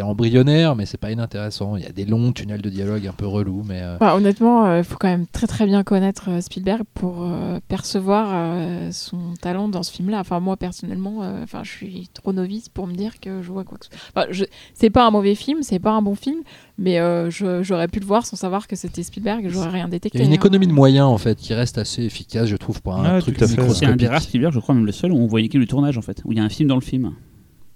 embryonnaire, 0.00 0.76
mais 0.76 0.86
c'est 0.86 0.98
pas 0.98 1.10
inintéressant. 1.10 1.76
Il 1.76 1.84
y 1.84 1.86
a 1.86 1.92
des 1.92 2.04
longs 2.04 2.32
tunnels 2.32 2.60
de 2.60 2.68
dialogue 2.68 3.06
un 3.06 3.12
peu 3.12 3.26
relous, 3.26 3.64
mais 3.66 3.80
euh, 3.82 3.96
Bah, 3.98 4.16
honnêtement, 4.16 4.76
il 4.76 4.84
faut 4.84 4.96
quand 4.98 5.08
même 5.08 5.26
très 5.26 5.46
très 5.46 5.66
bien 5.66 5.84
connaître 5.84 6.28
euh, 6.28 6.40
Spielberg 6.40 6.82
pour 6.94 7.22
euh, 7.22 7.60
percevoir 7.68 8.28
euh, 8.32 8.90
son 8.92 9.34
talent 9.40 9.68
dans 9.68 9.82
ce 9.82 9.92
film-là. 9.92 10.20
Enfin, 10.20 10.40
moi 10.40 10.56
personnellement, 10.56 10.95
euh, 11.04 11.42
enfin, 11.42 11.62
je 11.64 11.70
suis 11.70 12.08
trop 12.12 12.32
novice 12.32 12.68
pour 12.68 12.86
me 12.86 12.94
dire 12.94 13.20
que 13.20 13.42
je 13.42 13.50
vois 13.50 13.64
quoi 13.64 13.78
que 13.78 13.86
ce 13.86 13.90
soit. 13.90 14.00
Enfin, 14.14 14.26
je... 14.30 14.44
C'est 14.74 14.90
pas 14.90 15.06
un 15.06 15.10
mauvais 15.10 15.34
film, 15.34 15.62
c'est 15.62 15.78
pas 15.78 15.92
un 15.92 16.02
bon 16.02 16.14
film, 16.14 16.38
mais 16.78 16.98
euh, 16.98 17.30
j'aurais 17.30 17.88
pu 17.88 18.00
le 18.00 18.06
voir 18.06 18.24
sans 18.26 18.36
savoir 18.36 18.66
que 18.66 18.76
c'était 18.76 19.02
Spielberg 19.02 19.44
et 19.44 19.50
j'aurais 19.50 19.70
rien 19.70 19.88
détecté. 19.88 20.18
il 20.18 20.20
y 20.20 20.24
a 20.24 20.26
une 20.26 20.32
hein. 20.32 20.36
économie 20.36 20.66
de 20.66 20.72
moyens 20.72 21.06
en 21.06 21.18
fait 21.18 21.38
qui 21.38 21.54
reste 21.54 21.78
assez 21.78 22.02
efficace, 22.02 22.48
je 22.48 22.56
trouve, 22.56 22.82
pour 22.82 22.94
un 22.94 23.14
Ouais, 23.14 23.20
truc. 23.20 23.36
C'est 23.38 23.86
un 23.86 23.96
des 23.96 24.08
rares 24.08 24.22
Spielberg, 24.22 24.52
je 24.52 24.60
crois, 24.60 24.74
même 24.74 24.86
le 24.86 24.92
seul, 24.92 25.12
où 25.12 25.16
on 25.16 25.26
voit 25.26 25.40
une 25.40 25.46
équipe 25.46 25.60
de 25.60 25.66
tournage, 25.66 25.98
en 25.98 26.02
fait. 26.02 26.22
Où 26.24 26.32
il 26.32 26.38
y 26.38 26.40
a 26.40 26.44
un 26.44 26.48
film 26.48 26.68
dans 26.68 26.76
le 26.76 26.80
film. 26.80 27.12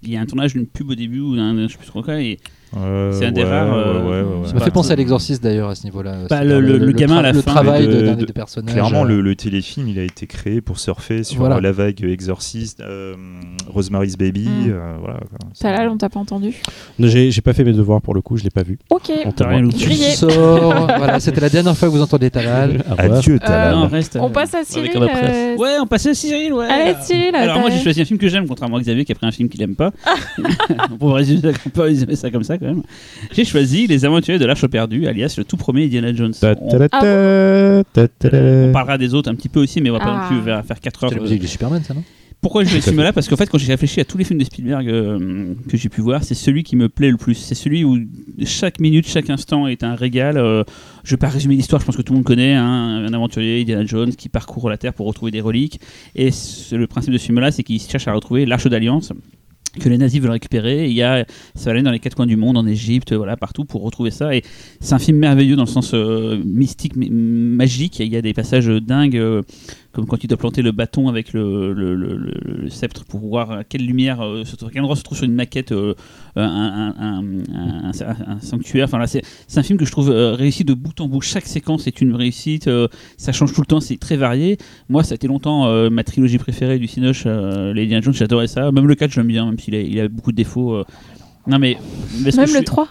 Il 0.03 0.11
y 0.11 0.17
a 0.17 0.21
un 0.21 0.25
tournage 0.25 0.53
d'une 0.53 0.65
pub 0.65 0.89
au 0.89 0.95
début, 0.95 1.19
ou 1.19 1.35
d'un. 1.35 1.67
Je 1.67 1.73
sais 1.73 1.77
plus 1.77 1.87
trop 1.87 2.01
quoi, 2.01 2.19
et 2.21 2.39
Euh, 2.77 3.11
C'est 3.13 3.25
un 3.25 3.31
des 3.31 3.43
ouais, 3.43 3.49
rares, 3.49 3.73
euh, 3.73 4.01
ouais, 4.01 4.09
ouais, 4.09 4.21
ouais, 4.41 4.47
Ça 4.47 4.53
m'a 4.53 4.61
fait 4.61 4.71
penser 4.71 4.91
à 4.91 4.95
l'exorciste 4.95 5.43
d'ailleurs 5.43 5.69
à 5.69 5.75
ce 5.75 5.83
niveau-là. 5.83 6.19
Bah, 6.29 6.43
le- 6.43 6.61
le- 6.61 6.77
le 6.77 6.91
gamin 6.93 7.17
à 7.17 7.21
la 7.21 7.31
le 7.33 7.41
fin, 7.41 7.51
travail 7.51 7.85
de- 7.87 8.13
de- 8.15 8.25
des 8.25 8.33
personnages. 8.33 8.73
Clairement, 8.73 9.03
euh, 9.03 9.07
le, 9.07 9.21
le 9.21 9.35
téléfilm, 9.35 9.87
il 9.89 9.99
a 9.99 10.03
été 10.03 10.25
créé 10.25 10.61
pour 10.61 10.79
surfer 10.79 11.23
sur 11.23 11.39
Voilà. 11.39 11.59
la 11.59 11.71
vague 11.71 12.01
Exorcist, 12.03 12.79
euh, 12.79 13.15
Rosemary's 13.67 14.17
Baby. 14.17 14.47
Mm. 14.47 14.69
euh, 14.69 14.95
voilà. 14.99 15.19
C'est- 15.53 15.63
Talal, 15.63 15.89
on 15.89 15.97
t'a 15.97 16.09
pas 16.09 16.19
entendu 16.19 16.55
J'ai 16.99 17.31
pas 17.41 17.53
fait 17.53 17.63
mes 17.63 17.73
devoirs 17.73 18.01
pour 18.01 18.13
le 18.13 18.21
coup, 18.21 18.37
je 18.37 18.43
l'ai 18.43 18.49
pas 18.49 18.63
vu. 18.63 18.79
Ok. 18.89 19.11
On 19.25 19.31
T'as 19.31 19.47
rien. 19.49 19.67
Tu 19.67 19.91
sors. 19.93 20.29
voilà, 20.97 21.19
c'était 21.19 21.41
la 21.41 21.49
dernière 21.49 21.75
fois 21.75 21.87
que 21.89 21.93
vous 21.93 22.01
entendez 22.01 22.29
Talal. 22.29 22.83
Adieu, 22.97 23.39
Talal. 23.39 23.75
Reste. 23.85 24.17
On 24.21 24.29
passe 24.29 24.53
à 24.53 24.63
Cyril. 24.63 24.91
Ouais, 25.57 25.77
on 25.81 25.87
passe 25.87 26.05
à 26.05 26.13
Cyril. 26.13 26.53
Allez, 26.69 26.95
Cyril, 27.01 27.35
Alors 27.35 27.59
moi 27.59 27.69
j'ai 27.69 27.79
choisi 27.83 28.01
un 28.01 28.05
film 28.05 28.19
que 28.19 28.27
j'aime, 28.27 28.47
contrairement 28.47 28.77
à 28.77 28.81
Xavier 28.81 29.03
qui 29.05 29.11
a 29.11 29.15
pris 29.15 29.27
un 29.27 29.31
film 29.31 29.49
qu'il 29.49 29.61
aime 29.61 29.75
pas. 29.75 29.91
on, 30.99 31.69
peut 31.69 31.81
résumer 31.81 32.15
ça 32.15 32.29
comme 32.31 32.43
ça 32.43 32.57
quand 32.61 32.67
même. 32.67 32.83
J'ai 33.33 33.43
choisi 33.45 33.87
Les 33.87 34.05
Aventuriers 34.05 34.39
de 34.39 34.45
l'Arche 34.45 34.65
perdue, 34.67 35.07
alias 35.07 35.35
le 35.37 35.43
tout 35.43 35.57
premier 35.57 35.83
Indiana 35.85 36.13
Jones. 36.13 36.33
On, 36.43 36.87
Ah 36.91 37.81
parlera 38.71 38.97
des 38.97 39.13
autres 39.13 39.29
un 39.29 39.35
petit 39.35 39.49
peu 39.49 39.59
aussi, 39.61 39.81
mais 39.81 39.89
on 39.89 39.93
va 39.93 39.99
pas 39.99 40.05
Ah. 40.17 40.29
non 40.29 40.35
plus 40.35 40.45
faire, 40.45 40.65
faire 40.65 40.79
4 40.79 41.03
heures. 41.03 41.09
C'est 41.09 41.15
la 41.17 41.21
musique 41.21 41.41
de 41.41 41.47
Superman, 41.47 41.83
ça, 41.83 41.93
non? 41.93 42.03
Pourquoi 42.41 42.63
je 42.63 42.73
vais 42.73 42.81
ce 42.81 42.89
film-là 42.89 43.13
Parce 43.13 43.27
qu'en 43.29 43.35
fait, 43.35 43.47
quand 43.47 43.59
j'ai 43.59 43.71
réfléchi 43.71 43.99
à 43.99 44.03
tous 44.03 44.17
les 44.17 44.23
films 44.23 44.39
de 44.39 44.43
Spielberg 44.45 44.89
euh, 44.89 45.53
que 45.69 45.77
j'ai 45.77 45.89
pu 45.89 46.01
voir, 46.01 46.23
c'est 46.23 46.33
celui 46.33 46.63
qui 46.63 46.75
me 46.75 46.89
plaît 46.89 47.11
le 47.11 47.17
plus. 47.17 47.35
C'est 47.35 47.53
celui 47.53 47.83
où 47.83 47.99
chaque 48.45 48.79
minute, 48.79 49.07
chaque 49.07 49.29
instant 49.29 49.67
est 49.67 49.83
un 49.83 49.93
régal. 49.93 50.37
Euh, 50.37 50.63
je 51.03 51.11
vais 51.11 51.17
pas 51.17 51.27
résumer 51.29 51.53
l'histoire, 51.55 51.79
je 51.81 51.85
pense 51.85 51.95
que 51.95 52.01
tout 52.01 52.13
le 52.13 52.17
monde 52.17 52.25
connaît. 52.25 52.53
hein, 52.55 53.05
un 53.07 53.13
aventurier, 53.13 53.61
Indiana 53.61 53.85
Jones, 53.85 54.15
qui 54.15 54.27
parcourt 54.27 54.71
la 54.71 54.77
Terre 54.77 54.93
pour 54.95 55.05
retrouver 55.05 55.29
des 55.29 55.39
reliques. 55.41 55.79
Et 56.15 56.31
le 56.71 56.85
principe 56.87 57.13
de 57.13 57.19
ce 57.19 57.25
film-là, 57.25 57.51
c'est 57.51 57.61
qu'il 57.61 57.79
cherche 57.79 58.07
à 58.07 58.13
retrouver 58.13 58.47
l'Arche 58.47 58.65
d'Alliance 58.65 59.13
que 59.79 59.89
les 59.89 59.97
nazis 59.97 60.21
veulent 60.21 60.31
récupérer. 60.31 60.87
Il 60.87 60.93
y 60.93 61.03
a, 61.03 61.25
ça 61.55 61.65
va 61.65 61.71
aller 61.71 61.83
dans 61.83 61.91
les 61.91 61.99
quatre 61.99 62.15
coins 62.15 62.27
du 62.27 62.35
monde, 62.35 62.57
en 62.57 62.67
Égypte, 62.67 63.13
voilà, 63.13 63.37
partout 63.37 63.65
pour 63.65 63.81
retrouver 63.83 64.11
ça. 64.11 64.35
Et 64.35 64.43
c'est 64.79 64.93
un 64.93 64.99
film 64.99 65.17
merveilleux 65.17 65.55
dans 65.55 65.63
le 65.63 65.69
sens 65.69 65.93
euh, 65.93 66.41
mystique, 66.45 66.93
magique. 66.95 67.99
Il 67.99 68.11
y 68.11 68.17
a 68.17 68.21
des 68.21 68.33
passages 68.33 68.67
dingues. 68.67 69.17
euh, 69.17 69.41
comme 69.91 70.05
quand 70.05 70.23
il 70.23 70.27
doit 70.27 70.37
planter 70.37 70.61
le 70.61 70.71
bâton 70.71 71.09
avec 71.09 71.33
le, 71.33 71.73
le, 71.73 71.95
le- 71.95 72.15
le- 72.15 72.39
le 72.63 72.69
sceptre 72.69 73.03
pour 73.05 73.19
voir 73.19 73.51
à 73.51 73.63
quelle 73.63 73.85
lumière, 73.85 74.21
euh, 74.21 74.43
se 74.45 74.55
trouve, 74.55 74.69
à 74.69 74.71
quel 74.71 74.81
endroit 74.81 74.95
se 74.95 75.03
trouve 75.03 75.17
sur 75.17 75.25
une 75.25 75.33
maquette 75.35 75.71
euh, 75.73 75.93
un, 76.35 76.93
un- 76.97 78.39
sanctuaire. 78.41 78.85
Enfin 78.85 78.97
là, 78.99 79.07
c'est 79.07 79.21
c'est 79.47 79.59
un 79.59 79.63
film 79.63 79.77
que 79.77 79.85
je 79.85 79.91
trouve 79.91 80.09
euh, 80.09 80.33
réussi 80.33 80.63
de 80.63 80.73
bout 80.73 80.99
en 81.01 81.07
bout. 81.07 81.21
Chaque 81.21 81.45
séquence 81.45 81.87
est 81.87 82.01
une 82.01 82.15
réussite. 82.15 82.67
euh, 82.67 82.87
ça 83.17 83.31
change 83.31 83.53
tout 83.53 83.61
le 83.61 83.65
temps. 83.67 83.79
C'est 83.79 83.97
très 83.97 84.17
varié. 84.17 84.57
Moi, 84.89 85.03
ça 85.03 85.13
a 85.13 85.15
été 85.15 85.27
longtemps 85.27 85.67
ma 85.89 86.03
trilogie 86.03 86.37
préférée 86.37 86.79
du 86.79 86.87
Cinoche, 86.87 87.25
les 87.25 87.83
Indiana 87.83 88.01
Jones. 88.01 88.13
J'adorais 88.13 88.47
ça. 88.47 88.71
Même 88.71 88.87
le 88.87 88.95
4, 88.95 89.11
j'aime 89.11 89.27
bien, 89.27 89.45
même 89.45 89.59
s'il 89.59 89.75
a, 89.75 89.81
il 89.81 89.99
a 89.99 90.07
beaucoup 90.07 90.31
de 90.31 90.37
défauts. 90.37 90.83
Non 91.47 91.57
mais, 91.59 91.77
Même 92.23 92.33
le 92.37 92.47
suis- 92.47 92.63
3. 92.63 92.87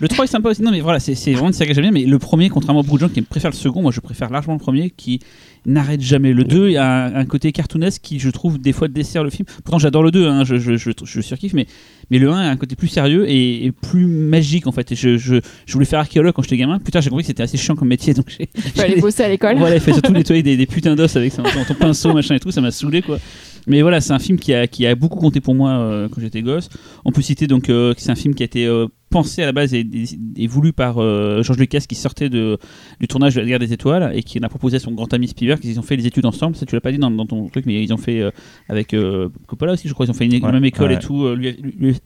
Le 0.00 0.08
3 0.08 0.24
est 0.24 0.28
sympa 0.28 0.50
aussi. 0.50 0.62
Non, 0.62 0.70
mais 0.70 0.80
voilà, 0.80 1.00
c'est 1.00 1.14
vraiment 1.32 1.48
une 1.48 1.52
saga 1.52 1.70
que 1.70 1.74
j'aime 1.74 1.84
bien. 1.84 1.92
Mais 1.92 2.04
le 2.04 2.18
premier, 2.18 2.48
contrairement 2.48 2.80
à 2.80 2.82
beaucoup 2.82 2.96
de 2.96 3.02
gens 3.02 3.08
qui 3.08 3.22
préfèrent 3.22 3.50
le 3.50 3.56
second, 3.56 3.82
moi 3.82 3.92
je 3.92 4.00
préfère 4.00 4.30
largement 4.30 4.54
le 4.54 4.60
premier 4.60 4.90
qui 4.90 5.20
n'arrête 5.66 6.00
jamais. 6.00 6.32
Le 6.32 6.44
2 6.44 6.76
a 6.76 7.06
un, 7.06 7.14
un 7.14 7.24
côté 7.24 7.52
cartoonesque 7.52 8.02
qui, 8.02 8.18
je 8.18 8.30
trouve, 8.30 8.58
des 8.58 8.72
fois 8.72 8.88
dessert 8.88 9.24
le 9.24 9.30
film. 9.30 9.46
Pourtant, 9.62 9.78
j'adore 9.78 10.02
le 10.02 10.10
2, 10.10 10.26
hein, 10.26 10.44
je, 10.44 10.56
je, 10.56 10.76
je, 10.76 10.90
je 11.02 11.20
surkiffe, 11.20 11.54
mais, 11.54 11.66
mais 12.10 12.18
le 12.18 12.30
1 12.30 12.36
a 12.36 12.50
un 12.50 12.56
côté 12.56 12.76
plus 12.76 12.88
sérieux 12.88 13.28
et, 13.28 13.64
et 13.66 13.72
plus 13.72 14.06
magique 14.06 14.66
en 14.66 14.72
fait. 14.72 14.92
Et 14.92 14.96
je, 14.96 15.16
je, 15.16 15.36
je 15.66 15.72
voulais 15.72 15.86
faire 15.86 16.00
archéologue 16.00 16.34
quand 16.34 16.42
j'étais 16.42 16.56
gamin. 16.56 16.78
Putain, 16.78 17.00
j'ai 17.00 17.10
compris 17.10 17.22
que 17.22 17.28
c'était 17.28 17.42
assez 17.42 17.56
chiant 17.56 17.76
comme 17.76 17.88
métier. 17.88 18.14
Donc 18.14 18.26
j'ai. 18.28 18.48
Aller 18.82 19.00
bosser 19.00 19.22
à 19.22 19.28
l'école. 19.28 19.56
Voilà, 19.58 19.76
il 19.76 19.80
fait 19.80 19.92
surtout 19.92 20.12
nettoyer 20.12 20.42
des, 20.42 20.56
des 20.56 20.66
putains 20.66 20.96
d'os 20.96 21.16
avec 21.16 21.32
son, 21.32 21.42
ton, 21.42 21.64
ton 21.66 21.74
pinceau, 21.74 22.12
machin 22.12 22.34
et 22.34 22.40
tout, 22.40 22.50
ça 22.50 22.60
m'a 22.60 22.70
saoulé 22.70 23.00
quoi. 23.00 23.18
Mais 23.66 23.80
voilà, 23.80 24.00
c'est 24.00 24.12
un 24.12 24.18
film 24.18 24.38
qui 24.38 24.52
a, 24.52 24.66
qui 24.66 24.86
a 24.86 24.94
beaucoup 24.94 25.18
compté 25.18 25.40
pour 25.40 25.54
moi 25.54 25.70
euh, 25.70 26.08
quand 26.10 26.20
j'étais 26.20 26.42
gosse. 26.42 26.68
On 27.04 27.12
peut 27.12 27.22
citer 27.22 27.46
donc 27.46 27.70
euh, 27.70 27.94
que 27.94 28.00
c'est 28.02 28.10
un 28.10 28.14
film 28.14 28.34
qui 28.34 28.42
a 28.42 28.46
été 28.46 28.66
euh, 28.66 28.88
pensé 29.14 29.42
à 29.42 29.46
la 29.46 29.52
base 29.52 29.72
et, 29.74 29.80
et- 29.80 30.42
et 30.42 30.46
voulu 30.46 30.72
par 30.72 30.98
euh, 30.98 31.42
George 31.42 31.58
Lucas 31.58 31.84
qui 31.88 31.94
sortait 31.94 32.28
de, 32.28 32.58
du 33.00 33.06
tournage 33.08 33.34
de 33.36 33.40
La 33.40 33.46
Guerre 33.46 33.58
des 33.60 33.72
Étoiles 33.72 34.10
et 34.14 34.22
qui 34.22 34.38
en 34.38 34.42
a 34.42 34.48
proposé 34.48 34.76
à 34.76 34.80
son 34.80 34.92
grand 34.92 35.12
ami 35.14 35.28
Spielberg. 35.28 35.60
Ils 35.64 35.78
ont 35.78 35.82
fait 35.82 35.96
les 35.96 36.06
études 36.06 36.26
ensemble, 36.26 36.56
ça 36.56 36.66
tu 36.66 36.74
l'as 36.74 36.80
pas 36.80 36.92
dit 36.92 36.98
dans, 36.98 37.10
dans 37.10 37.26
ton 37.26 37.48
truc, 37.48 37.64
mais 37.66 37.82
ils 37.82 37.92
ont 37.92 37.96
fait 37.96 38.20
euh, 38.20 38.30
avec 38.68 38.92
euh, 38.94 39.28
Coppola 39.46 39.72
aussi, 39.74 39.88
je 39.88 39.94
crois, 39.94 40.04
ils 40.06 40.10
ont 40.10 40.14
fait 40.14 40.26
une, 40.26 40.44
Ouais, 40.44 40.52
même 40.52 40.64
école 40.64 40.90
ouais. 40.90 40.96
et 40.96 40.98
tout, 40.98 41.24
euh, 41.24 41.34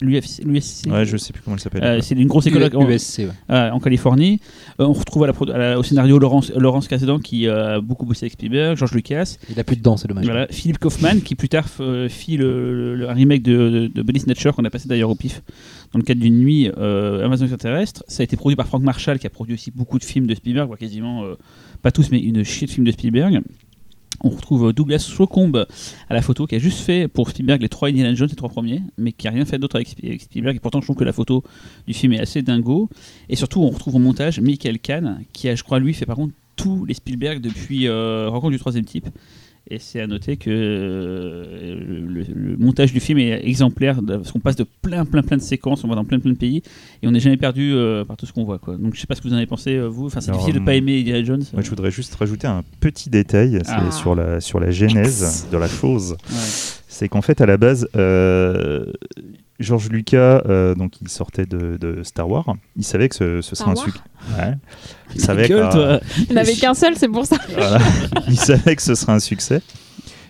l'UFC. 0.01 0.87
Ouais, 0.91 1.05
je 1.05 1.17
sais 1.17 1.33
plus 1.33 1.43
comment 1.43 1.57
elle 1.57 1.61
s'appelle. 1.63 1.83
Euh, 1.85 2.01
c'est 2.03 2.15
une 2.15 2.29
grosse 2.29 2.47
école 2.47 2.65
en- 2.75 2.85
ouais. 2.87 2.97
euh, 3.51 3.71
en 3.71 3.81
Californie. 3.81 4.41
Euh, 4.81 4.85
on 4.87 4.93
retrouve 4.93 5.25
à 5.25 5.27
la 5.27 5.33
pro- 5.33 5.49
à 5.51 5.59
la- 5.59 5.79
au 5.79 5.83
scénario 5.83 6.19
Laurence, 6.19 6.53
Laurence 6.57 6.89
Kasdan 6.89 7.19
qui 7.21 7.49
a 7.49 7.81
beaucoup 7.81 8.07
bossé 8.07 8.25
avec 8.27 8.33
Spielberg, 8.35 8.77
George 8.77 8.93
Lucas, 8.93 9.37
Il 9.51 9.59
a 9.59 9.65
plus 9.65 9.77
de 9.77 9.83
dents, 9.83 9.97
c'est 9.97 10.09
dommage. 10.09 10.25
voilà, 10.27 10.47
Philippe 10.51 10.79
Kaufman 10.79 11.21
qui 11.25 11.35
plus 11.35 11.49
tard 11.49 11.67
fit 12.09 12.37
le, 12.37 12.75
le- 12.75 12.95
le- 12.97 13.09
un 13.09 13.15
remake 13.15 13.43
de, 13.43 13.57
de, 13.71 13.87
de 13.89 14.03
Body 14.03 14.21
Snatcher 14.21 14.51
qu'on 14.55 14.65
a 14.65 14.71
passé 14.71 14.89
d'ailleurs 14.89 15.11
au 15.11 15.15
pif 15.15 15.43
dans 15.93 15.99
le 15.99 16.05
cadre 16.05 16.21
d'une 16.21 16.39
nuit 16.39 16.71
euh, 16.77 17.25
Amazon 17.25 17.45
extraterrestre. 17.45 18.05
Ça 18.09 18.23
a 18.23 18.25
été 18.25 18.37
produit 18.37 18.57
par 18.57 18.67
Frank 18.67 18.83
Marshall 18.83 19.19
qui 19.19 19.27
a 19.27 19.31
produit 19.31 19.55
aussi 19.55 19.71
beaucoup 19.71 19.99
de 19.99 20.05
films 20.05 20.27
de 20.27 20.35
Spielberg, 20.35 20.77
quasiment 20.77 21.25
euh, 21.25 21.35
pas 21.83 21.91
tous 21.91 22.11
mais 22.11 22.21
une 22.21 22.45
chier 22.45 22.67
de 22.67 22.73
films 22.73 22.87
de 22.87 22.93
Spielberg. 22.93 23.41
On 24.23 24.31
retrouve 24.31 24.69
euh, 24.69 24.73
Douglas 24.73 24.99
Slocombe 24.99 25.67
à 26.09 26.15
la 26.15 26.23
photo 26.23 26.47
qui 26.47 26.57
a 26.57 26.59
juste 26.59 26.81
fait 26.81 27.09
pour 27.09 27.31
Spielberg 27.31 27.63
les 27.63 27.69
trois 27.69 27.89
Indiana 27.89 28.15
Jones, 28.15 28.29
les 28.29 28.37
trois 28.37 28.49
premiers, 28.49 28.83
mais 28.97 29.13
qui 29.13 29.29
a 29.29 29.31
rien 29.31 29.45
fait 29.45 29.59
d'autre 29.59 29.77
avec 29.77 29.89
Spielberg. 29.89 30.57
Et 30.57 30.61
pourtant, 30.61 30.81
je 30.81 30.87
trouve 30.87 30.97
que 30.97 31.05
la 31.05 31.13
photo 31.13 31.45
du 31.87 31.95
film 31.95 32.13
est 32.13 32.21
assez 32.21 32.43
dingo. 32.43 32.89
Et 33.29 33.37
surtout, 33.37 33.61
on 33.61 33.71
retrouve 33.71 33.95
au 33.95 34.01
montage 34.01 34.41
Michael 34.41 34.81
Kahn, 34.81 35.23
qui 35.33 35.49
a, 35.49 35.55
je 35.55 35.63
crois, 35.63 35.79
lui, 35.79 35.95
fait 35.95 36.07
par 36.07 36.17
contre 36.17 36.35
tous 36.57 36.85
les 36.85 36.95
Spielberg 36.95 37.41
depuis 37.41 37.87
euh, 37.87 38.29
Rencontre 38.29 38.53
du 38.53 38.59
troisième 38.59 38.85
type. 38.85 39.09
Et 39.71 39.79
c'est 39.79 40.01
à 40.01 40.07
noter 40.07 40.39
que 40.39 40.49
euh, 40.51 41.79
le, 41.79 42.57
montage 42.57 42.91
du 42.93 43.01
film 43.01 43.19
est 43.19 43.47
exemplaire, 43.47 44.01
parce 44.07 44.33
qu'on 44.33 44.41
passe 44.41 44.57
de 44.57 44.65
plein, 44.81 45.05
plein, 45.05 45.23
plein 45.23 45.37
de 45.37 45.43
séquences, 45.43 45.85
on 45.85 45.89
va 45.89 45.95
dans 45.95 46.07
plein, 46.07 46.19
plein 46.21 46.33
de 46.33 46.39
pays, 46.39 46.63
et 47.03 47.07
on 47.07 47.11
n'est 47.11 47.21
jamais 47.21 47.37
perdu 47.37 47.75
euh, 47.75 48.03
par 48.05 48.17
tout 48.17 48.25
ce 48.25 48.33
qu'on 48.33 48.45
voit. 48.45 48.59
Quoi. 48.59 48.79
Donc 48.79 48.95
je 48.95 49.01
sais 49.01 49.07
pas 49.07 49.15
ce 49.15 49.21
que 49.21 49.29
vous 49.29 49.35
en 49.35 49.37
avez 49.37 49.47
pensé, 49.47 49.77
euh, 49.77 49.87
vous. 49.87 50.07
Enfin, 50.07 50.23
c'est 50.23 50.33
difficile 50.33 50.55
de 50.55 50.61
pas 50.61 50.75
aimer 50.75 51.01
Indiana 51.01 51.23
Jones. 51.23 51.45
Moi, 51.53 51.63
je 51.63 51.69
voudrais 51.69 51.91
juste 51.91 52.15
rajouter 52.15 52.47
un 52.47 52.65
petit 52.81 53.11
détail 53.11 53.61
Ah. 53.67 53.91
sur, 53.91 54.15
la, 54.15 54.41
sur 54.41 54.59
la 54.59 54.71
genèse 54.71 55.47
de 55.53 55.59
la 55.59 55.69
chose. 55.69 56.13
Ouais. 56.31 56.37
C'est 56.89 57.09
qu'en 57.09 57.21
fait, 57.23 57.43
à 57.43 57.47
la 57.47 57.59
base, 57.59 57.87
George 59.61 59.89
Lucas, 59.91 60.43
euh, 60.49 60.75
donc 60.75 61.01
il 61.01 61.09
sortait 61.09 61.47
de, 61.47 61.77
de 61.81 62.03
Star 62.05 62.29
Wars, 62.31 62.45
il 62.77 62.85
savait 62.85 63.09
que 63.09 63.15
ce, 63.17 63.41
ce 63.43 63.57
serait 63.57 63.71
un 63.73 63.75
succès. 63.77 64.01
Ouais. 64.39 64.55
Il 65.15 65.21
savait 65.21 65.49
gueule, 65.49 65.69
que-. 65.73 66.01
Il 66.29 66.35
n'avait 66.35 66.53
qu'un 66.55 66.75
seul, 66.75 66.95
c'est 66.97 67.09
pour 67.09 67.25
ça. 67.25 67.37
voilà. 67.55 67.79
il 68.29 68.39
savait 68.39 68.77
que 68.77 68.83
ce 68.83 68.95
serait 68.95 69.13
un 69.13 69.21
succès. 69.21 69.63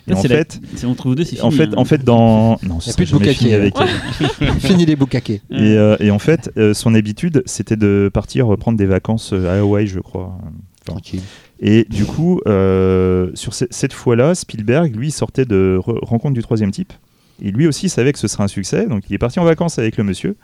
Et 0.07 0.13
en 0.15 0.23
la- 0.23 0.23
fait, 0.23 0.61
c'est- 0.77 0.87
on 0.87 0.95
trouve 0.95 1.15
deux, 1.17 1.25
c'est 1.25 1.41
en 1.43 1.51
fait, 1.51 1.65
hein. 1.65 1.73
en 1.77 1.85
fait, 1.85 2.03
dans 2.05 2.59
non, 2.63 2.81
ce 2.81 2.91
a 2.91 2.95
plus 2.95 3.13
de 3.13 3.19
fini 3.25 3.53
avec 3.53 3.75
elle. 3.79 4.51
Fini 4.61 4.87
les 4.87 4.97
boucaquets. 4.97 5.43
Et, 5.51 5.57
euh, 5.77 5.97
et 6.01 6.11
en 6.11 6.19
fait, 6.19 6.51
euh, 6.57 6.73
son 6.75 6.95
habitude, 6.95 7.43
c'était 7.45 7.77
de 7.77 8.09
partir 8.15 8.57
prendre 8.57 8.79
des 8.79 8.87
vacances 8.87 9.33
euh, 9.35 9.49
à 9.55 9.59
Hawaï, 9.61 9.87
je 9.87 10.01
crois. 10.01 10.39
Tranquille. 10.87 11.21
Et 11.61 11.85
du 11.91 12.05
coup, 12.07 12.41
euh, 12.47 13.31
sur 13.35 13.53
ce- 13.53 13.67
cette 13.71 13.93
fois-là, 13.93 14.35
Spielberg, 14.35 14.95
lui, 14.97 15.11
sortait 15.11 15.45
de 15.45 15.79
Re- 15.83 15.99
Rencontre 16.03 16.35
du 16.35 16.43
troisième 16.43 16.71
type. 16.71 16.93
Et 17.41 17.51
lui 17.51 17.67
aussi 17.67 17.89
savait 17.89 18.13
que 18.13 18.19
ce 18.19 18.29
serait 18.29 18.45
un 18.45 18.49
succès. 18.49 18.87
Donc, 18.87 19.05
il 19.09 19.15
est 19.15 19.19
parti 19.19 19.39
en 19.39 19.45
vacances 19.45 19.79
avec 19.79 19.97
le 19.97 20.05
monsieur. 20.05 20.37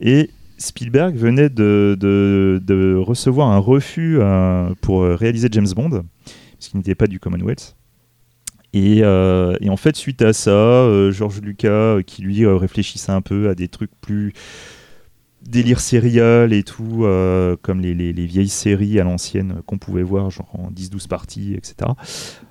Et 0.00 0.30
Spielberg 0.58 1.16
venait 1.16 1.48
de, 1.48 2.96
recevoir 3.04 3.48
un 3.48 3.58
refus 3.58 4.18
euh, 4.20 4.70
pour 4.80 5.02
réaliser 5.02 5.48
James 5.50 5.68
Bond, 5.74 6.04
puisqu'il 6.58 6.76
n'était 6.76 6.94
pas 6.94 7.06
du 7.06 7.18
Commonwealth. 7.18 7.76
Et, 8.72 9.00
euh, 9.02 9.56
et 9.60 9.68
en 9.68 9.76
fait, 9.76 9.96
suite 9.96 10.22
à 10.22 10.32
ça, 10.32 10.50
euh, 10.50 11.10
George 11.10 11.40
Lucas, 11.40 12.02
qui 12.06 12.22
lui 12.22 12.46
réfléchissait 12.46 13.10
un 13.10 13.20
peu 13.20 13.48
à 13.48 13.54
des 13.54 13.68
trucs 13.68 13.90
plus 14.00 14.32
délire 15.46 15.80
serial 15.80 16.52
et 16.52 16.62
tout, 16.62 17.04
euh, 17.04 17.56
comme 17.62 17.80
les, 17.80 17.94
les- 17.94 18.12
les 18.12 18.26
vieilles 18.26 18.48
séries 18.48 19.00
à 19.00 19.04
l'ancienne 19.04 19.62
qu'on 19.66 19.78
pouvait 19.78 20.02
voir, 20.02 20.30
genre 20.30 20.48
en 20.54 20.70
10-12 20.70 21.08
parties, 21.08 21.54
etc. 21.54 21.90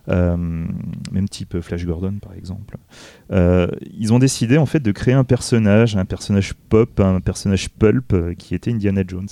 Euh, 0.10 0.36
même 0.38 1.30
type 1.30 1.60
Flash 1.62 1.86
Gordon, 1.86 2.16
par 2.22 2.34
exemple. 2.34 2.78
Euh, 3.32 3.68
ils 3.98 4.12
ont 4.14 4.20
décidé 4.20 4.58
en 4.58 4.66
fait 4.66 4.80
de 4.80 4.92
créer 4.92 5.14
un 5.14 5.24
personnage, 5.24 5.96
un 5.96 6.06
personnage 6.06 6.54
pop, 6.70 7.00
un 7.00 7.22
personnage 7.22 7.70
pulp, 7.70 8.16
qui 8.38 8.56
était 8.56 8.72
Indiana 8.72 9.04
Jones. 9.08 9.28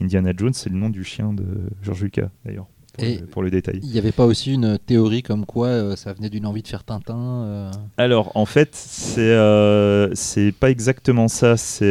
Indiana 0.00 0.32
Jones, 0.36 0.52
c'est 0.54 0.70
le 0.70 0.76
nom 0.76 0.90
du 0.90 1.04
chien 1.04 1.32
de 1.32 1.44
George 1.82 2.02
Lucas, 2.02 2.28
d'ailleurs, 2.44 2.66
pour, 2.94 3.04
Et- 3.04 3.18
le- 3.18 3.26
pour 3.26 3.42
le 3.42 3.50
détail. 3.50 3.80
Il 3.82 3.90
n'y 3.90 3.98
avait 3.98 4.12
pas 4.12 4.24
aussi 4.26 4.52
une 4.54 4.78
théorie 4.78 5.22
comme 5.22 5.46
quoi 5.46 5.66
euh, 5.68 5.96
ça 5.96 6.12
venait 6.12 6.30
d'une 6.30 6.46
envie 6.46 6.62
de 6.62 6.68
faire 6.68 6.84
Tintin 6.84 7.16
euh, 7.44 7.70
Alors, 7.96 8.32
en 8.36 8.46
fait, 8.46 8.70
c'est 8.74 9.20
euh, 9.20 10.12
pas 10.60 10.70
exactement 10.70 11.28
ça. 11.28 11.56
C'est, 11.56 11.84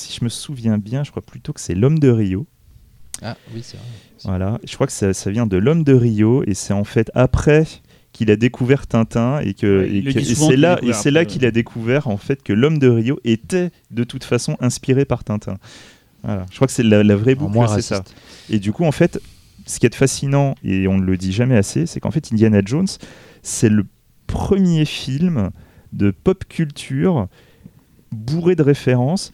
si 0.00 0.16
je 0.18 0.24
me 0.24 0.28
souviens 0.28 0.78
bien, 0.78 1.04
je 1.04 1.10
crois 1.10 1.22
plutôt 1.22 1.52
que 1.52 1.60
c'est 1.60 1.74
l'homme 1.74 1.98
de 1.98 2.08
Rio. 2.08 2.46
Ah 3.22 3.36
oui, 3.54 3.60
c'est 3.62 3.76
vrai. 3.76 3.86
Voilà, 4.24 4.58
je 4.66 4.74
crois 4.74 4.86
que 4.86 4.92
ça, 4.92 5.12
ça 5.12 5.30
vient 5.30 5.46
de 5.46 5.56
l'homme 5.56 5.84
de 5.84 5.94
Rio 5.94 6.42
et 6.46 6.54
c'est 6.54 6.72
en 6.72 6.84
fait 6.84 7.10
après 7.14 7.66
qu'il 8.12 8.30
a 8.30 8.36
découvert 8.36 8.86
Tintin 8.86 9.40
et 9.40 9.54
que 9.54 9.86
Ouais, 9.86 10.34
c'est 10.34 10.56
là 10.56 10.78
et 10.82 10.92
c'est 10.92 11.10
là 11.10 11.24
qu'il 11.24 11.44
a 11.44 11.50
découvert 11.50 12.08
en 12.08 12.16
fait 12.16 12.42
que 12.42 12.52
l'homme 12.52 12.78
de 12.78 12.88
Rio 12.88 13.20
était 13.24 13.70
de 13.90 14.04
toute 14.04 14.24
façon 14.24 14.56
inspiré 14.60 15.04
par 15.04 15.22
Tintin. 15.24 15.58
Voilà, 16.22 16.44
je 16.50 16.56
crois 16.56 16.66
que 16.66 16.72
c'est 16.72 16.82
la, 16.82 17.02
la 17.02 17.16
vraie 17.16 17.34
boucle, 17.34 17.58
c'est 17.74 17.82
ça. 17.82 18.02
Et 18.50 18.58
du 18.58 18.72
coup, 18.72 18.84
en 18.84 18.92
fait, 18.92 19.20
ce 19.66 19.78
qui 19.78 19.86
est 19.86 19.94
fascinant, 19.94 20.54
et 20.64 20.88
on 20.88 20.98
ne 20.98 21.04
le 21.04 21.16
dit 21.16 21.32
jamais 21.32 21.56
assez, 21.56 21.86
c'est 21.86 22.00
qu'en 22.00 22.10
fait, 22.10 22.30
Indiana 22.32 22.60
Jones, 22.64 22.88
c'est 23.42 23.68
le 23.68 23.86
premier 24.26 24.84
film 24.84 25.50
de 25.92 26.10
pop 26.10 26.44
culture 26.48 27.28
bourré 28.12 28.54
de 28.56 28.62
références, 28.62 29.32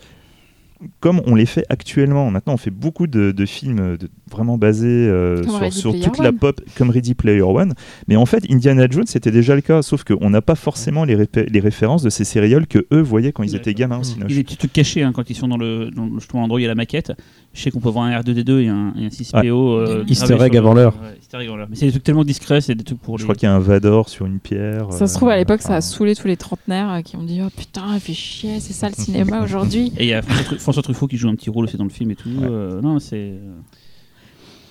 comme 1.00 1.22
on 1.26 1.34
les 1.34 1.46
fait 1.46 1.64
actuellement. 1.68 2.30
Maintenant, 2.30 2.54
on 2.54 2.56
fait 2.58 2.70
beaucoup 2.70 3.06
de, 3.06 3.32
de 3.32 3.46
films 3.46 3.96
de- 3.96 4.08
vraiment 4.30 4.58
basés 4.58 4.86
euh, 4.88 5.42
sur, 5.70 5.98
toute 6.00 6.18
la 6.18 6.32
pop, 6.32 6.60
comme 6.76 6.90
Ready 6.90 7.14
Player 7.14 7.40
One. 7.42 7.74
Mais 8.08 8.16
en 8.16 8.26
fait, 8.26 8.44
Indiana 8.50 8.86
Jones, 8.90 9.06
c'était 9.06 9.30
déjà 9.30 9.54
le 9.54 9.60
cas, 9.62 9.82
sauf 9.82 10.04
qu'on 10.04 10.30
n'a 10.30 10.42
pas 10.42 10.54
forcément 10.54 11.04
les, 11.04 11.16
répé- 11.16 11.48
les 11.50 11.60
références 11.60 12.02
de 12.02 12.10
ces 12.10 12.24
sérioles 12.24 12.66
que 12.66 12.86
eux 12.92 13.00
voyaient 13.00 13.32
quand 13.32 13.42
ils 13.42 13.54
étaient 13.56 13.74
gamins 13.74 13.98
Mmh. 13.98 14.00
au 14.00 14.04
Cinoche. 14.04 14.26
Il 14.30 14.34
y 14.36 14.38
a 14.38 14.40
des 14.40 14.44
petits 14.44 14.56
trucs 14.56 14.72
cachés 14.72 15.02
hein, 15.02 15.12
quand 15.14 15.30
ils 15.30 15.34
sont 15.36 15.48
dans 15.48 15.56
le 15.56 15.90
dans 15.90 16.06
le- 16.06 16.18
justement 16.18 16.42
l'endroit 16.42 16.56
où 16.56 16.58
il 16.58 16.62
y 16.62 16.66
a 16.66 16.68
la 16.68 16.74
maquette. 16.74 17.12
Je 17.56 17.62
sais 17.62 17.70
qu'on 17.70 17.80
peut 17.80 17.88
voir 17.88 18.04
un 18.04 18.20
R2D2 18.20 18.60
et 18.60 18.68
un, 18.68 18.92
et 18.98 19.06
un 19.06 19.08
6PO. 19.08 19.78
euh, 19.78 20.04
Easter 20.06 20.36
egg 20.42 20.56
avant 20.56 20.74
l'heure. 20.74 20.94
Ouais. 21.02 21.46
Mais 21.68 21.74
c'est 21.76 21.86
des 21.86 21.90
trucs 21.92 22.04
tellement 22.04 22.22
discrets, 22.24 22.60
c'est 22.60 22.74
des 22.74 22.84
trucs 22.84 23.00
pour 23.00 23.16
Je 23.18 23.22
les. 23.22 23.26
crois 23.26 23.34
qu'il 23.34 23.48
y 23.48 23.50
a 23.50 23.54
un 23.54 23.58
Vador 23.58 24.08
sur 24.10 24.26
une 24.26 24.38
pierre. 24.40 24.92
Ça 24.92 25.06
se 25.06 25.14
trouve, 25.14 25.30
à 25.30 25.32
euh, 25.32 25.38
l'époque, 25.38 25.62
ça 25.62 25.74
a 25.76 25.80
saoulé 25.80 26.14
tous 26.14 26.26
les 26.28 26.36
trentenaires 26.36 26.92
euh, 26.92 27.00
qui 27.00 27.16
ont 27.16 27.22
dit 27.22 27.40
Oh 27.44 27.48
putain, 27.56 27.82
elle 27.94 28.00
fait 28.00 28.12
chier, 28.14 28.60
c'est 28.60 28.72
ça 28.74 28.88
le 28.88 28.94
cinéma 28.94 29.42
aujourd'hui. 29.42 29.92
Et 29.98 30.04
il 30.04 30.08
y 30.08 30.12
a 30.12 30.22
François 30.22 30.44
Tru- 30.44 30.58
François 30.58 30.82
Truffaut 30.82 31.06
qui 31.08 31.16
joue 31.16 31.28
un 31.28 31.34
petit 31.34 31.50
rôle 31.50 31.64
aussi 31.64 31.76
dans 31.78 31.84
le 31.84 31.90
film 31.90 32.10
et 32.10 32.14
tout. 32.16 32.28
Ouais. 32.28 32.46
euh, 32.48 32.80
non, 32.82 32.98
c'est. 32.98 33.32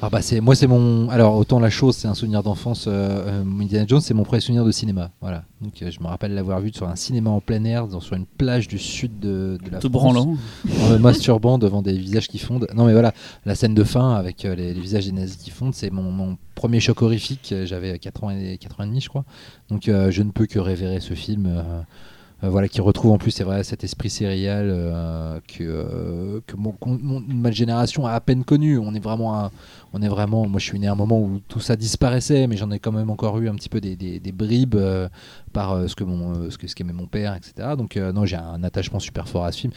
Ah 0.06 0.10
bah 0.12 0.22
c'est 0.22 0.40
moi 0.40 0.54
c'est 0.54 0.68
mon 0.68 1.10
alors 1.10 1.36
autant 1.36 1.58
la 1.60 1.72
chose 1.72 1.96
c'est 1.96 2.08
un 2.08 2.14
souvenir 2.14 2.44
d'enfance 2.44 2.86
euh, 2.88 3.42
euh, 3.42 3.44
Indiana 3.60 3.86
Jones 3.88 4.02
c'est 4.02 4.14
mon 4.14 4.22
premier 4.22 4.40
souvenir 4.40 4.64
de 4.64 4.70
cinéma. 4.72 5.10
Voilà. 5.20 5.46
Donc 5.62 5.82
euh, 5.82 5.90
je 5.90 6.00
me 6.00 6.06
rappelle 6.06 6.36
l'avoir 6.36 6.60
vu 6.62 6.72
sur 6.72 6.88
un 6.88 6.96
cinéma 6.96 7.32
en 7.32 7.42
plein 7.42 7.64
air 7.64 7.88
dans, 7.88 8.00
sur 8.00 8.16
une 8.16 8.28
plage 8.28 8.68
du 8.68 8.78
sud 8.78 9.20
de, 9.20 9.58
de 9.66 9.72
la 9.72 9.80
Tout 9.80 9.90
France. 9.90 10.04
branlant. 10.14 10.38
en 10.84 10.90
me 10.90 10.98
masturbant 11.00 11.58
devant 11.58 11.82
des 11.82 11.98
visages 11.98 12.28
qui 12.28 12.38
fondent. 12.38 12.68
Non 12.76 12.86
mais 12.86 12.92
voilà 12.94 13.16
la 13.48 13.56
scène 13.56 13.74
de 13.74 13.84
fin 13.84 14.14
avec 14.14 14.46
euh, 14.46 14.54
les, 14.54 14.76
les 14.76 14.80
visages 14.80 15.08
des 15.08 15.12
nazis 15.12 15.38
qui 15.38 15.50
fondent 15.50 15.74
c'est 15.74 15.90
mon, 15.90 16.12
mon 16.12 16.38
premier 16.54 16.80
choc 16.80 17.02
horrifique. 17.02 17.56
J'avais 17.64 17.98
4 17.98 18.24
ans 18.26 18.30
et 18.30 18.60
4 18.60 18.82
ans 18.82 18.84
et 18.84 18.88
demi 18.88 19.02
je 19.02 19.10
crois. 19.10 19.26
Donc 19.70 19.86
je 19.88 20.22
ne 20.22 20.30
peux 20.30 20.46
que 20.46 20.60
révérer 20.60 21.00
ce 21.00 21.16
film 21.16 21.50
voilà, 22.50 22.68
qui 22.68 22.82
retrouve 22.82 23.12
en 23.12 23.18
plus, 23.18 23.32
c'est 23.32 23.44
vrai, 23.44 23.64
cet 23.64 23.84
esprit 23.84 24.10
sérial 24.10 24.70
euh, 24.70 25.40
que, 25.48 25.64
euh, 25.64 26.40
ma 27.28 27.52
génération 27.52 28.06
a 28.06 28.12
à 28.12 28.20
peine 28.20 28.44
connu. 28.44 28.78
On 28.78 28.94
est 28.94 29.00
vraiment, 29.00 29.52
on 29.94 30.02
est 30.02 30.08
vraiment. 30.08 30.48
Moi, 30.48 30.60
je 30.60 30.66
suis 30.66 30.80
né 30.80 30.88
à 30.88 30.92
un 30.92 30.96
moment 30.96 31.20
où 31.20 31.40
tout 31.48 31.60
ça 31.60 31.76
disparaissait, 31.76 32.48
mais 32.48 32.58
j'en 32.58 32.72
ai 32.72 32.80
quand 32.80 32.92
même 32.92 33.10
encore 33.10 33.40
eu 33.40 33.50
un 33.50 33.56
petit 33.56 33.70
peu 33.70 33.80
des, 33.80 34.32
bribes 34.34 34.76
euh, 34.76 35.08
par 35.56 35.72
euh, 35.72 35.88
ce 35.88 35.96
que 35.96 36.04
euh, 36.04 36.50
ce 36.50 36.76
qu'aimait 36.76 36.94
mon 36.94 37.08
père, 37.08 37.34
etc. 37.34 37.70
Donc 37.78 37.96
euh, 37.96 38.12
non, 38.12 38.26
j'ai 38.26 38.36
un 38.36 38.62
attachement 38.64 39.00
super 39.00 39.30
fort 39.30 39.46
à 39.46 39.54
ce 39.54 39.62
film. 39.62 39.74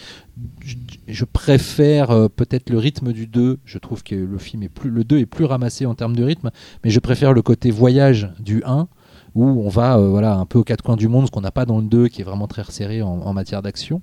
Je, 1.06 1.24
préfère 1.24 2.10
euh, 2.10 2.28
peut-être 2.28 2.68
le 2.68 2.78
rythme 2.78 3.12
du 3.12 3.28
2. 3.28 3.60
Je 3.64 3.78
trouve 3.78 4.02
que 4.02 4.16
le 4.16 4.38
film 4.38 4.64
est 4.64 4.68
plus, 4.68 4.90
le 4.90 5.04
2 5.04 5.18
est 5.18 5.26
plus 5.26 5.44
ramassé 5.44 5.86
en 5.86 5.94
termes 5.94 6.16
de 6.16 6.24
rythme, 6.24 6.50
mais 6.82 6.90
je 6.90 6.98
préfère 6.98 7.32
le 7.32 7.42
côté 7.42 7.70
voyage 7.70 8.32
du 8.40 8.62
1 8.64 8.88
où 9.34 9.44
on 9.44 9.68
va 9.68 9.98
euh, 9.98 10.08
voilà, 10.08 10.34
un 10.36 10.46
peu 10.46 10.58
aux 10.58 10.64
quatre 10.64 10.82
coins 10.82 10.96
du 10.96 11.08
monde, 11.08 11.26
ce 11.26 11.30
qu'on 11.30 11.40
n'a 11.40 11.50
pas 11.50 11.64
dans 11.66 11.78
le 11.78 11.84
2, 11.86 12.08
qui 12.08 12.20
est 12.20 12.24
vraiment 12.24 12.46
très 12.46 12.62
resserré 12.62 13.02
en, 13.02 13.08
en 13.08 13.32
matière 13.32 13.62
d'action. 13.62 14.00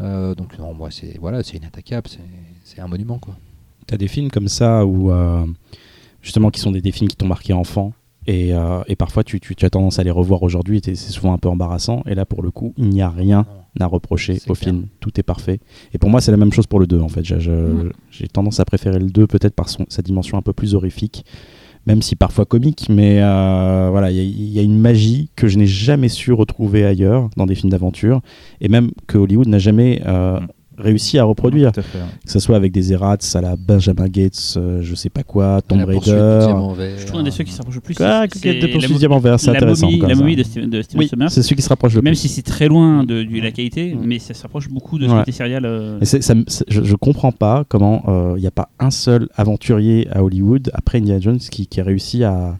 Euh, 0.00 0.34
donc 0.34 0.58
non, 0.58 0.74
moi 0.74 0.90
c'est 0.90 1.18
voilà, 1.20 1.42
c'est 1.42 1.56
inattaquable, 1.56 2.08
c'est- 2.08 2.80
un 2.80 2.86
monument 2.86 3.18
quoi. 3.18 3.34
T'as 3.86 3.96
des 3.96 4.06
films 4.06 4.30
comme 4.30 4.46
ça 4.48 4.86
où 4.86 5.10
euh, 5.10 5.44
justement 6.22 6.50
qui 6.50 6.60
sont 6.60 6.70
des, 6.70 6.80
des 6.80 6.92
films 6.92 7.08
qui 7.08 7.16
t'ont 7.16 7.26
marqué 7.26 7.52
enfant 7.52 7.92
et, 8.26 8.50
et 8.86 8.94
parfois 8.96 9.24
tu, 9.24 9.40
tu- 9.40 9.56
tu 9.56 9.64
as 9.64 9.70
tendance 9.70 9.98
à 9.98 10.04
les 10.04 10.10
revoir 10.10 10.42
aujourd'hui 10.42 10.78
et 10.86 10.94
c'est 10.94 11.10
souvent 11.10 11.32
un 11.32 11.38
peu 11.38 11.48
embarrassant 11.48 12.02
et 12.06 12.14
là 12.14 12.24
pour 12.26 12.42
le 12.42 12.50
coup 12.50 12.74
il 12.76 12.90
n'y 12.90 13.00
a 13.02 13.08
rien 13.08 13.46
à 13.80 13.86
reprocher 13.86 14.34
au 14.48 14.52
clair. 14.52 14.56
film, 14.56 14.86
tout 15.00 15.18
est 15.18 15.22
parfait 15.22 15.60
et 15.94 15.98
pour 15.98 16.10
moi 16.10 16.20
c'est 16.20 16.30
la 16.30 16.36
même 16.36 16.52
chose 16.52 16.66
pour 16.66 16.78
le 16.78 16.86
2 16.86 17.00
en 17.00 17.08
fait, 17.08 17.24
j'ai 17.24 17.36
Mhm. 17.50 17.90
j'ai 18.10 18.28
tendance 18.28 18.60
à 18.60 18.64
préférer 18.64 18.98
le 18.98 19.08
2 19.10 19.26
peut-être 19.26 19.54
par 19.54 19.68
son, 19.70 19.86
sa 19.88 20.02
dimension 20.02 20.36
un 20.36 20.42
peu 20.42 20.52
plus 20.52 20.74
horrifique 20.74 21.24
même 21.88 22.02
si 22.02 22.14
parfois 22.16 22.44
comique, 22.44 22.86
mais 22.90 23.20
euh, 23.22 23.88
voilà, 23.90 24.10
il 24.10 24.52
y, 24.52 24.58
a- 24.60 24.62
une 24.62 24.78
magie 24.78 25.30
que 25.36 25.48
je 25.48 25.56
n'ai 25.58 25.66
jamais 25.66 26.08
su 26.10 26.32
retrouver 26.32 26.84
ailleurs 26.84 27.30
dans 27.36 27.46
des 27.46 27.54
films 27.54 27.70
d'aventure, 27.70 28.20
et 28.60 28.68
même 28.68 28.90
que 29.06 29.16
Hollywood 29.18 29.48
n'a 29.48 29.58
jamais 29.58 30.02
euh, 30.06 30.38
Mm. 30.38 30.46
Réussi 30.78 31.18
à 31.18 31.24
reproduire 31.24 31.72
Tout 31.72 31.80
à 31.80 31.82
fait, 31.82 31.98
ouais. 31.98 32.04
que 32.24 32.30
ce 32.30 32.38
soit 32.38 32.56
avec 32.56 32.72
des 32.72 32.92
errats 32.92 33.16
à 33.34 33.40
la 33.40 33.56
Benjamin 33.56 34.06
Gates, 34.08 34.54
euh, 34.56 34.80
je 34.82 34.94
sais 34.94 35.10
pas 35.10 35.22
quoi, 35.22 35.60
Tomb 35.62 35.84
Raider. 35.84 36.10
vert. 36.10 36.98
Je 36.98 37.06
trouve 37.06 37.20
un 37.20 37.22
des 37.24 37.30
ceux 37.30 37.44
qui 37.44 37.52
se 37.52 37.58
rapproche 37.58 37.74
le 37.74 37.80
plus. 37.80 37.94
Ah, 38.00 38.24
c'est- 38.32 38.60
la 38.60 38.88
mo- 38.88 38.98
diamant 38.98 39.18
vert, 39.18 39.38
c'est 39.40 39.50
la 39.50 39.56
intéressant. 39.56 39.86
momie, 39.86 40.00
la 40.00 40.36
de 40.36 40.42
Steven, 40.44 40.70
de 40.70 40.82
Steven 40.82 41.00
Oui, 41.00 41.08
Sommers. 41.08 41.30
c'est 41.30 41.42
celui 41.42 41.56
qui 41.56 41.62
se 41.62 41.68
rapproche 41.68 41.94
le 41.94 42.02
Même 42.02 42.12
plus. 42.12 42.20
si 42.20 42.28
c'est 42.28 42.42
très 42.42 42.68
loin 42.68 43.04
de, 43.04 43.26
la 43.40 43.50
qualité, 43.50 43.94
Mm. 43.94 44.00
mais 44.04 44.18
ça 44.18 44.34
se 44.34 44.42
rapproche 44.42 44.68
beaucoup 44.68 44.98
de 44.98 45.06
ce 45.06 45.10
Ouais. 45.12 45.16
qui 45.24 45.30
était 45.30 45.32
serial. 45.32 45.64
euh, 45.64 45.98
ça 46.02 46.34
je, 46.68 46.82
je 46.84 46.96
comprends 46.96 47.32
pas 47.32 47.64
comment 47.68 48.02
euh, 48.08 48.34
il 48.36 48.40
n'y 48.40 48.46
a 48.46 48.50
pas 48.52 48.70
un 48.78 48.90
seul 48.90 49.28
aventurier 49.36 50.08
à 50.12 50.22
Hollywood 50.22 50.70
après 50.74 50.98
Indiana 50.98 51.20
Jones 51.20 51.38
qui, 51.38 51.66
qui 51.66 51.80
a 51.80 51.84
réussi 51.84 52.24
à, 52.24 52.56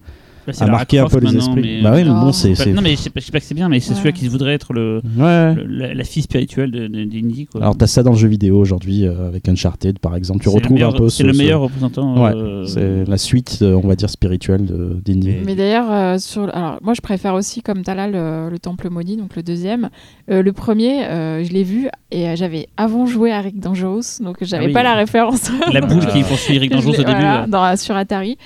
à 0.50 0.66
Lara 0.66 0.78
marquer 0.78 0.98
un 0.98 1.06
peu 1.06 1.18
les 1.20 1.36
esprits. 1.36 1.60
mais- 1.62 1.82
Bah 1.82 1.92
oui, 1.94 2.04
mais 2.04 2.10
bon, 2.10 2.32
c'est. 2.32 2.50
Non, 2.72 2.82
mais 2.82 2.90
je 2.92 2.96
sais 2.96 3.10
pas, 3.10 3.20
je 3.20 3.26
sais 3.26 3.32
pas 3.32 3.40
que 3.40 3.44
c'est 3.46 3.54
bien, 3.54 3.68
mais 3.68 3.80
c'est 3.80 3.92
Ouais. 3.94 3.96
celui 4.00 4.12
qui 4.12 4.28
voudrait 4.28 4.54
être 4.54 4.72
le, 4.72 5.00
Ouais. 5.16 5.54
le- 5.54 5.64
la, 5.66 5.94
la 5.94 6.04
fille 6.04 6.22
spirituelle 6.22 6.70
de- 6.70 6.86
de- 6.86 7.04
d'Indy. 7.04 7.46
quoi. 7.46 7.60
Alors, 7.62 7.76
t'as 7.76 7.86
ça 7.86 8.02
dans 8.02 8.12
le 8.12 8.16
jeu 8.18 8.28
vidéo 8.28 8.58
aujourd'hui 8.58 9.06
euh, 9.06 9.28
avec 9.28 9.48
Uncharted 9.48 9.98
par 9.98 10.16
exemple. 10.16 10.42
Tu 10.42 10.48
retrouves 10.48 10.72
meilleur- 10.74 10.94
un 10.94 10.98
peu 10.98 11.08
C'est 11.08 11.22
ce- 11.22 11.26
le 11.28 11.32
ce- 11.32 11.38
meilleur 11.38 11.60
représentant. 11.60 12.22
Ouais, 12.22 12.32
euh, 12.34 12.64
C'est 12.66 13.04
la 13.08 13.18
suite, 13.18 13.58
euh, 13.62 13.80
on 13.82 13.86
va 13.86 13.94
dire, 13.96 14.10
spirituelle 14.10 14.64
de- 14.66 15.00
d'Indy. 15.04 15.30
Et- 15.30 15.42
Mais 15.44 15.54
d'ailleurs, 15.54 15.90
euh, 15.90 16.18
sur, 16.18 16.42
alors 16.54 16.78
moi 16.82 16.94
je 16.94 17.00
préfère 17.00 17.34
aussi 17.34 17.62
comme 17.62 17.82
Talal 17.82 18.12
le, 18.12 18.50
le 18.50 18.58
Temple 18.58 18.88
maudit, 18.90 19.16
donc 19.16 19.36
le 19.36 19.42
deuxième. 19.42 19.88
Euh, 20.30 20.42
le 20.42 20.52
premier, 20.52 21.04
euh, 21.04 21.44
je 21.44 21.52
l'ai 21.52 21.62
vu 21.64 21.88
et 22.10 22.28
euh, 22.28 22.36
j'avais 22.36 22.68
avant 22.76 23.06
joué 23.06 23.32
à 23.32 23.40
Rick 23.40 23.60
Dangerous, 23.60 24.20
donc 24.22 24.36
j'avais 24.42 24.64
Ah 24.64 24.66
oui. 24.68 24.72
pas 24.72 24.82
la 24.82 24.94
référence. 24.94 25.50
La 25.72 25.80
boule 25.80 26.06
qui 26.12 26.22
poursuit 26.22 26.56
Eric 26.56 26.70
Je 26.72 26.76
Dangerous 26.76 26.94
au 26.94 27.04
début. 27.04 27.76
sur 27.76 27.96
Atari. 27.96 28.36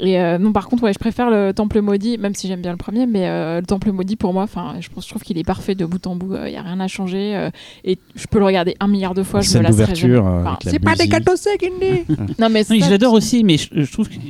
Et 0.00 0.38
non, 0.40 0.52
par 0.52 0.68
contre, 0.68 0.82
ouais, 0.84 0.91
je 0.92 0.98
préfère 0.98 1.30
le 1.30 1.52
Temple 1.52 1.80
maudit, 1.80 2.18
même 2.18 2.34
si 2.34 2.48
j'aime 2.48 2.60
bien 2.60 2.70
le 2.72 2.76
premier, 2.76 3.06
mais 3.06 3.28
euh, 3.28 3.60
le 3.60 3.66
Temple 3.66 3.92
maudit 3.92 4.16
pour 4.16 4.32
moi, 4.32 4.42
enfin, 4.44 4.74
je 4.80 4.88
pense, 4.88 5.04
je 5.04 5.10
trouve 5.10 5.22
qu'il 5.22 5.38
est 5.38 5.44
parfait 5.44 5.74
de 5.74 5.84
bout 5.84 6.06
en 6.06 6.16
bout. 6.16 6.34
Il 6.46 6.52
y 6.52 6.56
a 6.56 6.62
rien 6.62 6.80
à 6.80 6.88
changer 6.88 7.34
euh, 7.36 7.50
et 7.84 7.98
je 8.14 8.26
peux 8.26 8.38
le 8.38 8.44
regarder 8.44 8.74
un 8.80 8.88
milliard 8.88 9.14
de 9.14 9.22
fois. 9.22 9.40
Je 9.40 9.58
me 9.58 9.62
lasserai 9.62 10.10
euh, 10.10 10.20
Enfin, 10.20 10.58
c'est 10.66 10.78
pas 10.78 10.94
des 10.94 11.08
gâteaux 11.08 11.36
secs, 11.36 11.62
Indy. 11.62 12.02
non, 12.38 12.48
mais 12.50 12.64
ça, 12.64 12.74
je 12.74 12.90
l'adore 12.90 13.12
aussi, 13.14 13.44
mais 13.44 13.56
je, 13.58 13.68
je 13.72 13.90
trouve 13.92 14.08
que 14.08 14.14
je, 14.14 14.20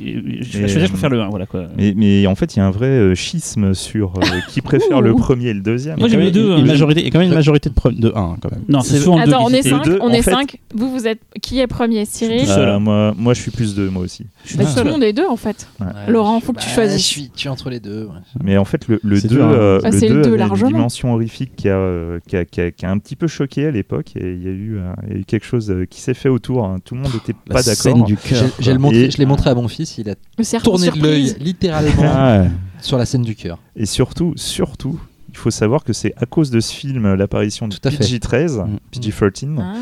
je, 0.41 0.63
Et, 0.63 0.67
je, 0.67 0.79
euh, 0.79 0.87
préfère 0.87 1.09
le 1.09 1.21
1. 1.21 1.29
Voilà, 1.29 1.45
quoi. 1.45 1.65
Mais, 1.77 1.93
mais 1.95 2.25
en 2.27 2.35
fait, 2.35 2.55
il 2.55 2.59
y 2.59 2.61
a 2.61 2.65
un 2.65 2.71
vrai 2.71 2.87
euh, 2.87 3.15
schisme 3.15 3.73
sur 3.73 4.13
euh, 4.17 4.21
qui 4.49 4.61
préfère 4.61 5.01
le 5.01 5.13
premier 5.15 5.49
et 5.49 5.53
le 5.53 5.61
deuxième. 5.61 5.99
Moi, 5.99 6.07
j'aime 6.07 6.21
hein. 6.21 6.31
une 6.57 6.65
majorité, 6.65 7.01
il 7.01 7.05
y 7.05 7.07
a 7.07 7.11
quand 7.11 7.19
même 7.19 7.29
une 7.29 7.33
majorité 7.35 7.69
de, 7.69 7.75
pre- 7.75 7.97
de 7.97 8.09
1 8.09 8.37
quand 8.41 8.51
même. 8.51 8.63
Non, 8.67 8.81
c'est 8.81 8.99
souvent 8.99 9.19
le 9.19 9.25
deux 9.25 9.31
Attends, 9.33 9.45
on 9.45 9.49
est 9.49 9.59
était- 9.59 9.69
5 9.69 9.85
deux, 9.85 9.99
on 10.01 10.09
est 10.09 10.21
fait. 10.21 10.31
cinq. 10.31 10.57
Vous, 10.73 10.89
vous 10.91 11.07
êtes 11.07 11.19
qui 11.41 11.59
est 11.59 11.67
premier? 11.67 12.05
Cyril? 12.05 12.45
Euh, 12.49 12.79
moi, 12.79 13.13
moi, 13.17 13.33
je 13.33 13.41
suis 13.41 13.51
plus 13.51 13.75
deux, 13.75 13.89
moi 13.89 14.03
aussi. 14.03 14.25
Bah, 14.55 14.65
tout 14.65 14.83
le 14.83 14.91
monde 14.91 15.03
est 15.03 15.13
deux 15.13 15.27
en 15.27 15.37
fait. 15.37 15.67
Laurent, 16.07 16.39
faut 16.53 16.59
que 16.59 16.59
tu 16.61 16.67
bah, 16.69 16.73
choisisses. 16.75 17.01
Je 17.01 17.05
suis, 17.05 17.31
je 17.33 17.39
suis 17.39 17.49
entre 17.49 17.69
les 17.69 17.79
deux. 17.79 18.05
ouais. 18.05 18.11
Mais 18.43 18.57
en 18.57 18.65
fait, 18.65 18.87
le, 18.87 18.99
le 19.03 19.19
C'est 19.19 19.27
2, 19.27 19.35
dur, 19.35 19.45
hein. 19.45 19.51
euh, 19.53 19.79
Ah, 19.83 19.89
le 19.89 19.97
c'est 19.99 20.07
le 20.07 20.21
2 20.21 20.21
deux, 20.37 20.41
avait 20.41 20.59
une 20.61 20.67
dimension 20.67 21.13
horrifique 21.13 21.55
qui 21.55 21.69
a, 21.69 21.75
euh, 21.75 22.19
qui, 22.27 22.35
a, 22.37 22.45
qui 22.45 22.61
a- 22.61 22.71
qui 22.71 22.85
a 22.85 22.91
un 22.91 22.97
petit 22.97 23.15
peu 23.15 23.27
choqué 23.27 23.65
à 23.67 23.71
l'époque. 23.71 24.15
Et 24.15 24.33
il 24.33 24.43
y, 24.43 24.47
a 24.47 24.51
eu, 24.51 24.77
euh, 24.77 24.93
il 25.07 25.13
y 25.13 25.15
a 25.15 25.19
eu 25.19 25.25
quelque 25.25 25.45
chose 25.45 25.69
euh, 25.71 25.85
qui 25.85 26.01
s'est 26.01 26.13
fait 26.13 26.29
autour. 26.29 26.65
hein. 26.65 26.77
Tout 26.83 26.95
le 26.95 27.01
monde 27.01 27.13
n'était 27.13 27.33
La 27.47 27.55
pas 27.55 27.63
scène 27.63 27.93
d'accord. 27.93 28.07
du 28.07 28.17
J'ai- 28.23 28.29
cœur. 28.35 28.43
j'ai 28.59 28.71
le 28.73 28.79
quoi. 28.79 28.89
montré- 28.89 29.03
Et- 29.05 29.11
Je 29.11 29.17
l'ai 29.17 29.25
montré 29.25 29.49
à 29.49 29.55
mon 29.55 29.67
fils, 29.67 29.97
il 29.97 30.09
a 30.09 30.15
tourné 30.63 30.89
de 30.91 31.01
l'œil 31.01 31.35
littéralement 31.39 31.91
Ah 32.05 32.41
ouais. 32.41 32.47
sur 32.81 32.97
la 32.97 33.05
scène 33.05 33.23
du 33.23 33.35
cœur. 33.35 33.59
Et 33.75 33.85
surtout, 33.85 34.33
surtout, 34.35 34.99
il 35.29 35.37
faut 35.37 35.51
savoir 35.51 35.83
que 35.83 35.93
c'est 35.93 36.13
à 36.17 36.25
cause 36.27 36.51
de 36.51 36.59
ce 36.59 36.71
film 36.73 37.13
l'apparition 37.15 37.67
du 37.67 37.77
à 37.83 37.89
fait. 37.89 37.97
PG-13, 37.97 38.59
Mm. 38.65 38.77
PG-13. 38.91 39.55
Ah. 39.59 39.73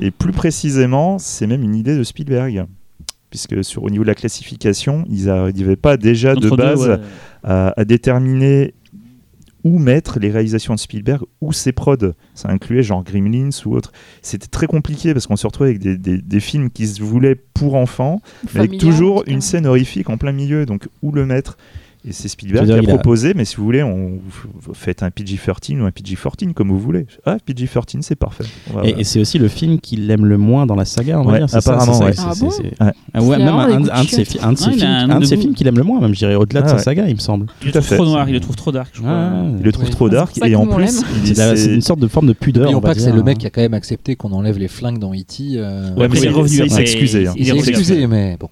Et 0.00 0.10
plus 0.10 0.32
précisément, 0.32 1.18
c'est 1.18 1.46
même 1.46 1.62
une 1.62 1.74
idée 1.74 1.96
de 1.96 2.02
Spielberg. 2.04 2.66
Puisque 3.30 3.62
sur, 3.62 3.82
au 3.82 3.90
niveau 3.90 4.04
de 4.04 4.08
la 4.08 4.14
classification, 4.14 5.04
ils 5.10 5.26
n'arrivaient 5.26 5.76
pas 5.76 5.96
déjà 5.96 6.34
de 6.34 6.40
deux, 6.40 6.56
base 6.56 6.88
ouais. 6.88 6.96
à, 7.44 7.78
à 7.78 7.84
déterminer 7.84 8.74
où 9.64 9.78
mettre 9.78 10.18
les 10.18 10.30
réalisations 10.30 10.74
de 10.74 10.78
Spielberg 10.78 11.22
ou 11.40 11.52
ses 11.52 11.72
prods. 11.72 11.96
Ça 12.34 12.48
incluait 12.48 12.82
genre 12.82 13.02
Gremlins 13.04 13.50
ou 13.66 13.74
autre. 13.74 13.92
C'était 14.22 14.46
très 14.46 14.66
compliqué 14.66 15.12
parce 15.12 15.26
qu'on 15.26 15.36
se 15.36 15.46
retrouvait 15.46 15.70
avec 15.70 15.80
des, 15.82 15.98
des- 15.98 16.22
des 16.22 16.40
films 16.40 16.70
qui 16.70 16.86
se 16.86 17.02
voulaient 17.02 17.34
pour 17.34 17.74
enfants, 17.74 18.20
mais 18.54 18.60
avec 18.60 18.78
toujours 18.78 19.24
une 19.26 19.40
scène 19.40 19.66
horrifique 19.66 20.08
en 20.10 20.16
plein 20.16 20.32
milieu. 20.32 20.64
Donc 20.64 20.88
où 21.02 21.12
le 21.12 21.26
mettre? 21.26 21.58
Et 22.06 22.12
c'est 22.12 22.28
Spielberg 22.28 22.64
qui 22.66 22.72
a 22.72 22.82
proposé, 22.82 23.34
mais 23.34 23.44
si 23.44 23.56
vous 23.56 23.64
voulez, 23.64 23.82
on, 23.82 24.20
vous 24.60 24.72
faites 24.74 25.02
un 25.02 25.08
PG-13 25.10 25.80
ou 25.80 25.84
un 25.84 25.90
PG-14 25.90 26.52
comme 26.54 26.68
vous 26.70 26.78
voulez. 26.78 27.06
Ah, 27.26 27.36
PG-13, 27.44 28.02
c'est 28.02 28.14
parfait. 28.14 28.44
Va- 28.72 28.86
Et, 28.86 29.00
et 29.00 29.04
c'est 29.04 29.20
aussi 29.20 29.38
le 29.38 29.48
film 29.48 29.80
qu'il 29.80 30.08
aime 30.10 30.24
le 30.24 30.38
moins 30.38 30.64
dans 30.64 30.76
la 30.76 30.84
saga, 30.84 31.18
on 31.20 31.24
va 31.24 31.32
Ouais, 31.32 31.38
dire. 31.44 31.48
apparemment, 31.54 31.98
ouais. 31.98 32.12
Ah 32.18 32.32
bon. 32.38 32.50
Ah 32.80 33.20
même 33.20 33.88
un, 33.92 34.04
de 34.04 34.08
ses, 34.08 34.24
fi- 34.24 34.38
un 34.40 34.52
de 34.52 34.58
ses 34.58 34.70
films, 34.72 34.86
un 34.86 35.18
de 35.20 35.24
ses 35.24 35.36
films 35.36 35.54
qu'il 35.54 35.66
aime 35.66 35.76
le 35.76 35.82
moins, 35.82 36.00
même 36.00 36.14
je 36.14 36.18
dirais 36.18 36.36
au-delà 36.36 36.62
de 36.62 36.66
Ah 36.66 36.70
sa 36.70 36.78
saga, 36.78 37.08
il 37.08 37.14
me 37.16 37.20
semble. 37.20 37.46
Il 37.62 37.66
le 37.66 37.72
Tout 37.72 37.78
à 37.78 37.82
trouve 37.82 37.96
trop 37.96 38.06
noir, 38.06 38.28
il 38.28 38.32
le 38.32 38.40
trouve 38.40 38.56
trop 38.56 38.72
dark. 38.72 38.90
Je 38.94 39.00
crois. 39.00 39.10
Ah, 39.12 39.44
Il 39.58 39.64
le 39.64 39.72
trouve 39.72 39.84
Oui. 39.86 39.90
trop 39.90 40.08
dark 40.08 40.38
et 40.44 40.54
en 40.54 40.66
plus, 40.66 41.02
C'est 41.24 41.74
une 41.74 41.82
sorte 41.82 42.00
de 42.00 42.06
forme 42.08 42.28
de 42.28 42.32
pudeur. 42.32 42.62
N'oublions 42.64 42.80
pas 42.80 42.94
que 42.94 43.00
c'est 43.00 43.12
le 43.12 43.22
mec 43.24 43.38
qui 43.38 43.46
a 43.46 43.50
quand 43.50 43.60
même 43.60 43.74
accepté 43.74 44.14
qu'on 44.16 44.32
enlève 44.32 44.56
les 44.58 44.68
flingues 44.68 44.98
dans 44.98 45.12
E.T. 45.12 45.54
euh, 45.56 45.94
Ouais, 45.96 46.08
mais 46.08 46.18
il 46.18 46.24
est 46.24 46.28
il- 46.28 46.32
revenu 46.32 46.56
il 46.56 46.62
après, 46.62 46.74
s'est 46.76 46.80
excusé, 46.82 47.26
hein. 47.26 47.32
il 47.36 47.40
il 47.42 47.42
est 47.42 47.46
s'est 47.46 47.58
revenu 47.58 47.68
excusé, 47.70 48.06
mais 48.06 48.36
bon. 48.38 48.48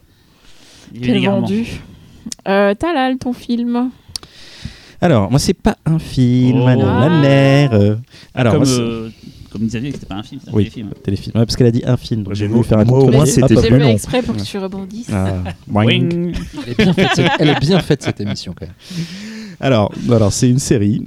Il 0.95 1.09
est 1.11 1.27
vendu. 1.27 1.65
Euh, 2.49 2.75
Talal, 2.75 3.19
ton 3.19 3.33
film. 3.33 3.91
Alors, 5.01 5.31
moi, 5.31 5.39
c'est 5.39 5.55
pas 5.55 5.77
un 5.85 5.99
film, 5.99 6.61
Oh. 6.63 6.67
la 6.67 7.09
mère. 7.21 7.73
euh. 7.75 7.97
Alors, 8.35 8.55
comme, 8.55 8.65
moi, 8.65 8.73
euh, 8.79 9.11
comme 9.51 9.67
Xavier, 9.67 9.93
c'était 9.93 10.07
pas 10.07 10.15
un 10.17 10.23
film, 10.23 10.41
c'est 10.43 10.51
un 10.51 10.55
Oui. 10.55 10.65
téléfilm. 10.65 10.91
téléfilm. 11.03 11.33
Ouais, 11.37 11.45
parce 11.45 11.57
qu'elle 11.57 11.67
a 11.67 11.71
dit 11.71 11.83
un 11.85 11.97
film. 11.97 12.23
donc 12.23 12.35
J'ai 12.35 12.47
voulu 12.47 12.65
faire 12.65 12.79
un 12.79 12.85
moi, 12.85 13.01
au 13.01 13.11
moins, 13.11 13.27
c'était 13.27 13.45
Hop, 13.45 13.51
hop. 13.53 13.63
J'ai 13.63 13.69
plus 13.69 13.77
fait 13.79 13.83
long. 13.85 13.91
exprès 13.91 14.23
pour 14.23 14.37
que 14.37 14.43
tu 14.43 14.59
rebondisses. 14.59 15.11
Ah. 15.13 15.35
Elle 15.77 15.91
est 16.71 16.77
bien 16.79 16.93
faite, 16.95 17.11
cette, 17.15 17.31
elle 17.39 17.49
est 17.51 17.61
bien 17.61 17.81
faite, 17.81 18.03
cette 18.03 18.21
émission 18.21 18.55
quand 18.59 18.67
même. 18.67 18.75
Alors, 19.61 19.93
alors 20.11 20.33
c'est 20.33 20.49
une 20.49 20.59
série 20.59 21.03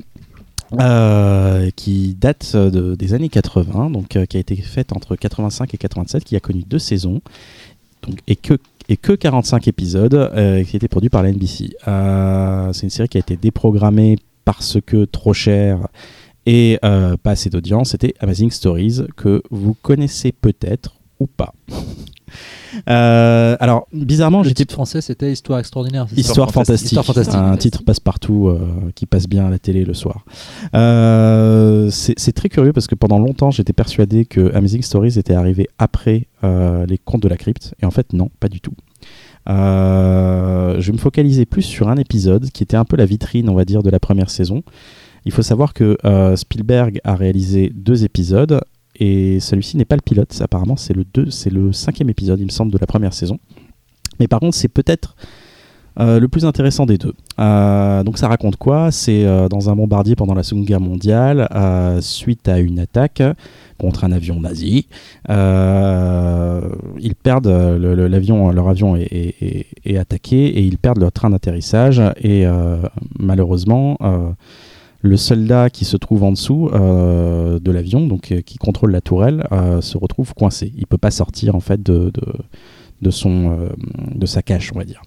euh, 0.80 1.70
qui 1.76 2.16
date 2.20 2.56
de- 2.56 2.94
des 2.96 3.14
années 3.16 3.30
80, 3.30 3.90
donc 3.90 4.16
euh, 4.16 4.26
qui 4.26 4.38
a 4.38 4.40
été 4.40 4.56
faite 4.56 4.94
entre 4.96 5.16
85 5.16 5.74
et 5.74 5.78
87, 5.78 6.24
qui 6.24 6.36
a 6.36 6.40
connu 6.40 6.64
deux 6.68 6.78
saisons, 6.80 7.22
donc 8.08 8.20
et 8.28 8.36
que 8.36 8.54
et 8.90 8.98
que 8.98 9.14
45 9.14 9.68
épisodes, 9.68 10.16
euh, 10.16 10.64
qui 10.64 10.76
été 10.76 10.88
produit 10.88 11.10
par 11.10 11.22
la 11.22 11.32
NBC. 11.32 11.70
Euh, 11.88 12.74
c'est 12.74 12.84
une 12.84 12.90
série 12.90 13.08
qui 13.08 13.18
a 13.18 13.20
été 13.20 13.38
déprogrammée 13.38 14.18
parce 14.44 14.80
que 14.84 15.06
trop 15.06 15.32
cher 15.32 15.88
et 16.48 16.80
euh, 16.84 17.16
pas 17.16 17.32
assez 17.32 17.52
d'audience. 17.52 17.92
C'était 17.92 18.16
Amazing 18.20 18.50
Stories 18.50 19.04
que 19.16 19.44
vous 19.52 19.76
connaissez 19.76 20.32
peut-être 20.32 20.96
ou 21.20 21.28
pas. 21.28 21.54
Euh, 22.90 23.56
alors 23.60 23.88
bizarrement, 23.94 24.40
Le 24.40 24.46
j'étais 24.50 24.64
titre 24.64 24.74
français, 24.74 25.02
c'était 25.02 25.32
Histoire 25.32 25.60
extraordinaire. 25.60 26.06
c'est 26.10 26.16
ça 26.16 26.22
Histoire 26.22 26.52
fantastique, 26.52 26.86
Histoire 26.88 27.06
fantastique. 27.06 27.36
un 27.36 27.58
titre 27.58 27.84
passe-partout 27.84 28.48
euh, 28.48 28.92
qui 28.96 29.06
passe 29.06 29.28
bien 29.28 29.48
à 29.48 29.50
la 29.50 29.60
télé 29.60 29.86
le 29.86 29.94
soir. 29.94 30.26
Euh, 30.76 31.90
c'est 31.90 32.14
c'est 32.18 32.32
très 32.34 32.50
curieux 32.50 32.74
parce 32.74 32.88
que 32.88 32.96
pendant 32.96 33.20
longtemps 33.20 33.52
j'étais 33.52 33.74
persuadé 33.74 34.26
que 34.26 34.54
Amazing 34.56 34.82
Stories 34.82 35.18
était 35.18 35.34
arrivé 35.34 35.68
après 35.78 36.28
euh, 36.44 36.86
les 36.86 36.98
Contes 36.98 37.24
de 37.24 37.28
la 37.28 37.38
Crypte 37.38 37.74
et 37.82 37.86
en 37.86 37.92
fait 37.92 38.14
non, 38.14 38.30
pas 38.40 38.48
du 38.50 38.62
tout. 38.62 38.74
Euh, 39.48 40.80
je 40.80 40.88
vais 40.88 40.94
me 40.94 40.98
focaliser 41.02 41.46
plus 41.46 41.64
sur 41.64 41.88
un 41.90 41.96
épisode 41.96 42.50
qui 42.52 42.62
était 42.64 42.78
un 42.78 42.86
peu 42.86 42.96
la 42.98 43.06
vitrine, 43.06 43.50
on 43.50 43.56
va 43.56 43.66
dire, 43.66 43.82
de 43.84 43.90
la 43.90 44.00
première 44.00 44.30
saison. 44.30 44.64
Il 45.26 45.32
faut 45.32 45.42
savoir 45.42 45.74
que 45.74 45.98
euh, 46.06 46.36
Spielberg 46.36 47.00
a 47.04 47.16
réalisé 47.16 47.72
deux 47.74 48.04
épisodes 48.04 48.62
et 49.00 49.40
celui-ci 49.40 49.78
n'est 49.78 49.86
pas 49.86 49.96
le 49.96 50.02
pilote. 50.02 50.38
Apparemment, 50.42 50.76
c'est 50.76 50.94
le 50.94 51.04
deux, 51.04 51.30
c'est 51.30 51.50
le 51.50 51.72
cinquième 51.74 52.10
épisode, 52.10 52.40
il 52.40 52.46
me 52.46 52.52
semble, 52.52 52.72
de 52.72 52.78
la 52.78 52.88
première 52.88 53.14
saison. 53.14 53.40
Mais 54.20 54.28
par 54.28 54.40
contre, 54.40 54.56
c'est 54.56 54.68
peut-être 54.68 55.16
le 55.98 56.28
plus 56.28 56.46
intéressant 56.46 56.86
des 56.86 56.98
deux. 56.98 57.14
donc 57.38 58.18
ça 58.18 58.30
raconte 58.30 58.56
quoi? 58.56 58.90
C'est 58.92 59.26
dans 59.50 59.70
un 59.70 59.76
bombardier 59.76 60.16
pendant 60.16 60.34
la 60.34 60.44
Seconde 60.44 60.66
Guerre 60.66 60.80
mondiale, 60.80 61.48
suite 62.02 62.48
à 62.48 62.60
une 62.60 62.80
attaque 62.80 63.22
contre 63.78 64.06
un 64.06 64.14
avion 64.14 64.40
nazi. 64.40 64.88
ils 65.28 67.16
perdent 67.22 67.48
leur 67.48 68.70
avion 68.70 68.96
est, 68.96 69.98
attaqué 69.98 70.46
et 70.46 70.62
ils 70.62 70.78
perdent 70.78 71.00
leur 71.00 71.12
train 71.12 71.32
d'atterrissage 71.32 72.02
et 72.22 72.46
malheureusement 73.20 73.98
le 75.02 75.18
soldat 75.18 75.70
qui 75.70 75.86
se 75.86 75.98
trouve 75.98 76.24
en 76.24 76.32
dessous 76.32 76.70
euh, 76.74 77.60
de 77.60 77.72
l'avion, 77.72 78.06
donc 78.06 78.32
euh, 78.32 78.42
qui 78.42 78.58
contrôle 78.58 78.92
la 78.92 79.02
tourelle, 79.02 79.48
euh, 79.52 79.82
se 79.82 79.98
retrouve 79.98 80.34
coincé. 80.34 80.74
Il 80.78 80.88
peut 80.88 80.98
pas 80.98 81.12
sortir 81.12 81.56
en 81.56 81.62
fait 81.62 81.82
de, 81.82 82.12
de, 83.02 83.12
son, 83.12 83.70
de 84.14 84.26
sa 84.26 84.42
cache, 84.42 84.72
on 84.74 84.78
va 84.78 84.86
dire. 84.86 85.02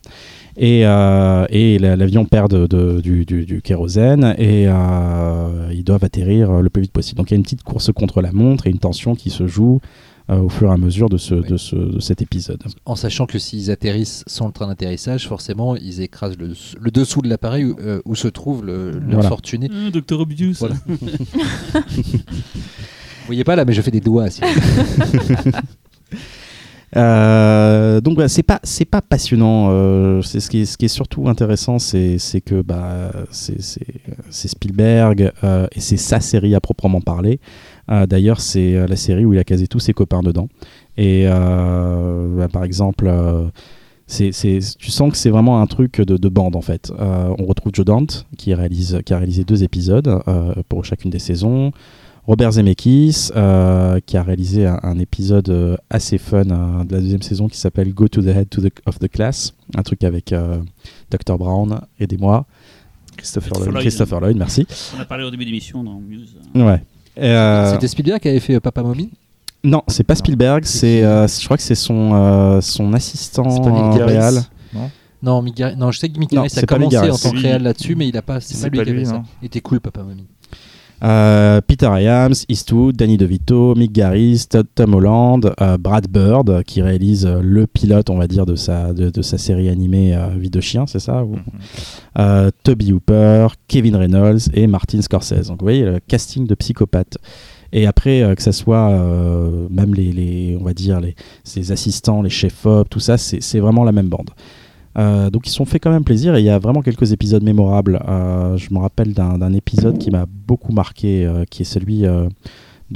Et, 0.57 0.81
et 0.81 1.79
l'avion 1.79 2.27
perd 2.27 2.69
du, 2.69 3.25
du, 3.25 3.63
kérosène 3.63 4.35
et 4.39 4.65
ils 4.65 5.85
doivent 5.85 6.05
atterrir 6.05 6.61
le 6.61 6.69
plus 6.69 6.83
vite 6.83 6.93
possible. 6.93 7.19
Donc 7.19 7.31
il 7.31 7.35
y 7.35 7.37
a 7.37 7.39
une 7.39 7.43
petite 7.43 7.63
course 7.63 7.91
contre 7.93 8.21
la 8.21 8.33
montre 8.33 8.67
et 8.67 8.71
une 8.71 8.79
tension 8.79 9.15
qui 9.15 9.31
se 9.31 9.47
joue 9.47 9.81
euh, 9.83 9.87
au 10.29 10.49
fur 10.49 10.71
et 10.71 10.73
à 10.73 10.77
mesure 10.77 11.09
de, 11.09 11.19
ce, 11.19 11.35
de, 11.35 11.57
ce, 11.57 11.77
de, 11.77 12.01
cet 12.01 12.23
épisode. 12.23 12.63
En 12.85 12.97
sachant 12.97 13.27
que 13.27 13.39
s'ils 13.39 13.71
atterrissent 13.71 14.25
sans 14.27 14.47
le 14.47 14.53
train 14.53 14.67
d'atterrissage, 14.67 15.29
forcément, 15.29 15.77
ils 15.77 16.01
écrasent 16.01 16.39
le, 16.39 16.53
le 16.81 16.91
dessous 16.91 17.23
de 17.23 17.29
l'appareil 17.29 17.65
où, 17.65 17.77
euh, 17.81 18.01
où, 18.05 18.15
se 18.15 18.29
trouve 18.29 18.65
le, 18.65 18.91
l'infortuné. 18.99 19.69
Mmh, 19.69 19.91
Docteur 19.91 20.21
Obvious. 20.21 20.55
Voilà. 20.59 20.77
Vous 23.23 23.27
voyez 23.27 23.45
pas 23.45 23.57
là, 23.57 23.65
mais 23.65 23.73
je 23.73 23.83
fais 23.83 23.91
des 23.91 24.01
doigts. 24.01 24.27
Euh, 26.95 28.03
donc 28.03 28.19
c'est 28.29 28.43
pas 28.43 28.61
c'est 28.65 28.85
pas 28.85 29.01
passionnant. 29.01 29.69
Euh, 29.71 30.21
c'est 30.21 30.41
ce 30.41 30.51
qui 30.51 30.61
est 30.61 30.65
ce 30.67 30.77
qui 30.77 30.85
est 30.85 30.89
surtout 30.89 31.29
intéressant, 31.29 31.79
c'est 31.79 32.19
c'est 32.19 32.43
que 32.43 32.61
bah 32.61 33.11
c'est 33.31 33.63
c'est 33.63 34.49
Spielberg 34.49 35.33
euh, 35.43 35.67
et 35.73 35.81
c'est 35.81 35.97
sa 35.97 36.21
série 36.21 36.55
à 36.55 36.61
proprement 36.61 37.01
parler. 37.01 37.41
Euh, 37.91 38.07
d'ailleurs, 38.07 38.41
c'est 38.41 38.77
euh, 38.77 38.87
la 38.87 38.97
série 38.97 39.25
où 39.25 39.33
il 39.33 39.39
a 39.39 39.45
casé 39.45 39.67
tous 39.67 39.81
ses 39.81 39.93
copains 39.93 40.23
dedans. 40.23 40.49
Et 40.97 41.25
euh, 41.27 42.37
bah, 42.37 42.49
par 42.49 42.65
exemple, 42.65 43.11
tu 44.09 44.91
sens 44.91 45.11
que 45.11 45.17
c'est 45.17 45.31
vraiment 45.31 45.61
un 45.61 45.67
truc 45.67 46.01
de, 46.01 46.29
bande 46.29 46.57
en 46.57 46.61
fait. 46.61 46.93
on 46.99 47.45
retrouve 47.47 47.73
Joe 47.75 47.87
Dante 47.87 48.27
qui, 48.37 48.53
réalise, 48.55 49.01
qui 49.05 49.15
a 49.15 49.19
réalisé 49.19 49.45
deux 49.45 49.65
épisodes 49.65 50.23
pour 50.69 50.85
chacune 50.85 51.11
des 51.11 51.19
saisons. 51.19 51.73
Robert 52.27 52.53
Zemeckis 52.53 53.31
qui 53.33 54.17
a 54.17 54.23
réalisé 54.23 54.67
un, 54.67 54.99
épisode 54.99 55.79
assez 55.89 56.19
fun 56.19 56.45
de 56.45 56.93
la 56.93 57.01
deuxième 57.01 57.23
saison 57.23 57.49
qui 57.49 57.57
s'appelle 57.57 57.95
Go 57.95 58.07
to 58.07 58.21
the 58.21 58.27
Head 58.27 58.49
of 58.85 58.99
the 58.99 59.09
Class, 59.09 59.55
un 59.75 59.83
truc 59.83 60.05
avec 60.05 60.35
Dr 61.11 61.39
Brown, 61.39 61.81
aidez-moi. 61.99 62.45
Christopher, 63.17 63.59
Lloyd, 63.61 63.81
Christopher 63.81 64.21
Lloyd, 64.21 64.37
merci. 64.37 64.67
On 64.97 65.01
a 65.01 65.05
parlé 65.05 65.25
au 65.25 65.31
début 65.31 65.45
d'émission 65.45 65.83
dans 65.85 66.01
Muse. 66.01 66.37
Ouais. 66.55 66.83
Euh, 67.19 67.73
C'était 67.73 67.89
Spielberg 67.89 68.21
qui 68.21 68.29
avait 68.29 68.41
fait 68.41 68.55
euh, 68.55 68.61
Papa 68.61 68.83
Mommy 68.83 69.11
Non, 69.65 69.83
c'est 69.89 70.05
pas 70.05 70.15
Spielberg, 70.15 70.65
c'est, 70.65 71.05
euh, 71.05 71.27
je 71.29 71.45
crois 71.45 71.57
que 71.57 71.63
c'est 71.63 71.75
son, 71.75 72.61
son 72.61 72.93
assistant 72.93 73.49
réel. 73.93 74.43
Non 74.75 74.91
non, 75.23 75.41
non, 75.77 75.93
je 75.93 75.99
sais 76.01 76.09
que 76.09 76.19
Mick 76.19 76.31
Garris 76.31 76.53
a 76.57 76.63
commencé 76.63 76.99
en 76.99 77.17
tant 77.17 77.31
que 77.31 77.41
réel 77.41 77.63
là-dessus, 77.63 77.95
mais 77.95 78.09
il 78.09 78.17
a 78.17 78.23
pas, 78.23 78.41
c'est 78.41 78.61
pas 78.61 78.77
lui 78.77 78.83
qui 78.85 78.91
avait 78.91 79.05
ça. 79.05 79.23
Il 79.41 79.47
était 79.47 79.61
cool, 79.61 79.81
Papa 79.81 80.03
Mommy. 80.03 80.27
Euh, 81.03 81.61
Peter 81.67 81.91
Iams, 82.01 82.35
Eastwood, 82.49 82.97
Danny 82.97 83.17
DeVito, 83.17 83.75
Mick 83.75 83.93
Garris, 83.93 84.47
Tom 84.75 84.95
Holland, 84.95 85.53
euh, 85.61 85.77
Brad 85.77 86.07
Bird 86.09 86.63
qui 86.63 86.81
réalise 86.81 87.27
euh, 87.27 87.41
le 87.43 87.67
pilote, 87.67 88.09
on 88.09 88.19
va 88.19 88.29
dire, 88.29 88.47
de 88.47 88.55
sa, 88.55 88.93
de, 88.93 89.23
sa 89.23 89.37
série 89.37 89.69
animée 89.69 90.17
Vie 90.37 90.51
de 90.51 90.61
chien, 90.61 90.87
c'est 90.87 91.01
ça 91.01 91.25
mhm. 91.25 92.51
Toby 92.63 92.93
Hooper, 92.93 93.49
Kevin 93.67 93.97
Reynolds 93.97 94.41
et 94.55 94.67
Martin 94.67 95.01
Scorsese. 95.03 95.49
Donc 95.49 95.61
vous 95.61 95.67
voyez 95.67 95.85
le 95.85 96.01
casting 96.01 96.47
de 96.47 96.55
psychopathes. 96.55 97.19
Et 97.73 97.87
après, 97.87 98.35
que 98.37 98.43
ce 98.43 98.53
soit 98.53 98.91
même 99.71 99.95
les, 99.95 100.13
les, 100.13 100.59
on 100.61 100.65
va 100.65 100.75
dire, 100.75 101.01
les, 101.01 101.15
ses 101.43 101.73
assistants, 101.73 102.21
les 102.21 102.31
chefs-op, 102.31 102.89
tout 102.89 103.01
ça, 103.01 103.17
c'est 103.17 103.61
vraiment 103.61 103.85
la 103.85 103.93
même 103.93 104.09
bande. 104.09 104.31
Euh, 104.99 105.31
donc 105.31 105.47
ils 105.47 105.51
se 105.51 105.57
sont 105.57 105.65
fait 105.65 105.79
quand 105.79 105.91
même 105.91 106.05
plaisir 106.05 106.35
et 106.37 106.41
il 106.41 106.45
y 106.45 106.51
a 106.51 106.59
vraiment 106.59 106.83
quelques 106.83 107.13
épisodes 107.13 107.43
mémorables. 107.43 108.03
Euh, 108.09 108.57
je 108.57 108.73
me 108.73 108.79
rappelle 108.79 109.13
d'un 109.15 109.53
épisode 109.53 109.99
qui 109.99 110.11
m'a 110.11 110.27
beaucoup 110.27 110.73
marqué, 110.73 111.25
euh, 111.25 111.45
qui 111.49 111.63
est 111.63 111.67
celui 111.67 112.03
de, 112.03 112.29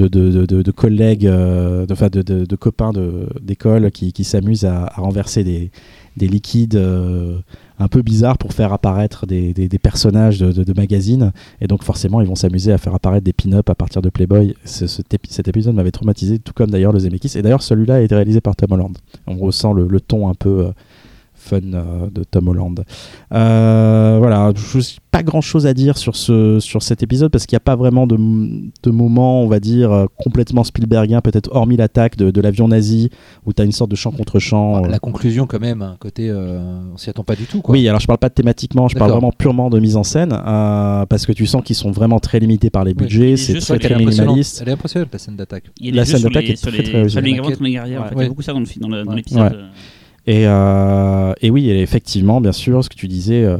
de, 0.09 0.70
collègues, 0.70 1.26
de, 1.26 2.57
copains 2.57 2.92
d'école 3.40 3.90
qui, 3.90 4.24
s'amusent 4.24 4.66
à, 4.66 4.92
renverser 4.97 5.42
des, 5.42 5.70
des 6.16 6.28
liquides 6.28 6.78
un 7.78 7.88
peu 7.88 8.03
bizarres 8.03 8.36
pour 8.36 8.53
faire 8.53 8.74
apparaître 8.74 9.26
des, 9.26 9.55
personnages 9.82 10.40
de, 10.40 10.72
magazines. 10.74 11.32
Et 11.62 11.66
donc 11.66 11.82
forcément 11.82 12.20
ils 12.20 12.26
vont 12.26 12.34
s'amuser 12.34 12.72
à 12.72 12.78
faire 12.78 12.94
apparaître 12.94 13.24
des 13.24 13.32
pin-up 13.32 13.70
à 13.70 13.74
partir 13.74 14.03
de 14.03 14.11
Playboy. 14.11 14.55
cet 14.64 15.49
épisode 15.49 15.74
m'avait 15.74 15.92
traumatisé, 15.92 16.40
tout 16.40 16.53
comme 16.55 16.70
d'ailleurs 16.70 16.92
le 16.92 16.99
Zemeckis. 16.99 17.38
Et 17.38 17.40
d'ailleurs 17.40 17.62
celui-là 17.62 17.94
a 17.94 18.01
été 18.01 18.14
réalisé 18.14 18.42
par 18.42 18.55
Tom 18.55 18.72
Holland. 18.72 18.99
On 19.26 19.38
ressent 19.38 19.72
le 19.72 20.01
ton 20.01 20.28
un 20.28 20.34
peu 20.34 20.72
fun 21.47 21.61
euh, 21.72 22.11
de 22.12 22.24
Tom 22.24 22.49
Holland. 22.49 22.84
Euh, 23.32 24.16
voilà, 24.18 24.53
pas 25.11 25.22
grand 25.22 25.40
chose 25.40 25.66
à 25.66 25.74
dire 25.74 25.97
sur, 25.97 26.16
ce, 26.16 26.61
sur 26.61 26.82
cet 26.82 27.03
épisode 27.03 27.30
parce 27.30 27.47
qu'il 27.47 27.55
n'y 27.55 27.59
a 27.59 27.61
pas 27.61 27.76
vraiment 27.76 28.07
de, 28.07 28.16
de 28.16 28.90
moment, 28.90 29.42
on 29.42 29.47
va 29.47 29.61
dire, 29.61 29.92
euh, 29.92 30.07
complètement 30.16 30.64
Spielbergien, 30.64 31.20
peut-être 31.20 31.51
hormis 31.53 31.76
l'attaque 31.76 32.16
de, 32.16 32.30
de 32.30 32.40
l'avion 32.40 32.68
nazi 32.68 33.11
où 33.47 33.53
tu 33.53 33.62
as 33.62 33.64
une 33.64 33.72
sorte 33.72 33.90
de 33.90 33.97
champ 33.97 34.11
contre 34.11 34.38
champ. 34.38 34.82
la 34.86 34.99
conclusion, 34.99 35.47
quand 35.47 35.61
même, 35.61 35.82
un 35.82 35.97
côté, 35.99 36.32
on 36.32 36.97
s'y 36.97 37.09
attend 37.09 37.24
pas 37.24 37.36
du 37.36 37.44
tout. 37.44 37.62
Oui, 37.68 37.88
alors 37.88 38.01
je 38.01 38.07
parle 38.07 38.18
pas 38.18 38.28
de 38.28 38.34
thématiquement, 38.34 38.88
je 38.88 38.97
parle 38.97 39.12
vraiment 39.12 39.32
purement 39.32 39.70
de 39.70 39.78
mise 39.78 39.97
en 39.97 40.03
scène 40.03 40.30
parce 40.30 41.26
que 41.26 41.32
tu 41.32 41.47
sens 41.47 41.62
qu'ils 41.62 41.76
sont 41.76 41.90
vraiment 41.90 42.18
très 42.18 42.40
limités 42.40 42.70
par 42.70 42.84
les 42.84 42.94
budgets, 42.94 43.36
c'est 43.36 43.59
très, 43.59 43.78
très 43.78 43.97
minimaliste. 43.97 44.61
Elle 44.62 44.70
est 44.70 44.72
impressionnante 44.72 45.12
la 45.12 45.18
scène 45.18 45.36
d'attaque. 45.36 45.64
La 45.80 46.05
scène 46.05 46.22
d'attaque 46.22 46.51
est 46.51 46.61
très 46.61 46.82
très 46.82 47.03
réussie. 47.03 47.18
Il 47.61 47.70
y 47.70 47.78
a 47.78 48.28
beaucoup 48.28 48.42
ça 48.42 48.53
dans 48.53 49.12
l'épisode. 49.12 49.57
Et, 50.27 50.47
euh, 50.47 51.33
et, 51.41 51.51
oui, 51.51 51.70
effectivement, 51.70 52.41
bien 52.41 52.53
sûr, 52.53 52.83
ce 52.83 52.89
que 52.89 52.97
tu 52.97 53.07
disais 53.07 53.45
euh, 53.45 53.59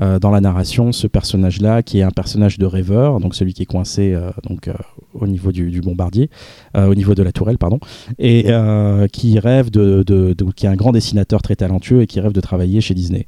euh, 0.00 0.18
dans 0.18 0.30
la 0.30 0.40
narration, 0.40 0.92
ce 0.92 1.06
personnage-là, 1.06 1.82
qui 1.82 1.98
est 1.98 2.02
un 2.02 2.10
personnage 2.10 2.58
de 2.58 2.66
rêveur, 2.66 3.20
donc 3.20 3.34
celui 3.34 3.52
qui 3.52 3.62
est 3.62 3.66
coincé 3.66 4.16
donc, 4.48 4.70
au 5.14 5.26
niveau 5.26 5.52
du, 5.52 5.80
bombardier, 5.80 6.30
au 6.74 6.94
niveau 6.94 7.14
de 7.14 7.22
la 7.22 7.32
tourelle, 7.32 7.58
pardon, 7.58 7.80
et 8.18 8.46
qui 9.12 9.38
rêve 9.38 9.70
de, 9.70 10.02
de, 10.06 10.34
qui 10.54 10.66
est 10.66 10.68
un 10.68 10.76
grand 10.76 10.92
dessinateur 10.92 11.42
très 11.42 11.56
talentueux 11.56 12.02
et 12.02 12.06
qui 12.06 12.20
rêve 12.20 12.32
de 12.32 12.40
travailler 12.40 12.82
chez 12.82 12.92
Disney. 12.92 13.26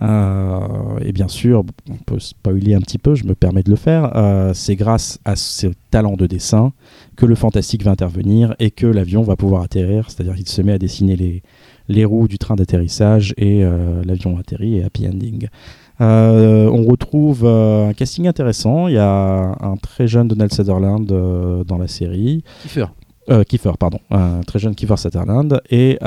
et 0.00 1.12
bien 1.12 1.28
sûr, 1.28 1.64
on 1.90 1.96
peut 2.06 2.20
spoiler 2.20 2.74
un 2.74 2.80
petit 2.80 2.98
peu, 2.98 3.16
je 3.16 3.24
me 3.24 3.34
permets 3.34 3.64
de 3.64 3.70
le 3.70 3.76
faire. 3.76 4.12
c'est 4.54 4.76
grâce 4.76 5.18
à 5.24 5.34
ses 5.34 5.72
talents 5.90 6.16
de 6.16 6.28
dessin 6.28 6.72
que 7.16 7.26
le 7.26 7.34
fantastique 7.34 7.82
va 7.84 7.90
intervenir 7.90 8.54
et 8.60 8.70
que 8.70 8.86
l'avion 8.86 9.22
va 9.22 9.34
pouvoir 9.34 9.62
atterrir. 9.62 10.10
C'est-à-dire 10.10 10.36
qu'il 10.36 10.48
se 10.48 10.62
met 10.62 10.74
à 10.74 10.78
dessiner 10.78 11.16
les, 11.16 11.42
les 11.88 12.04
roues 12.04 12.28
du 12.28 12.38
train 12.38 12.56
d'atterrissage 12.56 13.34
et 13.36 13.64
euh, 13.64 14.02
l'avion 14.04 14.38
atterrit 14.38 14.78
et 14.78 14.84
happy 14.84 15.06
ending. 15.06 15.48
Euh, 16.00 16.68
on 16.68 16.84
retrouve 16.84 17.44
euh, 17.44 17.88
un 17.88 17.92
casting 17.92 18.26
intéressant. 18.26 18.88
Il 18.88 18.94
y 18.94 18.98
a 18.98 19.54
un 19.60 19.76
très 19.76 20.08
jeune 20.08 20.28
Donald 20.28 20.52
Sutherland 20.52 21.06
dans 21.06 21.78
la 21.78 21.88
série. 21.88 22.42
Kiefer. 22.62 22.86
Kiefer, 23.48 23.72
pardon. 23.78 24.00
Un 24.10 24.40
très 24.42 24.58
jeune 24.58 24.74
Kiefer 24.74 24.96
Sutherland. 24.96 25.60
Et, 25.70 25.98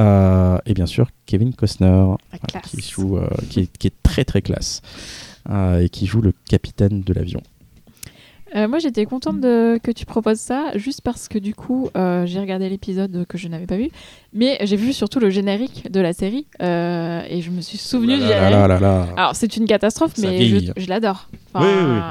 et 0.66 0.74
bien 0.74 0.86
sûr, 0.86 1.08
Kevin 1.26 1.54
Costner, 1.54 2.06
qui, 2.64 2.82
joue, 2.82 3.20
qui, 3.50 3.62
est, 3.62 3.78
qui, 3.78 3.88
est, 3.88 4.04
très 4.04 4.26
très 4.26 4.42
classe. 4.42 4.82
et 5.50 5.90
qui 5.90 6.06
joue 6.06 6.22
le 6.22 6.34
capitaine 6.50 7.02
de 7.02 7.14
l'avion. 7.14 7.42
Euh, 8.56 8.68
moi, 8.68 8.80
j'étais 8.80 9.06
contente 9.06 9.41
de, 9.41 9.80
que 9.82 9.91
tu 9.91 10.06
proposes 10.06 10.39
ça, 10.39 10.72
juste 10.76 11.02
parce 11.02 11.28
que 11.28 11.38
du 11.38 11.54
coup, 11.54 11.89
euh, 11.98 12.26
j'ai 12.26 12.39
regardé 12.39 12.70
l'épisode 12.70 13.26
que 13.28 13.38
je 13.38 13.48
n'avais 13.48 13.66
pas 13.66 13.76
vu, 13.76 13.89
mais 14.34 14.58
j'ai 14.64 14.78
vu 14.78 14.93
surtout 14.93 15.20
le 15.20 15.30
générique 15.30 15.91
de 15.91 16.00
la 16.00 16.14
série 16.14 16.48
euh, 16.62 17.22
et 17.30 17.41
je 17.41 17.52
me 17.52 17.62
suis 17.62 17.78
souvenu. 17.78 18.14
Alors, 18.14 19.36
c'est 19.36 19.58
une 19.58 19.66
catastrophe, 19.66 20.14
mais 20.18 20.45
je, 20.45 20.88
l'adore. 20.88 21.30
oui, 21.56 21.66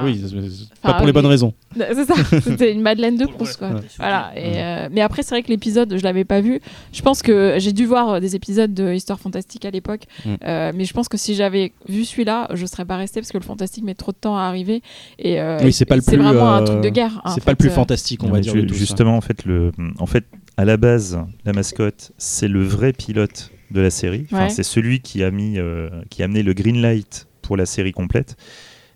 oui, 0.05 0.21
oui, 0.23 0.69
pas 0.83 0.95
pour 0.95 1.07
les 1.07 1.13
bonnes 1.13 1.27
raisons. 1.27 1.55
C'est 1.77 2.07
ça, 2.07 2.15
c'était 2.41 2.73
une 2.73 2.81
Madeleine 2.81 3.17
de 3.17 3.27
Proust, 3.27 3.59
quoi. 3.59 3.71
Voilà. 3.99 4.33
Et, 4.37 4.89
mais 4.91 5.03
après, 5.03 5.23
c'est 5.23 5.35
vrai 5.35 5.43
que 5.43 5.49
l'épisode, 5.49 5.97
je 5.97 6.03
l'avais 6.03 6.25
pas 6.25 6.41
vu. 6.41 6.61
Je 6.93 7.03
pense 7.03 7.23
que 7.23 7.57
j'ai 7.59 7.73
dû 7.73 7.85
voir 7.85 8.21
des 8.21 8.35
épisodes 8.35 8.73
de 8.73 8.95
Histoire 8.95 9.21
Fantastique 9.21 9.65
à 9.67 9.71
l'époque, 9.71 10.05
mm. 10.25 10.37
mais 10.75 10.85
je 10.85 10.93
pense 10.93 11.09
que 11.09 11.17
si 11.17 11.35
j'avais 11.35 11.73
vu 11.89 12.05
celui-là, 12.05 12.49
je 12.55 12.67
serais 12.67 12.85
pas 12.85 12.97
restée 12.97 13.21
parce 13.21 13.31
que 13.31 13.39
le 13.39 13.45
fantastique 13.45 13.85
met 13.85 13.95
trop 13.95 14.13
de 14.13 14.17
temps 14.17 14.37
à 14.37 14.43
arriver. 14.43 14.83
Et, 15.19 15.39
oui, 15.63 15.73
c'est 15.73 15.85
pas 15.85 15.97
le 15.97 16.03
plus 16.03 16.17
vraiment 16.33 16.55
un 16.55 16.65
truc 16.65 16.81
de 16.81 16.89
guerre. 16.89 17.23
C'est 17.35 17.45
pas 17.45 17.53
le 17.53 17.57
plus 17.57 17.69
euh. 17.69 17.73
fantastique, 17.73 18.23
on 18.25 18.31
va 18.31 18.41
dire. 18.41 18.55
justement, 18.69 19.17
en 19.17 19.21
fait, 19.21 19.45
le, 19.45 19.73
en 19.99 20.07
fait, 20.07 20.25
à 20.57 20.65
la 20.65 20.77
base, 20.77 21.19
la 21.45 21.53
mascotte, 21.53 22.13
c'est 22.19 22.49
le 22.49 22.63
vrai 22.63 22.93
pilote 22.93 23.51
de 23.71 23.81
la 23.81 23.91
série. 23.91 24.27
C'est 24.49 24.63
celui 24.63 25.01
qui 25.01 25.23
a 25.23 25.31
mis, 25.31 25.59
euh, 25.59 25.91
qui 26.11 26.23
a 26.23 26.27
amené 26.27 26.43
le 26.43 26.55
green 26.55 26.81
light 26.81 27.29
pour 27.43 27.57
la 27.57 27.67
série 27.67 27.93
complète. 27.93 28.37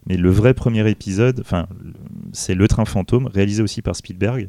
Mais 0.06 0.16
le 0.16 0.30
vrai 0.30 0.54
premier 0.54 0.88
épisode, 0.88 1.40
enfin, 1.40 1.66
c'est 2.32 2.54
Le 2.54 2.66
Train 2.68 2.86
Fantôme, 2.86 3.26
réalisé 3.26 3.62
aussi 3.62 3.82
par 3.82 3.94
Spielberg. 3.94 4.48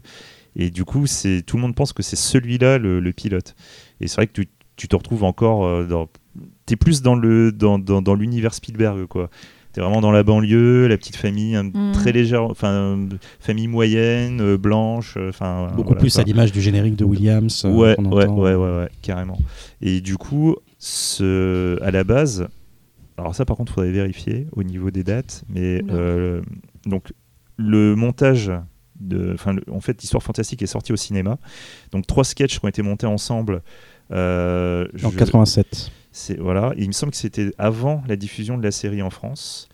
Et 0.55 0.69
du 0.69 0.85
coup, 0.85 1.07
c'est 1.07 1.43
tout 1.45 1.57
le 1.57 1.61
monde 1.61 1.75
pense 1.75 1.93
que 1.93 2.03
c'est 2.03 2.15
celui-là 2.15 2.77
le, 2.77 3.11
pilote. 3.11 3.55
Et 3.99 4.07
c'est 4.07 4.15
vrai 4.15 4.27
que 4.27 4.33
tu, 4.33 4.47
tu, 4.75 4.87
te 4.87 4.95
retrouves 4.95 5.23
encore 5.23 5.65
euh, 5.65 5.85
dans 5.85 6.07
t'es 6.65 6.75
plus 6.75 7.01
dans 7.01 7.15
le 7.15 7.51
dans, 7.51 7.79
dans, 7.79 8.01
dans 8.01 8.15
l'univers 8.15 8.53
Spielberg 8.53 9.05
quoi. 9.05 9.29
T'es 9.73 9.79
vraiment 9.81 10.01
dans 10.01 10.11
la 10.11 10.23
banlieue, 10.23 10.87
la 10.87 10.97
petite 10.97 11.15
famille 11.15 11.55
un- 11.55 11.63
Mm. 11.63 11.91
très 11.93 12.11
légère, 12.11 12.43
enfin 12.43 12.99
famille 13.39 13.67
moyenne, 13.67 14.41
euh, 14.41 14.57
blanche, 14.57 15.15
euh, 15.17 15.29
enfin 15.29 15.67
Beaucoup 15.75 15.89
voilà, 15.89 16.01
plus 16.01 16.13
quoi. 16.13 16.21
à 16.21 16.25
l'image 16.25 16.51
du 16.51 16.59
générique 16.61 16.95
de 16.97 17.05
Williams. 17.05 17.63
euh, 17.65 17.71
Ouais, 17.71 17.95
ouais, 17.99 18.25
ouais, 18.27 18.55
ouais, 18.55 18.77
ouais, 18.77 18.89
carrément. 19.01 19.37
Et 19.81 20.01
du 20.01 20.17
coup, 20.17 20.55
ce, 20.77 21.81
à 21.81 21.91
la 21.91 22.03
base, 22.03 22.47
alors 23.17 23.33
ça 23.35 23.45
par 23.45 23.55
contre, 23.55 23.71
faudrait 23.73 23.91
vérifier 23.91 24.47
au 24.53 24.63
niveau 24.63 24.91
des 24.91 25.03
dates, 25.03 25.43
mais 25.49 25.81
euh, 25.89 26.41
donc 26.85 27.13
le 27.57 27.95
montage 27.95 28.51
de, 28.99 29.35
le- 29.47 29.63
en 29.73 29.79
fait, 29.79 30.03
Histoire 30.03 30.21
fantastique 30.21 30.61
est 30.61 30.67
sorti 30.67 30.91
au 30.93 30.95
cinéma. 30.95 31.37
Donc 31.91 32.05
trois 32.07 32.23
sketchs 32.23 32.59
qui 32.59 32.65
ont 32.65 32.69
été 32.69 32.81
montés 32.81 33.07
ensemble. 33.07 33.61
Euh, 34.11 34.85
En 35.03 35.09
je- 35.11 35.17
87. 35.17 35.91
C'est 36.11 36.39
voilà. 36.39 36.73
Et 36.77 36.81
il 36.83 36.87
me 36.87 36.93
semble 36.93 37.11
que 37.11 37.17
c'était 37.17 37.51
avant 37.57 38.03
la 38.07 38.15
diffusion 38.15 38.57
de 38.57 38.63
la 38.63 38.71
série 38.71 39.01
en 39.01 39.09
France. 39.09 39.69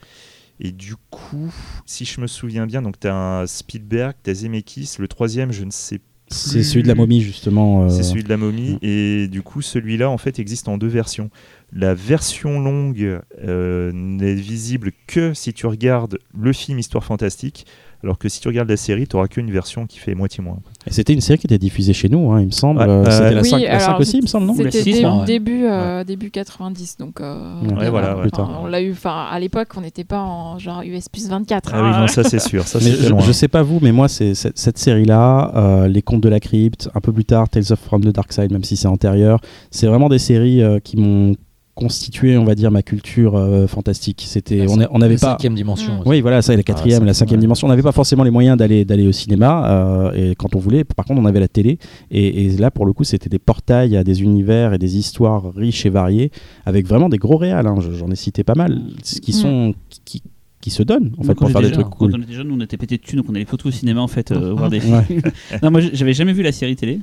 Et 0.59 0.71
du 0.71 0.95
coup, 1.09 1.53
si 1.85 2.05
je 2.05 2.19
me 2.19 2.27
souviens 2.27 2.65
bien, 2.65 2.81
donc 2.81 2.99
tu 2.99 3.07
as 3.07 3.15
un 3.15 3.47
Spielberg, 3.47 4.15
tu 4.23 4.29
as 4.29 4.33
Zemeckis, 4.33 4.95
le 4.99 5.07
troisième, 5.07 5.51
je 5.51 5.63
ne 5.63 5.71
sais 5.71 6.01
C'est 6.29 6.63
celui 6.63 6.81
de 6.81 6.87
la 6.87 6.95
momie, 6.95 7.21
justement. 7.21 7.83
euh, 7.83 7.89
c'est 7.89 8.03
celui 8.03 8.23
de 8.23 8.29
la 8.29 8.37
momie. 8.37 8.79
Et 8.81 9.27
du 9.27 9.43
coup, 9.43 9.61
celui-là, 9.61 10.09
en 10.09 10.17
fait, 10.17 10.39
existe 10.39 10.67
en 10.67 10.77
deux 10.77 10.87
versions. 10.87 11.29
La 11.71 11.93
version 11.93 12.59
longue 12.59 13.19
euh, 13.43 13.91
n'est 13.93 14.33
visible 14.33 14.91
que 15.05 15.33
si 15.35 15.53
tu 15.53 15.67
regardes 15.67 16.17
le 16.35 16.53
film 16.53 16.79
Histoire 16.79 17.03
Fantastique, 17.03 17.67
alors 18.03 18.17
que 18.17 18.29
si 18.29 18.39
tu 18.39 18.47
regardes 18.47 18.69
la 18.69 18.77
série, 18.77 19.07
tu 19.07 19.15
n'auras 19.15 19.27
qu'une 19.27 19.49
version 19.51 19.85
qui 19.87 19.97
fait 19.99 20.13
moitié 20.15 20.43
moins. 20.43 20.57
Et 20.85 20.91
c'était 20.93 21.13
une 21.13 21.21
série 21.21 21.39
qui 21.39 21.47
était 21.47 21.57
diffusée 21.57 21.93
chez 21.93 22.09
nous, 22.09 22.31
hein, 22.31 22.39
il 22.41 22.45
me 22.47 22.51
semble. 22.51 22.79
Ouais, 22.79 22.85
Euh, 22.87 23.03
euh, 23.05 23.11
c'était 23.11 23.31
la 23.33 23.41
Oui, 23.41 23.49
5, 23.49 23.61
la 23.63 23.79
5 23.79 23.87
alors, 23.89 23.99
aussi, 24.01 24.17
il 24.17 24.21
me 24.21 24.27
semble, 24.27 24.45
non? 24.47 24.55
C'était 24.55 24.81
six, 24.83 24.93
dé- 24.93 25.03
hein, 25.03 25.19
ouais. 25.19 25.25
début, 25.25 25.65
euh, 25.65 26.03
début 26.03 26.29
90, 26.31 26.97
donc. 26.97 27.19
euh, 27.21 27.61
Ouais, 27.61 27.67
bien 27.79 27.89
voilà, 27.89 28.17
on 28.61 28.67
l'a 28.67 28.81
eu. 28.81 28.91
Enfin, 28.91 29.25
à 29.29 29.39
l'époque, 29.39 29.69
on 29.75 29.81
n'était 29.81 30.03
pas 30.03 30.21
en 30.21 30.57
genre 30.59 30.81
US 30.85 31.09
plus 31.09 31.27
24. 31.27 31.71
Ah 31.73 31.81
oui, 31.83 31.89
hein. 31.93 32.01
non, 32.01 32.07
ça 32.07 32.23
c'est 32.23 32.39
sûr. 32.39 32.67
Ça, 32.67 32.79
Mais 32.81 32.91
c'était 32.91 33.07
je, 33.07 33.25
je 33.25 33.31
sais 33.31 33.47
pas 33.47 33.63
vous, 33.63 33.79
mais 33.81 33.91
moi, 33.91 34.07
c'est 34.07 34.33
cette, 34.35 34.57
cette 34.57 34.77
série-là, 34.77 35.51
euh, 35.55 35.87
Les 35.87 36.01
Contes 36.01 36.21
de 36.21 36.29
la 36.29 36.39
Crypte, 36.39 36.89
un 36.95 37.01
peu 37.01 37.11
plus 37.11 37.25
tard, 37.25 37.49
Tales 37.49 37.71
of 37.71 37.79
from 37.79 38.03
the 38.03 38.09
Dark 38.13 38.31
Side, 38.31 38.51
même 38.51 38.63
si 38.63 38.77
c'est 38.77 38.87
antérieur, 38.87 39.39
c'est 39.71 39.87
vraiment 39.87 40.09
des 40.09 40.19
séries 40.19 40.61
euh, 40.61 40.79
qui 40.79 40.97
m'ont 40.97 41.35
constitué, 41.77 42.37
on 42.37 42.43
va 42.43 42.55
dire, 42.55 42.71
ma 42.71 42.81
culture 42.81 43.35
euh, 43.35 43.67
fantastique. 43.67 44.23
C'était, 44.27 44.65
on 44.67 44.75
n'avait 44.97 45.13
La 45.13 45.19
pas. 45.19 45.31
cinquième 45.31 45.53
dimension. 45.55 45.99
Aussi. 45.99 46.09
Oui, 46.09 46.21
voilà, 46.21 46.41
ça, 46.41 46.55
la 46.55 46.63
quatrième, 46.63 46.99
ça, 46.99 47.05
la 47.05 47.13
cinquième 47.13 47.37
ouais. 47.39 47.41
dimension. 47.43 47.67
On 47.67 47.69
n'avait 47.69 47.83
pas 47.83 47.91
forcément 47.91 48.23
les 48.23 48.31
moyens 48.31 48.57
d'aller 48.57 48.83
d'aller 48.83 49.07
au 49.07 49.11
cinéma 49.11 49.69
euh, 49.69 50.11
et 50.31 50.35
quand 50.35 50.55
on 50.55 50.59
voulait. 50.59 50.83
Par 50.83 51.05
contre, 51.05 51.21
on 51.21 51.25
avait 51.25 51.39
la 51.39 51.47
télé 51.47 51.77
et, 52.11 52.45
et 52.45 52.49
là, 52.57 52.71
pour 52.71 52.85
le 52.85 52.93
coup, 52.93 53.03
c'était 53.03 53.29
des 53.29 53.39
portails 53.39 53.95
à 53.95 54.03
des 54.03 54.23
univers 54.23 54.73
et 54.73 54.77
des 54.79 54.97
histoires 54.97 55.53
riches 55.55 55.85
et 55.85 55.89
variées 55.89 56.31
avec 56.65 56.87
vraiment 56.87 57.09
des 57.09 57.17
gros 57.17 57.37
réals. 57.37 57.67
hein. 57.67 57.75
Je- 57.79 57.91
J'en 57.91 58.09
ai 58.09 58.15
cité 58.15 58.43
pas 58.43 58.55
mal, 58.55 58.81
ce 59.03 59.19
qui 59.21 59.31
Mm. 59.31 59.35
sont 59.35 59.73
qui, 60.05 60.23
qui 60.61 60.69
se 60.71 60.81
donnent 60.83 61.13
en 61.19 61.23
fait 61.23 61.35
quand 61.35 61.45
pour 61.45 61.51
faire 61.51 61.61
des 61.61 61.71
trucs 61.71 61.89
cool. 61.89 62.11
Quand 62.11 62.17
on 62.17 62.21
était 62.23 62.33
jeunes, 62.33 62.51
on 62.51 62.59
était 62.61 62.77
pété 62.77 62.97
de 62.97 63.01
thunes, 63.03 63.17
donc 63.19 63.27
on 63.29 63.35
allait 63.35 63.45
photo 63.45 63.69
au 63.69 63.71
cinéma 63.71 64.01
en 64.01 64.07
fait, 64.07 64.31
euh, 64.31 64.53
voir 64.53 64.69
des 64.75 64.79
Ouais. 64.81 65.03
films. 65.03 65.21
non, 65.61 65.69
moi 65.71 65.81
j'avais 65.93 66.13
jamais 66.13 66.33
vu 66.33 66.41
la 66.43 66.51
série 66.51 66.75
télé. 66.75 66.99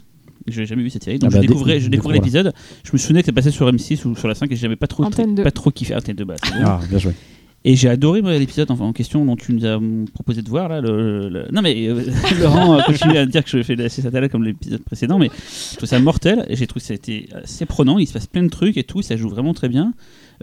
J'avais 0.46 0.66
jamais 0.66 0.82
vu 0.82 0.90
cette 0.90 1.04
série, 1.04 1.18
donc 1.18 1.30
Ah 1.32 1.36
bah, 1.36 1.42
je 1.42 1.46
découvrais, 1.48 1.74
dé- 1.74 1.80
je 1.80 1.88
découvrais 1.88 2.14
découvre. 2.18 2.36
l'épisode. 2.38 2.52
Je 2.84 2.90
me 2.92 2.98
souvenais 2.98 3.20
que 3.22 3.26
ça 3.26 3.32
passait 3.32 3.50
sur 3.50 3.66
M6 3.70 4.06
ou 4.06 4.14
sur 4.16 4.28
la 4.28 4.34
5 4.34 4.50
et 4.52 4.56
j'avais 4.56 4.76
pas 4.76 4.86
trop, 4.86 5.04
Antenne 5.04 5.34
pas 5.42 5.50
trop 5.50 5.70
kiffé 5.70 5.94
Antenne 5.94 6.16
de 6.16 6.24
base. 6.24 6.38
Ah, 6.62 6.80
bien 6.88 6.98
joué. 6.98 7.12
Et 7.66 7.76
j'ai 7.76 7.88
adoré 7.88 8.20
l'épisode 8.38 8.70
enfin, 8.70 8.84
en 8.84 8.92
question 8.92 9.24
dont 9.24 9.36
tu 9.36 9.54
nous 9.54 9.64
as 9.64 9.80
proposé 10.12 10.42
de 10.42 10.48
voir 10.50 10.68
là. 10.68 10.82
Le, 10.82 11.30
le- 11.30 11.46
Non 11.50 11.62
mais 11.62 11.88
euh, 11.88 12.04
Laurent 12.42 12.78
continue 12.84 13.16
à 13.16 13.24
dire 13.24 13.42
que 13.42 13.48
je 13.48 13.62
fais 13.62 13.74
la 13.74 13.88
satellite 13.88 14.30
comme 14.30 14.44
l'épisode 14.44 14.82
précédent, 14.82 15.18
mais 15.18 15.30
je 15.70 15.76
trouve 15.78 15.88
ça 15.88 15.98
mortel 15.98 16.44
et 16.50 16.56
j'ai 16.56 16.66
trouvé 16.66 16.82
que 16.82 16.86
ça 16.88 16.92
a 16.92 16.96
été 16.96 17.26
assez 17.42 17.64
prenant. 17.64 17.98
Il 17.98 18.06
se 18.06 18.12
passe 18.12 18.26
plein 18.26 18.42
de 18.42 18.50
trucs 18.50 18.76
et 18.76 18.84
tout, 18.84 19.00
ça 19.00 19.16
joue 19.16 19.30
vraiment 19.30 19.54
très 19.54 19.70
bien. 19.70 19.94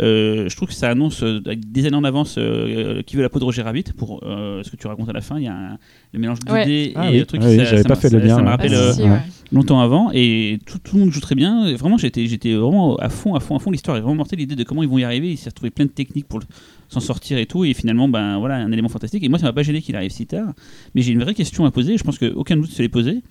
Euh, 0.01 0.49
je 0.49 0.55
trouve 0.55 0.69
que 0.69 0.73
ça 0.73 0.89
annonce 0.89 1.21
euh, 1.23 1.41
avec 1.45 1.71
des 1.71 1.85
années 1.85 1.95
en 1.95 2.03
avance 2.03 2.35
euh, 2.37 3.01
qui 3.03 3.15
veut 3.15 3.21
la 3.21 3.29
peau 3.29 3.39
de 3.39 3.43
Roger 3.43 3.61
Rabbit 3.61 3.83
pour 3.95 4.21
euh, 4.23 4.63
ce 4.63 4.71
que 4.71 4.75
tu 4.75 4.87
racontes 4.87 5.09
à 5.09 5.13
la 5.13 5.21
fin. 5.21 5.37
Il 5.37 5.43
y 5.43 5.47
a 5.47 5.53
un, 5.55 5.77
le 6.13 6.19
mélange 6.19 6.39
d'idées 6.39 6.51
Ouais. 6.51 6.69
et 6.71 6.93
Ah 6.95 7.07
oui. 7.11 7.19
le 7.19 7.25
truc. 7.25 7.41
Ah 7.43 7.47
oui, 7.49 7.57
ça- 7.57 7.65
j'avais 7.65 7.83
ça 7.83 7.89
pas 7.89 7.95
m'a- 7.95 8.01
fait 8.01 8.09
le 8.09 8.19
lien, 8.19 8.35
Ça 8.35 8.41
me. 8.41 8.47
Ah, 8.47 8.51
rappelle 8.51 8.69
si, 8.71 8.75
euh, 8.75 8.93
si, 8.93 9.01
ouais. 9.03 9.09
ouais. 9.09 9.19
longtemps 9.51 9.79
avant 9.81 10.09
et 10.13 10.59
tout, 10.65 10.79
tout 10.79 10.95
le 10.95 11.01
monde 11.01 11.11
joue 11.11 11.19
très 11.21 11.35
bien. 11.35 11.67
Et 11.67 11.75
Vraiment, 11.75 11.97
j'étais, 11.97 12.25
j'étais 12.27 12.53
vraiment 12.53 12.95
à 12.97 13.09
fond, 13.09 13.35
à 13.35 13.39
fond, 13.39 13.55
à 13.55 13.59
fond. 13.59 13.71
L'histoire 13.71 13.97
est 13.97 14.01
vraiment 14.01 14.15
mortelle. 14.15 14.39
L'idée 14.39 14.55
de 14.55 14.63
comment 14.63 14.83
ils 14.83 14.89
vont 14.89 14.97
y 14.97 15.03
arriver, 15.03 15.29
il 15.31 15.37
s'est 15.37 15.49
retrouvé 15.49 15.69
plein 15.69 15.85
de 15.85 15.91
techniques 15.91 16.27
pour 16.27 16.39
le- 16.39 16.45
s'en 16.89 16.99
sortir 16.99 17.37
et 17.37 17.45
tout. 17.45 17.63
Et 17.63 17.73
finalement, 17.73 18.09
ben 18.09 18.37
voilà, 18.39 18.55
un 18.55 18.71
élément 18.71 18.89
fantastique. 18.89 19.23
Et 19.23 19.29
moi, 19.29 19.39
ça 19.39 19.45
m'a 19.45 19.53
pas 19.53 19.63
gêné 19.63 19.81
qu'il 19.81 19.95
arrive 19.95 20.11
si 20.11 20.25
tard. 20.25 20.51
Mais 20.95 21.01
j'ai 21.01 21.11
une 21.13 21.21
vraie 21.23 21.33
question 21.35 21.63
à 21.65 21.71
poser. 21.71 21.97
Je 21.97 22.03
pense 22.03 22.17
qu'aucun 22.17 22.57
doute 22.57 22.69
se 22.71 22.81
l'est 22.81 22.89
posé. 22.89 23.21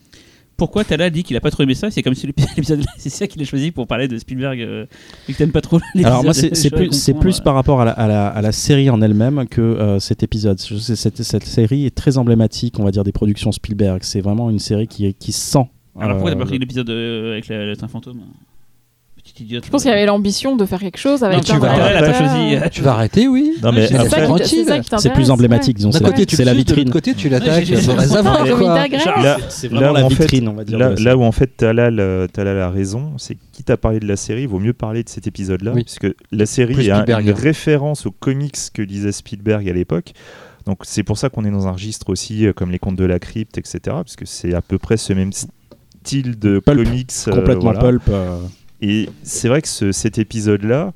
Pourquoi 0.61 0.85
Tala 0.85 1.09
dit 1.09 1.23
qu'il 1.23 1.37
a 1.37 1.41
pas 1.41 1.51
trop 1.51 1.63
aimé 1.63 1.75
ça 1.75 1.91
C'est 1.91 2.03
comme 2.03 2.15
si 2.15 2.27
l'ép- 2.27 2.39
l'épisode, 2.57 2.85
c'est 2.99 3.09
ça 3.09 3.27
qu'il 3.27 3.41
a 3.41 3.45
choisi 3.47 3.71
pour 3.71 3.87
parler 3.87 4.09
de 4.09 4.19
Spielberg 4.19 4.61
euh, 4.61 4.85
et 5.29 5.33
que 5.33 5.39
t'aimes 5.39 5.53
pas 5.53 5.63
trop 5.63 5.79
l'épisode. 5.95 6.07
Alors 6.13 6.23
moi, 6.25 6.35
c'est 6.35 6.71
plus, 6.71 6.93
c'est 6.93 7.15
plus 7.15 7.41
par 7.41 7.55
rapport 7.55 7.81
à 7.81 7.87
la, 7.87 7.93
à 7.93 8.07
la- 8.07 8.29
à 8.29 8.43
la 8.43 8.53
série 8.53 8.91
en 8.91 9.01
elle-même 9.01 9.49
que 9.49 9.63
euh, 9.63 9.99
cet 10.01 10.23
épisode. 10.23 10.59
Cette, 10.61 11.23
cette 11.23 11.45
série 11.47 11.87
est 11.87 11.95
très 11.95 12.19
emblématique, 12.19 12.79
on 12.79 12.85
va 12.85 12.91
dire, 12.91 13.05
des 13.05 13.13
productions 13.13 13.53
Spielberg. 13.53 14.01
C'est 14.03 14.21
vraiment 14.21 14.51
une 14.51 14.59
série 14.59 14.87
qui, 14.87 15.13
qui 15.15 15.33
sent. 15.33 15.67
Alors 15.99 16.17
pourquoi 16.17 16.31
t'as 16.31 16.37
euh, 16.37 16.41
pas 16.41 16.47
pris 16.47 16.59
l'épisode 16.59 16.89
euh, 16.91 17.33
avec 17.33 17.49
le 17.49 17.75
train 17.75 17.89
fantôme? 17.89 18.21
Petite 19.23 19.41
idiote. 19.41 19.65
Je 19.67 19.71
pense 19.71 19.83
qu'il 19.83 19.91
y 19.91 19.95
avait 19.95 20.07
l'ambition 20.07 20.57
de 20.57 20.65
faire 20.65 20.79
quelque 20.81 20.99
chose 20.99 21.23
avec 21.23 21.39
Non, 21.39 21.43
tu 21.43 21.53
un 21.53 21.59
vas- 21.59 21.73
a. 21.73 22.69
Tu 22.71 22.83
vas 22.83 22.93
arrêter, 22.93 23.29
oui 23.29 23.55
Non, 23.63 23.71
mais 23.73 23.87
C'est 24.99 25.13
plus 25.13 25.31
emblématique, 25.31 25.77
disons. 25.77 25.91
D'un 25.91 25.99
C'est 25.99 26.05
la, 26.05 26.11
côté, 26.11 26.27
tu 26.27 26.43
la 26.43 26.55
vitrine. 26.55 26.91
côté, 26.91 27.15
tu 27.15 27.29
Ouais, 27.29 27.39
l'attaques. 27.39 27.69
Là, 27.69 29.37
C'est 29.49 29.69
vraiment 29.69 29.91
où 29.93 29.95
la 29.95 30.05
en 30.05 30.11
fait- 30.11 30.23
vitrine, 30.23 30.49
on 30.49 30.53
va 30.55 30.65
dire. 30.65 30.79
là, 30.79 31.17
où 31.17 31.23
en 31.23 31.33
fait 31.33 31.57
Talal, 31.57 32.01
euh, 32.01 32.27
Talal 32.27 32.59
a 32.61 32.71
raison, 32.71 33.13
c'est 33.19 33.37
quitte 33.53 33.71
à 33.71 33.77
parler 33.77 34.01
de 34.01 34.07
la 34.07 34.17
série, 34.17 34.43
il 34.43 34.49
vaut 34.49 34.59
mieux 34.59 34.73
parler 34.73 35.03
de 35.03 35.09
cet 35.09 35.27
épisode-là, 35.27 35.73
puisque 35.73 36.07
la 36.33 36.47
série 36.47 36.75
Spielberg. 36.75 37.27
une 37.27 37.33
référence 37.33 38.07
aux 38.07 38.11
comics 38.11 38.57
que 38.73 38.83
lisait 38.83 39.13
Spielberg 39.13 39.69
à 39.69 39.73
l'époque. 39.73 40.13
Donc 40.67 40.79
c'est 40.85 41.03
pour 41.03 41.19
ça 41.19 41.31
qu'on 41.31 41.45
est 41.45 41.51
dans 41.51 41.67
un 41.67 41.73
registre 41.73 42.11
aussi 42.11 42.47
euh, 42.47 42.53
comme 42.53 42.71
les 42.71 42.79
contes 42.79 42.97
de 42.97 43.05
la 43.05 43.19
crypte, 43.19 43.57
etc. 43.59 43.79
Parce 43.87 44.17
que 44.17 44.27
c'est 44.27 44.55
à 44.55 44.61
peu 44.61 44.79
près 44.79 44.97
ce 44.99 45.13
même 45.15 45.33
style 45.33 46.39
de 46.39 46.59
Pulp. 46.61 46.85
comics. 46.85 47.11
euh, 47.29 47.33
Complètement 47.33 47.73
voilà. 47.73 47.81
pulp. 47.81 48.03
euh, 48.11 48.39
Et 48.83 49.09
c'est 49.23 49.49
vrai 49.49 49.63
que 49.63 49.69
ce- 49.69 49.93
cet 49.93 50.19
épisode-là, 50.19 50.93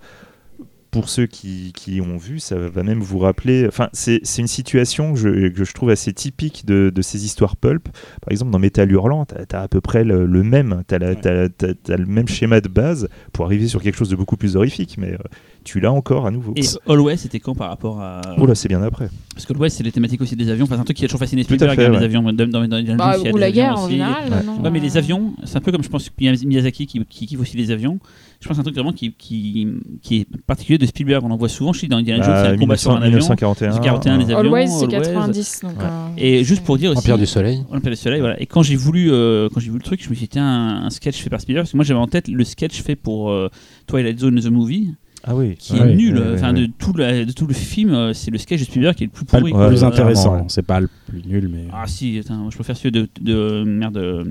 pour 0.90 1.08
ceux 1.08 1.26
qui, 1.26 1.72
qui 1.74 2.00
ont 2.00 2.16
vu, 2.16 2.38
ça 2.38 2.56
va 2.56 2.82
même 2.84 3.00
vous 3.00 3.18
rappeler. 3.18 3.66
Enfin, 3.66 3.88
c'est 3.92 4.20
une 4.38 4.46
situation 4.46 5.12
que 5.12 5.18
je, 5.18 5.48
que 5.48 5.64
je 5.64 5.72
trouve 5.72 5.90
assez 5.90 6.12
typique 6.12 6.64
de, 6.66 6.92
de 6.94 7.02
ces 7.02 7.24
histoires 7.24 7.56
pulp. 7.56 7.88
Par 8.20 8.30
exemple, 8.30 8.52
dans 8.52 8.60
Métal 8.60 8.92
Hurlant, 8.92 9.26
tu 9.26 9.34
as, 9.56 9.60
à 9.60 9.66
peu 9.66 9.80
près 9.80 10.04
le, 10.04 10.24
le 10.24 10.42
même. 10.44 10.84
Tu 10.86 10.94
as, 10.94 10.98
le 11.00 12.06
même 12.06 12.28
schéma 12.28 12.60
de 12.60 12.68
base 12.68 13.08
pour 13.32 13.44
arriver 13.44 13.66
sur 13.66 13.82
quelque 13.82 13.96
chose 13.96 14.08
de 14.10 14.14
beaucoup 14.14 14.36
plus 14.36 14.54
horrifique. 14.56 14.96
Mais 14.96 15.14
euh, 15.14 15.18
tu 15.64 15.80
l'as 15.80 15.92
encore 15.92 16.26
à 16.26 16.30
nouveau. 16.30 16.52
Et 16.56 16.62
All 16.86 17.00
West, 17.00 17.22
c'était 17.24 17.40
quand 17.40 17.54
par 17.54 17.68
rapport 17.70 18.00
à. 18.00 18.20
Oh 18.38 18.46
là, 18.46 18.54
c'est 18.54 18.68
bien 18.68 18.82
après. 18.82 19.08
Parce 19.34 19.46
que 19.46 19.52
All 19.52 19.60
West, 19.60 19.76
c'est 19.78 19.82
les 19.82 19.90
thématiques 19.92 20.20
aussi 20.20 20.36
des 20.36 20.48
avions. 20.50 20.64
Enfin, 20.64 20.76
c'est 20.76 20.80
un 20.82 20.84
truc 20.84 20.96
qui 20.96 21.04
a 21.04 21.08
toujours 21.08 21.20
fasciné 21.20 21.42
Spielberg, 21.42 21.74
fait, 21.74 21.86
hein, 21.86 21.90
ouais. 21.92 21.98
les 21.98 22.04
avions. 22.04 22.22
Dans, 22.22 22.46
dans, 22.46 22.66
dans, 22.68 22.96
Bah, 22.96 23.16
ou 23.32 23.36
la 23.36 23.50
guerre 23.50 23.76
en 23.78 23.84
aussi. 23.84 23.92
général, 23.92 24.30
Ouais. 24.30 24.42
non 24.46 24.60
Ouais, 24.62 24.70
mais 24.70 24.80
les 24.80 24.96
avions, 24.96 25.32
c'est 25.44 25.56
un 25.56 25.60
peu 25.60 25.72
comme 25.72 25.82
je 25.82 25.88
pense 25.88 26.08
Miyaz- 26.20 26.46
Miyazaki 26.46 26.86
qui, 26.86 27.04
qui 27.08 27.26
kiffe 27.26 27.40
aussi 27.40 27.56
les 27.56 27.70
avions. 27.70 27.98
Je 28.40 28.48
pense 28.48 28.58
un 28.58 28.62
truc 28.62 28.74
vraiment 28.74 28.92
qui, 28.92 29.12
qui, 29.12 29.66
qui 30.02 30.16
est 30.20 30.26
particulier 30.46 30.76
de 30.78 30.84
Spielberg. 30.86 31.24
On 31.24 31.30
en 31.30 31.36
voit 31.36 31.48
souvent 31.48 31.72
chez 31.72 31.88
dans 31.88 31.96
Indiana 31.96 32.22
Jones, 32.22 32.32
Bah, 32.34 32.42
c'est 32.44 32.50
un 32.52 32.58
combat 32.58 32.76
sur 32.76 32.90
un 32.92 32.96
avion. 32.96 33.18
1941. 33.18 33.78
41, 33.78 34.18
les 34.18 34.24
avions. 34.24 34.36
Always, 34.38 34.68
c'est 34.68 34.84
Always. 34.94 35.00
90. 35.14 35.60
Donc, 35.62 35.70
Ouais. 35.78 35.84
euh, 35.84 36.08
Et 36.18 36.44
juste 36.44 36.62
pour 36.62 36.76
dire 36.76 36.90
aussi. 36.90 36.98
Empire 36.98 37.16
du 37.18 37.26
Soleil. 37.26 37.62
Olympiade 37.70 37.94
du 37.94 38.00
Soleil, 38.00 38.20
voilà. 38.20 38.40
Et 38.40 38.46
quand 38.46 38.62
j'ai 38.62 38.76
voulu, 38.76 39.10
euh, 39.10 39.48
quand 39.52 39.60
j'ai 39.60 39.70
vu 39.70 39.78
le 39.78 39.82
truc, 39.82 40.02
je 40.04 40.10
me 40.10 40.14
suis 40.14 40.24
dit, 40.24 40.28
tiens, 40.28 40.44
un, 40.46 40.84
un 40.86 40.90
sketch 40.90 41.16
fait 41.22 41.30
par 41.30 41.40
Spielberg, 41.40 41.64
parce 41.64 41.72
que 41.72 41.76
moi 41.78 41.84
j'avais 41.84 42.00
en 42.00 42.06
tête 42.06 42.28
le 42.28 42.44
sketch 42.44 42.82
fait 42.82 42.96
pour 42.96 43.30
euh, 43.30 43.48
Twilight 43.86 44.20
Zone 44.20 44.38
the 44.40 44.46
Movie, 44.50 44.90
Ah 45.26 45.34
oui. 45.34 45.54
qui 45.58 45.76
est 45.76 45.94
nul. 45.94 46.18
ouais, 46.18 46.24
Enfin, 46.34 46.52
de 46.52 46.66
tout 46.78 46.92
le, 46.92 47.24
de 47.24 47.32
tout 47.32 47.46
le 47.46 47.54
film, 47.54 47.92
euh, 47.94 48.12
c'est 48.12 48.30
le 48.30 48.36
sketch 48.38 48.60
de 48.60 48.64
Spielberg 48.66 48.94
qui 48.94 49.04
est 49.04 49.06
le 49.06 49.12
plus 49.12 49.24
Pas 49.24 49.38
le 49.38 49.42
pourri. 49.42 49.52
Ouais, 49.52 49.58
quoi. 49.58 49.68
plus 49.68 49.82
intéressant. 49.84 50.34
ouais. 50.36 50.42
C'est 50.48 50.62
pas 50.66 50.80
le 50.80 50.88
plus 51.08 51.22
nul, 51.26 51.48
mais. 51.52 51.64
Ah 51.72 51.84
si, 51.86 52.18
attends, 52.18 52.34
moi, 52.34 52.48
je 52.50 52.56
préfère 52.56 52.76
celui 52.76 52.90
de, 52.92 53.08
de 53.22 53.64
merde, 53.64 53.96
euh, 53.96 54.22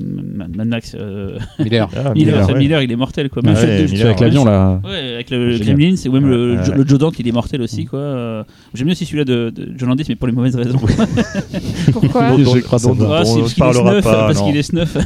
Mad 0.00 0.66
Max. 0.68 0.94
euh, 0.98 1.38
Miller. 1.58 1.88
Ah, 1.96 2.12
Miller, 2.14 2.14
Miller, 2.14 2.48
ouais. 2.48 2.58
Miller, 2.58 2.82
il 2.82 2.92
est 2.92 2.96
mortel 2.96 3.30
quoi. 3.30 3.42
Ah 3.44 3.48
Même 3.52 3.56
ouais, 3.56 3.84
Miller, 3.86 4.06
avec 4.06 4.20
l'avion 4.20 4.44
là. 4.44 4.80
Ouais, 4.84 5.14
avec 5.14 5.30
le. 5.30 5.58
Gremlins, 5.58 5.94
et 6.04 6.08
même 6.08 6.26
le, 6.28 6.56
Ouais, 6.56 6.64
Jo- 6.64 6.72
ouais. 6.72 6.78
le 6.78 6.86
Joe 6.86 6.98
Dante, 6.98 7.18
il 7.18 7.28
est 7.28 7.32
mortel 7.32 7.62
aussi 7.62 7.84
quoi. 7.86 7.98
Euh, 7.98 8.42
J'aime 8.74 8.86
bien 8.86 8.92
aussi 8.92 9.06
celui-là 9.06 9.24
de, 9.24 9.50
de 9.50 9.72
John 9.76 9.88
Landis, 9.88 10.04
mais 10.08 10.16
pour 10.16 10.26
les 10.28 10.34
mauvaises 10.34 10.56
raisons. 10.56 10.78
Pourquoi 11.92 12.30
Dont- 12.36 12.38
Je 12.54 12.60
crois. 12.60 12.78
Ah, 12.82 12.86
on 12.88 12.94
parce 12.96 13.32
qu'il 13.32 13.42
est 13.44 13.58
parlera 13.58 13.90
snuff, 13.92 14.04
pas. 14.04 14.12
parce 14.26 14.38
non. 14.38 14.46
qu'il 14.46 14.56
est 14.56 14.62
snuff. 14.62 14.96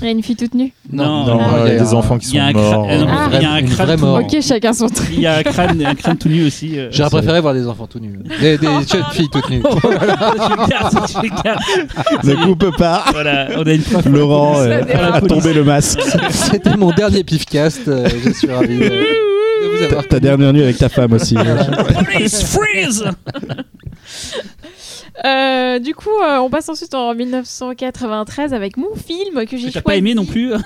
Il 0.00 0.04
y 0.04 0.08
a 0.08 0.10
une 0.10 0.22
fille 0.22 0.36
toute 0.36 0.54
nue. 0.54 0.72
Non, 0.92 1.26
Ah, 1.40 1.62
il 1.66 1.72
y 1.72 1.76
a 1.76 1.78
des 1.78 1.94
enfants 1.94 2.18
qui 2.18 2.26
sont 2.26 2.38
morts. 2.52 2.86
Ah. 2.90 3.28
il 3.34 3.42
y 3.42 3.44
a 3.44 3.52
un 3.52 3.62
crâne 3.62 4.00
mort. 4.00 4.18
Chacun 4.46 4.72
son 4.72 4.88
truc. 4.88 5.08
Il 5.12 5.20
y 5.20 5.26
a 5.26 5.36
un 5.36 5.42
crâne, 5.42 5.84
un 5.84 5.94
crâne 5.94 6.16
tout 6.18 6.28
nu 6.28 6.46
aussi. 6.46 6.78
euh. 6.78 6.88
J'aurais 6.90 7.10
préféré 7.10 7.40
voir 7.40 7.54
des 7.54 7.66
enfants 7.66 7.86
tout 7.86 7.98
nus. 8.00 8.18
Des, 8.40 8.58
des 8.58 8.66
jeunes 8.90 9.04
filles 9.12 9.28
toutes 9.30 9.48
nues. 9.50 9.62
Oh, 9.72 9.78
je 9.82 9.88
le 9.88 10.68
garde, 10.68 11.08
je 11.08 11.20
le 11.22 11.42
garde. 11.42 12.24
Ne 12.24 12.34
coupe 12.44 12.76
pas. 12.76 13.04
Voilà, 13.12 13.48
on 13.56 13.62
a 13.66 13.72
une 13.72 13.82
preuve. 13.82 14.08
Laurent 14.12 14.54
Ça 14.56 14.60
euh, 14.62 14.84
dérape. 14.84 15.14
a 15.14 15.20
tombé 15.26 15.52
le 15.52 15.64
masque. 15.64 16.00
C'était 16.30 16.76
mon 16.76 16.90
dernier 16.92 17.24
pifcast. 17.24 17.86
euh, 17.88 18.08
je 18.24 18.30
suis 18.32 18.50
ravi 18.50 18.78
de 18.78 19.76
vous 19.76 19.82
avoir 19.84 20.06
Ta 20.08 20.20
dernière 20.20 20.52
nuit 20.52 20.62
avec 20.62 20.78
ta 20.78 20.88
femme 20.88 21.12
aussi. 21.12 21.34
Police 21.34 22.42
freeze 22.44 23.04
Euh, 25.24 25.78
du 25.78 25.94
coup, 25.94 26.08
euh, 26.22 26.38
on 26.38 26.50
passe 26.50 26.68
ensuite 26.68 26.94
en 26.94 27.14
1993 27.14 28.54
avec 28.54 28.76
mon 28.76 28.94
film 28.94 29.44
que 29.44 29.56
j'ai 29.56 29.58
choisi. 29.58 29.72
t'as 29.72 29.82
pas 29.82 29.96
aimé 29.96 30.14
non 30.14 30.24
plus 30.24 30.52
Euh, 30.52 30.58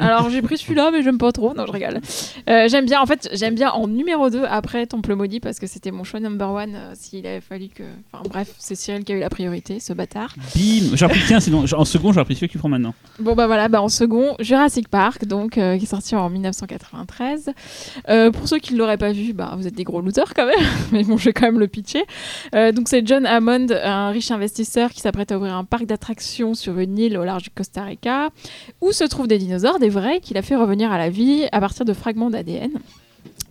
alors 0.00 0.30
j'ai 0.30 0.42
pris 0.42 0.58
celui-là, 0.58 0.90
mais 0.92 1.02
j'aime 1.02 1.18
pas 1.18 1.32
trop. 1.32 1.54
Non, 1.54 1.64
je 1.66 1.72
rigole. 1.72 2.00
J'aime 2.46 2.86
bien. 2.86 3.00
En 3.00 3.06
fait, 3.06 3.28
j'aime 3.32 3.54
bien 3.54 3.70
en 3.70 3.88
numéro 3.88 4.30
2 4.30 4.44
après 4.48 4.86
Temple 4.86 5.14
maudit 5.14 5.40
parce 5.40 5.58
que 5.58 5.66
c'était 5.66 5.90
mon 5.90 6.04
choix 6.04 6.20
number 6.20 6.50
one. 6.50 6.76
S'il 6.94 7.26
avait 7.26 7.40
fallu 7.40 7.68
que. 7.68 7.82
Enfin 8.12 8.22
bref, 8.28 8.52
c'est 8.58 8.74
Cyril 8.74 9.04
qui 9.04 9.12
a 9.12 9.16
eu 9.16 9.20
la 9.20 9.30
priorité, 9.30 9.80
ce 9.80 9.92
bâtard. 9.92 10.34
Bim 10.54 10.94
J'ai 10.94 11.06
tiens, 11.26 11.40
sinon, 11.40 11.64
en 11.72 11.84
second, 11.84 12.12
j'ai 12.12 12.20
repris 12.20 12.34
celui 12.36 12.48
que 12.48 12.52
tu 12.52 12.58
prends 12.58 12.68
maintenant. 12.68 12.94
Bon 13.18 13.34
bah 13.34 13.46
voilà, 13.46 13.68
bah 13.68 13.80
en 13.82 13.88
second, 13.88 14.36
Jurassic 14.40 14.88
Park, 14.88 15.24
donc 15.24 15.52
qui 15.52 15.60
est 15.60 15.86
sorti 15.86 16.14
en 16.14 16.28
1993. 16.30 17.50
Euh, 18.08 18.30
pour 18.30 18.48
ceux 18.48 18.58
qui 18.58 18.74
ne 18.74 18.78
l'auraient 18.78 18.96
pas 18.98 19.12
vu, 19.12 19.32
bah 19.32 19.54
vous 19.56 19.66
êtes 19.66 19.74
des 19.74 19.84
gros 19.84 20.00
losers 20.00 20.34
quand 20.34 20.46
même, 20.46 20.64
mais 20.92 21.02
bon, 21.04 21.16
je 21.16 21.26
vais 21.26 21.32
quand 21.32 21.46
même 21.46 21.58
le 21.60 21.68
pitcher. 21.68 22.04
Donc 22.52 22.88
c'est 22.88 23.06
John 23.06 23.26
Hammond, 23.26 23.66
un 23.86 24.10
riche 24.10 24.30
investisseur 24.30 24.90
qui 24.90 25.00
s'apprête 25.00 25.32
à 25.32 25.36
ouvrir 25.36 25.54
un 25.54 25.64
parc 25.64 25.86
d'attractions 25.86 26.54
sur 26.54 26.78
une 26.78 26.98
île 26.98 27.16
au 27.16 27.24
large 27.24 27.44
du 27.44 27.50
Costa 27.50 27.82
Rica, 27.82 28.30
où 28.80 28.92
se 28.92 29.04
trouvent 29.04 29.28
des 29.28 29.38
dinosaures, 29.38 29.78
des 29.78 29.88
vrais, 29.88 30.20
qu'il 30.20 30.36
a 30.36 30.42
fait 30.42 30.56
revenir 30.56 30.92
à 30.92 30.98
la 30.98 31.10
vie 31.10 31.46
à 31.52 31.60
partir 31.60 31.84
de 31.84 31.92
fragments 31.92 32.30
d'ADN. 32.30 32.72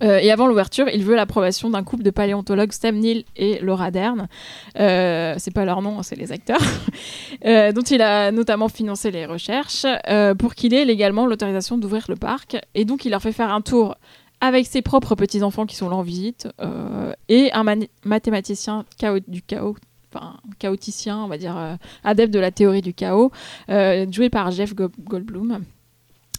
Euh, 0.04 0.18
et 0.18 0.32
avant 0.32 0.48
l'ouverture, 0.48 0.88
il 0.94 1.04
veut 1.04 1.16
l'approbation 1.16 1.70
d'un 1.70 1.84
couple 1.84 2.04
de 2.04 2.10
paléontologues, 2.10 2.72
Sam 2.72 2.98
Neill 2.98 3.24
et 3.36 3.60
Laura 3.60 3.92
Dern. 3.92 4.28
Euh, 4.80 5.36
c'est 5.38 5.54
pas 5.54 5.66
leur 5.66 5.82
nom, 5.82 6.04
c'est 6.04 6.16
les 6.16 6.32
acteurs. 6.32 6.62
Euh, 7.46 7.74
dont 7.74 7.82
il 7.82 8.02
a 8.02 8.32
notamment 8.32 8.70
financé 8.70 9.12
les 9.12 9.26
recherches 9.26 9.86
euh, 10.10 10.34
pour 10.34 10.56
qu'il 10.56 10.74
ait 10.74 10.86
légalement 10.86 11.28
l'autorisation 11.28 11.78
d'ouvrir 11.78 12.06
le 12.08 12.16
parc. 12.16 12.58
Et 12.74 12.86
donc, 12.86 13.06
il 13.06 13.12
leur 13.12 13.22
fait 13.22 13.34
faire 13.34 13.54
un 13.54 13.62
tour 13.62 13.96
avec 14.42 14.66
ses 14.66 14.82
propres 14.82 15.16
petits-enfants 15.16 15.66
qui 15.66 15.76
sont 15.76 15.90
là 15.90 15.98
en 15.98 16.02
visite 16.02 16.48
et 17.28 17.52
un 17.52 17.64
mathématicien 18.04 18.86
du 19.28 19.42
chaos. 19.42 19.76
Enfin, 20.16 20.38
chaoticien, 20.60 21.18
on 21.20 21.28
va 21.28 21.38
dire, 21.38 21.58
euh, 21.58 21.76
adepte 22.04 22.34
de 22.34 22.40
la 22.40 22.52
théorie 22.52 22.82
du 22.82 22.94
chaos, 22.94 23.32
euh, 23.70 24.06
joué 24.12 24.30
par 24.30 24.52
Jeff 24.52 24.74
Go- 24.74 24.90
Goldblum. 25.04 25.64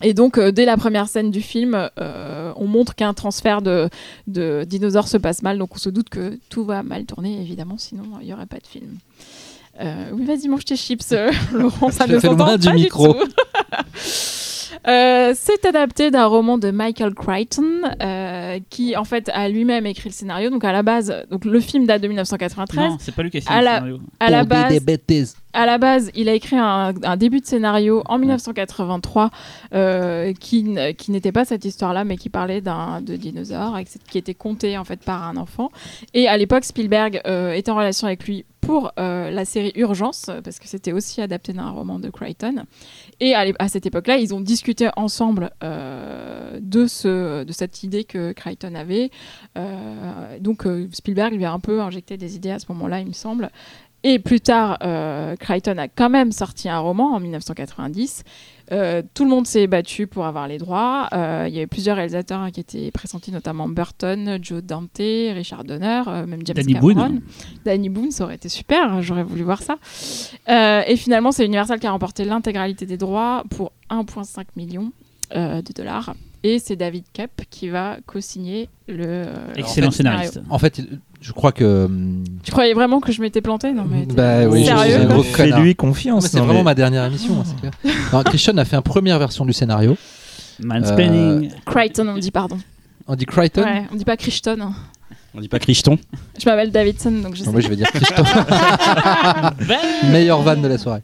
Et 0.03 0.12
donc, 0.15 0.36
euh, 0.39 0.51
dès 0.53 0.65
la 0.66 0.77
première 0.77 1.09
scène 1.09 1.31
du 1.31 1.40
film, 1.40 1.89
euh, 1.98 2.53
on 2.57 2.66
montre 2.66 2.94
qu'un 2.94 3.15
transfert 3.15 3.62
de, 3.62 3.89
de 4.27 4.65
dinosaures 4.66 5.09
se 5.09 5.16
passe 5.16 5.43
mal. 5.43 5.57
Donc, 5.59 5.74
on 5.74 5.78
se 5.78 5.89
doute 5.89 6.09
que 6.11 6.39
tout 6.51 6.65
va 6.65 6.82
mal 6.82 7.05
tourner, 7.07 7.40
évidemment, 7.40 7.78
sinon 7.78 8.05
il 8.20 8.27
n'y 8.27 8.32
aurait 8.35 8.47
pas 8.47 8.59
de 8.59 8.66
film. 8.66 8.98
Oui, 10.12 10.24
vas-y, 10.24 10.48
mange 10.48 10.65
tes 10.65 10.77
chips, 10.77 11.12
Laurent, 11.53 11.90
ça 11.90 12.07
ne 12.07 12.19
s'entend 12.19 12.47
pas 12.47 12.57
du 12.59 12.73
micro. 12.73 13.12
tout. 13.12 13.20
Euh, 14.88 15.32
c'est 15.34 15.64
adapté 15.66 16.10
d'un 16.10 16.26
roman 16.26 16.58
de 16.58 16.70
Michael 16.70 17.14
Crichton, 17.14 17.64
euh, 18.02 18.58
qui 18.70 18.96
en 18.96 19.04
fait 19.04 19.28
a 19.34 19.48
lui-même 19.48 19.84
écrit 19.86 20.08
le 20.10 20.14
scénario. 20.14 20.50
Donc 20.50 20.64
à 20.64 20.72
la 20.72 20.82
base, 20.82 21.12
donc 21.30 21.44
le 21.44 21.58
film 21.60 21.86
date 21.86 22.02
de 22.02 22.08
1993. 22.08 22.90
Non, 22.90 22.96
c'est 23.00 23.14
pas 23.14 23.22
lui 23.22 23.30
qui 23.30 23.38
a 23.38 23.52
À 23.52 23.58
le 23.60 23.64
la- 23.64 23.74
scénario. 23.74 23.98
À 24.20 24.30
la 24.30 24.44
base, 24.44 24.72
des 24.72 24.80
bêtises. 24.80 25.36
à 25.52 25.66
la 25.66 25.78
base, 25.78 26.10
il 26.14 26.28
a 26.28 26.34
écrit 26.34 26.56
un, 26.56 26.94
un 27.02 27.16
début 27.16 27.40
de 27.40 27.46
scénario 27.46 28.02
en 28.06 28.18
1983 28.18 29.30
euh, 29.74 30.32
qui, 30.38 30.76
qui 30.96 31.10
n'était 31.10 31.32
pas 31.32 31.44
cette 31.44 31.64
histoire-là, 31.64 32.04
mais 32.04 32.16
qui 32.16 32.28
parlait 32.28 32.60
d'un 32.60 33.00
de 33.00 33.16
dinosaures 33.16 33.78
qui 34.08 34.18
était 34.18 34.34
conté 34.34 34.78
en 34.78 34.84
fait 34.84 35.00
par 35.00 35.24
un 35.24 35.36
enfant. 35.36 35.70
Et 36.14 36.28
à 36.28 36.36
l'époque, 36.36 36.64
Spielberg 36.64 37.20
euh, 37.26 37.52
était 37.52 37.70
en 37.70 37.76
relation 37.76 38.06
avec 38.06 38.24
lui 38.26 38.44
pour 38.60 38.90
euh, 38.98 39.30
la 39.30 39.44
série 39.44 39.70
Urgence, 39.76 40.28
parce 40.42 40.58
que 40.58 40.66
c'était 40.66 40.90
aussi 40.92 41.20
adapté 41.22 41.52
d'un 41.52 41.70
roman 41.70 42.00
de 42.00 42.10
Crichton. 42.10 42.64
Et 43.18 43.34
à, 43.34 43.68
cette 43.68 43.86
époque-là, 43.86 44.18
ils 44.18 44.34
ont 44.34 44.40
discuté 44.40 44.88
ensemble 44.97 45.51
euh, 45.64 46.59
de 46.60 46.86
cette 46.86 47.82
idée 47.82 48.05
que 48.05 48.32
Crichton 48.32 48.74
avait. 48.74 49.10
Euh, 49.56 50.38
donc 50.38 50.66
euh, 50.66 50.86
Spielberg 50.93 51.32
lui 51.32 51.44
a 51.47 51.52
un 51.52 51.60
peu 51.60 51.80
injecté 51.80 52.18
des 52.18 52.36
idées 52.36 52.51
à 52.51 52.59
ce 52.59 52.66
moment-là, 52.70 53.01
il 53.01 53.06
me 53.06 53.12
semble. 53.12 53.51
Et 54.08 54.20
plus 54.20 54.40
tard, 54.40 54.78
euh, 54.84 55.34
Crichton 55.34 55.78
a 55.78 55.88
quand 55.88 56.08
même 56.08 56.30
sorti 56.30 56.68
un 56.68 56.78
roman 56.78 57.16
en 57.16 57.18
1990. 57.18 58.22
Euh, 58.70 59.02
tout 59.14 59.24
le 59.24 59.30
monde 59.30 59.48
s'est 59.48 59.66
battu 59.66 60.06
pour 60.06 60.26
avoir 60.26 60.46
les 60.46 60.58
droits. 60.58 61.08
Euh, 61.12 61.46
il 61.48 61.54
y 61.54 61.56
avait 61.56 61.66
plusieurs 61.66 61.96
réalisateurs 61.96 62.38
hein, 62.38 62.52
qui 62.52 62.60
étaient 62.60 62.92
pressentis, 62.92 63.32
notamment 63.32 63.68
Burton, 63.68 64.38
Joe 64.40 64.62
Dante, 64.62 64.98
Richard 64.98 65.64
Donner, 65.64 66.02
même 66.24 66.38
James 66.44 66.54
Danny 66.54 66.74
Cameron. 66.74 66.94
Boone. 66.94 67.22
Danny 67.64 67.88
Boone, 67.88 68.12
ça 68.12 68.22
aurait 68.22 68.36
été 68.36 68.48
super, 68.48 68.92
hein, 68.92 69.00
j'aurais 69.00 69.24
voulu 69.24 69.42
voir 69.42 69.60
ça. 69.60 69.76
Et 70.86 70.94
finalement, 70.94 71.32
c'est 71.32 71.44
Universal 71.44 71.80
qui 71.80 71.88
a 71.88 71.90
remporté 71.90 72.24
l'intégralité 72.24 72.86
des 72.86 72.98
droits 72.98 73.42
pour 73.50 73.72
1,5 73.90 74.44
million 74.54 74.92
de 75.34 75.72
dollars. 75.74 76.14
Et 76.48 76.60
c'est 76.60 76.77
David 76.77 77.02
Koepp 77.12 77.43
qui 77.51 77.68
va 77.70 77.97
co-signer 78.06 78.68
le. 78.86 79.05
euh, 79.05 79.24
Excellent 79.56 79.90
scénariste. 79.90 80.40
En 80.48 80.59
fait, 80.60 80.81
je 81.20 81.32
crois 81.32 81.51
que. 81.51 81.89
Tu 82.44 82.52
croyais 82.52 82.73
vraiment 82.73 83.01
que 83.01 83.10
je 83.10 83.20
m'étais 83.20 83.40
planté 83.40 83.73
Non, 83.73 83.85
mais. 83.90 84.06
Bah 84.06 84.47
oui, 84.47 84.60
je 84.60 84.66
suis 84.66 84.77
sérieux 84.77 84.97
un 85.01 85.06
gros 85.06 85.23
Fais-lui 85.24 85.74
confiance. 85.74 86.27
c'est 86.28 86.39
vraiment 86.39 86.55
mais- 86.60 86.62
ma 86.62 86.74
dernière 86.77 87.05
émission, 87.05 87.43
hein. 87.43 87.70
Non, 88.12 88.23
Christian 88.23 88.56
a 88.59 88.64
fait 88.64 88.77
une 88.77 88.82
première 88.82 89.18
version 89.18 89.44
du 89.44 89.52
scénario. 89.52 89.97
Mansplaining. 90.62 91.51
Crichton, 91.64 92.06
on 92.14 92.18
dit 92.18 92.31
pardon. 92.31 92.59
On 93.09 93.16
dit 93.16 93.27
Crichton 93.27 93.62
Ouais, 93.64 93.82
on 93.93 93.97
dit 93.97 94.05
pas 94.05 94.16
Crichton. 94.16 94.59
hein. 94.60 94.73
On 95.35 95.40
dit 95.40 95.48
pas 95.48 95.59
Crichton 95.59 95.98
Je 96.39 96.48
m'appelle 96.48 96.70
Davidson, 96.70 97.10
donc 97.10 97.35
je 97.35 97.40
sais. 97.40 97.47
Non, 97.47 97.52
Moi, 97.52 97.60
je 97.60 97.68
vais 97.68 97.77
dire 97.77 97.90
Crichton. 97.93 98.23
Meilleure 100.12 100.43
vanne 100.43 100.62
de 100.62 100.68
la 100.68 100.78
soirée. 100.78 101.02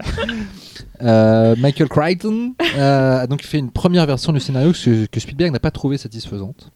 Euh, 1.03 1.57
Michael 1.59 1.89
Crichton 1.89 2.55
euh, 2.77 3.19
a 3.21 3.27
donc 3.27 3.43
fait 3.43 3.59
une 3.59 3.71
première 3.71 4.07
version 4.07 4.33
du 4.33 4.41
scénario 4.41 4.73
que, 4.73 5.07
que 5.07 5.21
Spielberg 5.21 5.53
n'a 5.53 5.59
pas 5.61 5.71
trouvé 5.71 5.99
satisfaisante. 5.99 6.71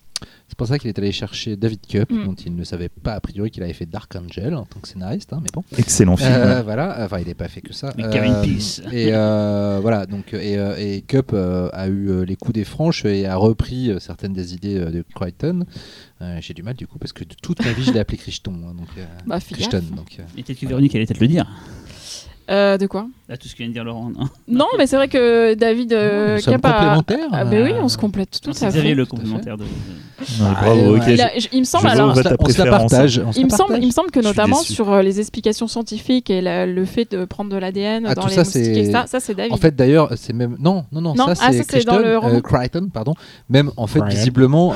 C'est 0.49 0.57
pour 0.57 0.67
ça 0.69 0.79
qu'il 0.79 0.89
est 0.89 0.99
allé 0.99 1.13
chercher 1.13 1.57
David 1.57 1.81
Koepp, 1.91 2.11
Mm. 2.11 2.25
dont 2.25 2.35
il 2.35 2.55
ne 2.55 2.65
savait 2.65 2.89
pas 2.89 3.13
a 3.15 3.21
priori 3.21 3.51
qu'il 3.51 3.63
avait 3.65 3.73
fait 3.75 3.85
Dark 3.85 4.15
Angel 4.17 4.55
en 4.55 4.65
tant 4.65 4.79
que 4.81 4.89
scénariste, 4.89 5.33
hein, 5.33 5.41
mais 5.43 5.49
bon. 5.53 5.63
Excellent 5.77 6.17
film. 6.17 6.31
Euh, 6.33 6.63
voilà, 6.63 6.97
enfin 7.05 7.19
il 7.19 7.27
n'a 7.29 7.35
pas 7.35 7.49
fait 7.49 7.61
que 7.61 7.75
ça. 7.75 7.93
Mais 7.99 8.05
Kevin 8.11 8.33
Euh, 8.33 8.43
Peace. 8.43 8.81
Et 8.93 9.09
euh, 9.13 9.81
voilà, 9.83 10.07
donc 10.07 10.33
et, 10.33 10.57
euh, 10.57 10.77
et 10.79 11.03
Cup 11.03 11.33
euh, 11.35 11.69
a 11.73 11.89
eu 11.89 12.09
euh, 12.11 12.25
les 12.25 12.37
coups 12.37 12.55
des 12.55 12.65
franches 12.65 13.05
et 13.05 13.27
a 13.27 13.37
repris 13.37 13.91
euh, 13.91 13.99
certaines 13.99 14.33
des 14.33 14.55
idées 14.55 14.79
euh, 14.79 14.91
de 14.91 15.05
Crichton. 15.15 15.65
Euh, 16.23 16.39
J'ai 16.41 16.55
du 16.55 16.63
mal 16.63 16.75
du 16.75 16.87
coup 16.87 16.99
parce 16.99 17.13
que 17.13 17.25
de 17.25 17.35
toute 17.43 17.63
ma 17.65 17.73
vie 17.73 17.85
je 17.85 17.93
l'ai 17.93 18.01
appelé 18.01 18.17
Crichton, 18.17 18.55
hein, 18.67 18.75
donc 18.75 18.89
euh, 18.99 19.05
Bah, 19.27 19.39
Crichton. 19.41 19.83
Donc, 19.95 20.17
euh, 20.19 20.23
Et 20.39 20.43
peut-être 20.45 20.61
que 20.61 20.67
Véronique 20.67 20.95
allait 20.95 21.05
peut-être 21.07 21.21
le 21.21 21.29
dire. 21.29 21.47
Euh, 22.49 22.79
de 22.79 22.87
quoi 22.87 23.07
Là, 23.29 23.37
tout 23.37 23.49
ce 23.49 23.55
que 23.55 23.59
vient 23.59 23.67
de 23.69 23.73
dire 23.73 23.83
Laurent. 23.83 24.11
Non, 24.17 24.29
Non, 24.47 24.67
mais 24.79 24.87
c'est 24.87 24.95
vrai 24.95 25.09
que 25.09 25.55
David 25.55 25.93
euh, 25.93 26.39
Koepp 26.41 26.65
a-. 26.65 26.99
Ah, 27.33 27.45
bah 27.45 27.51
oui, 27.51 27.73
euh, 27.73 27.81
on 27.83 27.89
se 27.89 27.99
complète 27.99 28.41
tout 28.41 28.53
à 28.63 28.71
fait. 28.71 28.95
le 28.95 29.05
complémentaire 29.05 29.57
de. 29.57 29.65
Bravo, 30.39 30.93
ouais. 30.93 30.99
ok, 31.01 31.05
Il, 31.09 31.21
a- 31.21 31.59
me 31.59 31.65
semble 31.65 31.89
alors. 31.89 32.11
on 32.11 32.15
se 32.15 32.63
la- 32.63 32.71
partage. 32.71 33.21
on 33.27 33.33
se 33.33 33.39
Il 33.41 33.47
me, 33.47 33.51
semble, 33.51 33.59
partage. 33.71 33.79
il 33.83 33.87
me 33.89 33.93
semble 33.93 34.11
que 34.13 34.21
notamment 34.21 34.61
sur 34.63 34.93
euh, 34.93 35.03
les 35.03 35.19
explications 35.19 35.67
scientifiques 35.67 36.31
et 36.31 36.41
la- 36.41 36.67
le 36.67 36.85
fait 36.85 37.11
de 37.11 37.25
prendre 37.25 37.51
de 37.51 37.57
l'ADN 37.57 38.07
Ah, 38.07 38.15
dans 38.15 38.23
tout 38.23 38.29
les 38.29 38.35
ça, 38.37 38.45
moustiques, 38.45 38.93
ça, 38.93 39.07
ça 39.09 39.19
c'est 39.19 39.35
David. 39.35 39.53
En 39.53 39.57
fait, 39.57 39.75
d'ailleurs, 39.75 40.13
c'est 40.17 40.33
même 40.33 40.57
non, 40.61 40.85
non, 40.93 41.01
non, 41.01 41.15
Non, 41.17 41.35
ça 41.35 41.47
ah, 41.47 41.53
c'est 41.53 41.59
dans 41.59 41.65
Crichton, 41.65 41.99
le 41.99 42.17
roman. 42.19 42.35
euh, 42.37 42.41
Crichton, 42.41 42.89
pardon. 42.93 43.15
Même 43.51 43.73
en 43.77 43.89
fait, 43.89 44.03
visiblement, 44.05 44.73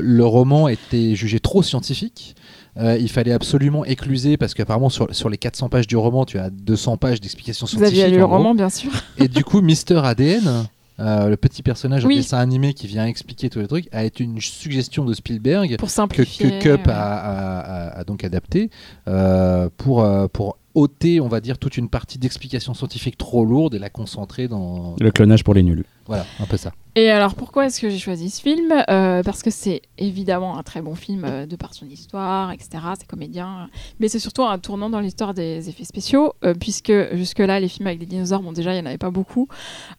le 0.00 0.24
roman 0.24 0.66
était 0.66 1.14
jugé 1.14 1.38
trop 1.38 1.62
scientifique. 1.62 2.34
Euh, 2.78 2.96
il 2.98 3.10
fallait 3.10 3.32
absolument 3.32 3.84
écluser 3.84 4.36
parce 4.38 4.54
qu'apparemment 4.54 4.88
sur, 4.88 5.14
sur 5.14 5.28
les 5.28 5.36
400 5.36 5.68
pages 5.68 5.86
du 5.86 5.96
roman, 5.96 6.24
tu 6.24 6.38
as 6.38 6.48
200 6.50 6.96
pages 6.96 7.20
d'explications 7.20 7.66
Vous 7.66 7.70
scientifiques. 7.76 8.00
aviez 8.02 8.14
lu 8.14 8.20
le 8.20 8.26
gros. 8.26 8.36
roman, 8.38 8.54
bien 8.54 8.70
sûr. 8.70 8.90
Et 9.18 9.28
du 9.28 9.44
coup, 9.44 9.60
Mister 9.60 10.00
ADN, 10.02 10.66
euh, 10.98 11.28
le 11.28 11.36
petit 11.36 11.62
personnage 11.62 12.04
Oui. 12.06 12.14
en 12.14 12.16
dessin 12.18 12.38
animé 12.38 12.72
qui 12.72 12.86
vient 12.86 13.04
expliquer 13.06 13.50
tous 13.50 13.58
les 13.58 13.66
trucs, 13.66 13.88
a 13.92 14.04
été 14.04 14.24
une 14.24 14.40
suggestion 14.40 15.04
de 15.04 15.12
Spielberg 15.12 15.76
Pour 15.76 15.88
que, 15.90 16.22
que 16.22 16.60
Cup 16.60 16.86
ouais. 16.86 16.92
a, 16.92 17.14
a- 17.14 17.58
a- 17.60 17.98
a 18.00 18.04
donc 18.04 18.24
adapté 18.24 18.70
euh, 19.06 19.68
pour, 19.76 20.02
euh, 20.02 20.26
pour 20.28 20.56
ôter, 20.74 21.20
on 21.20 21.28
va 21.28 21.40
dire, 21.40 21.58
toute 21.58 21.76
une 21.76 21.90
partie 21.90 22.18
d'explications 22.18 22.72
scientifiques 22.72 23.18
trop 23.18 23.44
lourde 23.44 23.74
et 23.74 23.78
la 23.78 23.90
concentrer 23.90 24.48
dans. 24.48 24.96
Le 24.98 25.10
clonage 25.10 25.44
pour 25.44 25.52
les 25.52 25.62
nuls. 25.62 25.84
Voilà, 26.12 26.26
un 26.40 26.44
peu 26.44 26.58
ça. 26.58 26.72
Et 26.94 27.08
alors 27.08 27.34
pourquoi 27.34 27.64
est-ce 27.64 27.80
que 27.80 27.88
j'ai 27.88 27.98
choisi 27.98 28.28
ce 28.28 28.42
film? 28.42 28.70
Euh, 28.90 29.22
Parce 29.22 29.42
que 29.42 29.48
c'est 29.48 29.80
évidemment 29.96 30.58
un 30.58 30.62
très 30.62 30.82
bon 30.82 30.94
film 30.94 31.24
euh, 31.24 31.46
de 31.46 31.56
par 31.56 31.72
son 31.72 31.86
histoire, 31.86 32.52
etc. 32.52 32.84
C'est 32.98 33.06
comédien, 33.06 33.70
mais 33.98 34.08
c'est 34.08 34.18
surtout 34.18 34.42
un 34.42 34.58
tournant 34.58 34.90
dans 34.90 35.00
l'histoire 35.00 35.32
des 35.32 35.70
effets 35.70 35.84
spéciaux, 35.84 36.34
euh, 36.44 36.52
puisque 36.52 36.92
jusque-là 37.14 37.60
les 37.60 37.68
films 37.68 37.86
avec 37.86 37.98
des 37.98 38.04
dinosaures, 38.04 38.42
bon 38.42 38.52
déjà 38.52 38.72
il 38.72 38.74
n'y 38.74 38.82
en 38.82 38.90
avait 38.90 38.98
pas 38.98 39.10
beaucoup, 39.10 39.48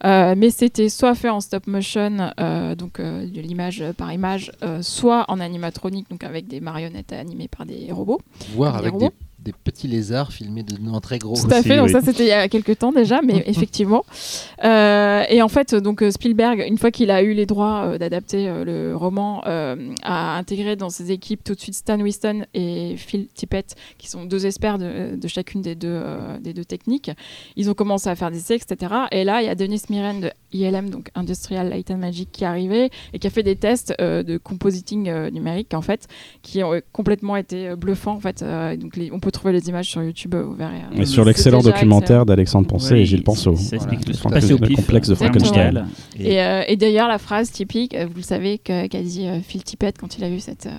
mais 0.03 0.51
c'était 0.51 0.87
soit 0.87 1.15
fait 1.15 1.29
en 1.29 1.41
stop 1.41 1.65
motion, 1.65 2.31
donc 2.77 3.01
de 3.01 3.41
l'image 3.41 3.83
par 3.97 4.13
image, 4.13 4.51
soit 4.81 5.25
en 5.29 5.39
animatronique, 5.39 6.11
donc 6.11 6.23
avec 6.23 6.47
des 6.47 6.59
marionnettes 6.59 7.11
animées 7.11 7.47
par 7.47 7.65
des 7.65 7.91
robots. 7.91 8.21
Voir 8.51 8.73
Des 8.73 8.79
avec 8.79 8.93
robots. 8.93 9.13
Des, 9.43 9.53
petits 9.63 9.87
lézards 9.87 10.31
filmés 10.31 10.63
de 10.63 10.75
non 10.81 10.99
très 10.99 11.19
gros. 11.19 11.35
Tout 11.35 11.47
à 11.51 11.59
aussi, 11.59 11.67
fait, 11.67 11.77
donc 11.77 11.87
oui. 11.87 11.91
ça 11.91 12.01
c'était 12.01 12.23
il 12.23 12.29
y 12.29 12.31
a 12.31 12.47
quelques 12.49 12.77
temps 12.79 12.91
déjà, 12.91 13.21
mais 13.21 13.43
effectivement. 13.47 14.03
Euh, 14.63 15.23
et 15.29 15.41
en 15.41 15.47
fait, 15.47 15.75
donc 15.75 16.01
euh, 16.01 16.11
Spielberg, 16.11 16.63
une 16.67 16.77
fois 16.77 16.91
qu'il 16.91 17.11
a 17.11 17.21
eu 17.23 17.33
les 17.33 17.45
droits 17.45 17.85
euh, 17.85 17.97
d'adapter 17.97 18.47
euh, 18.47 18.63
le 18.63 18.95
roman, 18.95 19.41
euh, 19.47 19.75
a 20.03 20.37
intégré 20.37 20.75
dans 20.75 20.89
ses 20.89 21.11
équipes 21.11 21.43
tout 21.43 21.55
de 21.55 21.59
suite 21.59 21.75
Stan 21.75 21.99
Winston 21.99 22.45
et 22.53 22.95
Phil 22.97 23.27
Tippett, 23.33 23.75
qui 23.97 24.07
sont 24.09 24.25
deux 24.25 24.45
experts 24.45 24.77
de, 24.77 25.15
de 25.15 25.27
chacune 25.27 25.61
des 25.61 25.75
deux, 25.75 25.87
euh, 25.89 26.37
des 26.39 26.53
deux 26.53 26.65
techniques. 26.65 27.11
Ils 27.55 27.69
ont 27.69 27.73
commencé 27.73 28.09
à 28.09 28.15
faire 28.15 28.31
des 28.31 28.37
essais, 28.37 28.55
etc. 28.55 28.93
Et 29.11 29.23
là, 29.23 29.41
il 29.41 29.45
y 29.45 29.49
a 29.49 29.55
Denis 29.55 29.81
Miren 29.89 30.19
de 30.21 30.31
ILM, 30.53 30.89
donc 30.89 31.09
Industrial 31.15 31.67
Light 31.69 31.91
and 31.91 31.97
Magic, 31.97 32.29
qui 32.31 32.43
est 32.43 32.47
arrivé 32.47 32.89
et 33.13 33.19
qui 33.19 33.27
a 33.27 33.29
fait 33.29 33.43
des 33.43 33.55
tests 33.55 33.93
euh, 33.99 34.23
de 34.23 34.37
compositing 34.37 35.09
euh, 35.09 35.29
numérique, 35.29 35.73
en 35.73 35.81
fait, 35.81 36.07
qui 36.41 36.63
ont 36.63 36.79
complètement 36.91 37.35
été 37.35 37.69
euh, 37.69 37.75
bluffants, 37.75 38.13
en 38.13 38.19
fait. 38.19 38.41
Euh, 38.41 38.75
donc 38.77 38.95
les- 38.95 39.11
on 39.11 39.19
peut 39.19 39.31
retrouver 39.33 39.53
les 39.53 39.67
images 39.69 39.87
sur 39.89 40.01
YouTube, 40.03 40.35
vous 40.35 40.53
verrez. 40.55 40.77
euh, 40.77 41.01
Et 41.01 41.05
sur 41.05 41.23
c'est 41.23 41.29
l'excellent 41.29 41.61
documentaire 41.61 42.25
d'Alexandre 42.25 42.67
Poncet 42.67 42.93
Ouais, 42.93 43.01
et 43.01 43.05
Gilles 43.05 43.23
Penceau. 43.23 43.55
Ça 43.55 43.75
explique 43.75 43.99
Voilà. 44.21 44.39
le 44.39 44.57
Le 44.69 44.75
complexe 44.75 45.09
de. 45.09 45.15
Frankenstein. 45.15 45.87
Et- 46.17 46.33
Et, 46.33 46.41
euh, 46.41 46.61
et 46.67 46.77
d'ailleurs, 46.77 47.07
la 47.07 47.17
phrase 47.17 47.51
typique, 47.51 47.93
euh, 47.95 48.05
vous 48.05 48.17
le 48.17 48.21
savez, 48.23 48.57
qu'a 48.59 48.87
dit 48.87 49.27
euh, 49.27 49.39
Phil 49.41 49.63
Tippett 49.63 49.97
quand 49.97 50.17
il 50.17 50.23
a 50.23 50.29
vu 50.29 50.39
cette. 50.39 50.65
euh, 50.67 50.71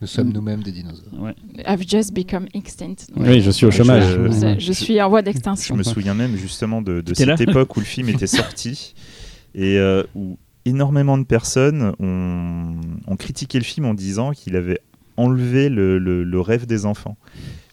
Nous 0.00 0.06
sommes 0.06 0.32
nous-mêmes 0.32 0.62
des 0.62 0.72
dinosaures. 0.72 1.04
Ouais. 1.18 1.34
I've 1.68 1.84
just 1.86 2.14
become 2.14 2.46
extinct. 2.54 3.06
Oui, 3.16 3.42
je 3.42 3.50
suis 3.50 3.66
au 3.66 3.70
Je- 3.70 3.76
chômage. 3.76 4.04
je- 4.04 4.58
je, 4.58 4.58
je 4.60 4.72
suis 4.72 5.00
en 5.02 5.08
voie 5.10 5.20
Je 5.20 5.26
d'extinction. 5.26 5.76
me 5.76 5.82
souviens 5.82 6.14
même 6.14 6.36
justement 6.36 6.80
de, 6.82 7.02
cette 7.12 7.40
époque 7.42 7.76
où 7.76 7.80
le 7.80 7.86
film 7.86 8.08
était 8.08 8.26
sorti 8.26 8.94
et 9.54 9.76
euh, 9.78 10.02
où 10.14 10.38
énormément 10.64 11.18
de 11.18 11.24
personnes 11.24 11.92
ont, 12.00 12.76
ont 13.06 13.16
critiqué 13.16 13.58
le 13.58 13.64
film 13.64 13.84
en 13.86 13.94
disant 13.94 14.32
qu'il 14.32 14.56
avait 14.56 14.78
enlevé 15.16 15.68
le, 15.68 15.98
le- 15.98 16.24
le 16.24 16.40
rêve 16.40 16.66
des 16.66 16.86
enfants. 16.86 17.16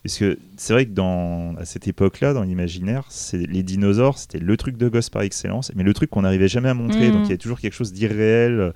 Parce 0.07 0.19
que 0.19 0.39
c'est 0.55 0.71
vrai 0.71 0.85
que 0.85 0.91
dans, 0.91 1.53
à 1.57 1.65
cette 1.65 1.85
époque-là, 1.85 2.31
dans 2.33 2.43
l'imaginaire, 2.43 3.03
c'est- 3.09 3.45
les 3.45 3.61
dinosaures, 3.61 4.17
c'était 4.17 4.39
le 4.39 4.55
truc 4.55 4.77
de 4.77 4.87
gosse 4.87 5.09
par 5.09 5.21
excellence, 5.23 5.69
mais 5.75 5.83
le 5.83 5.93
truc 5.93 6.09
qu'on 6.09 6.21
n'arrivait 6.21 6.47
jamais 6.47 6.69
à 6.69 6.73
montrer. 6.73 7.07
Donc 7.11 7.23
il 7.25 7.29
y 7.29 7.31
avait 7.31 7.37
toujours 7.37 7.59
quelque 7.59 7.73
chose 7.73 7.91
d'irréel 7.91 8.59
euh, 8.59 8.71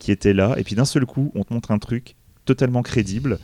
qui 0.00 0.10
était 0.10 0.32
là. 0.32 0.56
Et 0.58 0.64
puis 0.64 0.74
d'un 0.74 0.84
seul 0.84 1.06
coup, 1.06 1.30
on 1.36 1.44
te 1.44 1.54
montre 1.54 1.70
un 1.70 1.78
truc 1.78 2.16
totalement 2.46 2.82
crédible. 2.82 3.38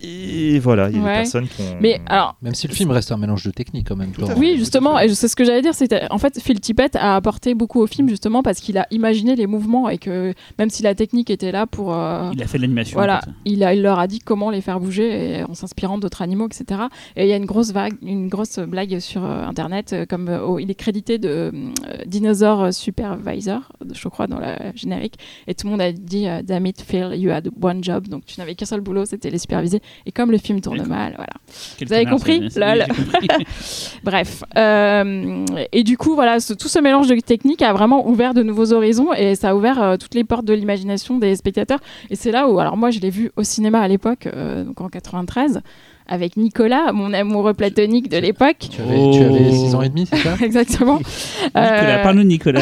Et 0.00 0.58
voilà, 0.58 0.90
il 0.90 0.96
y 0.96 0.98
a 1.00 1.02
Ouais. 1.02 1.10
des 1.12 1.16
personnes 1.18 1.48
qui 1.48 1.62
ont... 1.62 1.76
Mais 1.80 2.00
alors, 2.06 2.36
Même 2.42 2.54
si 2.54 2.68
le 2.68 2.74
film 2.74 2.90
reste 2.90 3.12
un 3.12 3.16
mélange 3.16 3.44
de 3.44 3.50
techniques 3.50 3.90
en 3.90 3.96
même 3.96 4.12
temps. 4.12 4.26
Oui, 4.36 4.56
justement, 4.58 4.98
et 4.98 5.08
c'est 5.14 5.28
ce 5.28 5.36
que 5.36 5.44
j'allais 5.44 5.62
dire, 5.62 5.74
c'est 5.74 5.88
que, 5.88 6.12
en 6.12 6.18
fait 6.18 6.38
Phil 6.40 6.60
Tippett 6.60 6.96
a 6.96 7.16
apporté 7.16 7.54
beaucoup 7.54 7.80
au 7.80 7.86
film 7.86 8.08
justement 8.08 8.42
parce 8.42 8.60
qu'il 8.60 8.76
a 8.78 8.86
imaginé 8.90 9.36
les 9.36 9.46
mouvements 9.46 9.88
et 9.88 9.98
que 9.98 10.34
même 10.58 10.68
si 10.70 10.82
la 10.82 10.94
technique 10.94 11.30
était 11.30 11.50
là 11.52 11.66
pour 11.66 11.94
euh, 11.94 12.30
Il 12.34 12.42
a 12.42 12.46
fait 12.46 12.58
de 12.58 12.62
l'animation. 12.62 12.96
voilà, 12.98 13.18
en 13.18 13.20
fait. 13.22 13.30
il, 13.46 13.64
a, 13.64 13.74
il 13.74 13.82
leur 13.82 13.98
a 13.98 14.06
dit 14.06 14.18
comment 14.18 14.50
les 14.50 14.60
faire 14.60 14.80
bouger 14.80 15.38
et 15.38 15.44
en 15.44 15.54
s'inspirant 15.54 15.98
d'autres 15.98 16.20
animaux, 16.22 16.46
etc. 16.46 16.82
Et 17.16 17.24
il 17.24 17.28
y 17.28 17.32
a 17.32 17.36
une 17.36 17.46
grosse 17.46 17.72
vague, 17.72 17.94
une 18.02 18.28
grosse 18.28 18.58
blague 18.58 18.98
sur 18.98 19.24
euh, 19.24 19.44
internet, 19.46 19.92
euh, 19.92 20.04
comme 20.06 20.28
euh, 20.28 20.44
oh, 20.46 20.58
il 20.58 20.70
est 20.70 20.74
crédité 20.74 21.18
de 21.18 21.28
euh, 21.28 21.50
Dinosaur 22.06 22.72
Supervisor, 22.72 23.60
je 23.92 24.08
crois 24.08 24.26
dans 24.26 24.38
la 24.38 24.74
générique, 24.74 25.14
et 25.46 25.54
tout 25.54 25.66
le 25.66 25.70
monde 25.72 25.80
a 25.80 25.92
dit 25.92 26.26
euh, 26.28 26.42
Damn 26.42 26.66
it, 26.66 26.82
Phil, 26.82 27.12
you 27.16 27.30
had 27.30 27.48
one 27.62 27.82
job, 27.82 28.08
donc 28.08 28.24
tu 28.26 28.38
n'avais 28.40 28.54
qu'un 28.54 28.66
seul 28.66 28.80
boulot, 28.80 29.04
c'était 29.06 29.30
les 29.30 29.38
superviser. 29.38 29.80
Et 30.06 30.12
comme 30.12 30.30
le 30.30 30.38
film 30.38 30.60
tourne 30.60 30.84
mal, 30.86 31.14
voilà. 31.16 31.32
Quel 31.78 31.88
Vous 31.88 31.94
avez 31.94 32.04
compris 32.06 32.40
Lol. 32.56 32.84
compris. 32.88 33.28
Bref. 34.04 34.44
Euh, 34.56 35.44
et 35.72 35.82
du 35.84 35.96
coup, 35.96 36.14
voilà, 36.14 36.40
ce- 36.40 36.54
tout 36.54 36.68
ce 36.68 36.78
mélange 36.78 37.08
de 37.08 37.18
techniques 37.20 37.62
a 37.62 37.72
vraiment 37.72 38.06
ouvert 38.08 38.34
de 38.34 38.42
nouveaux 38.42 38.72
horizons 38.72 39.12
et 39.12 39.34
ça 39.34 39.50
a 39.50 39.54
ouvert 39.54 39.82
euh, 39.82 39.96
toutes 39.96 40.14
les 40.14 40.24
portes 40.24 40.44
de 40.44 40.54
l'imagination 40.54 41.18
des 41.18 41.34
spectateurs. 41.36 41.80
Et 42.10 42.16
c'est 42.16 42.30
là 42.30 42.48
où, 42.48 42.58
alors 42.58 42.76
moi, 42.76 42.90
je 42.90 43.00
l'ai 43.00 43.10
vu 43.10 43.30
au 43.36 43.42
cinéma 43.42 43.80
à 43.80 43.88
l'époque, 43.88 44.26
euh, 44.26 44.64
donc 44.64 44.80
en 44.80 44.88
93, 44.88 45.60
avec 46.08 46.36
Nicolas, 46.36 46.92
mon 46.92 47.12
amoureux 47.12 47.54
platonique 47.54 48.08
de 48.08 48.18
l'époque. 48.18 48.68
Tu 48.70 48.80
avais, 48.80 49.10
tu 49.12 49.22
avais 49.24 49.48
Oh. 49.50 49.66
6 49.66 49.74
ans 49.74 49.82
et 49.82 49.88
demi, 49.88 50.06
c'est 50.06 50.16
ça? 50.18 50.36
Exactement. 50.40 50.98
Nicolas, 50.98 51.98
Euh, 51.98 52.02
parle-nous 52.04 52.22
de 52.22 52.28
Nicolas. 52.28 52.60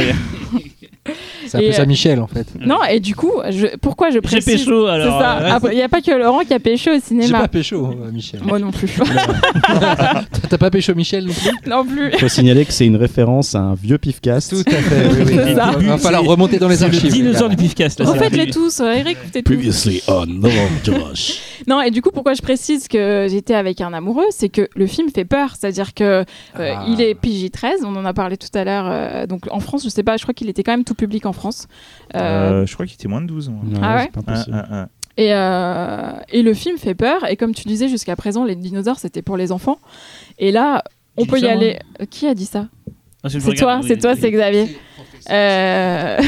C'est 1.46 1.56
un 1.56 1.60
Et, 1.60 1.66
peu 1.68 1.72
ça 1.72 1.82
euh, 1.82 1.86
Michel 1.86 2.20
en 2.20 2.26
fait. 2.26 2.46
non, 2.60 2.78
et 2.90 3.00
du 3.00 3.14
coup, 3.14 3.32
je- 3.50 3.76
pourquoi 3.78 4.08
je 4.10 4.14
J'ai 4.14 4.20
précise 4.20 4.44
pécho 4.64 4.86
C'est 4.86 4.92
alors. 4.92 5.20
ça. 5.20 5.38
euh, 5.38 5.50
Après, 5.52 5.72
Il 5.72 5.76
n'y 5.76 5.82
a 5.82 5.88
pas 5.88 6.00
que 6.00 6.10
Laurent 6.10 6.40
qui 6.40 6.54
a 6.54 6.58
pécho 6.60 6.90
au 6.90 6.94
J'ai 6.94 7.00
cinéma. 7.00 7.40
pas 7.40 7.48
pécho, 7.48 7.86
euh, 7.86 8.10
Michel. 8.12 8.40
Moi 8.44 8.58
non 8.58 8.70
plus. 8.70 8.88
T'as 10.50 10.58
pas 10.58 10.70
pécho 10.70 10.94
Michel 10.94 11.26
non 11.26 11.32
plus 11.32 11.70
non 11.70 11.84
plus. 11.84 12.10
Il 12.12 12.18
faut 12.18 12.28
signaler 12.28 12.64
que 12.64 12.72
c'est 12.72 12.86
une 12.86 12.96
référence 12.96 13.54
à 13.54 13.60
un 13.60 13.74
vieux 13.74 13.98
pifcast. 13.98 14.50
Tout 14.50 14.70
à 14.70 14.76
fait, 14.76 15.06
oui, 15.08 15.22
oui. 15.26 15.32
C'est 15.44 15.54
ça. 15.54 15.72
Il 15.80 15.86
va 15.86 15.98
falloir 15.98 16.22
remonter 16.24 16.58
dans 16.58 16.68
les 16.68 16.76
C'est 16.76 16.88
le 16.88 16.94
archives. 16.94 17.12
dinosaure 17.12 17.48
du 17.48 17.56
pifcast. 17.56 18.02
c'est 18.04 18.32
les 18.36 18.50
tous, 18.50 18.80
Eric, 18.80 19.16
écoutez 19.22 19.42
tous. 19.42 19.52
Previously 19.52 20.02
on 20.08 20.26
No 20.26 20.48
Josh. 20.84 21.40
Non, 21.66 21.80
et 21.80 21.90
du 21.90 22.02
coup, 22.02 22.10
pourquoi 22.12 22.34
je 22.34 22.42
précise 22.42 22.88
que 22.88 23.26
j'étais 23.30 23.54
avec 23.54 23.80
un 23.80 23.92
amoureux, 23.94 24.26
c'est 24.30 24.50
que 24.50 24.68
le 24.76 24.86
film 24.86 25.08
fait 25.08 25.24
peur. 25.24 25.54
C'est-à-dire 25.58 25.94
que 25.94 26.04
euh, 26.04 26.24
Ah. 26.58 26.84
il 26.88 27.00
est 27.00 27.14
PJ13, 27.18 27.84
on 27.86 27.96
en 27.96 28.04
a 28.04 28.12
parlé 28.12 28.36
tout 28.36 28.48
à 28.54 28.64
l'heure. 28.64 28.84
euh, 28.86 29.26
donc 29.26 29.44
en 29.50 29.60
France, 29.60 29.82
je 29.84 29.88
sais 29.88 30.02
pas, 30.02 30.16
je 30.18 30.22
crois 30.24 30.34
qu'il 30.34 30.48
était 30.50 30.62
quand 30.62 30.72
même 30.72 30.84
tout 30.84 30.94
public 30.94 31.24
en 31.26 31.32
France. 31.34 31.66
Euh, 32.14 32.18
Euh, 32.62 32.66
je 32.66 32.74
crois 32.74 32.86
qu'il 32.86 32.94
était 32.94 33.08
moins 33.08 33.20
de 33.20 33.26
12 33.26 33.48
ans. 33.48 33.60
Ah 33.82 33.96
ouais 33.96 34.08
pas 34.08 34.22
possible. 34.22 34.56
un, 34.56 34.82
un. 34.82 34.88
et, 35.16 35.32
euh, 35.34 36.12
et 36.30 36.42
le 36.42 36.54
film 36.54 36.78
fait 36.78 36.94
peur. 36.94 37.28
Et 37.28 37.36
comme 37.36 37.54
tu 37.54 37.66
disais 37.68 37.88
jusqu'à 37.88 38.16
présent, 38.16 38.44
les 38.44 38.56
dinosaures, 38.56 38.98
c'était 38.98 39.22
pour 39.22 39.36
les 39.36 39.52
enfants. 39.52 39.78
Et 40.38 40.52
là, 40.52 40.82
on 41.16 41.26
peut 41.26 41.38
y 41.38 41.42
ça, 41.42 41.52
aller. 41.52 41.78
Qui 42.10 42.26
a 42.26 42.34
dit 42.34 42.46
ça? 42.46 42.68
Ah, 43.22 43.28
C'est 43.30 43.38
toi, 43.54 43.80
c'est 43.86 43.98
toi, 43.98 44.14
c'est 44.16 44.30
Xavier. 44.30 44.76
Euh. 45.30 46.18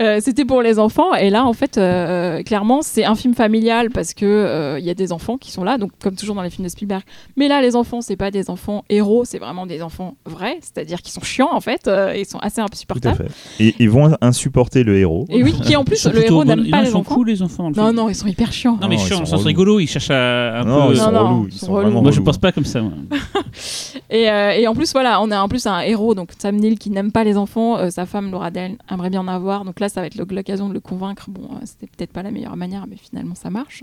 Euh, 0.00 0.18
c'était 0.20 0.44
pour 0.44 0.62
les 0.62 0.78
enfants 0.78 1.14
et 1.14 1.28
là 1.30 1.44
en 1.44 1.52
fait 1.52 1.76
euh, 1.78 2.42
clairement 2.42 2.80
c'est 2.82 3.04
un 3.04 3.14
film 3.16 3.34
familial 3.34 3.90
parce 3.90 4.14
que 4.14 4.24
euh, 4.24 4.78
il 4.78 4.84
y 4.84 4.90
a 4.90 4.94
des 4.94 5.12
enfants 5.12 5.36
qui 5.38 5.50
sont 5.50 5.64
là 5.64 5.78
donc 5.78 5.90
comme 6.02 6.14
toujours 6.14 6.34
dans 6.36 6.42
les 6.42 6.50
films 6.50 6.64
de 6.64 6.70
Spielberg 6.70 7.02
mais 7.36 7.48
là 7.48 7.60
les 7.60 7.74
enfants 7.76 8.00
c'est 8.00 8.16
pas 8.16 8.30
des 8.30 8.50
enfants 8.50 8.84
héros 8.88 9.24
c'est 9.24 9.38
vraiment 9.38 9.66
des 9.66 9.82
enfants 9.82 10.14
vrais 10.24 10.58
c'est-à-dire 10.60 11.02
qu'ils 11.02 11.12
sont 11.12 11.20
chiants 11.22 11.50
en 11.52 11.60
fait 11.60 11.88
euh, 11.88 12.14
ils 12.16 12.26
sont 12.26 12.38
assez 12.38 12.56
Tout 12.56 12.62
à 12.62 12.64
insupportables 12.72 13.28
fait. 13.58 13.64
Et 13.64 13.74
ils 13.80 13.90
vont 13.90 14.16
insupporter 14.20 14.84
le 14.84 14.96
héros. 14.98 15.26
et 15.28 15.42
oui 15.42 15.52
qui 15.52 15.74
en 15.76 15.82
Ils 15.82 15.84
plus 15.84 16.06
le 16.06 16.24
héros 16.24 16.44
n'aime 16.44 16.60
non, 16.60 16.70
pas 16.70 16.78
Ils 16.78 16.84
les 16.84 16.90
sont 16.90 16.98
enfants 16.98 17.14
cool 17.14 17.26
les 17.28 17.42
enfants. 17.42 17.70
dans 17.70 17.86
le 17.88 17.92
non 17.92 18.02
non 18.04 18.08
ils 18.08 18.14
sont 18.14 18.26
hyper 18.28 18.52
chiants 18.52 18.78
Non 18.80 18.88
mais 18.88 18.96
Non, 18.96 19.02
ils 19.02 19.08
sont 19.08 19.22
au 19.22 19.26
sens 19.26 19.32
relous. 19.32 19.44
rigolo, 19.46 19.80
ils 19.80 19.88
cherchent 19.88 20.10
à 20.10 20.60
un 20.60 20.64
Non, 20.64 20.86
peu. 20.88 20.94
ils 20.94 20.98
sont 20.98 21.10
relous. 21.10 21.46
ils 21.48 21.54
Ils 21.54 21.58
sont 21.58 22.00
Moi 22.02 22.10
je 22.12 22.20
pense 22.20 22.38
pas 22.38 22.52
comme 22.52 22.64
ça. 22.64 22.80
Et, 24.10 24.30
euh, 24.30 24.50
et 24.52 24.66
en 24.66 24.74
plus, 24.74 24.92
voilà, 24.92 25.22
on 25.22 25.30
a 25.30 25.40
en 25.40 25.48
plus 25.48 25.66
un 25.66 25.80
héros, 25.80 26.14
donc 26.14 26.31
Sam 26.38 26.56
Neill, 26.56 26.78
qui 26.78 26.90
n'aime 26.90 27.12
pas 27.12 27.24
les 27.24 27.36
enfants. 27.36 27.78
Euh, 27.78 27.90
sa 27.90 28.06
femme, 28.06 28.30
Laura 28.30 28.50
Dern, 28.50 28.76
aimerait 28.90 29.10
bien 29.10 29.20
en 29.20 29.28
avoir. 29.28 29.64
Donc 29.64 29.80
là, 29.80 29.88
ça 29.88 30.00
va 30.00 30.06
être 30.06 30.14
l'occasion 30.16 30.68
de 30.68 30.74
le 30.74 30.80
convaincre. 30.80 31.26
Bon, 31.30 31.42
euh, 31.52 31.56
c'était 31.64 31.86
peut-être 31.86 32.12
pas 32.12 32.22
la 32.22 32.30
meilleure 32.30 32.56
manière, 32.56 32.86
mais 32.88 32.96
finalement, 32.96 33.34
ça 33.34 33.50
marche. 33.50 33.82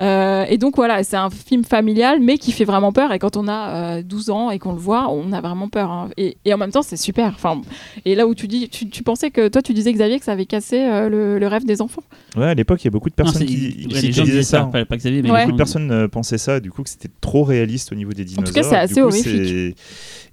Euh, 0.00 0.44
et 0.48 0.58
donc 0.58 0.76
voilà, 0.76 1.02
c'est 1.04 1.16
un 1.16 1.30
film 1.30 1.64
familial, 1.64 2.20
mais 2.20 2.38
qui 2.38 2.52
fait 2.52 2.64
vraiment 2.64 2.92
peur. 2.92 3.12
Et 3.12 3.18
quand 3.18 3.36
on 3.36 3.48
a 3.48 3.98
euh, 3.98 4.02
12 4.02 4.30
ans 4.30 4.50
et 4.50 4.58
qu'on 4.58 4.72
le 4.72 4.78
voit, 4.78 5.08
on 5.10 5.32
a 5.32 5.40
vraiment 5.40 5.68
peur. 5.68 5.90
hein. 5.90 6.08
Et, 6.16 6.36
et 6.44 6.54
en 6.54 6.58
même 6.58 6.70
temps, 6.70 6.82
c'est 6.82 6.96
super. 6.96 7.32
Enfin, 7.34 7.60
et 8.04 8.14
là 8.14 8.26
où 8.26 8.34
tu 8.34 8.48
dis, 8.48 8.68
tu, 8.68 8.88
tu 8.88 9.02
pensais 9.02 9.30
que 9.30 9.48
toi, 9.48 9.62
tu 9.62 9.74
disais 9.74 9.92
Xavier 9.92 10.18
que 10.18 10.24
ça 10.24 10.32
avait 10.32 10.46
cassé 10.46 10.78
euh, 10.80 11.08
le, 11.08 11.38
le 11.38 11.46
rêve 11.46 11.64
des 11.64 11.80
enfants. 11.82 12.02
Ouais, 12.36 12.46
à 12.46 12.54
l'époque, 12.54 12.82
il 12.82 12.86
y 12.86 12.88
a 12.88 12.90
beaucoup 12.90 13.10
de 13.10 13.14
personnes 13.14 13.44
qui, 13.44 13.86
ouais, 13.90 14.00
qui 14.00 14.06
les 14.06 14.12
gens 14.12 14.24
disaient 14.24 14.42
ça. 14.42 14.58
ça, 14.60 14.64
pas 14.66 14.84
pas 14.84 14.96
Xavier, 14.96 15.22
mais 15.22 15.30
Ouais. 15.30 15.40
Beaucoup 15.40 15.52
de 15.52 15.56
personnes 15.56 15.90
euh, 15.90 16.08
pensaient 16.08 16.38
ça, 16.38 16.60
du 16.60 16.70
coup, 16.70 16.82
que 16.82 16.90
c'était 16.90 17.08
trop 17.20 17.42
réaliste 17.42 17.90
au 17.92 17.94
niveau 17.94 18.12
des 18.12 18.24
dinosaures. 18.24 18.44
tout 18.46 18.52
cas, 18.52 18.62
c'est 18.62 18.76
assez 18.76 18.94
coup, 18.94 19.00
horrifique. 19.08 19.24
c'est- 19.24 19.74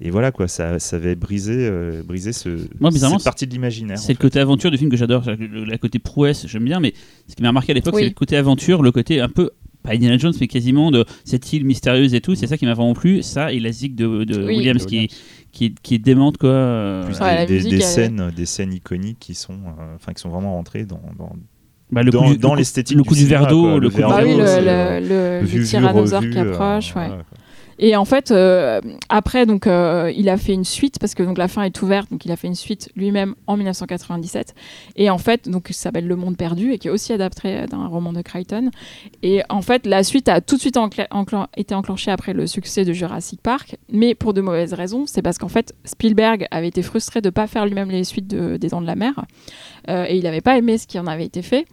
Et 0.02 0.10
voilà, 0.12 0.32
quoi, 0.32 0.48
ça, 0.48 0.78
ça 0.80 0.96
avait 0.98 1.16
brisé, 1.16 1.39
euh, 1.48 2.04
brisé 2.04 2.34
ce, 2.34 2.50
Moi, 2.80 2.92
cette 2.92 3.24
partie 3.24 3.48
de 3.48 3.52
l'imaginaire. 3.52 3.98
C'est 3.98 4.14
le 4.14 4.18
côté 4.18 4.40
aventure 4.40 4.70
du 4.72 4.78
film 4.78 4.90
que 4.90 4.98
j'adore. 4.98 5.24
Le, 5.28 5.64
le 5.66 5.78
côté 5.78 6.00
prouesse, 6.00 6.46
j'aime 6.48 6.66
bien, 6.66 6.80
mais 6.80 6.94
ce 7.28 7.36
qui 7.36 7.42
m'a 7.44 7.52
marqué 7.52 7.72
à 7.72 7.76
l'époque, 7.76 7.96
Oui. 7.96 8.02
c'est 8.04 8.10
le 8.10 8.14
côté 8.14 8.36
aventure, 8.38 8.82
le 8.84 8.92
côté 8.92 9.20
un 9.22 9.30
peu. 9.30 9.52
Pas 9.82 9.94
Indiana 9.94 10.18
Jones, 10.18 10.34
mais 10.42 10.48
quasiment 10.48 10.92
de 10.92 11.06
cette 11.24 11.54
île 11.54 11.64
mystérieuse 11.66 12.14
et 12.14 12.20
tout. 12.20 12.36
C'est 12.36 12.48
ça 12.48 12.58
qui 12.58 12.66
m'a 12.66 12.74
vraiment 12.74 12.94
plu. 12.94 13.24
Ça 13.24 13.54
et 13.54 13.62
la 13.62 13.72
zig 13.72 13.96
de, 13.96 14.26
de 14.26 14.38
Oui. 14.46 14.58
Williams, 14.58 14.86
qui, 14.86 15.08
qui, 15.54 15.66
est- 15.68 15.80
qui 15.82 15.96
est 15.96 16.00
démente, 16.00 16.38
quoi. 16.38 17.04
Plus 17.06 17.18
Ouais, 17.20 17.36
la 17.36 17.46
des, 17.46 17.48
des- 17.48 17.54
musique, 17.64 17.70
des 17.70 17.76
elle 17.78 17.82
est- 17.82 17.86
scènes, 17.86 18.32
des 18.36 18.46
scènes 18.46 18.74
iconiques 18.74 19.20
qui 19.20 19.36
sont, 19.36 19.54
euh, 19.54 19.96
enfin, 19.96 20.12
qui 20.12 20.20
sont 20.22 20.28
vraiment 20.30 20.54
rentrées 20.56 20.84
dans, 20.84 21.00
dans, 21.18 21.32
bah, 21.94 22.04
le 22.04 22.12
dans, 22.12 22.24
coup 22.26 22.32
du- 22.34 22.38
dans 22.40 22.50
le 22.50 22.54
coup- 22.56 22.58
l'esthétique 22.58 22.98
le 22.98 23.04
du 23.04 23.08
coup 23.10 23.16
du 23.16 23.26
verre 23.26 23.48
d'eau, 23.48 23.80
le 23.80 23.90
coup 23.90 23.96
du 23.96 24.02
verre 24.02 24.10
Bah 24.10 24.22
d'eau, 24.24 24.30
le, 24.32 24.36
le, 24.38 24.44
euh, 24.50 25.00
le- 25.00 25.40
le 25.42 25.46
vu, 25.48 25.64
tyrannosaure 25.64 26.20
revu, 26.24 26.32
qui 26.34 26.38
euh, 26.40 26.52
approche. 26.52 26.88
ouais. 26.98 27.08
voilà, 27.08 27.24
quoi. 27.24 27.38
Et 27.82 27.96
en 27.96 28.04
fait, 28.06 28.32
euh, 28.32 28.82
après, 29.08 29.46
donc, 29.46 29.66
euh, 29.66 30.12
il 30.16 30.28
a 30.28 30.36
fait 30.38 30.54
une 30.54 30.66
suite 30.66 31.00
parce 31.00 31.16
que 31.16 31.24
donc 31.24 31.38
la 31.38 31.48
fin 31.48 31.64
est 31.64 31.82
ouverte, 31.82 32.12
donc 32.12 32.26
il 32.26 32.32
a 32.32 32.36
fait 32.36 32.48
une 32.48 32.56
suite 32.56 32.90
lui-même 32.96 33.36
en 33.48 33.56
1997. 33.56 34.54
Et 34.98 35.10
en 35.10 35.18
fait, 35.18 35.48
donc, 35.48 35.68
ça 35.70 35.84
s'appelle 35.84 36.06
Le 36.08 36.16
Monde 36.18 36.36
perdu 36.36 36.74
et 36.74 36.78
qui 36.78 36.90
est 36.90 36.92
aussi 36.92 37.14
adapté 37.14 37.66
d'un 37.68 37.88
roman 37.88 38.12
de 38.12 38.22
Crichton. 38.22 38.70
Et 39.24 39.42
en 39.50 39.62
fait, 39.62 39.86
la 39.86 40.04
suite 40.04 40.28
a 40.28 40.42
tout 40.42 40.56
de 40.56 40.62
suite 40.62 40.78
été 41.56 41.74
enclenchée 41.76 42.12
après 42.12 42.34
le 42.34 42.48
succès 42.48 42.84
de 42.84 42.92
Jurassic 42.92 43.42
Park, 43.42 43.78
mais 43.92 44.14
pour 44.14 44.34
de 44.34 44.42
mauvaises 44.42 44.74
raisons. 44.74 45.06
C'est 45.08 45.22
parce 45.22 45.38
qu'en 45.38 45.48
fait, 45.48 45.74
Spielberg 45.86 46.48
avait 46.52 46.68
été 46.68 46.82
frustré 46.82 47.22
de 47.22 47.28
ne 47.28 47.32
pas 47.32 47.48
faire 47.48 47.66
lui-même 47.66 47.90
les 47.90 48.04
suites 48.04 48.28
de- 48.28 48.58
des 48.58 48.68
Dents 48.70 48.82
de 48.82 48.88
la 48.88 48.96
Mer 48.96 49.14
euh, 49.88 50.06
et 50.08 50.18
il 50.18 50.24
n'avait 50.24 50.42
pas 50.42 50.58
aimé 50.58 50.78
ce 50.78 50.86
qui 50.86 51.00
en 51.00 51.08
avait 51.08 51.26
été 51.26 51.42
fait. 51.42 51.66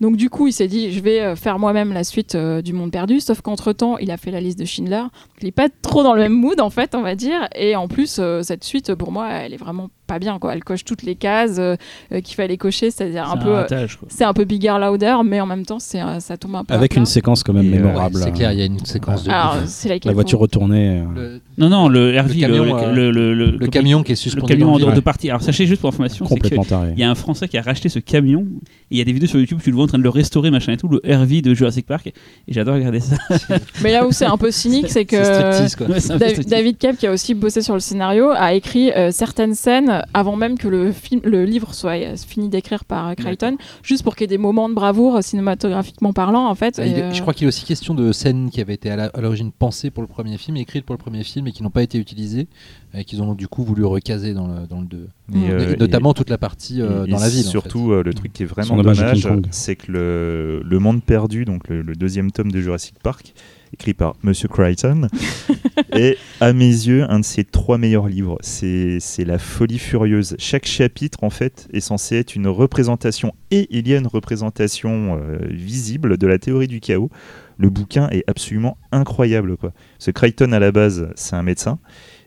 Donc 0.00 0.16
du 0.16 0.30
coup, 0.30 0.46
il 0.46 0.52
s'est 0.52 0.66
dit, 0.68 0.92
je 0.92 1.00
vais 1.00 1.20
euh, 1.20 1.36
faire 1.36 1.58
moi-même 1.58 1.92
la 1.92 2.04
suite 2.04 2.34
euh, 2.34 2.62
du 2.62 2.72
Monde 2.72 2.90
Perdu, 2.90 3.20
sauf 3.20 3.42
qu'entre-temps, 3.42 3.98
il 3.98 4.10
a 4.10 4.16
fait 4.16 4.30
la 4.30 4.40
liste 4.40 4.58
de 4.58 4.64
Schindler. 4.64 5.02
Il 5.42 5.44
n'est 5.46 5.50
pas 5.52 5.68
trop 5.82 6.02
dans 6.02 6.14
le 6.14 6.20
même 6.20 6.32
mood, 6.32 6.58
en 6.60 6.70
fait, 6.70 6.94
on 6.94 7.02
va 7.02 7.14
dire. 7.14 7.48
Et 7.54 7.76
en 7.76 7.86
plus, 7.86 8.16
euh, 8.18 8.42
cette 8.42 8.64
suite, 8.64 8.94
pour 8.94 9.12
moi, 9.12 9.28
elle 9.30 9.52
est 9.52 9.58
vraiment 9.58 9.90
pas 10.06 10.18
bien, 10.18 10.38
quoi. 10.38 10.54
Elle 10.54 10.64
coche 10.64 10.84
toutes 10.84 11.02
les 11.02 11.14
cases 11.14 11.56
euh, 11.58 11.76
qu'il 12.24 12.34
fallait 12.34 12.56
cocher, 12.56 12.90
c'est-à-dire 12.90 13.30
un 13.30 13.38
c'est 13.68 13.76
peu... 13.76 13.96
c'est 14.08 14.24
un 14.24 14.32
peu 14.32 14.44
bigger, 14.44 14.74
louder, 14.80 15.16
mais 15.24 15.40
en 15.40 15.46
même 15.46 15.64
temps, 15.66 15.78
c'est, 15.78 16.00
euh, 16.00 16.18
ça 16.18 16.36
tombe 16.36 16.56
un 16.56 16.64
peu 16.64 16.74
Avec 16.74 16.96
une 16.96 17.06
séquence 17.06 17.42
quand 17.44 17.52
même 17.52 17.72
Et, 17.72 17.76
euh, 17.76 17.82
mémorable. 17.82 18.16
c'est 18.16 18.32
clair, 18.32 18.52
il 18.52 18.58
y 18.58 18.62
a 18.62 18.64
une 18.64 18.84
séquence 18.84 19.22
de 19.24 19.30
Alors, 19.30 19.56
La 20.04 20.12
voiture 20.12 20.38
retournée. 20.40 21.00
euh, 21.00 21.04
le, 21.14 21.40
Non, 21.58 21.68
non, 21.68 21.88
le 21.88 22.18
RV, 22.18 22.34
le, 22.34 22.40
camion, 22.40 22.64
le, 22.64 22.72
euh, 22.72 22.92
le, 22.92 23.10
le- 23.12 23.34
le- 23.34 23.56
le 23.58 23.66
camion 23.68 24.02
qui 24.02 24.12
est 24.12 24.14
le 24.14 24.16
suspendu 24.16 24.46
camion 24.52 24.66
dans 24.68 24.72
en 24.72 24.76
le 24.78 24.82
dehors 24.84 24.94
de 24.94 25.00
partie. 25.00 25.28
Alors 25.30 25.42
sachez 25.42 25.66
juste 25.66 25.80
pour 25.82 25.88
information, 25.88 26.26
il 26.28 26.98
y 26.98 27.02
a 27.04 27.10
un 27.10 27.14
Français 27.14 27.46
qui 27.46 27.58
a 27.58 27.62
racheté 27.62 27.88
ce 27.88 27.98
camion. 28.00 28.46
Il 28.90 28.98
y 28.98 29.00
a 29.00 29.04
des 29.04 29.12
vidéos 29.12 29.28
sur 29.28 29.38
YouTube, 29.38 29.60
tu 29.62 29.70
le 29.70 29.76
vois 29.76 29.84
train 29.90 29.98
de 29.98 30.02
le 30.02 30.08
restaurer, 30.08 30.50
machin 30.50 30.72
et 30.72 30.76
tout, 30.76 30.88
le 30.88 31.00
RV 31.04 31.42
de 31.42 31.54
Jurassic 31.54 31.86
Park. 31.86 32.06
Et 32.06 32.12
j'adore 32.48 32.74
regarder 32.74 33.00
ça. 33.00 33.16
Mais 33.82 33.92
là 33.92 34.06
où 34.06 34.12
c'est 34.12 34.26
un 34.26 34.36
peu 34.36 34.50
cynique, 34.50 34.88
c'est 34.88 35.04
que... 35.04 35.20
Ouais. 35.90 36.44
David 36.46 36.78
Kep, 36.78 36.98
qui 36.98 37.06
a 37.06 37.12
aussi 37.12 37.34
bossé 37.34 37.62
sur 37.62 37.74
le 37.74 37.80
scénario, 37.80 38.30
a 38.30 38.54
écrit 38.54 38.92
euh, 38.92 39.10
certaines 39.10 39.54
scènes 39.54 39.90
film 39.90 40.02
avant 40.14 40.36
même 40.36 40.58
que 40.58 40.68
le, 40.68 40.92
film, 40.92 41.20
le 41.24 41.44
livre 41.44 41.74
soit 41.74 41.98
euh, 41.98 42.16
fini 42.16 42.48
d'écrire 42.48 42.84
par 42.84 43.08
euh, 43.08 43.14
Crichton, 43.14 43.56
juste 43.82 44.02
pour 44.02 44.14
qu'il 44.14 44.24
y 44.24 44.26
ait 44.26 44.36
des 44.36 44.38
moments 44.38 44.68
de 44.68 44.74
bravoure 44.74 45.22
cinématographiquement 45.22 46.12
parlant, 46.12 46.46
en 46.46 46.54
fait. 46.54 46.78
Et, 46.78 47.12
Je 47.12 47.20
crois 47.20 47.34
qu'il 47.34 47.44
est 47.44 47.48
aussi 47.48 47.64
question 47.64 47.94
de 47.94 48.12
scènes 48.12 48.50
qui 48.50 48.60
avaient 48.60 48.74
été 48.74 48.90
à 48.90 49.20
l'origine 49.20 49.52
pensées 49.52 49.90
pour 49.90 50.02
le 50.02 50.08
premier 50.08 50.36
film, 50.38 50.56
écrites 50.56 50.84
pour 50.84 50.94
le 50.94 51.00
premier 51.00 51.24
film 51.24 51.46
et 51.46 51.52
qui 51.52 51.62
n'ont 51.62 51.70
pas 51.70 51.82
été 51.82 51.98
utilisées 51.98 52.48
et 52.94 53.04
qu'ils 53.04 53.22
ont 53.22 53.34
du 53.34 53.46
coup 53.48 53.62
voulu 53.64 53.84
recaser 53.84 54.34
dans 54.34 54.48
le, 54.48 54.66
dans 54.66 54.80
le 54.80 54.86
2. 54.86 55.08
Mais, 55.28 55.38
Mm. 55.38 55.50
euh, 55.50 55.72
Et 55.74 55.76
notamment 55.76 56.12
toute 56.14 56.28
la 56.30 56.38
partie 56.38 56.80
euh, 56.82 57.04
Et- 57.06 57.10
dans 57.10 57.18
et 57.18 57.20
la 57.20 57.28
ville. 57.28 57.46
en 57.46 57.50
Surtout, 57.50 57.92
euh, 57.92 58.02
le 58.02 58.12
truc 58.14 58.32
qui 58.32 58.42
est 58.42 58.46
vraiment 58.46 58.68
Son 58.68 58.76
dommage, 58.76 59.26
c'est 59.50 59.76
que 59.76 59.92
le, 59.92 60.62
le 60.64 60.78
Monde 60.78 61.02
Perdu, 61.02 61.44
donc 61.44 61.68
le, 61.68 61.82
le 61.82 61.94
deuxième 61.94 62.32
tome 62.32 62.50
de 62.50 62.60
Jurassic 62.60 62.96
Park, 63.02 63.32
écrit 63.72 63.94
par 63.94 64.14
Monsieur 64.24 64.48
Crichton, 64.48 65.06
est 65.92 66.16
à 66.40 66.52
mes 66.52 66.64
yeux 66.68 67.04
un 67.08 67.20
de 67.20 67.24
ses 67.24 67.44
trois 67.44 67.78
meilleurs 67.78 68.08
livres. 68.08 68.38
C'est 68.40 68.98
c'est 69.00 69.24
la 69.24 69.38
folie 69.38 69.78
furieuse. 69.78 70.34
Chaque 70.38 70.66
chapitre, 70.66 71.22
en 71.22 71.30
fait, 71.30 71.68
est 71.72 71.78
censé 71.80 72.16
être 72.16 72.34
une 72.34 72.48
représentation, 72.48 73.32
et 73.52 73.68
il 73.70 73.86
y 73.88 73.94
a 73.94 73.98
une 73.98 74.08
représentation 74.08 75.16
euh, 75.22 75.38
visible 75.48 76.16
de 76.18 76.26
la 76.26 76.38
théorie 76.38 76.66
du 76.68 76.80
chaos. 76.80 77.10
Le 77.58 77.68
bouquin 77.68 78.08
est 78.10 78.24
absolument 78.26 78.78
incroyable. 78.90 79.56
Quoi. 79.56 79.72
Ce 79.98 80.10
Crichton, 80.10 80.52
à 80.52 80.58
la 80.58 80.72
base, 80.72 81.08
c'est 81.14 81.36
un 81.36 81.42
médecin. 81.42 81.78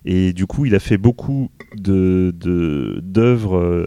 Et 0.06 0.34
du 0.34 0.46
coup, 0.48 0.66
il 0.66 0.76
a 0.76 0.80
fait 0.80 0.98
beaucoup 0.98 1.50
de- 1.76 2.34
de- 2.38 3.00
d'œuvres 3.04 3.56
euh, 3.58 3.86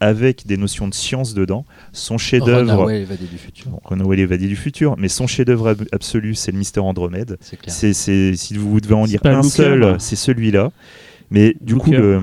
avec 0.00 0.46
des 0.46 0.56
notions 0.56 0.86
de 0.88 0.94
science 0.94 1.34
dedans. 1.34 1.64
Son 1.92 2.18
chef-d'œuvre, 2.18 2.70
Runaway, 2.70 3.02
évadé 3.02 3.24
du 3.26 3.36
futur. 3.36 3.70
bon, 3.70 3.80
Runaway 3.84 4.16
l'évadé 4.16 4.46
du 4.46 4.56
futur, 4.56 4.94
mais 4.96 5.08
son 5.08 5.26
chef-d'œuvre 5.26 5.68
ab- 5.70 5.88
absolu, 5.92 6.34
c'est 6.34 6.52
le 6.52 6.58
Mister 6.58 6.80
Andromède. 6.80 7.36
C'est 7.66 7.92
si 7.92 8.54
vous 8.56 8.80
devez 8.80 8.94
en 8.94 9.04
lire 9.04 9.20
un 9.24 9.36
Looker, 9.36 9.48
seul, 9.50 9.78
moi. 9.80 9.96
c'est 9.98 10.16
celui-là. 10.16 10.70
Mais 11.30 11.54
du 11.60 11.74
coup, 11.74 11.90
le, 11.92 12.20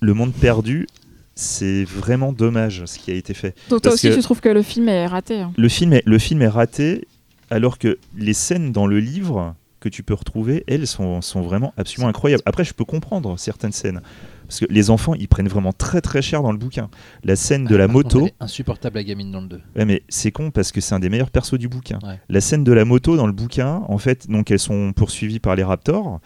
le 0.00 0.14
monde 0.14 0.32
perdu, 0.32 0.86
c'est 1.34 1.84
vraiment 1.84 2.32
dommage 2.32 2.84
ce 2.86 2.98
qui 2.98 3.10
a 3.10 3.14
été 3.14 3.34
fait. 3.34 3.54
Donc 3.70 3.82
toi 3.82 3.90
parce 3.90 3.94
aussi, 3.94 4.08
que- 4.08 4.14
tu 4.14 4.20
trouves 4.22 4.40
que 4.40 4.48
le 4.48 4.62
film 4.62 4.88
est 4.88 5.06
raté 5.06 5.40
hein. 5.40 5.52
Le 5.56 5.68
film 5.68 5.92
est, 5.92 6.02
le 6.06 6.18
film 6.18 6.42
est 6.42 6.48
raté, 6.48 7.06
alors 7.50 7.78
que 7.78 7.98
les 8.16 8.34
scènes 8.34 8.72
dans 8.72 8.86
le 8.86 8.98
livre 8.98 9.54
que 9.82 9.88
tu 9.88 10.02
peux 10.02 10.14
retrouver, 10.14 10.62
elles 10.68 10.86
sont, 10.86 11.20
sont 11.20 11.42
vraiment 11.42 11.74
absolument 11.76 12.08
incroyables. 12.08 12.42
Après, 12.46 12.64
je 12.64 12.72
peux 12.72 12.84
comprendre 12.84 13.38
certaines 13.38 13.72
scènes. 13.72 14.00
Parce 14.46 14.60
que 14.60 14.66
les 14.70 14.90
enfants, 14.90 15.14
ils 15.14 15.28
prennent 15.28 15.48
vraiment 15.48 15.72
très 15.72 16.00
très 16.00 16.22
cher 16.22 16.42
dans 16.42 16.52
le 16.52 16.58
bouquin. 16.58 16.88
La 17.24 17.36
scène 17.36 17.64
de 17.64 17.74
Ah, 17.74 17.78
la 17.78 17.86
contre, 17.88 18.16
moto, 18.16 18.26
est 18.26 18.34
insupportable 18.38 18.96
la 18.96 19.04
gamine 19.04 19.32
dans 19.32 19.40
le 19.40 19.48
2. 19.48 19.60
Ouais, 19.76 19.84
mais 19.84 20.02
c'est 20.08 20.30
con 20.30 20.50
parce 20.50 20.70
que 20.72 20.80
c'est 20.80 20.94
un 20.94 21.00
des 21.00 21.08
meilleurs 21.08 21.30
persos 21.30 21.58
du 21.58 21.68
bouquin. 21.68 21.98
Ouais. 22.04 22.20
La 22.28 22.40
scène 22.40 22.62
de 22.62 22.72
la 22.72 22.84
moto 22.84 23.16
dans 23.16 23.26
le 23.26 23.32
bouquin, 23.32 23.82
en 23.88 23.98
fait, 23.98 24.30
donc 24.30 24.50
elles 24.50 24.58
sont 24.60 24.92
poursuivies 24.92 25.40
par 25.40 25.56
les 25.56 25.64
raptors. 25.64 26.20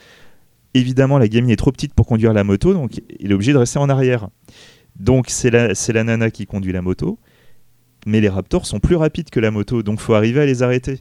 Évidemment, 0.73 1.17
la 1.17 1.27
gamine 1.27 1.49
est 1.49 1.55
trop 1.55 1.71
petite 1.71 1.93
pour 1.95 2.05
conduire 2.05 2.33
la 2.33 2.43
moto, 2.43 2.73
donc 2.73 3.01
il 3.19 3.31
est 3.31 3.33
obligé 3.33 3.53
de 3.53 3.57
rester 3.57 3.79
en 3.79 3.89
arrière. 3.89 4.29
Donc 4.99 5.29
c'est 5.29 5.49
la, 5.49 5.69
la 5.69 6.03
nana 6.03 6.29
qui 6.29 6.45
conduit 6.45 6.73
la 6.73 6.81
moto, 6.81 7.17
mais 8.05 8.21
les 8.21 8.29
raptors 8.29 8.67
sont 8.67 8.79
plus 8.79 8.95
rapides 8.95 9.29
que 9.31 9.39
la 9.39 9.49
moto, 9.49 9.81
donc 9.81 9.99
faut 9.99 10.13
arriver 10.13 10.41
à 10.41 10.45
les 10.45 10.61
arrêter. 10.61 10.99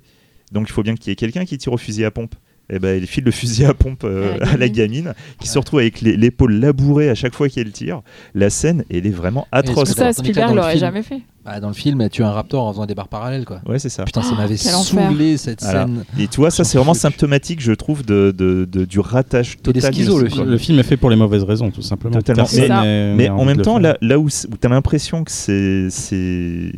Donc 0.53 0.69
il 0.69 0.73
faut 0.73 0.83
bien 0.83 0.95
qu'il 0.95 1.11
y 1.11 1.13
ait 1.13 1.17
quelqu'un 1.17 1.45
qui 1.45 1.59
tire 1.59 1.73
au 1.73 1.77
fusil 1.77 2.05
à 2.05 2.11
pompe. 2.11 2.35
Et 2.69 2.81
ben, 2.81 3.01
il 3.01 3.07
file 3.07 3.23
le 3.25 3.31
fusil 3.31 3.65
à 3.65 3.75
pompe 3.75 4.03
euh, 4.05 4.35
À 4.35 4.39
la 4.47 4.53
à 4.53 4.57
la 4.57 4.69
gamine, 4.69 5.15
qui 5.41 5.47
se 5.49 5.57
retrouve 5.59 5.79
avec 5.81 6.01
les- 6.01 6.17
l'épaule 6.17 6.53
labourée 6.55 7.09
à 7.09 7.15
chaque 7.15 7.35
fois 7.35 7.49
qu'elle 7.49 7.71
tire. 7.71 8.01
La 8.35 8.51
scène, 8.51 8.85
elle 8.91 9.07
est 9.07 9.11
vraiment 9.11 9.47
atroce. 9.53 9.91
c'est 9.91 9.95
Ça, 9.99 10.13
Spielberg 10.13 10.49
dans 10.49 10.55
le 10.55 10.61
l'aurait 10.61 10.73
film- 10.73 10.81
jamais 10.81 11.03
fait. 11.05 11.21
Bah, 11.45 11.61
dans 11.61 11.69
le 11.69 11.75
film, 11.75 12.01
elle 12.01 12.11
tue 12.11 12.25
un 12.25 12.33
raptor 12.33 12.65
en 12.65 12.73
faisant 12.73 12.87
des 12.87 12.97
barres 12.97 13.07
parallèles. 13.07 13.45
Quoi. 13.45 13.61
Ouais, 13.69 13.79
c'est 13.79 13.89
ça. 13.89 14.05
Putain, 14.05 14.23
ça 14.23 14.35
m'avait 14.35 14.57
saoulé 14.57 15.37
cette 15.37 15.63
Voilà. 15.63 15.85
scène. 15.87 16.05
Et 16.19 16.27
tu 16.27 16.39
vois, 16.39 16.51
ça 16.51 16.65
c'est 16.65 16.77
vraiment 16.77 16.93
symptomatique, 16.95 17.61
je 17.61 17.71
trouve, 17.71 18.05
de, 18.05 18.35
de- 18.37 18.65
de- 18.69 18.85
du 18.85 18.99
ratage 18.99 19.53
est 19.53 19.63
total. 19.63 19.93
du 19.93 19.99
schizo, 20.01 20.19
le 20.19 20.29
film. 20.29 20.51
Le 20.51 20.59
film 20.59 20.79
est 20.81 20.83
fait 20.83 20.97
pour 20.97 21.09
les 21.11 21.15
mauvaises 21.17 21.45
raisons, 21.45 21.71
tout 21.71 21.83
simplement. 21.83 22.17
Totalement. 22.19 22.49
Mais- 23.17 23.29
en 23.29 23.45
même 23.45 23.63
temps, 23.63 23.79
là, 23.79 23.97
là 24.01 24.19
où, 24.19 24.25
où 24.27 24.29
tu 24.29 24.67
as 24.67 24.69
l'impression 24.69 25.23
que 25.23 25.31
c'est, 25.31 25.89
c'est. 25.91 26.73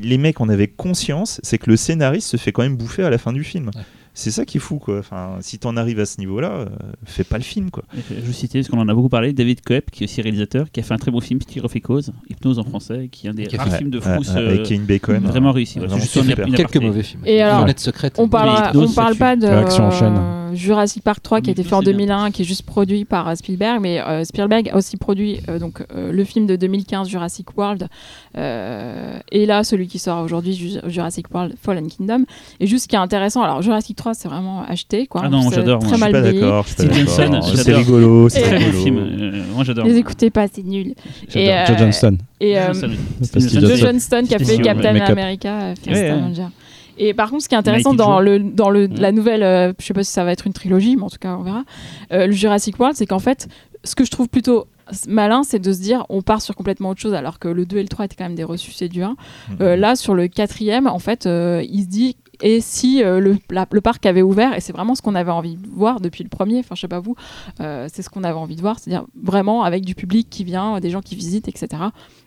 Les 0.00 0.18
mecs 0.18 0.40
en 0.40 0.48
avaient 0.48 0.68
conscience, 0.68 1.40
c'est 1.42 1.56
que 1.58 1.70
le 1.70 1.76
scénariste 1.76 2.28
se 2.28 2.36
fait 2.36 2.52
quand 2.52 2.62
même 2.62 2.76
bouffer 2.76 3.04
à 3.04 3.10
la 3.10 3.18
fin 3.18 3.32
du 3.32 3.44
film. 3.44 3.70
Ouais. 3.74 3.82
C'est 4.16 4.30
ça 4.30 4.44
qui 4.44 4.58
est 4.58 4.60
fou, 4.60 4.78
quoi. 4.78 5.00
Enfin, 5.00 5.38
si 5.40 5.58
t'en 5.58 5.76
arrives 5.76 5.98
à 5.98 6.06
ce 6.06 6.18
niveau-là, 6.20 6.50
euh, 6.52 6.66
fais 7.04 7.24
pas 7.24 7.36
le 7.36 7.42
film, 7.42 7.70
quoi. 7.72 7.82
Je 8.24 8.30
citais, 8.32 8.60
parce 8.60 8.68
qu'on 8.68 8.78
en 8.78 8.88
a 8.88 8.94
beaucoup 8.94 9.08
parlé, 9.08 9.32
David 9.32 9.60
Koepp, 9.60 9.90
qui 9.90 10.04
est 10.04 10.06
aussi 10.06 10.22
réalisateur, 10.22 10.70
qui 10.70 10.78
a 10.78 10.82
fait 10.84 10.94
un 10.94 10.98
très 10.98 11.10
bon 11.10 11.20
film, 11.20 11.40
Petit 11.40 11.58
of 11.60 11.74
Cause, 11.82 12.12
Hypnose 12.30 12.60
en 12.60 12.64
français, 12.64 13.08
qui 13.10 13.26
est 13.26 13.30
un 13.30 13.34
des 13.34 13.46
Qui 13.48 13.56
rares 13.56 13.74
films 13.76 13.90
de 13.90 13.98
Frousse 13.98 14.30
ouais, 14.30 14.40
euh, 14.40 14.48
avec 14.54 14.62
Kane 14.64 14.84
Bacon. 14.84 15.18
vraiment 15.18 15.50
réussi. 15.50 15.80
ouais. 15.80 15.88
Juste 15.88 16.06
super. 16.22 16.46
une- 16.46 16.52
une 16.52 16.54
Quelques 16.56 16.76
mauvais 16.76 17.02
films. 17.02 17.22
Et 17.26 17.42
alors, 17.42 17.66
secrète. 17.76 18.14
On 18.18 18.28
parle, 18.28 18.68
Hypnose, 18.68 18.90
on 18.90 18.92
ça 18.92 19.02
parle 19.02 19.16
pas 19.16 19.34
de 19.36 19.46
euh, 19.46 20.54
Jurassic 20.54 21.02
Park 21.02 21.20
3 21.20 21.40
qui 21.40 21.50
a 21.50 21.52
été 21.52 21.64
fait 21.64 21.74
en 21.74 21.80
c'est 21.80 21.86
bien. 21.86 21.92
2001, 21.94 22.30
qui 22.30 22.42
est 22.42 22.44
juste 22.44 22.62
produit 22.62 23.04
par 23.04 23.26
euh, 23.28 23.34
Spielberg, 23.34 23.80
mais 23.82 24.00
euh, 24.00 24.22
Spielberg 24.22 24.68
a 24.68 24.76
aussi 24.76 24.96
produit 24.96 25.40
euh, 25.48 25.58
donc 25.58 25.84
euh, 25.92 26.12
le 26.12 26.22
film 26.24 26.46
de 26.46 26.54
2015 26.54 27.08
Jurassic 27.08 27.56
World 27.58 27.88
euh, 28.36 29.18
et 29.32 29.46
là 29.46 29.64
celui 29.64 29.86
qui 29.88 29.98
sort 29.98 30.22
aujourd'hui 30.24 30.52
Ju- 30.52 30.78
Jurassic 30.86 31.32
World 31.34 31.54
Fallen 31.60 31.88
Kingdom. 31.88 32.24
Et 32.60 32.66
juste 32.68 32.84
ce 32.84 32.88
qui 32.88 32.94
est 32.94 33.00
intéressant, 33.00 33.42
alors 33.42 33.62
Jurassic 33.62 33.96
3 33.96 34.03
c'est 34.12 34.28
vraiment 34.28 34.62
acheté 34.68 35.06
quoi, 35.06 35.22
Ah 35.24 35.28
non, 35.30 35.48
C'est 35.48 35.56
j'adore, 35.56 35.78
très 35.78 35.96
moi. 35.96 36.08
Je 36.10 36.12
suis 36.12 36.86
mal. 36.86 36.94
Johnson, 36.94 37.40
C'est 37.42 37.56
j'adore. 37.64 37.78
rigolo, 37.78 38.28
c'est 38.28 38.40
Très 38.42 38.58
bon 38.58 38.64
rigolo. 38.66 38.82
film. 38.84 38.98
euh, 38.98 39.42
Moi 39.54 39.64
j'adore. 39.64 39.86
Les 39.86 39.96
écoutez 39.96 40.28
pas, 40.30 40.46
c'est 40.52 40.62
nul. 40.64 40.94
Et. 41.34 41.46
Joe 41.46 41.70
euh, 41.70 41.78
Johnston. 41.78 42.18
Et, 42.40 42.58
euh, 42.58 42.72
Joe. 42.74 43.76
Johnston 43.78 44.24
qui 44.28 44.34
a 44.34 44.38
fait 44.38 44.58
Captain. 44.58 44.94
America, 44.96 45.48
euh, 45.62 45.74
First 45.82 45.86
Ouais, 45.88 46.02
ouais. 46.02 46.10
Avenger. 46.10 46.46
Et 46.98 47.14
par 47.14 47.30
contre, 47.30 47.42
ce 47.44 47.48
qui 47.48 47.54
est 47.54 47.58
intéressant 47.58 47.90
Mighty 47.92 48.04
dans, 48.06 48.18
Joe. 48.18 48.24
le, 48.24 48.38
dans 48.40 48.70
le, 48.70 48.86
la 48.86 49.10
nouvelle, 49.12 49.42
euh, 49.42 49.72
je 49.80 49.84
sais 49.86 49.94
pas 49.94 50.04
si 50.04 50.12
ça 50.12 50.22
va 50.24 50.32
être 50.32 50.46
une 50.46 50.52
trilogie, 50.52 50.96
mais 50.96 51.02
en 51.02 51.10
tout 51.10 51.18
cas, 51.18 51.36
on 51.38 51.42
verra, 51.42 51.64
euh, 52.12 52.26
le 52.26 52.32
Jurassic 52.32 52.78
World, 52.78 52.96
c'est 52.96 53.06
qu'en 53.06 53.18
fait, 53.18 53.48
ce 53.82 53.94
que 53.96 54.04
je 54.04 54.10
trouve 54.12 54.28
plutôt 54.28 54.66
malin, 55.08 55.42
c'est 55.44 55.58
de 55.58 55.72
se 55.72 55.80
dire 55.80 56.04
on 56.08 56.22
part 56.22 56.40
sur 56.42 56.54
complètement 56.54 56.90
autre 56.90 57.00
chose, 57.00 57.14
alors 57.14 57.38
que 57.38 57.48
le 57.48 57.66
2 57.66 57.78
et 57.78 57.82
le 57.82 57.88
3 57.88 58.04
étaient 58.04 58.14
quand 58.16 58.24
même 58.24 58.34
des 58.36 58.44
ressuscités 58.44 58.88
du 58.88 59.02
1. 59.02 59.08
Mhm. 59.08 59.56
Euh, 59.60 59.76
là, 59.76 59.96
sur 59.96 60.14
le 60.14 60.28
quatrième, 60.28 60.86
en 60.86 60.98
fait, 61.00 61.26
euh, 61.26 61.64
il 61.68 61.82
se 61.82 61.88
dit 61.88 62.16
et 62.42 62.60
si 62.60 63.02
euh, 63.02 63.20
le, 63.20 63.80
parc 63.80 64.06
avait 64.06 64.22
ouvert, 64.22 64.54
et 64.54 64.60
c'est 64.60 64.72
vraiment 64.72 64.94
ce 64.94 65.02
qu'on 65.02 65.14
avait 65.14 65.30
envie 65.30 65.56
de 65.56 65.68
voir 65.68 66.00
depuis 66.00 66.24
le 66.24 66.30
premier, 66.30 66.58
enfin 66.60 66.74
je 66.74 66.80
sais 66.80 66.88
pas 66.88 67.00
vous, 67.00 67.16
euh, 67.60 67.88
c'est 67.92 68.02
ce 68.02 68.10
qu'on 68.10 68.24
avait 68.24 68.38
envie 68.38 68.56
de 68.56 68.60
voir, 68.60 68.78
c'est-à-dire 68.78 69.06
vraiment 69.14 69.62
avec 69.62 69.84
du 69.84 69.94
public 69.94 70.28
qui 70.30 70.44
vient, 70.44 70.80
des 70.80 70.90
gens 70.90 71.00
qui 71.00 71.14
visitent, 71.14 71.48
etc. 71.48 71.68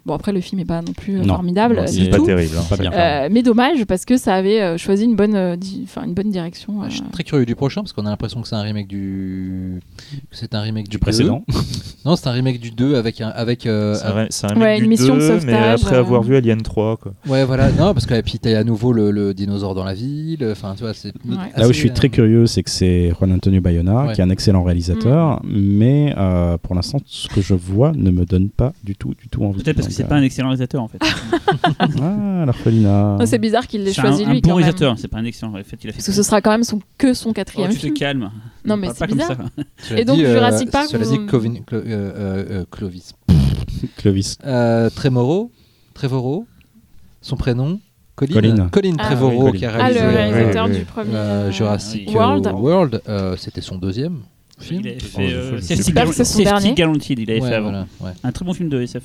Bon 0.08 0.14
après 0.16 0.32
le 0.32 0.40
film 0.42 0.60
est 0.62 0.66
pas 0.66 0.82
non 0.82 0.94
plus 0.94 1.18
euh, 1.18 1.24
Non. 1.24 1.36
formidable 1.36 1.76
Non, 1.76 1.84
c'est 1.86 2.00
du 2.00 2.10
pas 2.10 2.18
tout, 2.18 2.26
terrible. 2.26 2.56
hein. 2.58 2.64
Pas 2.70 2.78
bien. 2.78 2.92
Euh, 2.94 3.28
mais 3.30 3.44
dommage 3.44 3.84
parce 3.86 4.06
que 4.06 4.16
ça 4.18 4.34
avait 4.36 4.62
euh, 4.62 4.78
choisi 4.78 5.04
une 5.04 5.16
bonne, 5.18 5.56
di- 5.58 5.82
enfin 5.84 6.04
une 6.06 6.14
bonne 6.14 6.32
direction. 6.32 6.82
euh. 6.82 6.86
Je 6.90 6.96
suis 6.96 7.04
très 7.12 7.24
curieux 7.26 7.46
du 7.46 7.56
prochain 7.56 7.82
parce 7.82 7.92
qu'on 7.94 8.06
a 8.06 8.10
l'impression 8.10 8.42
que 8.42 8.48
c'est 8.48 8.56
un 8.56 8.62
remake 8.62 8.88
du. 8.88 9.80
que 10.32 10.36
c'est 10.38 10.56
un 10.56 10.62
remake 10.62 10.86
du, 10.86 10.92
Du 10.92 11.00
précédent. 11.00 11.44
2. 11.50 11.54
Non, 12.06 12.16
c'est 12.16 12.28
un 12.28 12.32
remake 12.32 12.62
du 12.62 12.72
2 12.72 12.96
avec 12.96 13.20
un. 13.20 13.28
Avec, 13.30 13.66
euh, 13.66 13.94
C'est 13.96 14.06
un, 14.06 14.10
un- 14.16 14.24
re- 14.24 14.28
c'est 14.30 14.46
un 14.46 14.56
Ouais, 14.56 14.76
remake 14.76 14.78
une 14.78 14.84
du 14.86 14.90
mission 14.90 15.16
de 15.16 15.20
2, 15.20 15.28
mais 15.34 15.40
sauvetage, 15.42 15.82
après 15.84 15.96
euh. 15.98 16.00
avoir 16.00 16.24
vu 16.24 16.36
Alien 16.38 16.62
3, 16.62 16.96
quoi. 16.96 17.12
Ouais, 17.28 17.44
voilà. 17.44 17.70
Non, 17.72 17.94
parce 17.94 18.06
que 18.06 18.14
et 18.14 18.22
puis 18.24 18.40
t'as 18.40 18.58
à 18.58 18.64
nouveau 18.64 18.94
le, 18.94 19.12
le 19.12 19.34
dinosaure 19.34 19.76
dans 19.76 19.84
la 19.84 19.94
ville. 19.94 20.48
Enfin, 20.50 20.74
tu 20.78 20.84
vois, 20.84 20.94
c'est. 20.94 21.10
Ouais. 21.28 21.36
Là 21.58 21.68
où 21.68 21.74
je 21.74 21.78
suis 21.78 21.92
très 21.92 22.08
curieux, 22.08 22.46
c'est 22.48 22.64
que 22.64 22.70
c'est 22.70 23.12
Juan 23.20 23.34
Antonio 23.34 23.60
Bayona, 23.60 24.06
Ouais. 24.06 24.14
qui 24.14 24.22
est 24.22 24.24
un 24.24 24.30
excellent 24.30 24.64
réalisateur, 24.64 25.42
mais 25.44 26.14
euh, 26.18 26.58
pour 26.58 26.76
l'instant, 26.76 27.00
ce 27.06 27.28
que 27.28 27.42
je 27.42 27.54
vois 27.56 27.92
ne 27.94 28.10
me 28.12 28.24
donne 28.26 28.48
pas 28.50 28.72
du 28.86 28.96
tout, 28.96 29.14
du 29.22 29.28
tout 29.28 29.44
envie. 29.44 29.62
Peut-être 29.62 29.76
parce 29.76 29.88
que 29.90 29.94
c'est 29.98 30.08
pas 30.08 30.16
un 30.16 30.22
excellent 30.24 30.50
réalisateur 30.50 30.82
en 30.82 30.88
fait. 30.88 31.00
Ah, 32.02 32.44
l'orphelinat. 32.46 33.18
C'est 33.26 33.38
bizarre 33.40 33.68
qu'il 33.68 33.84
l'ait 33.84 33.94
choisi 33.94 34.24
un, 34.24 34.30
un 34.30 34.34
lui 34.34 34.42
bon 34.42 34.50
quand 34.50 34.56
réalisateur, 34.56 34.98
c'est 34.98 35.08
pas 35.08 35.18
un 35.18 35.26
excellent. 35.26 35.52
En 35.54 35.64
fait, 35.64 35.78
il 35.84 35.90
a 35.90 35.92
fait 35.92 35.98
Parce 35.98 36.06
que 36.08 36.12
ce 36.12 36.24
sera 36.24 36.42
quand 36.42 36.52
même 36.52 36.64
son, 36.64 36.80
que 36.98 37.14
son 37.14 37.30
Oh, 37.30 37.34
quatrième 37.34 37.70
tu 37.72 37.78
te 37.78 37.82
film. 37.82 37.94
calmes. 37.96 38.32
Non, 38.66 38.78
mais 38.78 38.88
c'est 38.90 39.00
pas 39.00 39.08
comme 39.08 39.18
bizarre. 39.18 39.38
ça. 39.80 39.98
Et 39.98 40.06
donc, 40.06 40.18
dit, 40.18 40.26
euh, 40.26 40.34
Jurassic 40.34 40.72
Park, 40.72 40.88
Cela 40.90 41.06
dit, 41.06 41.18
Clovin- 41.28 41.64
Clo- 41.66 41.78
euh, 41.86 42.14
euh, 42.62 42.66
Clovis. 42.72 43.14
Clovis. 43.98 44.38
Euh, 44.46 44.90
Tremoro, 44.90 45.52
Trevorrow, 45.94 46.46
son 47.22 47.36
prénom, 47.38 47.80
Colin, 48.16 48.34
Colin. 48.34 48.70
Colin 48.70 48.94
Ah, 49.00 49.06
Trevorrow 49.08 49.52
oui, 49.52 49.60
qui 49.60 49.66
a 49.66 49.72
Ah, 49.74 49.78
réalisé 49.78 50.02
le 50.02 50.08
Ouais, 50.08 50.16
réalisateur 50.32 50.70
du 50.70 50.80
premier 50.86 51.16
euh, 51.16 51.52
Jurassic 51.52 52.04
oui. 52.08 52.16
euh, 52.16 52.20
World. 52.20 52.48
World, 52.56 53.02
euh, 53.10 53.36
c'était 53.38 53.62
son 53.62 53.78
deuxième 53.78 54.20
film. 54.60 54.82
Il 54.84 54.88
avait 54.90 54.98
Oh, 55.02 55.06
fait 55.18 55.34
euh, 55.34 55.58
c'est 55.62 55.76
son 55.76 56.24
Safety 56.24 56.44
dernier. 56.44 56.74
Guaranteed, 56.74 57.20
il 57.20 57.30
avait 57.32 57.42
Ouais, 57.42 57.50
fait 57.50 57.56
avant. 57.56 57.70
voilà, 57.70 57.88
ouais. 58.02 58.12
Un 58.24 58.32
très 58.32 58.44
bon 58.46 58.54
film 58.54 58.70
de 58.70 58.82
SF. 58.82 59.04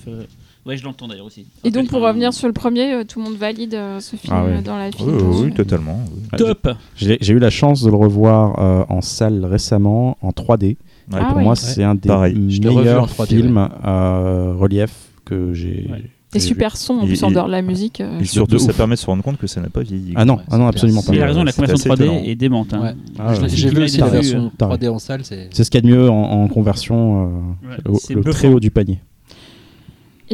Ouais, 0.65 0.77
je 0.77 0.85
l'entends 0.85 1.09
d'ailleurs 1.09 1.27
aussi. 1.27 1.45
Et 1.65 1.71
donc, 1.73 1.89
pour 1.89 2.01
revenir 2.03 2.33
sur 2.33 2.47
le 2.47 2.53
premier, 2.53 2.93
euh, 2.95 3.05
tout 3.05 3.19
le 3.19 3.25
monde 3.25 3.37
valide 3.37 3.75
euh, 3.75 3.99
ce 3.99 4.15
film 4.15 4.33
Ah 4.37 4.45
ouais. 4.45 4.63
dans 4.63 4.77
la 4.77 4.87
Oui, 4.87 4.93
film. 4.97 5.11
oui, 5.21 5.37
oui, 5.47 5.53
totalement. 5.55 6.01
oui. 6.15 6.23
Ah, 6.33 6.37
Top 6.37 6.69
J'ai 6.97 7.19
j'ai 7.21 7.33
eu 7.33 7.39
la 7.41 7.51
chance 7.51 7.83
de 7.83 7.91
le 7.91 7.97
revoir 7.97 8.59
euh, 8.61 8.85
en 8.89 9.01
salle 9.01 9.45
récemment, 9.45 10.17
en 10.23 10.31
3D. 10.31 10.63
Ouais. 10.65 10.75
Et 10.75 11.17
Ah 11.21 11.25
pour 11.27 11.37
ouais. 11.39 11.43
moi, 11.43 11.57
c'est 11.57 11.83
un 11.83 11.97
des 11.97 12.09
Pareil. 12.09 12.37
Je 12.49 12.61
l'ai 12.61 12.69
revu 12.69 12.79
en 12.79 12.83
meilleurs 12.85 13.09
3D, 13.09 13.27
films 13.27 13.69
euh, 13.85 14.55
relief 14.57 14.93
que 15.25 15.53
j'ai. 15.53 15.89
Ouais. 15.91 16.03
Des 16.33 16.39
j'ai 16.41 16.47
super 16.47 16.77
sons 16.79 16.95
en 17.01 17.07
plus 17.07 17.23
en 17.25 17.31
et- 17.31 17.35
dehors 17.35 17.47
de 17.47 17.51
la 17.53 17.61
musique. 17.61 18.01
euh, 18.01 18.21
Et 18.21 18.25
surtout, 18.25 18.55
de 18.55 18.59
ça 18.59 18.71
ouf. 18.71 18.77
permet 18.77 18.95
de 18.95 19.01
se 19.01 19.07
rendre 19.07 19.23
compte 19.25 19.37
que 19.39 19.47
ça 19.49 19.61
n'a 19.61 19.69
pas 19.69 19.83
vieilli. 19.83 20.13
Ah 20.17 20.25
non, 20.25 20.37
Ouais, 20.37 20.43
ah 20.51 20.57
non, 20.59 20.65
c'est 20.67 20.69
absolument 20.77 21.03
clair. 21.03 21.11
pas. 21.11 21.17
Il 21.17 21.23
a 21.23 21.27
raison, 21.27 21.43
la 21.45 21.51
c'est 21.53 21.57
conversion 21.61 21.93
assez 21.93 22.03
3D 22.03 22.05
étonnant. 22.07 22.23
est 22.25 22.35
démente. 22.37 22.73
hein. 22.73 22.81
Ouais. 22.83 22.95
Ah, 23.19 23.35
je 23.35 23.41
ouais. 23.43 23.49
l'ai- 23.49 23.57
J'ai 23.57 23.69
vu 23.69 23.83
aussi 23.83 24.01
a 24.01 24.05
la 24.07 24.11
version 24.13 24.47
euh, 24.63 24.65
3D 24.65 24.89
en 24.89 24.99
salle. 25.01 25.21
C'est 25.25 25.49
C'est 25.51 25.65
ce 25.65 25.71
qu'il 25.71 25.85
y 25.85 25.87
a 25.87 25.91
de 25.91 25.95
mieux 25.95 26.09
en, 26.09 26.15
en 26.45 26.47
conversion, 26.49 27.25
euh, 27.65 27.69
Ouais, 27.69 27.77
au- 27.93 27.99
c'est 27.99 28.15
le 28.15 28.21
bluffant. 28.23 28.39
très 28.39 28.49
haut 28.49 28.61
du 28.61 28.71
panier. 28.71 29.01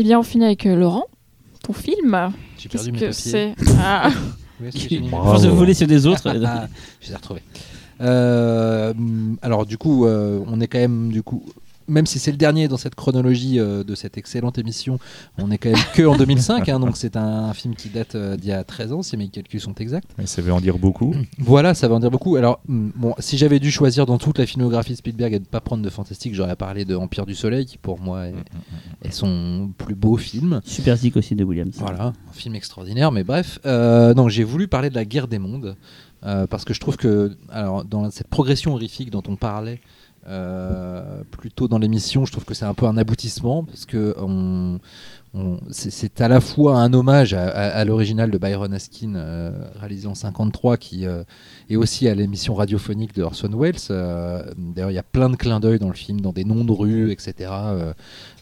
Eh 0.00 0.04
bien, 0.04 0.20
on 0.20 0.22
finit 0.22 0.44
avec 0.44 0.64
euh, 0.64 0.76
Laurent. 0.76 1.06
Ton 1.64 1.72
film, 1.72 2.30
J'ai 2.56 2.68
perdu 2.68 2.92
mes 2.92 2.98
que 3.00 3.04
papiers. 3.06 3.12
c'est 3.12 3.54
Ah, 3.80 4.10
Où 4.60 4.64
est-ce 4.66 4.84
que 4.84 4.88
j'ai 4.88 5.00
mis 5.00 5.08
mes 5.08 5.14
À 5.16 5.22
force 5.22 5.42
de 5.42 5.46
Bravo. 5.48 5.58
voler 5.60 5.74
ceux 5.74 5.88
des 5.88 6.06
autres. 6.06 6.22
Ah, 6.24 6.68
je 7.00 7.06
les 7.08 7.12
ai 7.12 7.16
retrouvés. 7.16 7.42
Euh, 8.00 8.94
alors 9.42 9.66
du 9.66 9.76
coup, 9.76 10.06
euh, 10.06 10.38
on 10.46 10.60
est 10.60 10.68
quand 10.68 10.78
même 10.78 11.10
du 11.10 11.24
coup 11.24 11.42
même 11.88 12.06
si 12.06 12.18
c'est 12.18 12.30
le 12.30 12.36
dernier 12.36 12.68
dans 12.68 12.76
cette 12.76 12.94
chronologie 12.94 13.58
euh, 13.58 13.82
de 13.82 13.94
cette 13.94 14.18
excellente 14.18 14.58
émission, 14.58 14.98
on 15.38 15.50
est 15.50 15.58
quand 15.58 15.70
même 15.70 15.78
que 15.94 16.02
en 16.02 16.16
2005, 16.16 16.68
hein, 16.68 16.80
donc 16.80 16.96
c'est 16.96 17.16
un, 17.16 17.52
film 17.54 17.74
qui 17.74 17.88
date 17.88 18.14
euh, 18.14 18.36
d'il 18.36 18.50
y 18.50 18.52
a 18.52 18.62
13 18.62 18.92
ans, 18.92 19.02
si 19.02 19.16
mes 19.16 19.28
calculs 19.28 19.60
sont 19.60 19.74
exacts. 19.74 20.10
Mais 20.18 20.26
ça 20.26 20.42
veut 20.42 20.52
en 20.52 20.60
dire 20.60 20.78
beaucoup. 20.78 21.14
Voilà, 21.38 21.74
ça 21.74 21.88
veut 21.88 21.94
en 21.94 22.00
dire 22.00 22.10
beaucoup. 22.10 22.36
Alors, 22.36 22.60
mm, 22.68 22.90
bon, 22.94 23.14
si 23.18 23.38
j'avais 23.38 23.58
dû 23.58 23.70
choisir 23.70 24.06
dans 24.06 24.18
toute 24.18 24.38
la 24.38 24.46
filmographie 24.46 24.92
de 24.92 24.98
Spielberg 24.98 25.32
et 25.32 25.38
de 25.38 25.44
ne 25.44 25.48
pas 25.48 25.60
prendre 25.60 25.82
de 25.82 25.90
fantastique, 25.90 26.34
j'aurais 26.34 26.56
parlé 26.56 26.84
de 26.84 26.94
Empire 26.94 27.26
du 27.26 27.34
Soleil, 27.34 27.66
qui 27.66 27.78
pour 27.78 28.00
moi 28.00 28.26
est, 28.26 28.34
est 29.02 29.10
son 29.10 29.70
plus 29.78 29.94
beau 29.94 30.16
film. 30.16 30.60
Super 30.64 30.96
Zik 30.96 31.16
aussi 31.16 31.34
de 31.34 31.44
Williams. 31.44 31.74
Voilà, 31.78 32.12
un 32.28 32.32
film 32.32 32.54
extraordinaire, 32.54 33.12
mais 33.12 33.24
bref. 33.24 33.58
Euh, 33.64 34.14
non, 34.14 34.28
j'ai 34.28 34.44
voulu 34.44 34.68
parler 34.68 34.90
de 34.90 34.94
la 34.94 35.04
guerre 35.04 35.28
des 35.28 35.38
mondes. 35.38 35.76
euh, 36.24 36.46
parce 36.46 36.64
que 36.64 36.74
je 36.74 36.80
trouve 36.80 36.96
que 36.96 37.36
alors, 37.48 37.84
dans 37.84 38.10
cette 38.10 38.28
progression 38.28 38.74
horrifique 38.74 39.10
dont 39.10 39.22
on 39.28 39.36
parlait 39.36 39.80
euh, 40.28 41.22
plus 41.30 41.50
tôt 41.50 41.68
dans 41.68 41.78
l'émission, 41.78 42.24
je 42.24 42.32
trouve 42.32 42.44
que 42.44 42.54
c'est 42.54 42.64
un 42.66 42.74
peu 42.74 42.86
un 42.86 42.96
aboutissement 42.96 43.64
parce 43.64 43.86
que 43.86 44.14
c'est- 45.70 46.20
à 46.20 46.26
la 46.28 46.40
fois 46.40 46.78
un 46.80 46.92
hommage 46.92 47.34
à, 47.34 47.84
l'original 47.84 48.30
de 48.30 48.38
Byron 48.38 48.72
Askin 48.72 49.14
euh, 49.14 49.50
réalisé 49.78 50.08
en 50.08 50.14
53 50.14 50.76
qui 50.78 51.06
euh, 51.06 51.22
et 51.68 51.76
aussi 51.76 52.08
à 52.08 52.14
l'émission 52.14 52.54
radiophonique 52.54 53.14
de 53.14 53.22
Orson 53.22 53.50
Welles. 53.54 53.76
euh, 53.90 54.42
D'ailleurs, 54.56 54.90
il 54.90 54.94
y 54.94 54.98
a 54.98 55.02
plein 55.02 55.28
de 55.28 55.36
clins 55.36 55.60
d'œil 55.60 55.78
dans 55.78 55.88
le 55.88 55.94
film, 55.94 56.20
dans 56.20 56.32
des 56.32 56.44
noms 56.44 56.64
de 56.64 56.72
rues, 56.72 57.12
etc. 57.12 57.34
euh, 57.52 57.92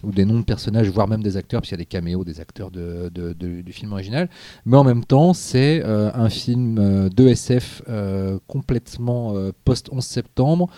ou 0.05 0.13
des 0.13 0.25
noms 0.25 0.39
de 0.39 0.45
personnages, 0.45 0.89
voire 0.89 1.09
même 1.09 1.23
des 1.23 1.37
acteurs, 1.37 1.61
puisqu'il 1.61 1.75
y 1.75 1.79
a 1.81 1.85
des 1.85 1.87
caméos 1.87 2.25
des 2.25 2.41
acteurs 2.41 2.71
du 2.71 3.73
film 3.73 3.93
original. 3.93 4.29
Mais 4.65 4.77
en 4.77 4.85
même 4.85 5.05
temps, 5.05 5.35
c'est 5.35 5.83
un 5.85 6.29
film 6.31 7.09
de 7.09 7.29
SF 7.29 7.83
complètement 8.47 9.35
euh, 9.37 9.51
post-11 9.65 10.01
septembre, 10.03 10.69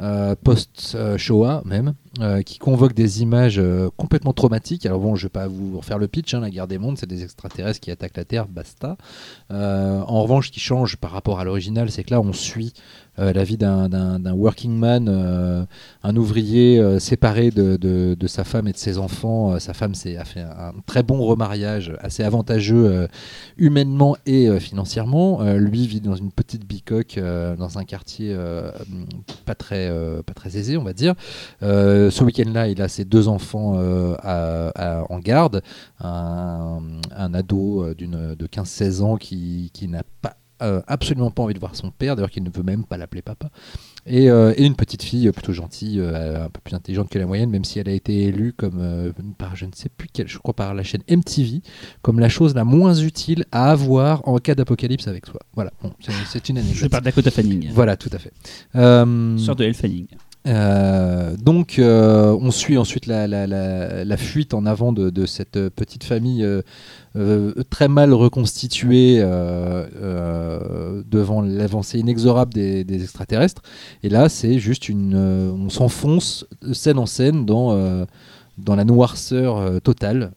euh, 0.00 0.36
post-Shoah 0.44 1.62
même, 1.64 1.94
euh, 2.20 2.42
qui 2.42 2.58
convoque 2.58 2.94
des 2.94 3.20
images 3.22 3.58
euh, 3.58 3.88
complètement 3.96 4.32
traumatiques. 4.32 4.86
Alors 4.86 5.00
bon, 5.00 5.16
je 5.16 5.24
vais 5.24 5.30
pas 5.30 5.48
vous 5.48 5.78
refaire 5.78 5.98
le 5.98 6.06
pitch, 6.06 6.34
hein, 6.34 6.40
la 6.40 6.50
guerre 6.50 6.68
des 6.68 6.78
mondes, 6.78 6.96
c'est 6.98 7.08
des 7.08 7.24
extraterrestres 7.24 7.80
qui 7.80 7.90
attaquent 7.90 8.16
la 8.16 8.24
Terre, 8.24 8.46
basta. 8.46 8.96
En 9.50 10.22
revanche, 10.22 10.48
ce 10.48 10.52
qui 10.52 10.60
change 10.60 10.96
par 10.96 11.10
rapport 11.10 11.40
à 11.40 11.44
l'original, 11.44 11.90
c'est 11.90 12.04
que 12.04 12.10
là, 12.10 12.20
on 12.20 12.32
suit 12.32 12.72
la 13.18 13.44
vie 13.44 13.56
d'un- 13.56 13.88
working 14.32 14.76
man, 14.78 15.08
euh, 15.08 15.64
un 16.02 16.16
ouvrier 16.16 16.78
euh, 16.78 16.98
séparé 16.98 17.50
de, 17.50 18.16
sa 18.26 18.44
femme 18.44 18.68
et 18.68 18.72
de 18.72 18.76
ses 18.76 18.98
enfants. 18.98 19.52
Euh, 19.52 19.58
sa 19.58 19.74
femme 19.74 19.92
a 19.92 20.24
fait 20.24 20.40
un, 20.40 20.72
très 20.86 21.02
bon 21.02 21.20
remariage, 21.22 21.92
assez 22.00 22.22
avantageux 22.22 22.86
euh, 22.86 23.08
humainement 23.56 24.16
et 24.26 24.48
euh, 24.48 24.60
financièrement. 24.60 25.42
Euh, 25.42 25.58
lui 25.58 25.86
vit 25.86 26.00
dans 26.00 26.14
une 26.14 26.30
petite 26.30 26.66
bicoque 26.66 27.18
euh, 27.18 27.56
dans 27.56 27.78
un 27.78 27.84
quartier 27.84 28.32
euh, 28.32 28.70
pas, 29.44 29.54
très, 29.54 29.88
euh, 29.90 30.22
aisé, 30.54 30.76
on 30.76 30.84
va 30.84 30.92
dire. 30.92 31.14
Euh, 31.62 32.10
ce 32.10 32.24
week-end-là, 32.24 32.68
il 32.68 32.80
a 32.80 32.88
ses 32.88 33.04
deux 33.04 33.28
enfants 33.28 33.74
euh, 33.76 34.14
en 34.24 35.18
garde, 35.18 35.62
un, 36.00 36.80
ado 37.34 37.84
euh, 37.84 37.94
de 37.94 38.46
15-16 38.46 39.02
ans 39.02 39.16
qui 39.16 39.70
n'a 39.88 40.02
pas 40.22 40.36
euh, 40.62 40.80
absolument 40.86 41.30
pas 41.30 41.42
envie 41.42 41.54
de 41.54 41.58
voir 41.58 41.74
son 41.76 41.90
père, 41.90 42.16
d'ailleurs 42.16 42.30
qu'il 42.30 42.42
ne 42.42 42.50
veut 42.50 42.62
même 42.62 42.84
pas 42.84 42.96
l'appeler 42.96 43.22
papa. 43.22 43.50
Et, 44.06 44.30
euh, 44.30 44.54
et 44.56 44.64
une 44.64 44.74
petite 44.74 45.02
fille 45.02 45.28
euh, 45.28 45.32
plutôt 45.32 45.52
gentille, 45.52 46.00
euh, 46.00 46.46
un 46.46 46.48
peu 46.48 46.60
plus 46.64 46.74
intelligente 46.74 47.10
que 47.10 47.18
la 47.18 47.26
moyenne, 47.26 47.50
même 47.50 47.64
si 47.64 47.78
elle 47.78 47.88
a 47.88 47.92
été 47.92 48.22
élue 48.24 48.52
comme 48.54 49.12
par 49.36 49.54
je 49.56 49.66
ne 49.66 49.72
sais 49.74 49.88
plus 49.90 50.08
quelle, 50.12 50.28
je 50.28 50.38
crois 50.38 50.54
par 50.54 50.72
la 50.74 50.82
chaîne 50.82 51.02
MTV, 51.10 51.60
comme 52.02 52.18
la 52.18 52.28
chose 52.28 52.54
la 52.54 52.64
moins 52.64 52.94
utile 52.94 53.44
à 53.52 53.70
avoir 53.70 54.26
en 54.26 54.38
cas 54.38 54.54
d'apocalypse 54.54 55.08
avec 55.08 55.26
soi. 55.26 55.40
Voilà, 55.54 55.72
bon, 55.82 55.92
c'est- 56.00 56.48
une 56.48 56.56
Je 56.58 56.62
anecdote. 56.62 56.90
par 56.90 57.02
Dakota 57.02 57.30
Fanning. 57.30 57.68
Voilà, 57.72 57.96
tout 57.96 58.10
à 58.12 58.18
fait. 58.18 58.32
Sœur 58.72 59.56
de 59.56 59.64
Elle 59.64 59.74
Fanning. 59.74 60.06
Euh, 60.48 61.36
donc, 61.36 61.78
euh, 61.78 62.36
on 62.40 62.50
suit 62.50 62.78
ensuite 62.78 63.06
la, 63.06 64.16
fuite 64.16 64.54
en 64.54 64.66
avant 64.66 64.92
de, 64.92 65.26
cette 65.26 65.68
petite 65.70 66.04
famille 66.04 66.44
euh, 67.16 67.52
très 67.70 67.88
mal 67.88 68.12
reconstituée 68.14 69.18
devant 71.10 71.42
l'avancée 71.42 71.98
inexorable 71.98 72.52
des, 72.54 73.02
extraterrestres. 73.02 73.62
Et 74.02 74.08
là, 74.08 74.28
c'est 74.28 74.58
juste 74.58 74.88
une. 74.88 75.16
on 75.16 75.68
s'enfonce 75.68 76.46
scène 76.72 76.98
en 76.98 77.06
scène 77.06 77.44
dans. 77.44 78.06
dans 78.58 78.74
la 78.74 78.84
noirceur 78.84 79.80
totale. 79.82 80.32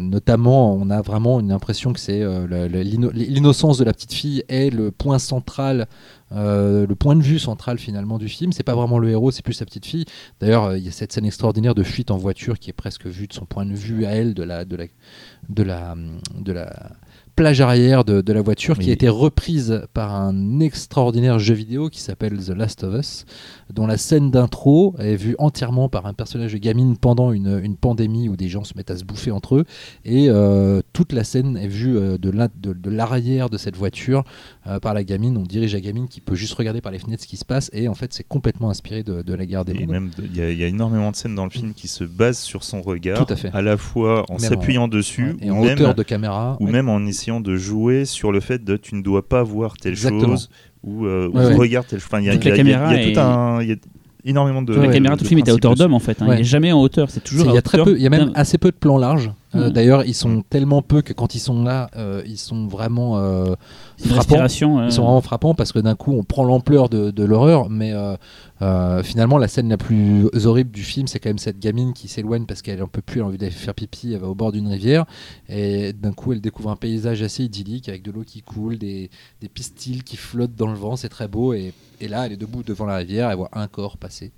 Notamment, 0.00 0.74
on 0.74 0.90
a 0.90 1.02
vraiment 1.02 1.40
une 1.40 1.52
impression 1.52 1.92
que 1.92 2.00
c'est 2.00 2.22
euh, 2.22 2.68
l'innocence 2.68 3.78
de 3.78 3.84
la 3.84 3.92
petite 3.92 4.12
fille 4.12 4.44
est 4.48 4.70
le 4.70 4.90
point 4.90 5.18
central 5.18 5.88
euh, 6.34 6.86
le 6.86 6.94
point 6.94 7.14
de 7.14 7.22
vue 7.22 7.38
central 7.38 7.78
finalement 7.78 8.18
du 8.18 8.28
film. 8.28 8.52
C'est 8.52 8.62
pas 8.62 8.74
vraiment 8.74 8.98
le 8.98 9.10
héros, 9.10 9.30
c'est 9.30 9.44
plus 9.44 9.54
sa 9.54 9.64
petite 9.64 9.84
fille. 9.84 10.06
D'ailleurs, 10.40 10.64
euh, 10.64 10.78
il 10.78 10.84
y 10.84 10.88
a 10.88 10.90
cette 10.90 11.12
scène 11.12 11.26
extraordinaire 11.26 11.74
de 11.74 11.82
fuite 11.82 12.10
en 12.10 12.16
voiture 12.16 12.58
qui 12.58 12.70
est 12.70 12.74
presque 12.74 13.06
vue 13.06 13.26
de 13.26 13.32
son 13.32 13.44
point 13.44 13.66
de 13.66 13.74
vue 13.74 14.06
à 14.06 14.10
elle, 14.10 14.32
de 14.34 14.42
la, 14.42 14.64
de 14.64 14.76
la, 14.76 15.94
de 16.38 16.52
la 16.52 16.92
plage 17.34 17.60
arrière 17.60 18.04
de, 18.04 18.20
de 18.20 18.32
la 18.32 18.42
voiture, 18.42 18.78
qui 18.78 18.90
a 18.90 18.92
été 18.92 19.08
reprise 19.08 19.82
par 19.94 20.14
un 20.14 20.60
extraordinaire 20.60 21.38
jeu 21.38 21.54
vidéo 21.54 21.88
qui 21.88 22.00
s'appelle 22.00 22.38
The 22.44 22.50
Last 22.50 22.84
of 22.84 22.94
Us, 22.98 23.24
dont 23.72 23.86
la 23.86 23.96
scène 23.96 24.30
d'intro 24.30 24.94
est 24.98 25.16
vue 25.16 25.34
entièrement 25.38 25.88
par 25.88 26.06
un 26.06 26.12
personnage 26.12 26.52
de 26.52 26.58
gamine 26.58 26.96
pendant 26.96 27.32
une, 27.32 27.60
une 27.64 27.76
pandémie 27.76 28.28
où 28.28 28.36
des 28.36 28.48
gens 28.48 28.64
se 28.64 28.74
mettent 28.76 28.90
à 28.90 28.96
se 28.96 29.04
bouffer 29.04 29.30
entre 29.30 29.56
eux. 29.56 29.64
Et 30.04 30.26
euh, 30.28 30.82
toute 30.92 31.12
la 31.12 31.24
scène 31.24 31.56
est 31.56 31.68
vue 31.68 31.96
euh, 31.96 32.18
de 32.18 32.30
l'in- 32.30 32.48
de- 32.60 32.74
de 32.74 32.90
l'arrière 32.90 33.48
de 33.48 33.56
cette 33.56 33.76
voiture 33.76 34.24
euh, 34.66 34.78
par 34.78 34.92
la 34.92 35.02
gamine. 35.02 35.36
On 35.38 35.42
dirige 35.42 35.72
la 35.74 35.80
gamine 35.80 36.08
qui 36.08 36.20
peut 36.20 36.34
juste 36.34 36.54
regarder 36.54 36.80
par 36.82 36.92
les 36.92 36.98
fenêtres 36.98 37.22
ce 37.22 37.28
qui 37.28 37.38
se 37.38 37.44
passe. 37.46 37.70
Et 37.72 37.88
en 37.88 37.94
fait, 37.94 38.12
c'est 38.12 38.24
complètement 38.28 38.68
inspiré 38.68 39.02
de, 39.02 39.22
de 39.22 39.34
la 39.34 39.46
guerre 39.46 39.64
des 39.64 39.72
mondes. 39.86 40.10
il 40.18 40.36
y, 40.36 40.42
a- 40.42 40.50
il 40.50 40.58
y 40.58 40.64
a 40.64 40.66
énormément 40.68 41.10
de 41.10 41.16
scènes 41.16 41.34
dans 41.34 41.44
le 41.44 41.50
film 41.50 41.72
qui 41.72 41.88
se 41.88 42.04
basent 42.04 42.40
sur 42.40 42.62
son 42.62 42.82
regard, 42.82 43.24
Tout 43.24 43.32
à 43.32 43.36
fait. 43.36 43.50
la 43.62 43.76
fois 43.78 44.26
en 44.28 44.38
s'appuyant 44.38 44.86
dessus, 44.88 45.30
Ouais, 45.40 45.46
et 45.46 45.50
ou, 45.50 45.54
en 45.56 45.64
même, 45.64 45.78
hauteur 45.78 45.94
de 45.94 46.02
caméra. 46.02 46.56
ou 46.60 46.66
Ouais. 46.66 46.72
même 46.72 46.88
en 46.90 47.00
essayant 47.06 47.21
de 47.40 47.56
jouer 47.56 48.04
sur 48.04 48.32
le 48.32 48.40
fait 48.40 48.62
de 48.64 48.76
tu 48.76 48.94
ne 48.94 49.02
dois 49.02 49.26
pas 49.28 49.42
voir 49.42 49.74
telle 49.76 49.92
Exactement. 49.92 50.36
chose, 50.36 50.50
ou, 50.84 51.06
euh, 51.06 51.28
ou 51.32 51.36
Ouais, 51.38 51.46
ouais. 51.46 51.54
regarde 51.54 51.86
telle 51.86 52.00
chose. 52.00 52.08
Enfin, 52.10 52.20
il 52.20 52.26
y 52.26 52.30
a, 52.30 52.34
y 52.34 52.36
a- 52.36 52.40
il 52.56 52.68
y 52.68 52.72
a- 52.74 52.96
y 52.96 53.10
a 53.10 53.12
tout 53.14 53.20
un. 53.20 53.62
il 53.62 53.68
y 53.68 53.72
a 53.72 53.76
énormément 54.24 54.62
de. 54.62 54.72
Ouais, 54.72 54.80
la 54.82 54.86
ouais, 54.88 54.94
caméra, 54.94 55.14
de 55.14 55.18
tout 55.18 55.24
le 55.24 55.28
film 55.28 55.40
est 55.40 55.48
à 55.48 55.54
hauteur 55.54 55.74
d'homme 55.74 55.94
en 55.94 55.98
fait. 55.98 56.20
hein. 56.22 56.28
Ouais. 56.28 56.36
Il 56.36 56.40
est 56.40 56.44
jamais 56.44 56.70
en 56.72 56.80
hauteur. 56.80 57.10
C'est 57.10 57.22
toujours 57.24 57.48
Il 57.48 57.54
y 57.54 57.58
a 57.58 57.62
très 57.62 57.82
peu, 57.82 57.96
il 57.96 58.02
y 58.02 58.06
a 58.06 58.10
même 58.10 58.30
assez 58.34 58.56
peu 58.58 58.70
de 58.70 58.76
plans 58.76 58.98
larges. 58.98 59.30
Euh. 59.54 59.68
D'ailleurs, 59.68 60.04
ils 60.06 60.14
sont 60.14 60.42
tellement 60.48 60.80
peu 60.80 61.02
que 61.02 61.12
quand 61.12 61.34
ils 61.34 61.38
sont 61.40 61.62
là, 61.62 61.90
euh, 61.96 62.22
ils 62.26 62.38
sont 62.38 62.66
vraiment 62.68 63.18
euh, 63.18 63.54
frappants. 63.98 64.36
euh, 64.40 64.86
Ils 64.86 64.92
sont 64.92 65.02
vraiment 65.02 65.20
frappants 65.20 65.54
parce 65.54 65.72
que 65.72 65.78
d'un 65.78 65.94
coup, 65.94 66.12
on 66.14 66.22
prend 66.24 66.44
l'ampleur 66.44 66.88
de, 66.88 67.10
de 67.10 67.24
l'horreur, 67.24 67.68
mais 67.68 67.92
euh, 67.92 68.14
euh, 68.62 69.02
finalement, 69.02 69.38
la 69.38 69.48
scène 69.48 69.68
la 69.68 69.76
plus 69.76 70.28
horrible 70.44 70.70
du 70.70 70.84
film, 70.84 71.08
c'est 71.08 71.18
quand 71.18 71.30
même 71.30 71.38
cette 71.38 71.58
gamine 71.58 71.92
qui 71.92 72.06
s'éloigne 72.06 72.46
parce 72.46 72.62
qu'elle 72.62 72.80
en 72.80 72.86
peut 72.86 73.02
plus, 73.02 73.18
elle 73.18 73.24
a 73.24 73.26
envie 73.26 73.38
d'aller 73.38 73.50
faire 73.50 73.74
pipi, 73.74 74.12
elle 74.12 74.20
va 74.20 74.28
au 74.28 74.36
bord 74.36 74.52
d'une 74.52 74.68
rivière, 74.68 75.04
et 75.48 75.92
d'un 75.92 76.12
coup, 76.12 76.32
elle 76.32 76.40
découvre 76.40 76.70
un 76.70 76.76
paysage 76.76 77.22
assez 77.22 77.42
idyllique 77.42 77.88
avec 77.88 78.02
de 78.02 78.12
l'eau 78.12 78.22
qui 78.22 78.40
coule, 78.42 78.78
des, 78.78 79.10
pistils 79.52 80.04
qui 80.04 80.16
flottent 80.16 80.54
dans 80.54 80.68
le 80.68 80.76
vent, 80.76 80.94
c'est 80.94 81.08
très 81.08 81.26
beau, 81.26 81.54
et, 81.54 81.74
et 82.00 82.06
là, 82.06 82.26
elle 82.26 82.32
est 82.32 82.36
debout 82.36 82.62
devant 82.62 82.86
la 82.86 82.96
rivière, 82.96 83.30
elle 83.30 83.36
voit 83.36 83.50
un 83.52 83.66
corps 83.66 83.96
passer. 83.96 84.30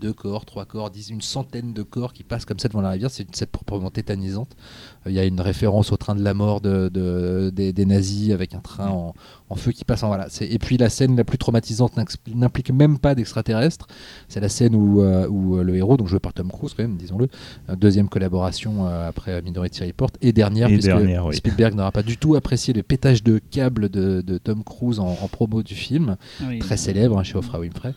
Deux 0.00 0.12
corps, 0.12 0.44
trois 0.46 0.64
corps, 0.64 0.90
dix, 0.90 1.10
une 1.10 1.20
centaine 1.20 1.72
de 1.74 1.82
corps 1.82 2.12
qui 2.12 2.22
passent 2.24 2.44
comme 2.46 2.58
ça 2.58 2.68
devant 2.68 2.80
la 2.80 2.90
rivière. 2.90 3.10
C'est 3.10 3.22
une 3.24 3.34
scène 3.34 3.48
proprement 3.48 3.90
tétanisante. 3.90 4.56
Euh, 5.06 5.10
Il 5.10 5.14
y 5.14 5.18
a 5.18 5.24
une 5.24 5.40
référence 5.40 5.92
au 5.92 5.96
train 5.96 6.14
de 6.14 6.22
la 6.22 6.32
mort 6.34 6.60
de, 6.60 6.88
de- 6.88 7.50
des, 7.54 7.72
des 7.72 7.84
nazis 7.86 8.32
avec 8.32 8.54
un 8.54 8.60
train 8.60 8.88
en, 8.88 9.14
en 9.50 9.54
feu 9.56 9.72
qui 9.72 9.84
passe. 9.84 10.02
En, 10.02 10.08
voilà. 10.08 10.26
C'est- 10.30 10.46
Et 10.46 10.58
puis 10.58 10.76
la 10.78 10.88
scène 10.88 11.16
la 11.16 11.24
plus 11.24 11.36
traumatisante 11.38 11.92
n'implique 12.34 12.70
même 12.70 12.98
pas 12.98 13.14
d'extraterrestres. 13.14 13.86
C'est 14.28 14.40
la 14.40 14.48
scène 14.48 14.74
où, 14.74 15.02
euh, 15.02 15.28
où 15.28 15.58
euh, 15.58 15.62
le 15.62 15.76
héros, 15.76 15.96
donc 15.96 16.08
joué 16.08 16.18
par 16.18 16.32
Tom 16.32 16.50
Cruise 16.50 16.72
quand 16.74 16.82
même, 16.82 16.96
disons-le, 16.96 17.28
deuxième 17.76 18.08
collaboration 18.08 18.86
euh, 18.86 19.08
après 19.08 19.42
Minority 19.42 19.84
Report, 19.84 20.10
et 20.22 20.32
dernière, 20.32 20.68
Et 20.68 20.72
puisque 20.74 20.86
dernière, 20.88 21.26
oui. 21.26 21.36
Spielberg 21.36 21.74
n'aura 21.74 21.92
pas 21.92 22.02
du 22.02 22.16
tout 22.16 22.34
apprécié 22.36 22.72
le 22.72 22.82
pétage 22.82 23.22
de 23.22 23.38
câble 23.38 23.88
de, 23.90 24.22
de 24.22 24.38
Tom 24.38 24.64
Cruise 24.64 24.98
en, 24.98 25.08
en 25.08 25.28
promo 25.28 25.62
du 25.62 25.74
film 25.74 26.16
oui. 26.48 26.58
très 26.60 26.76
célèbre 26.76 27.18
hein, 27.18 27.22
chez 27.22 27.36
Oprah 27.36 27.60
Winfrey. 27.60 27.92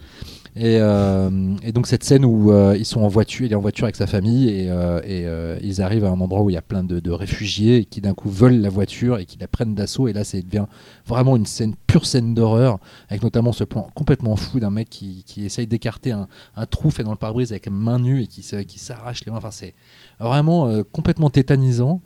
Et, 0.56 0.78
euh, 0.80 1.56
et 1.64 1.72
donc 1.72 1.88
cette 1.88 2.04
scène 2.04 2.24
où 2.24 2.52
euh, 2.52 2.76
ils 2.78 2.86
sont 2.86 3.02
en 3.02 3.08
voiture, 3.08 3.46
il 3.46 3.52
est 3.52 3.56
en 3.56 3.62
voiture 3.62 3.86
avec 3.86 3.96
sa 3.96 4.06
famille 4.06 4.50
et, 4.50 4.70
euh, 4.70 5.58
ils 5.64 5.82
arrivent 5.82 6.06
à 6.06 6.10
un 6.10 6.20
endroit 6.20 6.44
où 6.44 6.50
il 6.52 6.54
y 6.54 6.58
a 6.58 6.62
plein 6.62 6.84
de, 6.84 7.12
réfugiés 7.12 7.86
qui 7.86 8.02
d'un 8.02 8.14
coup 8.14 8.30
volent 8.30 8.60
la 8.60 8.70
voiture 8.70 9.18
et 9.18 9.26
qui 9.26 9.38
la 9.40 9.48
prennent 9.48 9.74
d'assaut. 9.74 10.08
Et 10.08 10.14
là, 10.14 10.24
ça 10.24 10.40
devient 10.40 10.66
vraiment 11.08 11.36
une 11.36 11.48
scène 11.48 11.74
pure 11.88 12.06
scène 12.06 12.36
d'horreur 12.36 12.78
avec 13.10 13.24
notamment 13.24 13.52
ce 13.52 13.64
plan 13.64 13.90
complètement 13.96 14.36
fou 14.36 14.60
d'un 14.60 14.70
mec 14.70 14.90
qui, 14.90 15.24
qui 15.26 15.46
essaye 15.46 15.66
d'écarter 15.66 16.12
un, 16.12 16.28
trou 16.68 16.92
fait 16.92 17.04
dans 17.04 17.12
le 17.12 17.18
pare-brise 17.18 17.52
avec 17.52 17.68
main 17.70 17.98
nue 17.98 18.22
et 18.22 18.28
qui, 18.28 18.42
qui 18.68 18.80
s'arrache 18.80 19.26
les 19.26 19.32
mains. 19.32 19.40
Enfin, 19.40 19.52
c'est 19.52 19.74
vraiment 20.20 20.72
complètement 20.92 21.30
tétanisant 21.32 22.02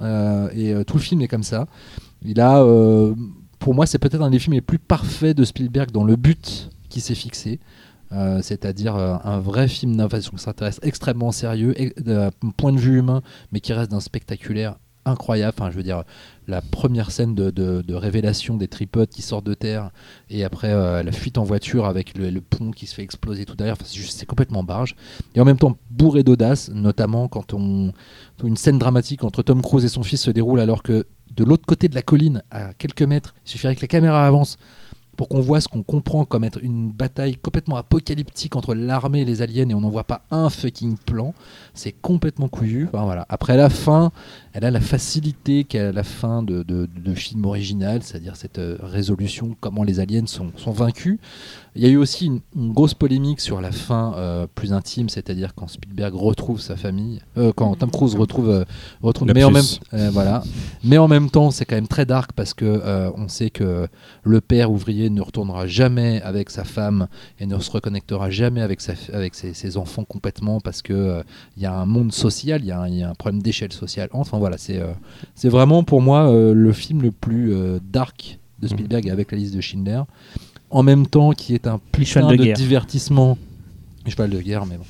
et 0.55 0.73
tout 0.85 0.95
le 0.95 1.01
film 1.01 1.21
est 1.21 1.27
comme 1.27 1.43
ça. 1.43 1.67
Il 2.23 2.39
a, 2.39 2.63
pour 3.59 3.73
moi, 3.73 3.85
c'est 3.85 3.99
peut-être 3.99 4.21
un 4.21 4.29
des 4.29 4.39
films 4.39 4.53
les 4.53 4.61
plus 4.61 4.79
parfaits 4.79 5.35
de 5.35 5.43
Spielberg 5.43 5.91
dans 5.91 6.03
le 6.03 6.15
but 6.15 6.69
qui 6.89 7.01
s'est 7.01 7.15
fixé. 7.15 7.59
Euh, 8.13 8.41
c'est-à-dire 8.41 8.95
euh, 8.95 9.15
un 9.23 9.39
vrai 9.39 9.67
film 9.67 9.97
d'invasion 9.97 10.31
extraterrestre 10.33 10.79
extrêmement 10.83 11.31
sérieux, 11.31 11.75
d'un 11.97 12.29
point 12.55 12.71
de 12.71 12.79
vue 12.79 12.99
humain, 12.99 13.21
mais 13.51 13.59
qui 13.59 13.73
reste 13.73 13.91
d'un 13.91 13.99
spectaculaire 13.99 14.77
incroyable. 15.07 15.53
Enfin, 15.57 15.71
je 15.71 15.77
veux 15.77 15.83
dire, 15.83 16.03
la 16.47 16.61
première 16.61 17.11
scène 17.11 17.33
de, 17.33 17.93
révélation 17.93 18.57
des 18.57 18.67
tripodes 18.67 19.09
qui 19.09 19.21
sortent 19.21 19.45
de 19.45 19.53
terre 19.53 19.91
et 20.29 20.43
après 20.43 20.71
euh, 20.71 21.01
la 21.03 21.11
fuite 21.11 21.37
en 21.37 21.43
voiture 21.43 21.85
avec 21.85 22.17
le, 22.17 22.39
pont 22.41 22.71
qui 22.71 22.85
se 22.85 22.95
fait 22.95 23.03
exploser 23.03 23.45
tout 23.45 23.55
derrière. 23.55 23.75
Enfin, 23.79 23.85
c'est 23.85 24.25
complètement 24.25 24.63
barge. 24.63 24.95
Et 25.35 25.41
en 25.41 25.45
même 25.45 25.57
temps, 25.57 25.77
bourré 25.89 26.23
d'audace, 26.23 26.69
notamment 26.69 27.27
quand 27.27 27.53
on, 27.53 27.91
une 28.43 28.57
scène 28.57 28.77
dramatique 28.77 29.23
entre 29.23 29.41
Tom 29.41 29.61
Cruise 29.61 29.85
et 29.85 29.89
son 29.89 30.03
fils 30.03 30.21
se 30.21 30.31
déroule 30.31 30.59
alors 30.59 30.83
que 30.83 31.05
de 31.35 31.43
l'autre 31.43 31.65
côté 31.65 31.87
de 31.87 31.95
la 31.95 32.01
colline, 32.01 32.41
à 32.51 32.73
quelques 32.73 33.03
mètres, 33.03 33.35
il 33.45 33.51
suffirait 33.51 33.75
que 33.75 33.81
la 33.81 33.87
caméra 33.87 34.25
avance 34.25 34.57
pour 35.17 35.27
qu'on 35.27 35.41
voit 35.41 35.59
ce 35.59 35.67
qu'on 35.67 35.83
comprend 35.83 36.23
comme 36.23 36.43
être 36.43 36.63
une 36.63 36.91
bataille 36.91 37.35
complètement 37.35 37.75
apocalyptique 37.75 38.55
entre 38.55 38.75
l'armée 38.75 39.21
et 39.21 39.25
les 39.25 39.41
aliens 39.41 39.67
et 39.67 39.73
on 39.73 39.81
n'en 39.81 39.89
voit 39.89 40.05
pas 40.05 40.21
un 40.31 40.49
fucking 40.49 40.95
plan. 40.97 41.33
C'est 41.73 41.91
complètement 41.91 42.47
couillu. 42.47 42.87
Après 43.27 43.57
la 43.57 43.69
fin, 43.69 44.11
elle 44.57 44.65
a 44.65 44.71
la 44.71 44.81
facilité 44.81 45.65
qu'a 45.65 45.91
la 45.91 46.01
fin 46.03 46.41
de, 46.41 46.63
de, 46.63 46.87
de 46.87 47.13
film 47.13 47.45
original, 47.45 48.01
c'est-à-dire 48.01 48.35
cette 48.35 48.57
euh, 48.57 48.75
résolution, 48.81 49.55
comment 49.59 49.83
les 49.83 49.99
aliens 49.99 50.25
sont, 50.25 50.51
sont 50.57 50.71
vaincus. 50.71 51.19
Il 51.75 51.83
y 51.83 51.85
a 51.85 51.89
eu 51.89 51.97
aussi 51.97 52.25
une, 52.25 52.39
une 52.55 52.73
grosse 52.73 52.95
polémique 52.95 53.39
sur 53.39 53.61
la 53.61 53.71
fin 53.71 54.15
euh, 54.15 54.47
plus 54.55 54.73
intime, 54.73 55.09
c'est-à-dire 55.09 55.53
quand 55.53 55.67
Spielberg 55.67 56.15
retrouve 56.15 56.59
sa 56.59 56.75
famille, 56.75 57.21
euh, 57.37 57.51
quand 57.55 57.75
Tom 57.75 57.91
Cruise 57.91 58.15
retrouve, 58.15 58.49
euh, 58.49 58.65
retrouve 59.03 59.27
mais 59.31 59.43
en 59.43 59.51
même 59.51 60.09
voilà, 60.11 60.41
mais 60.83 60.97
en 60.97 61.07
même 61.07 61.29
temps 61.29 61.51
c'est 61.51 61.65
quand 61.65 61.75
même 61.75 61.87
très 61.87 62.07
dark 62.07 62.31
parce 62.33 62.55
que 62.55 62.81
on 63.15 63.27
sait 63.27 63.51
que 63.51 63.87
le 64.23 64.41
père 64.41 64.71
ouvrier 64.71 65.11
ne 65.11 65.21
retournera 65.21 65.67
jamais 65.67 66.19
avec 66.23 66.49
sa 66.49 66.63
femme 66.63 67.07
et 67.39 67.45
ne 67.45 67.59
se 67.59 67.69
reconnectera 67.69 68.31
jamais 68.31 68.61
avec 68.61 68.81
sa, 68.81 68.93
avec 69.13 69.35
ses, 69.35 69.53
ses 69.53 69.77
enfants 69.77 70.03
complètement 70.03 70.59
parce 70.59 70.81
que 70.81 71.21
il 71.57 71.61
y 71.61 71.67
a 71.67 71.73
un 71.73 71.85
monde 71.85 72.11
social, 72.11 72.61
il 72.63 72.67
y, 72.67 72.71
a 72.71 72.81
un- 72.81 72.87
il 72.87 72.95
y 72.97 73.03
a 73.03 73.09
un 73.09 73.13
problème 73.13 73.43
d'échelle 73.43 73.71
sociale. 73.71 74.09
Enfin 74.13 74.39
voilà, 74.47 74.57
c'est 74.57 74.79
euh, 74.79 74.93
c'est 75.35 75.49
vraiment 75.49 75.83
pour 75.83 76.01
moi 76.01 76.29
euh, 76.31 76.53
le 76.53 76.71
film 76.73 77.01
le 77.01 77.11
plus 77.11 77.53
euh, 77.53 77.79
dark 77.91 78.39
de 78.59 78.67
Spielberg 78.67 79.09
avec 79.09 79.31
la 79.31 79.37
liste 79.37 79.55
de 79.55 79.61
Schindler. 79.61 80.01
En 80.69 80.83
même 80.83 81.05
temps, 81.07 81.31
qui 81.31 81.53
est 81.53 81.67
un 81.67 81.79
putain 81.91 82.03
de 82.31 82.43
divertissement. 82.55 83.37
Cheval 84.07 84.29
de 84.29 84.39
guerre, 84.41 84.65
mais 84.65 84.77
bon. 84.77 84.85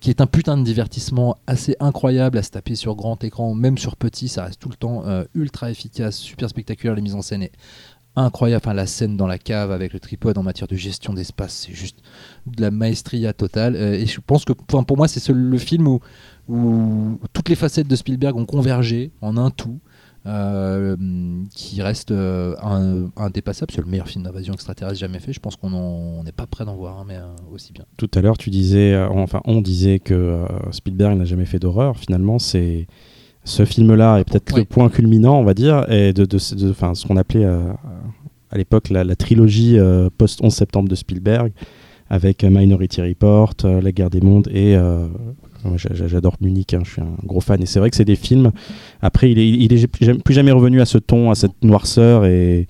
Qui 0.00 0.10
est 0.10 0.20
un 0.20 0.26
putain 0.26 0.56
de 0.56 0.62
divertissement 0.62 1.36
assez 1.46 1.76
incroyable 1.80 2.38
à 2.38 2.42
se 2.42 2.50
taper 2.50 2.74
sur 2.76 2.94
grand 2.94 3.22
écran, 3.24 3.52
même 3.54 3.76
sur 3.78 3.96
petit, 3.96 4.28
ça 4.28 4.44
reste 4.44 4.60
tout 4.60 4.68
le 4.70 4.76
temps 4.76 5.02
euh, 5.06 5.24
ultra 5.34 5.70
efficace, 5.70 6.16
super 6.16 6.48
spectaculaire. 6.48 6.94
Les 6.94 7.02
mises 7.02 7.14
en 7.16 7.20
scène 7.22 7.42
est 7.42 7.52
incroyable. 8.16 8.62
Enfin, 8.64 8.74
la 8.74 8.86
scène 8.86 9.16
dans 9.16 9.26
la 9.26 9.38
cave 9.38 9.70
avec 9.72 9.92
le 9.92 10.00
tripode 10.00 10.38
en 10.38 10.42
matière 10.42 10.68
de 10.68 10.76
gestion 10.76 11.12
d'espace, 11.12 11.66
c'est 11.66 11.74
juste 11.74 11.98
de 12.46 12.60
la 12.62 12.70
maestria 12.70 13.32
totale. 13.32 13.76
Euh, 13.76 13.92
et 13.94 14.06
je 14.06 14.20
pense 14.24 14.44
que 14.44 14.52
pour 14.54 14.96
moi, 14.96 15.06
c'est 15.06 15.20
ce- 15.20 15.32
le 15.32 15.58
film 15.58 15.86
où, 15.86 16.00
où 16.50 17.18
toutes 17.32 17.48
les 17.48 17.54
facettes 17.54 17.88
de 17.88 17.96
Spielberg 17.96 18.36
ont 18.36 18.44
convergé 18.46 19.12
en 19.20 19.36
un 19.36 19.50
tout. 19.50 19.78
euh, 20.26 20.96
qui 21.54 21.80
reste 21.80 22.10
euh, 22.10 22.54
indépassable. 23.16 23.72
C'est 23.74 23.80
le 23.80 23.86
meilleur 23.90 24.06
film 24.06 24.22
d'invasion 24.24 24.52
extraterrestre 24.52 24.98
jamais 24.98 25.18
fait. 25.18 25.32
Je 25.32 25.40
pense 25.40 25.56
qu'on 25.56 26.22
n'est 26.22 26.30
pas 26.32 26.46
prêt 26.46 26.66
d'en 26.66 26.76
voir 26.76 26.98
un, 27.00 27.04
mais 27.06 27.16
euh, 27.16 27.24
aussi 27.54 27.72
bien. 27.72 27.84
Tout 27.96 28.10
à 28.14 28.20
l'heure, 28.20 28.36
tu 28.36 28.50
disais, 28.50 28.92
euh, 28.92 29.08
enfin, 29.08 29.40
on 29.46 29.62
disait 29.62 29.98
que 29.98 30.44
Spielberg 30.72 31.16
n'a 31.16 31.24
jamais 31.24 31.46
fait 31.46 31.58
d'horreur. 31.58 31.96
Finalement, 31.96 32.38
c'est 32.38 32.86
ce 33.44 33.64
film-là 33.64 34.18
est 34.18 34.24
peut-être 34.24 34.54
le 34.58 34.66
point 34.66 34.90
culminant, 34.90 35.38
on 35.40 35.44
va 35.44 35.54
dire, 35.54 35.90
et 35.90 36.12
de, 36.12 36.26
de, 36.26 36.36
de- 36.54 36.70
enfin, 36.70 36.94
ce 36.94 37.06
qu'on 37.06 37.16
appelait 37.16 37.46
à 37.46 38.58
l'époque 38.58 38.90
la, 38.90 39.04
la 39.04 39.16
trilogie 39.16 39.78
euh, 39.78 40.10
post-11 40.18 40.50
septembre 40.50 40.90
de 40.90 40.94
Spielberg, 40.96 41.50
avec 42.10 42.44
Minority 42.44 43.00
Report, 43.00 43.54
La 43.64 43.90
guerre 43.92 44.10
des 44.10 44.20
mondes 44.20 44.48
et 44.52 44.76
J'adore 45.76 46.36
Munich, 46.40 46.74
hein, 46.74 46.80
je 46.84 46.90
suis 46.90 47.02
un 47.02 47.08
gros 47.26 47.40
fan. 47.40 47.62
Et 47.62 47.66
c'est 47.66 47.78
vrai 47.80 47.90
que 47.90 47.96
c'est 47.96 48.04
des 48.04 48.16
films. 48.16 48.50
Après, 49.02 49.30
il 49.30 49.38
est, 49.38 49.48
il 49.48 49.72
est 49.72 49.86
plus 49.86 50.34
jamais- 50.34 50.52
revenu 50.52 50.80
à 50.80 50.84
ce 50.86 50.98
ton, 50.98 51.30
à 51.30 51.34
cette 51.34 51.62
noirceur. 51.62 52.24
Et, 52.26 52.66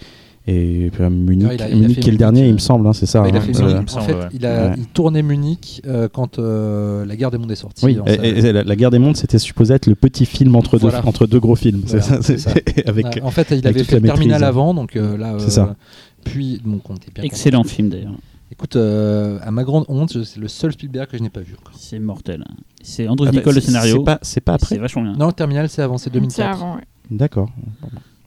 et 0.47 0.91
puis, 0.93 1.03
euh, 1.05 1.11
Munich, 1.11 1.47
Ouais, 1.49 1.55
il 1.57 1.63
a- 1.63 1.69
il 1.69 1.73
a 1.73 1.77
Munich 1.77 2.09
est 2.09 2.11
le 2.11 2.17
dernier, 2.17 2.43
euh, 2.43 2.47
il 2.49 2.55
me 2.55 2.59
semble, 2.59 2.87
hein, 2.87 2.93
c'est 2.93 3.07
ça. 3.07 3.25
Il 3.29 3.35
a 3.37 3.39
hein, 3.39 3.41
fait 3.43 3.57
euh, 3.61 3.63
Munich. 3.75 3.89
il 3.91 3.95
me 3.97 4.01
en 4.01 4.05
fait, 4.05 4.15
ouais. 4.15 4.21
il, 4.33 4.47
a, 4.47 4.69
Ouais. 4.71 4.75
il 4.79 4.87
tournait 4.87 5.23
Munich 5.23 5.83
euh, 5.87 6.09
quand 6.13 6.39
euh, 6.39 7.05
la 7.05 7.15
guerre 7.15 7.31
des 7.31 7.39
mondes 7.39 7.53
est 7.53 7.57
sortie. 7.57 7.85
Oui, 7.85 7.95
dans 7.95 8.05
et, 8.07 8.17
sa- 8.17 8.27
et- 8.27 8.39
et 8.39 8.53
la, 8.53 8.65
la 8.65 8.77
guerre 8.77 8.91
des 8.91 8.99
mondes, 8.99 9.17
c'était 9.17 9.39
supposé 9.39 9.75
être 9.75 9.87
le 9.87 9.95
petit 9.95 10.27
film 10.27 10.57
entre, 10.57 10.79
Voilà. 10.79 11.03
deux, 11.03 11.09
entre 11.09 11.27
deux 11.27 11.41
gros 11.41 11.57
films. 11.57 11.83
Voilà, 11.87 12.03
ça. 12.23 12.51
avec, 12.87 13.07
en 13.23 13.31
fait, 13.31 13.49
il 13.51 13.55
avec 13.59 13.67
avait 13.67 13.85
fait 13.85 14.01
le 14.01 14.03
Terminal 14.07 14.43
avant, 14.43 14.75
donc 14.75 14.97
euh, 14.97 15.17
là. 15.17 15.35
C'est 15.39 15.51
ça. 15.51 15.77
Puis, 16.25 16.61
donc, 16.65 16.89
on 16.91 16.95
était 16.97 17.11
bien. 17.15 17.25
Excellent 17.25 17.63
film 17.65 17.89
d'ailleurs. 17.89 18.13
Écoute, 18.53 18.75
euh, 18.77 19.39
à 19.43 19.51
ma 19.53 19.63
grande 19.63 19.85
honte, 19.89 20.13
je- 20.13 20.23
c'est 20.25 20.41
le 20.41 20.49
seul 20.49 20.73
Spielberg 20.73 21.09
que 21.09 21.17
je 21.17 21.23
n'ai 21.23 21.31
pas 21.31 21.41
vu. 21.41 21.55
encore. 21.61 21.75
C'est 21.79 21.99
mortel. 22.01 22.45
C'est 22.83 23.07
Andrew 23.07 23.25
Ah 23.29 23.31
bah, 23.31 23.39
Nicole 23.39 23.55
le 23.55 23.61
c'est- 23.61 23.69
scénario. 23.69 23.99
C'est 23.99 24.05
pas, 24.05 24.19
c'est 24.23 24.41
pas 24.41 24.57
C'est 24.59 24.65
après. 24.67 24.79
vachement 24.79 25.03
bien. 25.03 25.13
Non, 25.17 25.27
le 25.29 25.33
Terminal, 25.33 25.69
c'est 25.69 25.83
avant, 25.83 25.99
c'est 25.99 26.05
C'est 26.05 26.11
2004. 26.15 26.51
avant, 26.57 26.75
ouais. 26.77 26.83
D'accord. 27.11 27.49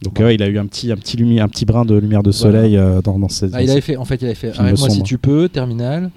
Donc 0.01 0.15
Bon. 0.15 0.23
ouais, 0.23 0.35
il 0.35 0.43
a 0.43 0.47
eu 0.47 0.57
un 0.57 0.65
petit, 0.65 0.91
un 0.91 0.97
petit, 0.97 1.17
lumi- 1.17 1.39
un 1.41 1.47
petit 1.47 1.65
brin 1.65 1.85
de 1.85 1.95
lumière 1.95 2.23
de 2.23 2.31
Voilà. 2.31 2.57
soleil 2.59 2.77
euh, 2.77 3.01
dans, 3.01 3.19
dans 3.19 3.29
cette. 3.29 3.51
Ah, 3.53 3.61
il 3.63 3.69
avait 3.69 3.81
fait, 3.81 3.95
en 3.97 4.05
fait, 4.05 4.21
il 4.21 4.25
avait 4.25 4.35
fait 4.35 4.51
Film 4.51 4.65
Arrête-moi 4.65 4.89
si 4.89 4.95
sombre. 4.97 5.07
tu 5.07 5.17
peux, 5.17 5.47
Terminal. 5.49 6.09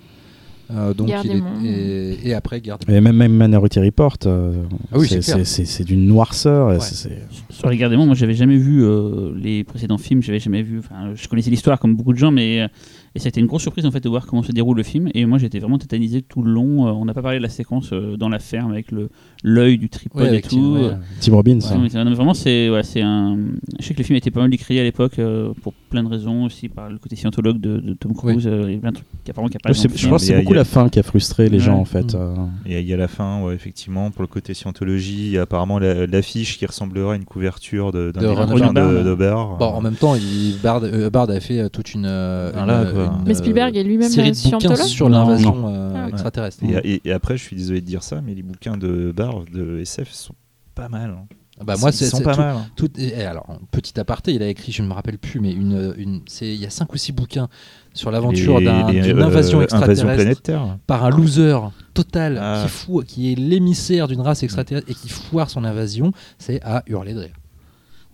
Euh, 0.73 0.93
donc 0.95 1.09
il 1.23 1.31
des 1.31 1.37
est- 1.37 1.41
mondes. 1.41 1.65
et, 1.65 2.19
et 2.25 2.35
après 2.35 2.61
Garde. 2.61 2.83
Et 2.89 3.01
même, 3.01 3.15
même 3.15 3.31
Minority 3.41 3.79
Report, 3.79 4.17
euh, 4.27 4.53
Ah 4.93 4.99
oui, 4.99 5.07
c'est- 5.07 5.23
c'est 5.23 5.33
clair. 5.35 5.47
c'est 5.47 5.65
c'est- 5.65 5.65
c'est 5.65 5.85
d'une 5.85 6.05
noirceur. 6.09 6.73
et 6.73 6.75
Ouais. 6.75 6.81
c'est- 6.81 6.97
c'est- 6.97 7.23
Sur 7.51 7.71
les 7.71 7.77
Gardes 7.77 7.93
des 7.93 7.97
Mondes, 7.97 8.09
moi 8.09 8.17
j'avais 8.17 8.35
jamais 8.35 8.57
vu 8.57 8.83
euh, 8.85 9.33
les 9.37 9.63
précédents 9.63 9.99
films, 9.99 10.23
j'avais 10.25 10.41
jamais 10.41 10.63
vu. 10.63 10.81
Enfin, 10.81 11.13
je 11.15 11.29
connaissais 11.29 11.51
l'histoire 11.51 11.79
comme 11.79 11.95
beaucoup 11.95 12.13
de 12.13 12.19
gens, 12.19 12.33
mais 12.33 12.63
euh, 12.63 12.69
et 13.17 13.19
ça 13.19 13.27
a 13.27 13.29
été 13.31 13.41
une 13.41 13.47
grosse 13.47 13.63
surprise 13.63 13.87
en 13.87 13.91
fait 13.91 14.01
de 14.01 14.09
voir 14.09 14.27
comment 14.27 14.43
se 14.43 14.53
déroule 14.53 14.77
le 14.77 14.83
film. 14.83 15.09
Et 15.15 15.25
moi 15.27 15.39
j'étais 15.39 15.59
vraiment 15.59 15.79
tétanisé 15.79 16.23
tout 16.23 16.43
le 16.43 16.53
long. 16.53 16.87
Euh, 16.87 16.91
on 16.93 17.05
n'a 17.05 17.15
pas 17.15 17.23
parlé 17.23 17.39
de 17.39 17.43
la 17.43 17.49
séquence 17.49 17.91
euh, 17.93 18.17
dans 18.17 18.29
la 18.29 18.39
ferme 18.39 18.71
avec 18.73 18.91
le 18.93 19.09
l'œil 19.43 19.79
du 19.79 19.89
tripode 19.89 20.23
Ouais, 20.23 20.37
et 20.39 20.43
tout. 20.43 20.49
Tim, 20.51 20.73
ouais. 20.75 20.91
Tim 21.21 21.33
Robbins. 21.35 21.59
Ouais, 21.61 22.05
non, 22.05 22.13
vraiment, 22.15 22.35
c'est 22.35 22.71
ouais, 22.71 22.83
c'est 22.83 23.03
un. 23.03 23.39
Je 23.81 23.85
sais 23.87 23.95
que 23.95 23.99
le 23.99 24.05
film 24.05 24.15
a 24.15 24.19
été 24.19 24.31
pas 24.31 24.41
mal 24.41 24.51
décrié 24.51 24.81
à 24.81 24.85
l'époque 24.85 25.19
euh, 25.19 25.53
pour 25.63 25.73
plein 25.91 26.03
de 26.03 26.09
raisons, 26.09 26.45
aussi 26.45 26.69
par 26.69 26.91
le 26.91 26.99
côté 26.99 27.17
scientologue 27.17 27.59
de, 27.61 27.79
de 27.81 27.95
Tom 27.95 28.13
Cruise. 28.15 28.47
euh, 28.47 28.65
Il 28.69 28.75
y 28.75 28.77
a 28.77 28.81
plein 28.81 28.91
de 28.91 28.97
trucs 28.97 29.09
qui 29.25 29.31
apparemment 29.31 29.49
qui 29.49 29.57
a 29.57 29.61
pas 29.61 29.73
je 29.73 29.83
pense 30.09 30.23
que 30.23 30.27
Il 30.27 30.33
y 30.33 30.37
c'est 30.37 30.37
beaucoup 30.43 30.53
a- 30.53 30.57
la 30.57 30.65
fin 30.65 30.89
qui 30.89 30.99
a 30.99 31.03
frustré 31.03 31.49
les 31.49 31.59
Ouais. 31.59 31.65
gens 31.65 31.79
en 31.79 31.85
fait. 31.85 32.15
Euh. 32.15 32.35
Il 32.67 32.73
y, 32.73 32.77
a- 32.77 32.81
il 32.81 32.87
y 32.87 32.93
a 32.93 32.97
la 32.97 33.09
fin, 33.09 33.43
ouais, 33.43 33.55
effectivement, 33.55 34.11
pour 34.11 34.23
le 34.23 34.29
côté 34.29 34.53
scientologie, 34.55 35.27
il 35.27 35.31
y 35.33 35.39
a 35.39 35.43
apparemment 35.43 35.79
la- 35.79 36.07
l'affiche 36.07 36.59
qui 36.59 36.67
ressemblera 36.67 37.13
à 37.15 37.17
une 37.17 37.25
couverture 37.25 37.93
de- 37.93 38.11
d'un 38.13 38.21
De 38.21 38.27
de, 38.27 39.03
de 39.09 39.15
Bard. 39.15 39.57
Bon, 39.59 39.67
en 39.67 39.81
même 39.81 39.95
temps, 39.95 40.15
il, 40.15 40.57
Bard, 40.63 40.83
euh, 40.85 41.09
Bard 41.11 41.31
a 41.31 41.41
fait 41.41 41.69
toute 41.71 41.95
une, 41.95 42.05
euh, 42.07 42.51
Voilà. 42.55 42.85
Une, 43.07 43.25
Mais 43.25 43.31
euh, 43.33 43.35
Spielberg 43.35 43.77
est 43.77 43.83
lui-même 43.83 44.11
série 44.11 44.29
euh, 44.29 44.33
de 44.33 44.37
bouquins 44.37 44.59
scientologue 44.61 44.87
sur 44.87 45.09
l'invasion 45.09 45.65
euh, 45.69 45.93
Ah, 45.95 46.09
extraterrestre. 46.09 46.63
Et, 46.65 46.95
et- 46.95 47.01
et 47.09 47.13
après, 47.13 47.37
je 47.37 47.43
suis 47.43 47.57
désolé 47.57 47.81
de 47.81 47.87
dire 47.87 48.03
ça, 48.03 48.21
mais 48.21 48.35
les 48.35 48.43
bouquins 48.43 48.77
de 48.77 49.13
Bard, 49.17 49.45
de 49.53 49.79
SF, 49.81 50.11
sont 50.13 50.35
pas 50.75 50.89
mal. 50.89 51.11
hein. 51.11 51.27
Ah 51.59 51.65
Bah, 51.65 51.75
moi, 51.81 51.89
Ils 51.89 51.95
c'est 51.95 52.23
pas 52.23 52.35
tout- 52.35 52.41
mal. 52.43 52.57
hein. 52.57 52.67
tout- 52.77 52.91
et 53.01 53.25
alors, 53.25 53.47
petit 53.71 53.99
aparté, 53.99 54.35
il 54.35 54.43
a 54.43 54.49
écrit, 54.49 54.73
je 54.73 54.83
ne 54.83 54.89
me 54.89 54.93
rappelle 54.93 55.17
plus, 55.17 55.41
mais 55.41 55.53
une, 55.53 55.95
une, 55.97 56.21
c'est- 56.27 56.53
il 56.53 56.61
y 56.61 56.67
a 56.67 56.71
cinq 56.71 56.93
ou 56.93 56.99
six 56.99 57.13
bouquins 57.13 57.49
sur 57.95 58.11
l'aventure 58.11 58.59
d'une 58.59 58.69
euh, 58.69 59.25
invasion 59.25 59.63
extraterrestre 59.63 60.05
planète 60.05 60.43
Terre. 60.43 60.77
par 60.87 61.07
un 61.07 61.09
loser 61.11 61.57
total 61.95 62.39
Ah. 62.39 62.63
qui, 62.67 62.69
fou- 62.71 63.03
qui 63.07 63.33
est 63.33 63.37
l'émissaire 63.37 64.07
d'une 64.07 64.21
race 64.21 64.43
extraterrestre 64.43 64.91
et 64.91 64.95
qui 64.95 65.09
foire 65.09 65.49
son 65.49 65.65
invasion. 65.65 66.13
C'est 66.39 66.61
à 66.63 66.83
hurler 66.89 67.15
de 67.15 67.21
rire. 67.21 67.35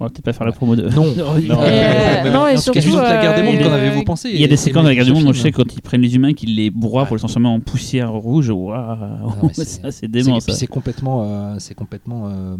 On 0.02 0.06
va 0.06 0.10
peut-être 0.10 0.24
pas 0.24 0.32
faire 0.32 0.46
la 0.46 0.52
promo 0.52 0.74
de. 0.74 0.88
Non. 0.88 1.04
de- 1.14 1.20
Non. 1.46 1.62
Et, 1.64 1.68
euh, 1.70 2.30
non, 2.32 2.48
et 2.48 2.56
surtout, 2.56 2.80
juste 2.80 2.96
la 2.96 3.22
guerre 3.22 3.36
des 3.36 3.42
mondes, 3.44 3.54
euh, 3.60 3.64
qu'en 3.64 3.72
avez-vous 3.72 4.02
pensé 4.02 4.30
Il 4.32 4.40
y 4.40 4.44
a 4.44 4.48
des 4.48 4.56
séquences 4.56 4.82
dans 4.82 4.88
la 4.88 4.94
guerre 4.96 5.04
du 5.04 5.10
ce 5.10 5.14
monde, 5.14 5.24
moi 5.24 5.32
je 5.32 5.40
sais 5.40 5.52
quand 5.52 5.62
ils 5.72 5.80
prennent 5.80 6.00
les 6.00 6.16
humains, 6.16 6.32
qu'ils 6.34 6.56
les 6.56 6.70
broient 6.70 7.06
pour 7.06 7.14
les 7.14 7.20
transformer 7.20 7.48
en 7.48 7.60
poussière 7.60 8.10
rouge. 8.10 8.50
Waouh, 8.50 9.50
c'est- 9.52 9.64
ça 9.64 9.90
c'est 9.92 10.08
dément 10.08 10.36
et 10.36 10.40
puis 10.40 10.52
ça. 10.52 10.58
c'est 10.58 10.66
complètement, 10.66 11.22
euh, 11.24 11.54
c'est 11.60 11.74
complètement 11.74 12.24
euh, 12.28 12.56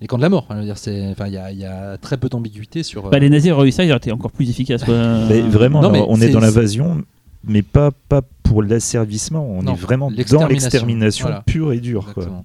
les 0.00 0.08
camps 0.08 0.16
de 0.16 0.22
la 0.22 0.28
mort. 0.28 0.48
il 0.60 0.66
y 0.66 1.36
a, 1.36 1.52
il 1.52 1.58
y 1.58 1.64
a 1.64 1.96
très 1.98 2.16
peu 2.16 2.28
d'ambiguïté 2.28 2.82
sur. 2.82 3.06
euh, 3.06 3.10
Bah, 3.10 3.20
les 3.20 3.30
nazis 3.30 3.52
auraient 3.52 3.68
eu 3.68 3.72
ça, 3.72 3.84
ils 3.84 3.90
auraient 3.90 3.98
été 3.98 4.10
encore 4.10 4.32
plus 4.32 4.50
efficaces. 4.50 4.84
Mais 4.88 5.40
vraiment, 5.40 5.82
Non, 5.82 5.90
mais 5.90 5.98
alors, 5.98 6.10
on 6.10 6.20
est, 6.20 6.30
dans 6.30 6.40
l'invasion, 6.40 7.02
mais 7.44 7.62
pas, 7.62 7.90
pas 8.08 8.22
pour 8.42 8.62
l'asservissement. 8.62 9.46
On 9.48 9.62
Non, 9.62 9.72
est 9.74 9.76
vraiment 9.76 10.10
dans 10.10 10.46
l'extermination. 10.48 11.26
Voilà. 11.26 11.42
pure 11.46 11.72
et 11.72 11.78
dure. 11.78 12.12
Quoi. 12.12 12.24
exactement. 12.24 12.44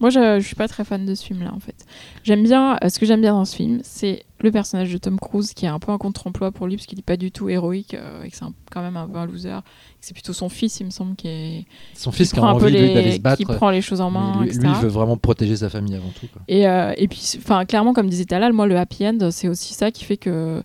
Moi, 0.00 0.08
je, 0.10 0.40
je 0.40 0.46
suis 0.46 0.56
pas 0.56 0.66
très 0.66 0.84
fan 0.84 1.04
de 1.04 1.14
ce 1.14 1.24
film-là, 1.24 1.52
en 1.54 1.60
fait. 1.60 1.84
J'aime 2.24 2.42
bien, 2.42 2.78
euh, 2.82 2.88
ce 2.88 2.98
que 2.98 3.04
j'aime 3.04 3.20
bien 3.20 3.34
dans 3.34 3.44
ce 3.44 3.54
film, 3.54 3.80
c'est 3.82 4.24
le 4.40 4.50
personnage 4.50 4.90
de 4.90 4.96
Tom 4.96 5.20
Cruise, 5.20 5.52
qui 5.52 5.66
est 5.66 5.68
un 5.68 5.78
peu 5.78 5.92
un 5.92 5.98
contre-emploi 5.98 6.52
pour 6.52 6.66
lui, 6.66 6.76
parce 6.76 6.86
qu'il 6.86 6.96
n'est 6.96 7.02
pas 7.02 7.18
du 7.18 7.30
tout 7.30 7.50
héroïque, 7.50 7.92
euh, 7.92 8.22
et 8.22 8.30
que 8.30 8.36
c'est 8.36 8.46
quand 8.72 8.80
même 8.80 8.96
un 8.96 9.06
peu 9.06 9.18
un 9.18 9.26
loser. 9.26 9.58
C'est 10.00 10.14
plutôt 10.14 10.32
son 10.32 10.48
fils, 10.48 10.80
il 10.80 10.86
me 10.86 10.90
semble, 10.90 11.16
qui, 11.16 11.28
est, 11.28 11.66
Son 11.94 12.12
fils 12.12 12.28
qui 12.28 12.34
qui 12.34 12.38
a 12.38 12.42
prend 12.42 12.56
un 12.56 12.58
peu 12.58 12.66
envie 12.66 12.72
d'aller 12.72 13.20
qui 13.36 13.44
prend 13.44 13.68
les 13.68 13.82
choses 13.82 14.00
en 14.00 14.10
main, 14.10 14.40
lui, 14.40 14.48
etc. 14.48 14.60
lui, 14.62 14.70
il 14.74 14.82
veut 14.82 14.88
vraiment 14.88 15.18
protéger 15.18 15.56
sa 15.56 15.68
famille 15.68 15.94
avant 15.94 16.10
tout. 16.18 16.26
quoi. 16.32 16.40
Et, 16.48 16.66
euh, 16.66 16.94
et 16.96 17.06
puis, 17.06 17.20
enfin, 17.36 17.66
clairement, 17.66 17.92
comme 17.92 18.08
disait 18.08 18.24
Talal, 18.24 18.54
moi, 18.54 18.66
le 18.66 18.78
happy 18.78 19.06
end, 19.06 19.30
c'est 19.30 19.48
aussi 19.48 19.74
ça 19.74 19.90
qui 19.90 20.04
fait 20.04 20.16
que, 20.16 20.62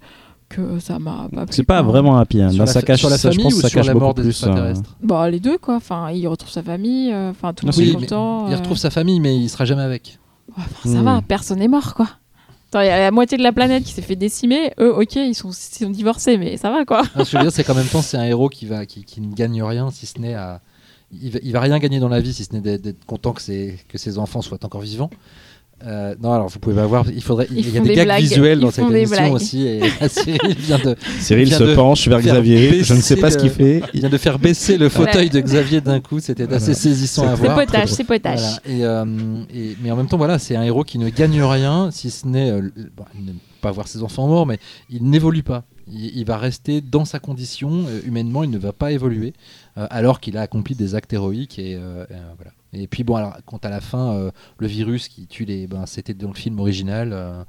que 0.49 0.79
ça 0.79 0.99
m'a 0.99 1.27
pas 1.33 1.45
C'est 1.49 1.63
pas 1.63 1.81
quoi. 1.81 1.91
vraiment 1.91 2.17
un 2.17 2.21
happy 2.21 2.37
Là, 2.37 2.51
la, 2.51 2.65
ça 2.67 2.81
cache, 2.81 2.99
sur 2.99 3.09
la 3.09 3.17
ça, 3.17 3.31
je 3.31 3.35
famille 3.35 3.43
pense 3.45 3.53
ou 3.53 3.57
que 3.57 3.61
ça 3.63 3.69
sur 3.69 3.77
cache 3.79 3.87
la 3.87 3.93
beaucoup 3.93 4.05
mort 4.05 4.13
des 4.13 4.21
plus. 4.21 4.27
euh, 4.43 4.47
extraterrestres 4.47 4.95
Bah, 5.01 5.29
les 5.29 5.39
deux, 5.39 5.57
quoi. 5.57 5.75
Enfin, 5.75 6.11
il 6.11 6.27
retrouve 6.27 6.51
sa 6.51 6.61
famille, 6.63 7.11
euh, 7.11 7.31
enfin, 7.31 7.53
tout 7.53 7.65
le 7.65 7.71
monde 7.71 7.81
est 7.81 7.93
content. 8.01 8.47
il 8.47 8.53
euh. 8.53 8.57
retrouve 8.57 8.77
sa 8.77 8.89
famille, 8.89 9.19
mais 9.19 9.37
il 9.37 9.49
sera 9.49 9.65
jamais 9.65 9.81
avec. 9.81 10.19
Ouais, 10.57 10.63
enfin, 10.63 10.89
ça 10.89 11.01
Hmm. 11.01 11.05
va, 11.05 11.21
personne 11.27 11.59
n'est 11.59 11.67
mort, 11.67 11.95
quoi. 11.95 12.07
Attends, 12.69 12.81
il 12.81 12.87
y 12.87 12.89
a 12.89 12.99
la 12.99 13.11
moitié 13.11 13.37
de 13.37 13.43
la 13.43 13.51
planète 13.51 13.83
qui 13.83 13.91
s'est 13.91 14.01
fait 14.01 14.15
décimer. 14.15 14.71
Eux, 14.79 14.93
ok, 14.93 15.15
ils 15.15 15.33
sont, 15.35 15.49
ils 15.51 15.85
sont 15.85 15.89
divorcés, 15.89 16.37
mais 16.37 16.57
ça 16.57 16.69
va, 16.71 16.85
quoi. 16.85 17.01
Non, 17.15 17.23
ce 17.25 17.31
que 17.31 17.31
je 17.31 17.37
veux 17.37 17.43
dire, 17.43 17.51
c'est 17.51 17.63
qu'en 17.63 17.75
même 17.75 17.87
temps, 17.87 18.01
c'est 18.01 18.17
un 18.17 18.25
héros 18.25 18.49
qui, 18.49 18.65
va, 18.65 18.85
qui, 18.85 19.03
qui 19.03 19.21
ne 19.21 19.33
gagne 19.33 19.61
rien, 19.63 19.89
si 19.91 20.05
ce 20.05 20.19
n'est 20.19 20.33
à. 20.35 20.61
Il 21.11 21.31
va, 21.31 21.39
il 21.43 21.51
va 21.53 21.59
rien 21.61 21.77
gagner 21.79 21.99
dans 21.99 22.09
la 22.09 22.19
vie, 22.19 22.33
si 22.33 22.43
ce 22.43 22.53
n'est 22.53 22.61
d'être 22.61 22.81
d'être 22.81 23.05
content 23.05 23.31
que 23.33 23.41
ses, 23.41 23.77
que 23.87 23.97
ses 23.97 24.17
enfants 24.17 24.41
soient 24.41 24.63
encore 24.65 24.81
vivants. 24.81 25.09
Euh, 25.85 26.15
non, 26.21 26.33
alors 26.33 26.47
vous 26.47 26.57
pouvez 26.59 26.75
pas 26.75 26.85
voir. 26.87 27.05
Il 27.13 27.21
faudrait. 27.21 27.47
Il 27.51 27.69
y 27.73 27.77
a 27.77 27.81
des, 27.81 27.89
des 27.89 27.95
gags 27.95 28.05
blagues, 28.05 28.21
visuels 28.21 28.57
ils 28.57 28.61
dans 28.61 28.71
cette 28.71 28.89
émission 28.89 29.15
blagues. 29.17 29.33
aussi. 29.33 29.67
Et 29.67 29.81
Cyril 30.09 30.55
vient 30.57 30.79
de, 30.79 30.95
Cyril 31.19 31.47
vient 31.47 31.57
se 31.59 31.63
de 31.63 31.75
penche 31.75 32.07
vers 32.07 32.19
Xavier. 32.21 32.83
Je 32.83 32.93
ne 32.95 33.01
sais 33.01 33.15
pas 33.17 33.29
ce 33.29 33.37
qu'il 33.37 33.51
fait. 33.51 33.83
il 33.93 33.99
vient 33.99 34.09
de 34.09 34.17
faire 34.17 34.39
baisser 34.39 34.77
le 34.77 34.89
fauteuil 34.89 35.29
de 35.29 35.39
Xavier 35.39 35.81
d'un 35.81 35.99
coup. 35.99 36.19
C'était 36.19 36.51
assez 36.51 36.73
saisissant 36.73 37.27
à 37.27 37.35
C'est 37.35 37.43
voir. 37.43 37.55
potage, 37.55 37.89
c'est 37.89 38.03
potage. 38.03 38.39
Voilà. 38.39 38.59
Et, 38.65 38.83
euh, 38.85 39.05
et- 39.53 39.77
mais 39.83 39.91
en 39.91 39.95
même 39.95 40.07
temps, 40.07 40.17
voilà, 40.17 40.39
c'est 40.39 40.55
un 40.55 40.63
héros 40.63 40.83
qui 40.83 40.97
ne 40.97 41.09
gagne 41.09 41.41
rien, 41.43 41.89
si 41.91 42.09
ce 42.09 42.25
n'est 42.27 42.49
euh, 42.49 42.61
le- 42.61 42.73
bon, 42.97 43.03
ne 43.19 43.33
pas 43.61 43.71
voir 43.71 43.87
ses 43.87 44.01
enfants 44.01 44.27
morts, 44.27 44.45
mais 44.47 44.57
il 44.89 45.03
n'évolue 45.07 45.43
pas. 45.43 45.63
Il, 45.87 46.17
il 46.17 46.25
va 46.25 46.37
rester 46.37 46.81
dans 46.81 47.05
sa 47.05 47.19
condition. 47.19 47.85
euh, 47.87 47.99
humainement, 48.07 48.43
il 48.43 48.49
ne 48.49 48.57
va 48.57 48.73
pas 48.73 48.91
évoluer, 48.91 49.33
euh, 49.77 49.85
alors 49.91 50.19
qu'il 50.19 50.35
a 50.37 50.41
accompli 50.41 50.73
des 50.73 50.95
actes 50.95 51.13
héroïques. 51.13 51.59
Et, 51.59 51.75
euh, 51.75 52.05
euh, 52.09 52.15
voilà. 52.37 52.51
Et 52.83 52.87
puis, 52.87 53.03
bon, 53.03 53.15
alors, 53.15 53.37
quant 53.45 53.57
à 53.63 53.69
la 53.69 53.81
fin, 53.81 54.13
euh, 54.15 54.31
le 54.59 54.67
virus 54.67 55.07
qui 55.07 55.27
tue 55.27 55.45
les. 55.45 55.67
Ben, 55.67 55.85
C'était 55.85 56.13
dans 56.13 56.29
le 56.29 56.33
film 56.35 56.59
original. 56.59 57.11
euh, 57.13 57.43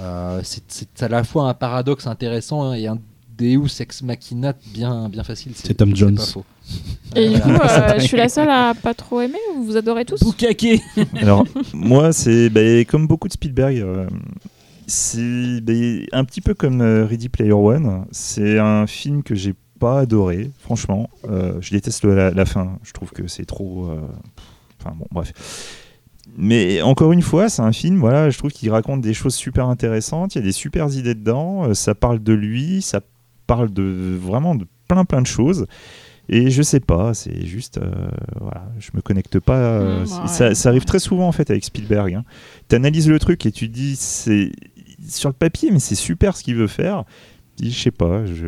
euh, 0.00 0.40
c'est- 0.44 1.02
à 1.02 1.08
la 1.08 1.24
fois 1.24 1.48
un 1.48 1.54
paradoxe 1.54 2.06
intéressant 2.06 2.62
hein, 2.62 2.74
et 2.74 2.86
un 2.86 2.98
Deus 3.36 3.80
ex 3.80 4.02
machina 4.02 4.52
bien, 4.74 5.08
bien 5.08 5.22
facile. 5.24 5.52
C'est 5.54 5.74
Tom 5.74 5.94
Jones. 5.94 6.16
pas 6.16 6.22
faux. 6.26 6.44
Et 7.16 7.28
du 7.30 7.40
coup, 7.40 7.50
euh, 7.50 7.94
je 7.98 8.04
suis 8.04 8.16
la 8.16 8.28
seule 8.28 8.50
à 8.50 8.74
pas 8.74 8.94
trop 8.94 9.20
aimer 9.20 9.38
ou 9.56 9.62
vous 9.62 9.76
adorez 9.76 10.04
tous 10.04 10.20
Bukake 10.22 10.80
Alors, 11.20 11.44
moi, 11.72 12.12
c'est 12.12 12.50
bah, 12.50 12.60
comme 12.84 13.06
beaucoup 13.06 13.28
de 13.28 13.32
Spielberg, 13.32 13.78
euh, 13.78 14.08
c'est 14.86 15.60
bah, 15.60 15.72
un 16.12 16.24
petit 16.24 16.40
peu 16.40 16.54
comme 16.54 16.80
euh, 16.80 17.06
Ready 17.06 17.28
Player 17.28 17.52
One. 17.52 18.04
C'est 18.10 18.58
un 18.58 18.86
film 18.86 19.22
que 19.22 19.34
j'ai 19.34 19.54
pas 19.78 20.00
adoré, 20.00 20.50
franchement. 20.58 21.08
Euh, 21.28 21.58
je 21.60 21.70
déteste 21.70 22.04
la, 22.04 22.30
la 22.30 22.44
fin. 22.44 22.78
Je 22.82 22.92
trouve 22.92 23.10
que 23.12 23.26
c'est 23.28 23.44
trop. 23.46 23.86
euh, 23.86 24.00
Enfin, 24.80 24.94
bon, 24.96 25.06
bref. 25.10 25.32
Mais 26.36 26.82
encore 26.82 27.12
une 27.12 27.22
fois, 27.22 27.48
c'est 27.48 27.62
un 27.62 27.72
film, 27.72 27.98
voilà, 27.98 28.30
je 28.30 28.38
trouve 28.38 28.50
qu'il 28.52 28.70
raconte 28.70 29.00
des 29.00 29.14
choses 29.14 29.34
super 29.34 29.66
intéressantes. 29.68 30.34
Il 30.34 30.38
y 30.38 30.40
a 30.42 30.44
des 30.44 30.52
super 30.52 30.86
idées 30.94 31.14
dedans. 31.14 31.64
euh, 31.68 31.74
ça 31.74 31.94
parle 31.94 32.22
de 32.22 32.32
lui, 32.32 32.82
ça 32.82 33.00
parle 33.46 33.72
de 33.72 34.16
vraiment 34.20 34.54
de 34.54 34.66
plein 34.88 35.04
plein 35.04 35.22
de 35.22 35.26
choses. 35.26 35.66
Et 36.30 36.50
je 36.50 36.60
sais 36.62 36.80
pas, 36.80 37.14
c'est 37.14 37.46
juste, 37.46 37.78
euh, 37.78 37.90
voilà, 38.38 38.70
je 38.78 38.90
me 38.92 39.00
connecte 39.00 39.40
pas. 39.40 39.56
euh, 39.56 40.00
Mmh, 40.04 40.20
ouais. 40.22 40.28
ça, 40.28 40.54
ça 40.54 40.68
arrive 40.68 40.84
très 40.84 40.98
souvent 40.98 41.26
en 41.26 41.32
fait 41.32 41.50
avec 41.50 41.64
Spielberg. 41.64 42.12
Hein. 42.14 42.24
Tu 42.68 42.76
analyses 42.76 43.08
le 43.08 43.18
truc 43.18 43.46
et 43.46 43.50
tu 43.52 43.68
dis, 43.68 43.96
c'est 43.96 44.52
sur 45.08 45.30
le 45.30 45.34
papier, 45.34 45.70
mais 45.70 45.78
c'est 45.78 45.94
super 45.94 46.36
ce 46.36 46.42
qu'il 46.44 46.56
veut 46.56 46.66
faire. 46.66 47.04
Puis, 47.58 47.70
Je 47.70 47.78
sais 47.78 47.90
pas, 47.90 48.24
je 48.26 48.46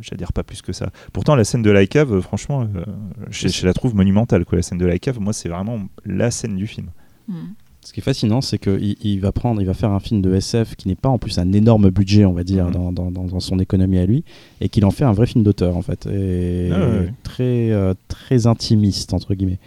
j'adhère 0.00 0.32
pas 0.32 0.42
plus 0.42 0.62
que 0.62 0.72
ça. 0.72 0.90
Pourtant, 1.12 1.34
la 1.36 1.44
scène 1.44 1.62
de 1.62 1.70
la 1.70 1.86
cave, 1.86 2.20
franchement, 2.20 2.62
euh, 2.74 2.84
je, 3.30 3.48
je 3.48 3.66
la 3.66 3.72
trouve 3.72 3.94
monumentale. 3.94 4.44
Quoi. 4.44 4.56
La 4.56 4.62
scène 4.62 4.78
de 4.78 4.86
la 4.86 4.98
cave, 4.98 5.20
moi, 5.20 5.32
c'est 5.32 5.48
vraiment 5.48 5.78
la 6.04 6.30
scène 6.30 6.56
du 6.56 6.66
film. 6.66 6.88
Hmm. 7.28 7.34
Ce 7.82 7.92
qui 7.92 8.00
est 8.00 8.02
fascinant, 8.02 8.40
c'est 8.40 8.58
qu'il 8.58 8.96
il 9.00 9.20
va 9.20 9.30
prendre, 9.30 9.60
il 9.60 9.64
va 9.66 9.74
faire 9.74 9.92
un 9.92 10.00
film 10.00 10.20
de 10.20 10.34
SF 10.34 10.74
qui 10.74 10.88
n'est 10.88 10.96
pas 10.96 11.08
en 11.08 11.18
plus 11.18 11.38
un 11.38 11.52
énorme 11.52 11.88
budget, 11.90 12.24
on 12.24 12.32
va 12.32 12.42
dire, 12.42 12.64
Mhm. 12.66 12.72
dans, 12.72 12.92
dans- 12.92 13.10
dans- 13.12 13.24
dans 13.26 13.38
son 13.40 13.60
économie 13.60 13.98
à 13.98 14.06
lui, 14.06 14.24
et 14.60 14.68
qu'il 14.68 14.84
en 14.84 14.90
fait 14.90 15.04
un 15.04 15.12
vrai 15.12 15.26
film 15.26 15.44
d'auteur 15.44 15.76
en 15.76 15.82
fait, 15.82 16.04
et 16.06 16.70
Ah 16.72 16.80
ouais, 16.80 16.84
ouais. 16.98 17.14
très 17.22 17.70
euh, 17.70 17.94
très 18.08 18.48
intimiste 18.48 19.12
entre 19.14 19.34
guillemets. 19.34 19.60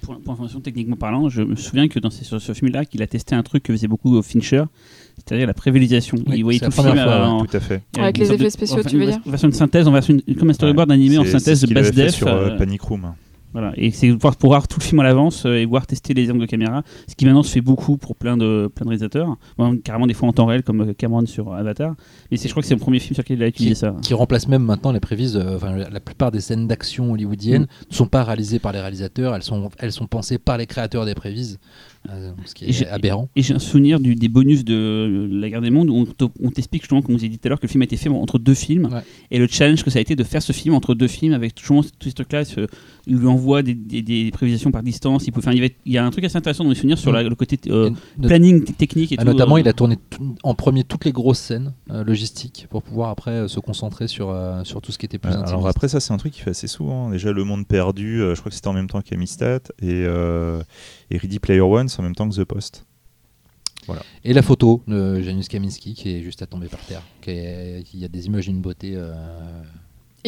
Pour, 0.00 0.16
pour 0.20 0.32
information 0.34 0.60
techniquement 0.60 0.94
parlant, 0.96 1.28
je 1.28 1.42
me 1.42 1.56
souviens 1.56 1.88
que 1.88 1.98
dans 1.98 2.10
ce 2.10 2.52
film-là, 2.52 2.84
qu'il 2.84 3.02
a 3.02 3.06
testé 3.08 3.34
un 3.34 3.42
truc 3.42 3.64
que 3.64 3.72
faisait 3.72 3.88
beaucoup 3.88 4.20
Fincher, 4.22 4.62
c'est-à-dire 5.16 5.46
la 5.46 5.54
prévisualisation. 5.54 6.18
Oui, 6.26 6.34
il 6.38 6.42
voyait 6.44 6.58
tout 6.60 6.66
le 6.66 6.70
film 6.70 6.92
fois, 6.92 7.02
euh, 7.02 7.24
en- 7.24 7.44
Tout 7.44 7.56
à 7.56 7.60
fait. 7.60 7.82
Avec 7.98 8.18
les 8.18 8.32
effets 8.32 8.50
spéciaux, 8.50 8.82
tu 8.86 8.98
veux 8.98 9.06
dire 9.06 9.18
version 9.26 9.48
de 9.48 9.54
synthèse, 9.54 9.88
en 9.88 9.92
version, 9.92 10.16
comme 10.38 10.50
un 10.50 10.52
storyboard 10.52 10.90
animé 10.92 11.18
en 11.18 11.24
synthèse 11.24 11.62
de 11.62 11.74
fait 11.82 11.90
def. 11.92 12.14
sur 12.14 12.28
euh, 12.28 12.50
euh, 12.50 12.58
Panic 12.58 12.80
Room. 12.82 13.12
Voilà, 13.52 13.72
et 13.76 13.90
c'est 13.90 14.10
voir 14.10 14.36
pour 14.36 14.50
voir 14.50 14.68
tout 14.68 14.78
le 14.80 14.84
film 14.84 15.00
à 15.00 15.02
l'avance 15.04 15.46
euh, 15.46 15.54
et 15.56 15.64
voir 15.64 15.86
tester 15.86 16.12
les 16.12 16.30
angles 16.30 16.40
de 16.40 16.46
caméra, 16.46 16.82
ce 17.08 17.14
qui 17.14 17.24
maintenant 17.24 17.42
se 17.42 17.50
fait 17.50 17.62
beaucoup 17.62 17.96
pour 17.96 18.14
plein 18.14 18.36
de 18.36 18.70
plein 18.74 18.84
de 18.84 18.90
réalisateurs, 18.90 19.34
Bon, 19.56 19.78
carrément 19.82 20.06
des 20.06 20.12
fois 20.12 20.28
en 20.28 20.32
temps 20.34 20.44
réel 20.44 20.62
comme 20.62 20.92
Cameron 20.94 21.24
sur 21.24 21.54
Avatar. 21.54 21.94
Mais 22.30 22.36
c'est 22.36 22.48
je 22.48 22.52
crois 22.52 22.60
que 22.62 22.68
c'est 22.68 22.74
le 22.74 22.80
premier 22.80 22.98
film 22.98 23.14
sur 23.14 23.22
lequel 23.22 23.38
il 23.38 23.42
a 23.44 23.46
utilisé 23.48 23.74
ça. 23.74 23.96
qui 24.02 24.12
remplace 24.12 24.46
même 24.48 24.62
maintenant 24.62 24.92
les 24.92 25.00
prévises. 25.00 25.36
euh, 25.36 25.56
enfin, 25.56 25.74
la 25.74 26.00
plupart 26.00 26.32
des 26.32 26.40
scènes 26.42 26.66
d'action 26.66 27.12
hollywoodiennes 27.12 27.62
Mm. 27.62 27.66
ne 27.92 27.94
sont 27.96 28.06
pas 28.08 28.24
réalisées 28.24 28.58
par 28.58 28.72
les 28.72 28.80
réalisateurs, 28.80 29.34
elles 29.34 29.42
sont, 29.42 29.70
elles 29.78 29.92
sont 29.92 30.06
pensées 30.06 30.36
par 30.36 30.58
les 30.58 30.66
créateurs 30.66 31.06
des 31.06 31.14
prévises, 31.14 31.58
euh, 32.10 32.32
ce 32.44 32.54
qui 32.54 32.64
Et 32.66 32.72
j'ai- 32.72 32.84
est 32.84 32.88
aberrant. 32.88 33.28
Et 33.36 33.42
j'ai 33.42 33.54
un 33.54 33.58
souvenir 33.58 34.00
du- 34.00 34.14
des 34.14 34.28
bonus 34.28 34.64
de 34.64 35.28
La 35.32 35.48
Guerre 35.50 35.60
des 35.60 35.70
Mondes 35.70 35.90
où 35.90 35.94
on 35.96 36.04
te- 36.06 36.24
on 36.42 36.50
t'explique 36.50 36.82
justement, 36.82 37.02
comme 37.02 37.14
vous 37.14 37.20
avez 37.20 37.28
dit 37.28 37.38
tout 37.38 37.46
à 37.46 37.50
l'heure, 37.50 37.60
que 37.60 37.66
le 37.66 37.70
film 37.70 37.82
a 37.82 37.84
été 37.84 37.96
fait 37.96 38.08
entre 38.08 38.38
deux 38.38 38.54
films 38.54 38.88
Ouais. 38.92 39.02
et 39.30 39.38
le 39.38 39.46
challenge 39.46 39.82
que 39.84 39.90
ça 39.90 39.98
a 39.98 40.02
été 40.02 40.16
de 40.16 40.24
faire 40.24 40.42
ce 40.42 40.52
film 40.52 40.74
entre 40.74 40.94
deux 40.94 41.08
films 41.08 41.32
avec 41.34 41.54
ces 42.02 42.12
trucs-là. 42.12 42.44
ce- 42.44 42.66
Il 43.08 43.16
lui 43.18 43.28
envoie 43.28 43.62
des, 43.62 43.74
des, 43.74 44.02
des 44.02 44.30
prévisions 44.32 44.72
par 44.72 44.82
distance. 44.82 45.26
Il, 45.28 45.32
peut, 45.32 45.40
y 45.86 45.96
a 45.96 46.04
un 46.04 46.10
truc 46.10 46.24
assez 46.24 46.36
intéressant 46.36 46.64
dans 46.64 46.70
mes 46.70 46.74
souvenirs 46.74 46.98
sur 46.98 47.12
Mm. 47.12 47.14
la- 47.14 47.22
le 47.22 47.34
côté 47.36 47.56
euh, 47.70 47.90
Et 48.22 48.26
planning 48.26 48.64
technique 48.64 49.12
et 49.12 49.16
ah, 49.18 49.22
tout. 49.22 49.28
notamment, 49.30 49.56
euh, 49.56 49.60
il 49.60 49.68
a 49.68 49.72
tourné 49.72 49.96
tout- 50.10 50.34
en 50.42 50.54
premier 50.54 50.82
toutes 50.82 51.04
les 51.04 51.12
grosses 51.12 51.38
scènes 51.38 51.72
euh, 51.92 52.02
logistiques 52.02 52.66
pour 52.68 52.82
pouvoir 52.82 53.10
après 53.10 53.30
euh, 53.30 53.48
se 53.48 53.60
concentrer 53.60 54.08
sur, 54.08 54.30
euh, 54.30 54.64
sur 54.64 54.80
tout 54.80 54.90
ce 54.90 54.98
qui 54.98 55.06
était 55.06 55.18
plus 55.18 55.30
intime. 55.32 55.46
Alors 55.46 55.68
après 55.68 55.86
ça 55.88 56.00
c'est 56.00 56.12
un 56.12 56.16
truc 56.16 56.32
qu'il 56.32 56.42
fait 56.42 56.50
assez 56.50 56.66
souvent. 56.66 57.10
Déjà 57.10 57.30
Le 57.32 57.44
Monde 57.44 57.66
Perdu, 57.66 58.20
euh, 58.22 58.34
je 58.34 58.40
crois 58.40 58.50
que 58.50 58.56
c'était 58.56 58.66
en 58.68 58.72
même 58.72 58.88
temps 58.88 59.00
qu'Amistad 59.02 59.62
et, 59.80 59.86
euh, 60.04 60.60
et 61.10 61.18
Ready 61.18 61.38
Player 61.38 61.60
One 61.60 61.88
en 61.98 62.02
même 62.02 62.14
temps 62.14 62.28
que 62.28 62.34
The 62.34 62.44
Post. 62.44 62.84
Et 64.24 64.32
la 64.32 64.42
photo 64.42 64.82
de 64.88 65.20
Janusz 65.22 65.48
Kaminski 65.48 65.94
qui 65.94 66.16
est 66.16 66.22
juste 66.22 66.42
à 66.42 66.46
tomber 66.46 66.66
par 66.68 66.80
terre. 66.80 67.02
Il 67.26 67.84
y 67.94 68.04
a 68.04 68.08
des 68.08 68.26
images 68.26 68.46
d'une 68.46 68.60
beauté. 68.60 68.94
euh, 68.96 69.62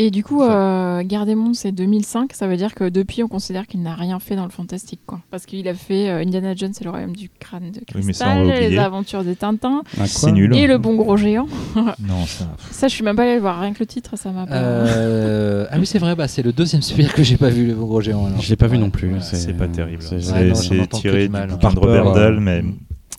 Et 0.00 0.12
du 0.12 0.22
coup, 0.22 0.42
euh, 0.44 1.02
Mondes, 1.34 1.56
c'est 1.56 1.72
2005. 1.72 2.32
Ça 2.32 2.46
veut 2.46 2.56
dire 2.56 2.72
que 2.76 2.88
depuis, 2.88 3.24
on 3.24 3.28
considère 3.28 3.66
qu'il 3.66 3.82
n'a 3.82 3.96
rien 3.96 4.20
fait 4.20 4.36
dans 4.36 4.44
le 4.44 4.50
fantastique. 4.50 5.00
Quoi. 5.04 5.18
Parce 5.32 5.44
qu'il 5.44 5.66
a 5.66 5.74
fait 5.74 6.08
euh, 6.08 6.22
Indiana 6.22 6.54
Jones 6.54 6.72
et 6.80 6.84
le 6.84 6.90
royaume 6.90 7.16
du 7.16 7.28
crâne 7.40 7.72
de 7.72 7.80
Oui, 7.96 8.02
cristal, 8.04 8.46
va 8.46 8.60
Les 8.60 8.78
aventures 8.78 9.24
des 9.24 9.34
Tintins 9.34 9.82
Ah, 10.00 10.06
C'est 10.06 10.30
nul. 10.30 10.54
et 10.54 10.68
Le 10.68 10.78
bon 10.78 10.94
gros 10.94 11.16
géant. 11.16 11.48
Non 11.98 12.24
ça. 12.26 12.46
Ça, 12.70 12.86
je 12.86 12.94
suis 12.94 13.02
même 13.02 13.16
pas 13.16 13.22
allée 13.24 13.34
le 13.34 13.40
voir. 13.40 13.58
Rien 13.60 13.72
que 13.72 13.80
le 13.80 13.86
titre, 13.86 14.16
ça 14.16 14.30
m'a 14.30 14.46
pas. 14.46 14.54
euh, 14.54 15.66
ah 15.68 15.76
oui, 15.80 15.86
c'est 15.86 15.98
vrai, 15.98 16.14
bah, 16.14 16.28
c'est 16.28 16.42
le 16.42 16.52
deuxième 16.52 16.80
Spielberg 16.82 17.16
que 17.16 17.24
j'ai 17.24 17.36
pas 17.36 17.48
vu, 17.50 17.66
le 17.66 17.74
beau 17.74 17.86
gros 17.86 18.00
géant. 18.00 18.26
alors. 18.26 18.40
Je 18.40 18.48
l'ai 18.50 18.56
pas 18.56 18.68
vu 18.68 18.74
Ouais, 18.76 18.78
non 18.78 18.90
plus. 18.90 19.08
voilà. 19.08 19.22
C'est 19.24 19.52
pas 19.56 19.66
terrible. 19.66 20.02
c'est- 20.02 20.88
tiré 20.90 21.26
du 21.28 21.36
bouquin 21.48 21.72
de 21.72 21.78
Robert 21.80 22.12
Dahl, 22.12 22.34
euh, 22.36 22.40
mais 22.40 22.62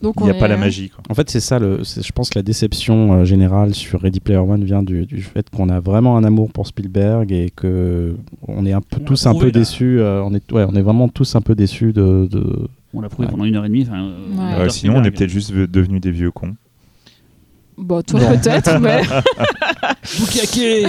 Donc, 0.02 0.16
il 0.20 0.24
n'y 0.24 0.32
a 0.32 0.36
est, 0.36 0.40
pas 0.40 0.48
la 0.48 0.56
magie. 0.58 0.90
Quoi. 0.90 1.04
En 1.10 1.14
fait, 1.14 1.30
c'est 1.30 1.40
ça. 1.42 1.60
Le, 1.60 1.84
c'est- 1.84 2.02
je 2.06 2.12
pense 2.14 2.30
que 2.30 2.40
la 2.40 2.44
déception 2.44 3.14
euh, 3.14 3.26
générale 3.26 3.76
sur 3.76 4.00
Ready 4.02 4.20
Player 4.22 4.40
One 4.40 4.64
vient 4.64 4.82
du, 4.82 5.06
du 5.06 5.22
fait 5.22 5.50
qu'on 5.50 5.68
a 5.70 5.80
vraiment 5.82 6.16
un 6.16 6.24
amour 6.24 6.52
pour 6.52 6.68
Spielberg 6.68 7.32
et 7.34 7.50
que 7.54 8.16
on 8.48 8.66
est 8.66 8.72
un 8.74 8.82
peu 8.82 8.98
On 9.02 9.04
tous 9.06 9.26
un 9.28 9.34
peu 9.38 9.46
là. 9.48 9.52
déçus. 9.52 10.00
euh, 10.00 10.24
on 10.24 10.34
est, 10.34 10.52
ouais, 10.54 10.66
on 10.68 10.74
est 10.76 10.82
vraiment 10.82 11.10
tous 11.10 11.36
un 11.36 11.42
peu 11.42 11.54
déçus 11.56 11.92
de. 11.92 12.28
de- 12.32 12.68
On 12.94 13.02
l'a 13.02 13.10
prouvé 13.10 13.26
Ouais. 13.28 13.32
pendant 13.32 13.44
une 13.46 13.56
heure 13.56 13.66
et 13.66 13.70
demie. 13.70 13.86
euh, 13.92 14.60
Ouais. 14.64 14.70
sinon 14.70 14.96
on 14.98 15.04
est 15.04 15.12
peut-être 15.12 15.30
juste 15.30 15.52
devenus 15.54 16.00
des 16.02 16.12
vieux 16.12 16.32
cons. 16.32 16.56
Bah, 17.78 18.02
toi, 18.04 18.20
peut-être, 18.20 18.80
mais. 18.80 19.02
Bukake 20.20 20.88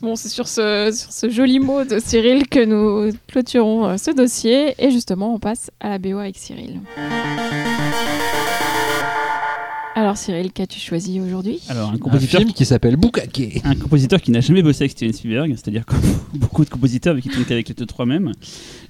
Bon, 0.00 0.14
c'est 0.14 0.28
sur 0.28 0.46
ce, 0.46 1.28
joli 1.28 1.58
mot 1.58 1.84
de 1.84 1.98
Cyril 1.98 2.48
que 2.48 2.64
nous 2.64 3.12
clôturons 3.26 3.86
euh, 3.86 3.96
ce 3.96 4.12
dossier. 4.12 4.74
Et 4.78 4.90
justement, 4.90 5.34
on 5.34 5.38
passe 5.38 5.70
à 5.80 5.88
la 5.88 5.98
BO 5.98 6.18
avec 6.18 6.36
Cyril. 6.36 6.80
Alors, 9.98 10.16
Cyril, 10.16 10.52
qu'as-tu 10.52 10.78
choisi 10.78 11.20
aujourd'hui 11.20 11.58
Alors, 11.68 11.90
un 11.90 11.94
Un 11.94 11.98
compositeur 11.98 12.40
film 12.40 12.52
qui 12.52 12.64
s'appelle 12.64 12.94
Bukake. 12.94 13.60
un 13.64 13.74
compositeur 13.74 14.22
qui 14.22 14.30
n'a 14.30 14.38
jamais 14.40 14.62
bossé 14.62 14.84
avec 14.84 14.92
Steven 14.92 15.12
Spielberg, 15.12 15.50
c'est-à-dire 15.56 15.84
comme 15.84 15.98
beaucoup 16.34 16.64
de 16.64 16.70
compositeurs 16.70 17.16
mais 17.16 17.20
qui 17.20 17.28
tournent 17.28 17.44
qu'avec 17.44 17.68
les 17.68 17.74
deux 17.74 17.84
trois 17.84 18.06
mêmes. 18.06 18.30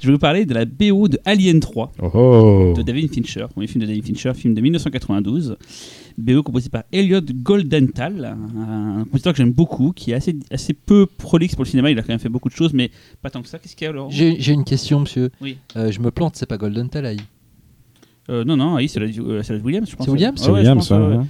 Je 0.01 0.07
vais 0.07 0.13
vous 0.13 0.19
parler 0.19 0.45
de 0.45 0.53
la 0.53 0.67
BO 0.67 1.09
de 1.09 1.19
Alien 1.25 1.61
3 1.61 1.93
Oh, 2.03 2.11
oh. 2.13 2.75
de 2.77 2.83
David 2.83 3.15
Fincher, 3.15 3.47
premier 3.51 3.67
film 3.67 3.81
de 3.81 3.87
David 3.87 4.05
Fincher, 4.05 4.35
film 4.35 4.53
de 4.53 4.61
1992. 4.61 5.57
BO 6.19 6.43
composé 6.43 6.69
par 6.69 6.83
Elliot 6.93 7.23
Goldenthal, 7.23 8.37
un 8.59 9.05
compositeur 9.05 9.33
que 9.33 9.39
j'aime 9.39 9.53
beaucoup, 9.53 9.93
qui 9.93 10.11
est 10.11 10.15
assez, 10.15 10.37
assez 10.51 10.75
peu 10.75 11.07
prolixe 11.07 11.55
pour 11.55 11.65
le 11.65 11.71
cinéma. 11.71 11.91
Il 11.91 11.99
a 11.99 12.03
quand 12.03 12.09
même 12.09 12.19
fait 12.19 12.29
beaucoup 12.29 12.51
de 12.51 12.55
choses, 12.55 12.75
mais 12.75 12.91
pas 13.23 13.31
tant 13.31 13.41
que 13.41 13.49
ça. 13.49 13.59
Qu'est-ce 13.59 13.77
qu'il 13.77 13.87
y 13.87 13.89
a 13.89 13.93
alors 13.93 14.11
J'ai 14.11 14.53
une 14.53 14.65
question, 14.65 15.01
monsieur. 15.01 15.31
Oui. 15.41 15.57
Euh, 15.77 15.91
je 15.91 16.01
me 16.01 16.11
plante, 16.11 16.37
c'est 16.37 16.45
pas 16.45 16.59
Golden 16.59 16.91
Talaï. 16.91 17.17
Euh, 18.31 18.45
Non, 18.45 18.57
non, 18.57 18.75
oui, 18.77 18.89
c'est 18.89 19.01
la, 19.01 19.07
euh, 19.07 19.43
c'est 19.43 19.55
la 19.55 19.59
Williams, 19.61 19.89
je 19.91 19.97
pense. 19.97 20.07
C'est 20.07 20.13
Williams 20.13 20.39
C'est 20.41 20.47
Ouais, 20.47 20.53
ouais, 20.53 20.59
Williams, 20.61 20.89
pense, 20.89 20.91
ouais, 20.99 21.05
ouais, 21.05 21.13
ouais. 21.13 21.17
ouais. 21.19 21.25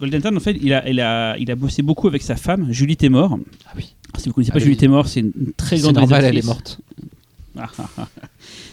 Goldenthal, 0.00 0.36
en 0.36 0.40
fait, 0.40 0.56
il 0.60 0.72
a, 0.74 0.88
il, 0.88 1.00
a, 1.00 1.36
il 1.38 1.50
a 1.50 1.54
bossé 1.56 1.82
beaucoup 1.82 2.06
avec 2.06 2.22
sa 2.22 2.36
femme, 2.36 2.70
Julie 2.70 2.96
Temor. 2.96 3.38
Ah 3.66 3.72
oui. 3.76 3.94
Si 4.18 4.28
vous 4.28 4.34
connaissez 4.34 4.52
pas 4.52 4.58
Ah 4.58 4.60
Julie 4.60 4.74
oui. 4.74 4.78
Temor, 4.80 5.08
c'est 5.08 5.20
une 5.20 5.32
très 5.56 5.76
C'est 5.76 5.82
grande 5.82 5.96
normal, 5.96 6.24
elle 6.24 6.36
est 6.36 6.44
morte. 6.44 6.80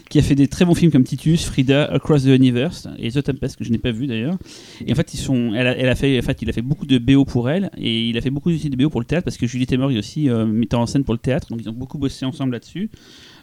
qui 0.09 0.19
a 0.19 0.21
fait 0.21 0.35
des 0.35 0.47
très 0.47 0.65
bons 0.65 0.75
films 0.75 0.91
comme 0.91 1.05
Titus, 1.05 1.45
Frida, 1.45 1.85
Across 1.85 2.23
the 2.23 2.27
Universe 2.27 2.87
et 2.99 3.11
The 3.11 3.23
Tempest 3.23 3.55
que 3.55 3.63
je 3.63 3.71
n'ai 3.71 3.77
pas 3.77 3.91
vu 3.91 4.07
d'ailleurs. 4.07 4.37
Et 4.85 4.91
en 4.91 4.95
fait, 4.95 5.13
ils 5.13 5.17
sont, 5.17 5.53
elle 5.55 5.67
a, 5.67 5.77
elle 5.77 5.89
a 5.89 5.95
fait, 5.95 6.19
en 6.19 6.21
fait, 6.21 6.41
il 6.41 6.49
a 6.49 6.53
fait 6.53 6.61
beaucoup 6.61 6.85
de 6.85 6.97
BO 6.97 7.25
pour 7.25 7.49
elle 7.49 7.71
et 7.77 8.09
il 8.09 8.17
a 8.17 8.21
fait 8.21 8.29
beaucoup 8.29 8.49
aussi 8.51 8.69
de 8.69 8.75
BO 8.75 8.89
pour 8.89 8.99
le 8.99 9.05
théâtre 9.05 9.23
parce 9.23 9.37
que 9.37 9.47
Julie 9.47 9.65
Taymor 9.65 9.91
est 9.91 9.97
aussi 9.97 10.29
euh, 10.29 10.45
metteur 10.45 10.79
en 10.81 10.85
scène 10.85 11.03
pour 11.03 11.13
le 11.13 11.19
théâtre, 11.19 11.47
donc 11.49 11.61
ils 11.61 11.69
ont 11.69 11.73
beaucoup 11.73 11.97
bossé 11.97 12.25
ensemble 12.25 12.51
là-dessus. 12.51 12.89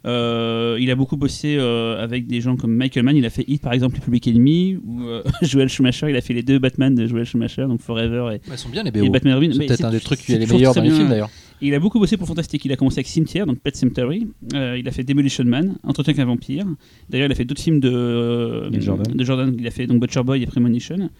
Euh, 0.06 0.78
il 0.80 0.90
a 0.90 0.94
beaucoup 0.94 1.16
bossé 1.16 1.56
euh, 1.58 2.02
avec 2.02 2.26
des 2.26 2.40
gens 2.40 2.56
comme 2.56 2.74
Michael 2.74 3.04
Mann. 3.04 3.16
Il 3.16 3.26
a 3.26 3.30
fait 3.30 3.44
Hit 3.46 3.62
par 3.62 3.72
exemple, 3.72 3.96
les 3.96 4.00
Public 4.00 4.28
Enemy, 4.28 4.78
ou 4.84 5.02
euh, 5.02 5.22
Joel 5.42 5.68
Schumacher. 5.68 6.08
Il 6.08 6.16
a 6.16 6.20
fait 6.20 6.34
les 6.34 6.42
deux 6.42 6.58
Batman 6.58 6.94
de 6.94 7.06
Joel 7.06 7.24
Schumacher, 7.24 7.66
donc 7.66 7.80
Forever 7.80 8.34
et, 8.34 8.40
Elles 8.50 8.58
sont 8.58 8.68
bien 8.68 8.82
les 8.82 8.88
et 8.88 8.92
BO. 8.92 9.10
Batman 9.10 9.34
Robin. 9.34 9.50
C'est 9.52 9.66
peut-être 9.66 9.84
un 9.84 9.90
des 9.90 10.00
trucs 10.00 10.20
qui 10.20 10.32
est 10.32 10.38
les 10.38 10.46
meilleurs 10.46 10.74
dans 10.74 10.82
les 10.82 10.90
films 10.90 11.08
d'ailleurs. 11.08 11.30
Il 11.62 11.74
a 11.74 11.78
beaucoup 11.78 11.98
bossé 11.98 12.16
pour 12.16 12.26
Fantastic. 12.26 12.64
Il 12.64 12.72
a 12.72 12.76
commencé 12.76 12.98
avec 12.98 13.06
Cimetière, 13.06 13.46
donc 13.46 13.58
Pet 13.58 13.76
Cemetery. 13.76 14.26
Euh, 14.54 14.78
il 14.78 14.88
a 14.88 14.92
fait 14.92 15.04
Demolition 15.04 15.44
Man, 15.44 15.76
Entretien 15.84 16.12
avec 16.12 16.22
un 16.22 16.26
vampire. 16.26 16.66
D'ailleurs, 17.10 17.26
il 17.26 17.32
a 17.32 17.34
fait 17.34 17.44
d'autres 17.44 17.60
films 17.60 17.80
de, 17.80 17.90
euh, 17.92 18.70
Neil 18.70 18.80
Jordan. 18.80 19.14
de 19.14 19.24
Jordan. 19.24 19.54
Il 19.58 19.66
a 19.66 19.70
fait 19.70 19.86
donc 19.86 20.00
Butcher 20.00 20.22
Boy 20.22 20.42
et 20.42 20.46
Premonition. 20.46 21.10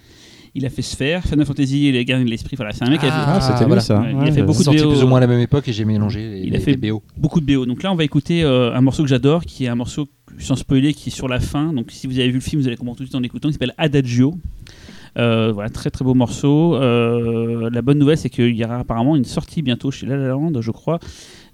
Il 0.55 0.67
a 0.67 0.71
fait 0.71 0.83
Sphere, 0.83 1.23
Final 1.23 1.47
Fantasy 1.47 1.87
et 1.87 1.93
les 1.93 2.05
Gardiens 2.05 2.25
de 2.25 2.31
l'Esprit. 2.31 2.57
Voilà, 2.57 2.73
c'est 2.73 2.85
un 2.85 2.91
mec 2.91 3.01
qui 3.01 3.07
a 3.07 3.11
fait 3.11 3.15
Ah, 3.19 3.41
c'était 3.41 3.73
lui 3.73 3.81
ça. 3.81 4.01
Ouais, 4.01 4.13
il 4.23 4.29
a 4.29 4.33
fait 4.33 4.43
beaucoup 4.43 4.59
de 4.59 4.65
sorti 4.65 4.83
BO. 4.83 4.91
plus 4.91 5.03
ou 5.05 5.07
moins 5.07 5.19
à 5.19 5.21
la 5.21 5.27
même 5.29 5.39
époque 5.41 5.69
et 5.69 5.73
j'ai 5.73 5.85
mélangé 5.85 6.29
les, 6.29 6.41
Il 6.47 6.57
a 6.57 6.61
fait- 6.61 6.73
les 6.81 6.91
BO. 6.91 7.03
beaucoup 7.17 7.41
de 7.41 7.47
BO. 7.47 7.67
Donc 7.67 7.83
là, 7.83 7.93
on 7.93 7.97
va 7.97 8.05
écouter 8.05 8.43
euh, 8.43 8.75
un 8.75 8.81
morceau 8.81 9.03
que 9.05 9.09
j'adore, 9.09 9.45
qui 9.45 9.65
est 9.65 9.69
un 9.69 9.75
morceau, 9.77 10.09
sans 10.39 10.57
spoiler, 10.57 10.93
qui 10.95 11.11
est 11.11 11.13
sur 11.13 11.29
la 11.29 11.39
fin. 11.41 11.73
Donc 11.73 11.91
si 11.91 12.07
vous 12.07 12.19
avez 12.19 12.29
vu 12.29 12.35
le 12.35 12.41
film, 12.41 12.61
vous 12.61 12.67
allez 12.67 12.77
comprendre 12.77 12.97
tout 12.99 13.05
de 13.05 13.09
suite 13.09 13.15
en 13.17 13.21
l'écoutant. 13.21 13.49
Il 13.49 13.53
s'appelle 13.53 13.75
Adagio. 13.79 14.35
Euh, 15.19 15.51
voilà, 15.53 15.71
très 15.71 15.91
très 15.91 16.05
beau 16.05 16.15
morceau. 16.15 16.77
Euh, 16.77 17.69
la 17.73 17.83
bonne 17.83 17.99
nouvelle, 17.99 18.17
c'est 18.19 18.31
qu'il 18.31 18.55
y 18.57 18.65
aura 18.65 18.79
apparemment 18.79 19.17
une 19.17 19.25
sortie 19.25 19.61
bientôt 19.63 19.91
chez 19.91 20.07
La 20.07 20.17
La 20.17 20.29
Land, 20.29 20.61
je 20.61 20.71
crois, 20.71 21.01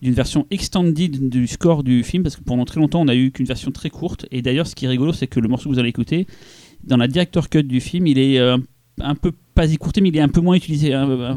d'une 0.03 0.13
version 0.13 0.47
extended 0.51 1.29
du 1.31 1.47
score 1.47 1.83
du 1.83 2.03
film, 2.03 2.23
parce 2.23 2.37
que 2.37 2.43
pendant 2.45 2.65
très 2.67 2.81
longtemps, 2.81 3.01
on 3.01 3.09
a 3.09 3.15
eu 3.15 3.31
qu'une 3.31 3.47
version 3.47 3.71
très 3.71 3.89
courte. 3.91 4.27
Et 4.31 4.43
d'ailleurs, 4.43 4.67
ce 4.67 4.75
qui 4.75 4.85
est 4.85 4.89
rigolo, 4.89 5.13
c'est 5.15 5.27
que 5.27 5.41
le 5.41 5.49
morceau 5.49 5.69
que 5.71 5.75
vous 5.75 5.81
allez 5.81 5.89
écouter, 5.89 6.27
dans 6.85 6.99
la 6.99 7.09
director 7.09 7.49
cut 7.49 7.63
du 7.65 7.81
film, 7.81 8.07
il 8.07 8.19
est 8.19 8.39
euh, 8.39 8.59
un 9.01 9.15
peu 9.15 9.33
pas 9.55 9.71
écourté, 9.71 10.01
mais 10.01 10.09
il 10.11 10.17
est 10.17 10.21
un 10.21 10.29
peu 10.29 10.41
moins 10.41 10.55
utilisé. 10.57 10.93
hein, 10.95 11.09
euh, 11.09 11.35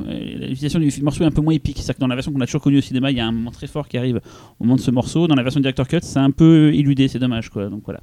L'utilisation 0.48 0.80
du 0.80 0.92
morceau 1.02 1.24
est 1.24 1.28
un 1.28 1.32
peu 1.32 1.42
moins 1.42 1.54
épique. 1.54 1.78
C'est-à-dire 1.78 1.96
que 1.96 2.00
dans 2.02 2.08
la 2.08 2.16
version 2.16 2.32
qu'on 2.32 2.42
a 2.42 2.46
toujours 2.46 2.62
connue 2.62 2.78
au 2.78 2.82
cinéma, 2.82 3.12
il 3.12 3.18
y 3.18 3.20
a 3.20 3.26
un 3.28 3.32
moment 3.32 3.52
très 3.52 3.68
fort 3.68 3.88
qui 3.88 3.98
arrive 3.98 4.22
au 4.60 4.64
moment 4.64 4.76
de 4.76 4.82
ce 4.82 4.92
morceau. 4.92 5.28
Dans 5.28 5.36
la 5.36 5.44
version 5.44 5.60
director 5.60 5.88
cut, 5.88 6.00
c'est 6.02 6.20
un 6.20 6.32
peu 6.32 6.74
éludé, 6.74 7.08
c'est 7.08 7.20
dommage, 7.20 7.50
quoi. 7.50 7.70
Donc 7.70 7.84
voilà. 7.86 8.02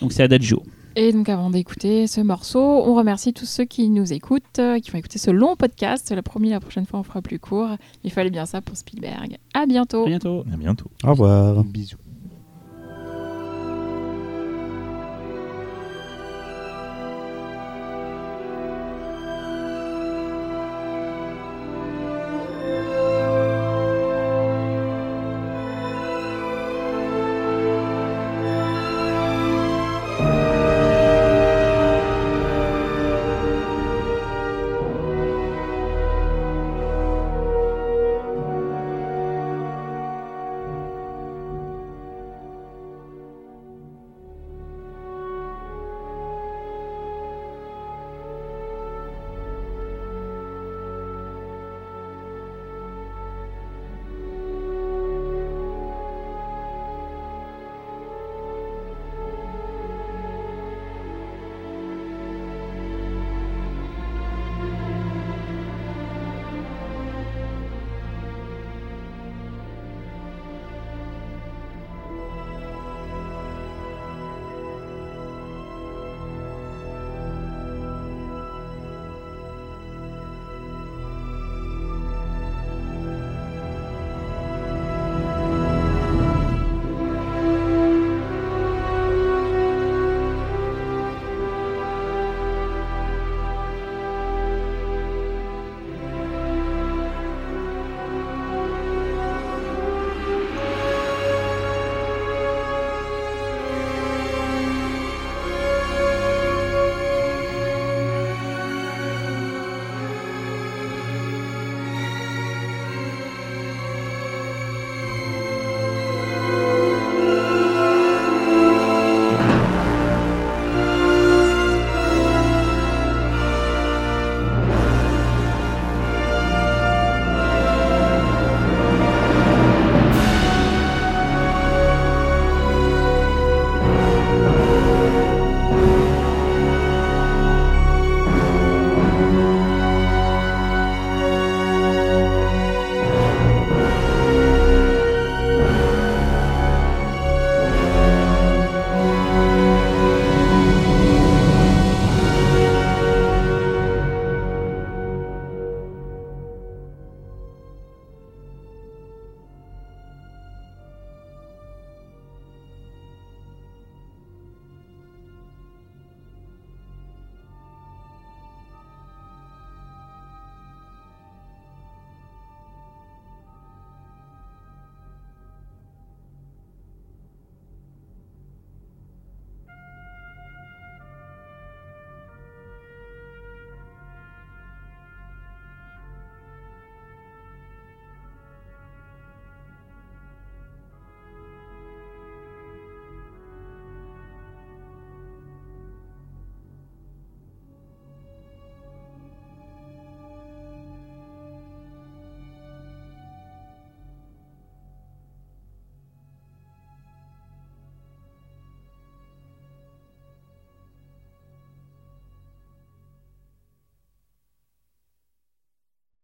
Donc 0.00 0.12
c'est 0.12 0.22
Adagio. 0.22 0.62
Et 0.98 1.12
donc 1.12 1.28
avant 1.28 1.50
d'écouter 1.50 2.06
ce 2.06 2.22
morceau, 2.22 2.58
on 2.60 2.94
remercie 2.94 3.34
tous 3.34 3.44
ceux 3.44 3.64
qui 3.66 3.90
nous 3.90 4.14
écoutent, 4.14 4.58
euh, 4.58 4.78
qui 4.78 4.90
vont 4.90 4.98
écouter 4.98 5.18
ce 5.18 5.30
long 5.30 5.54
podcast. 5.56 6.10
La 6.10 6.22
promis, 6.22 6.48
la 6.50 6.60
prochaine 6.60 6.86
fois, 6.86 7.00
on 7.00 7.02
fera 7.02 7.20
plus 7.20 7.38
court. 7.38 7.68
Il 8.02 8.10
fallait 8.10 8.30
bien 8.30 8.46
ça 8.46 8.62
pour 8.62 8.76
Spielberg. 8.76 9.36
À 9.52 9.66
bientôt. 9.66 10.04
À 10.04 10.08
bientôt. 10.08 10.44
À 10.52 10.56
bientôt. 10.56 10.86
Au 11.04 11.10
revoir. 11.10 11.64
Bisous. 11.64 12.05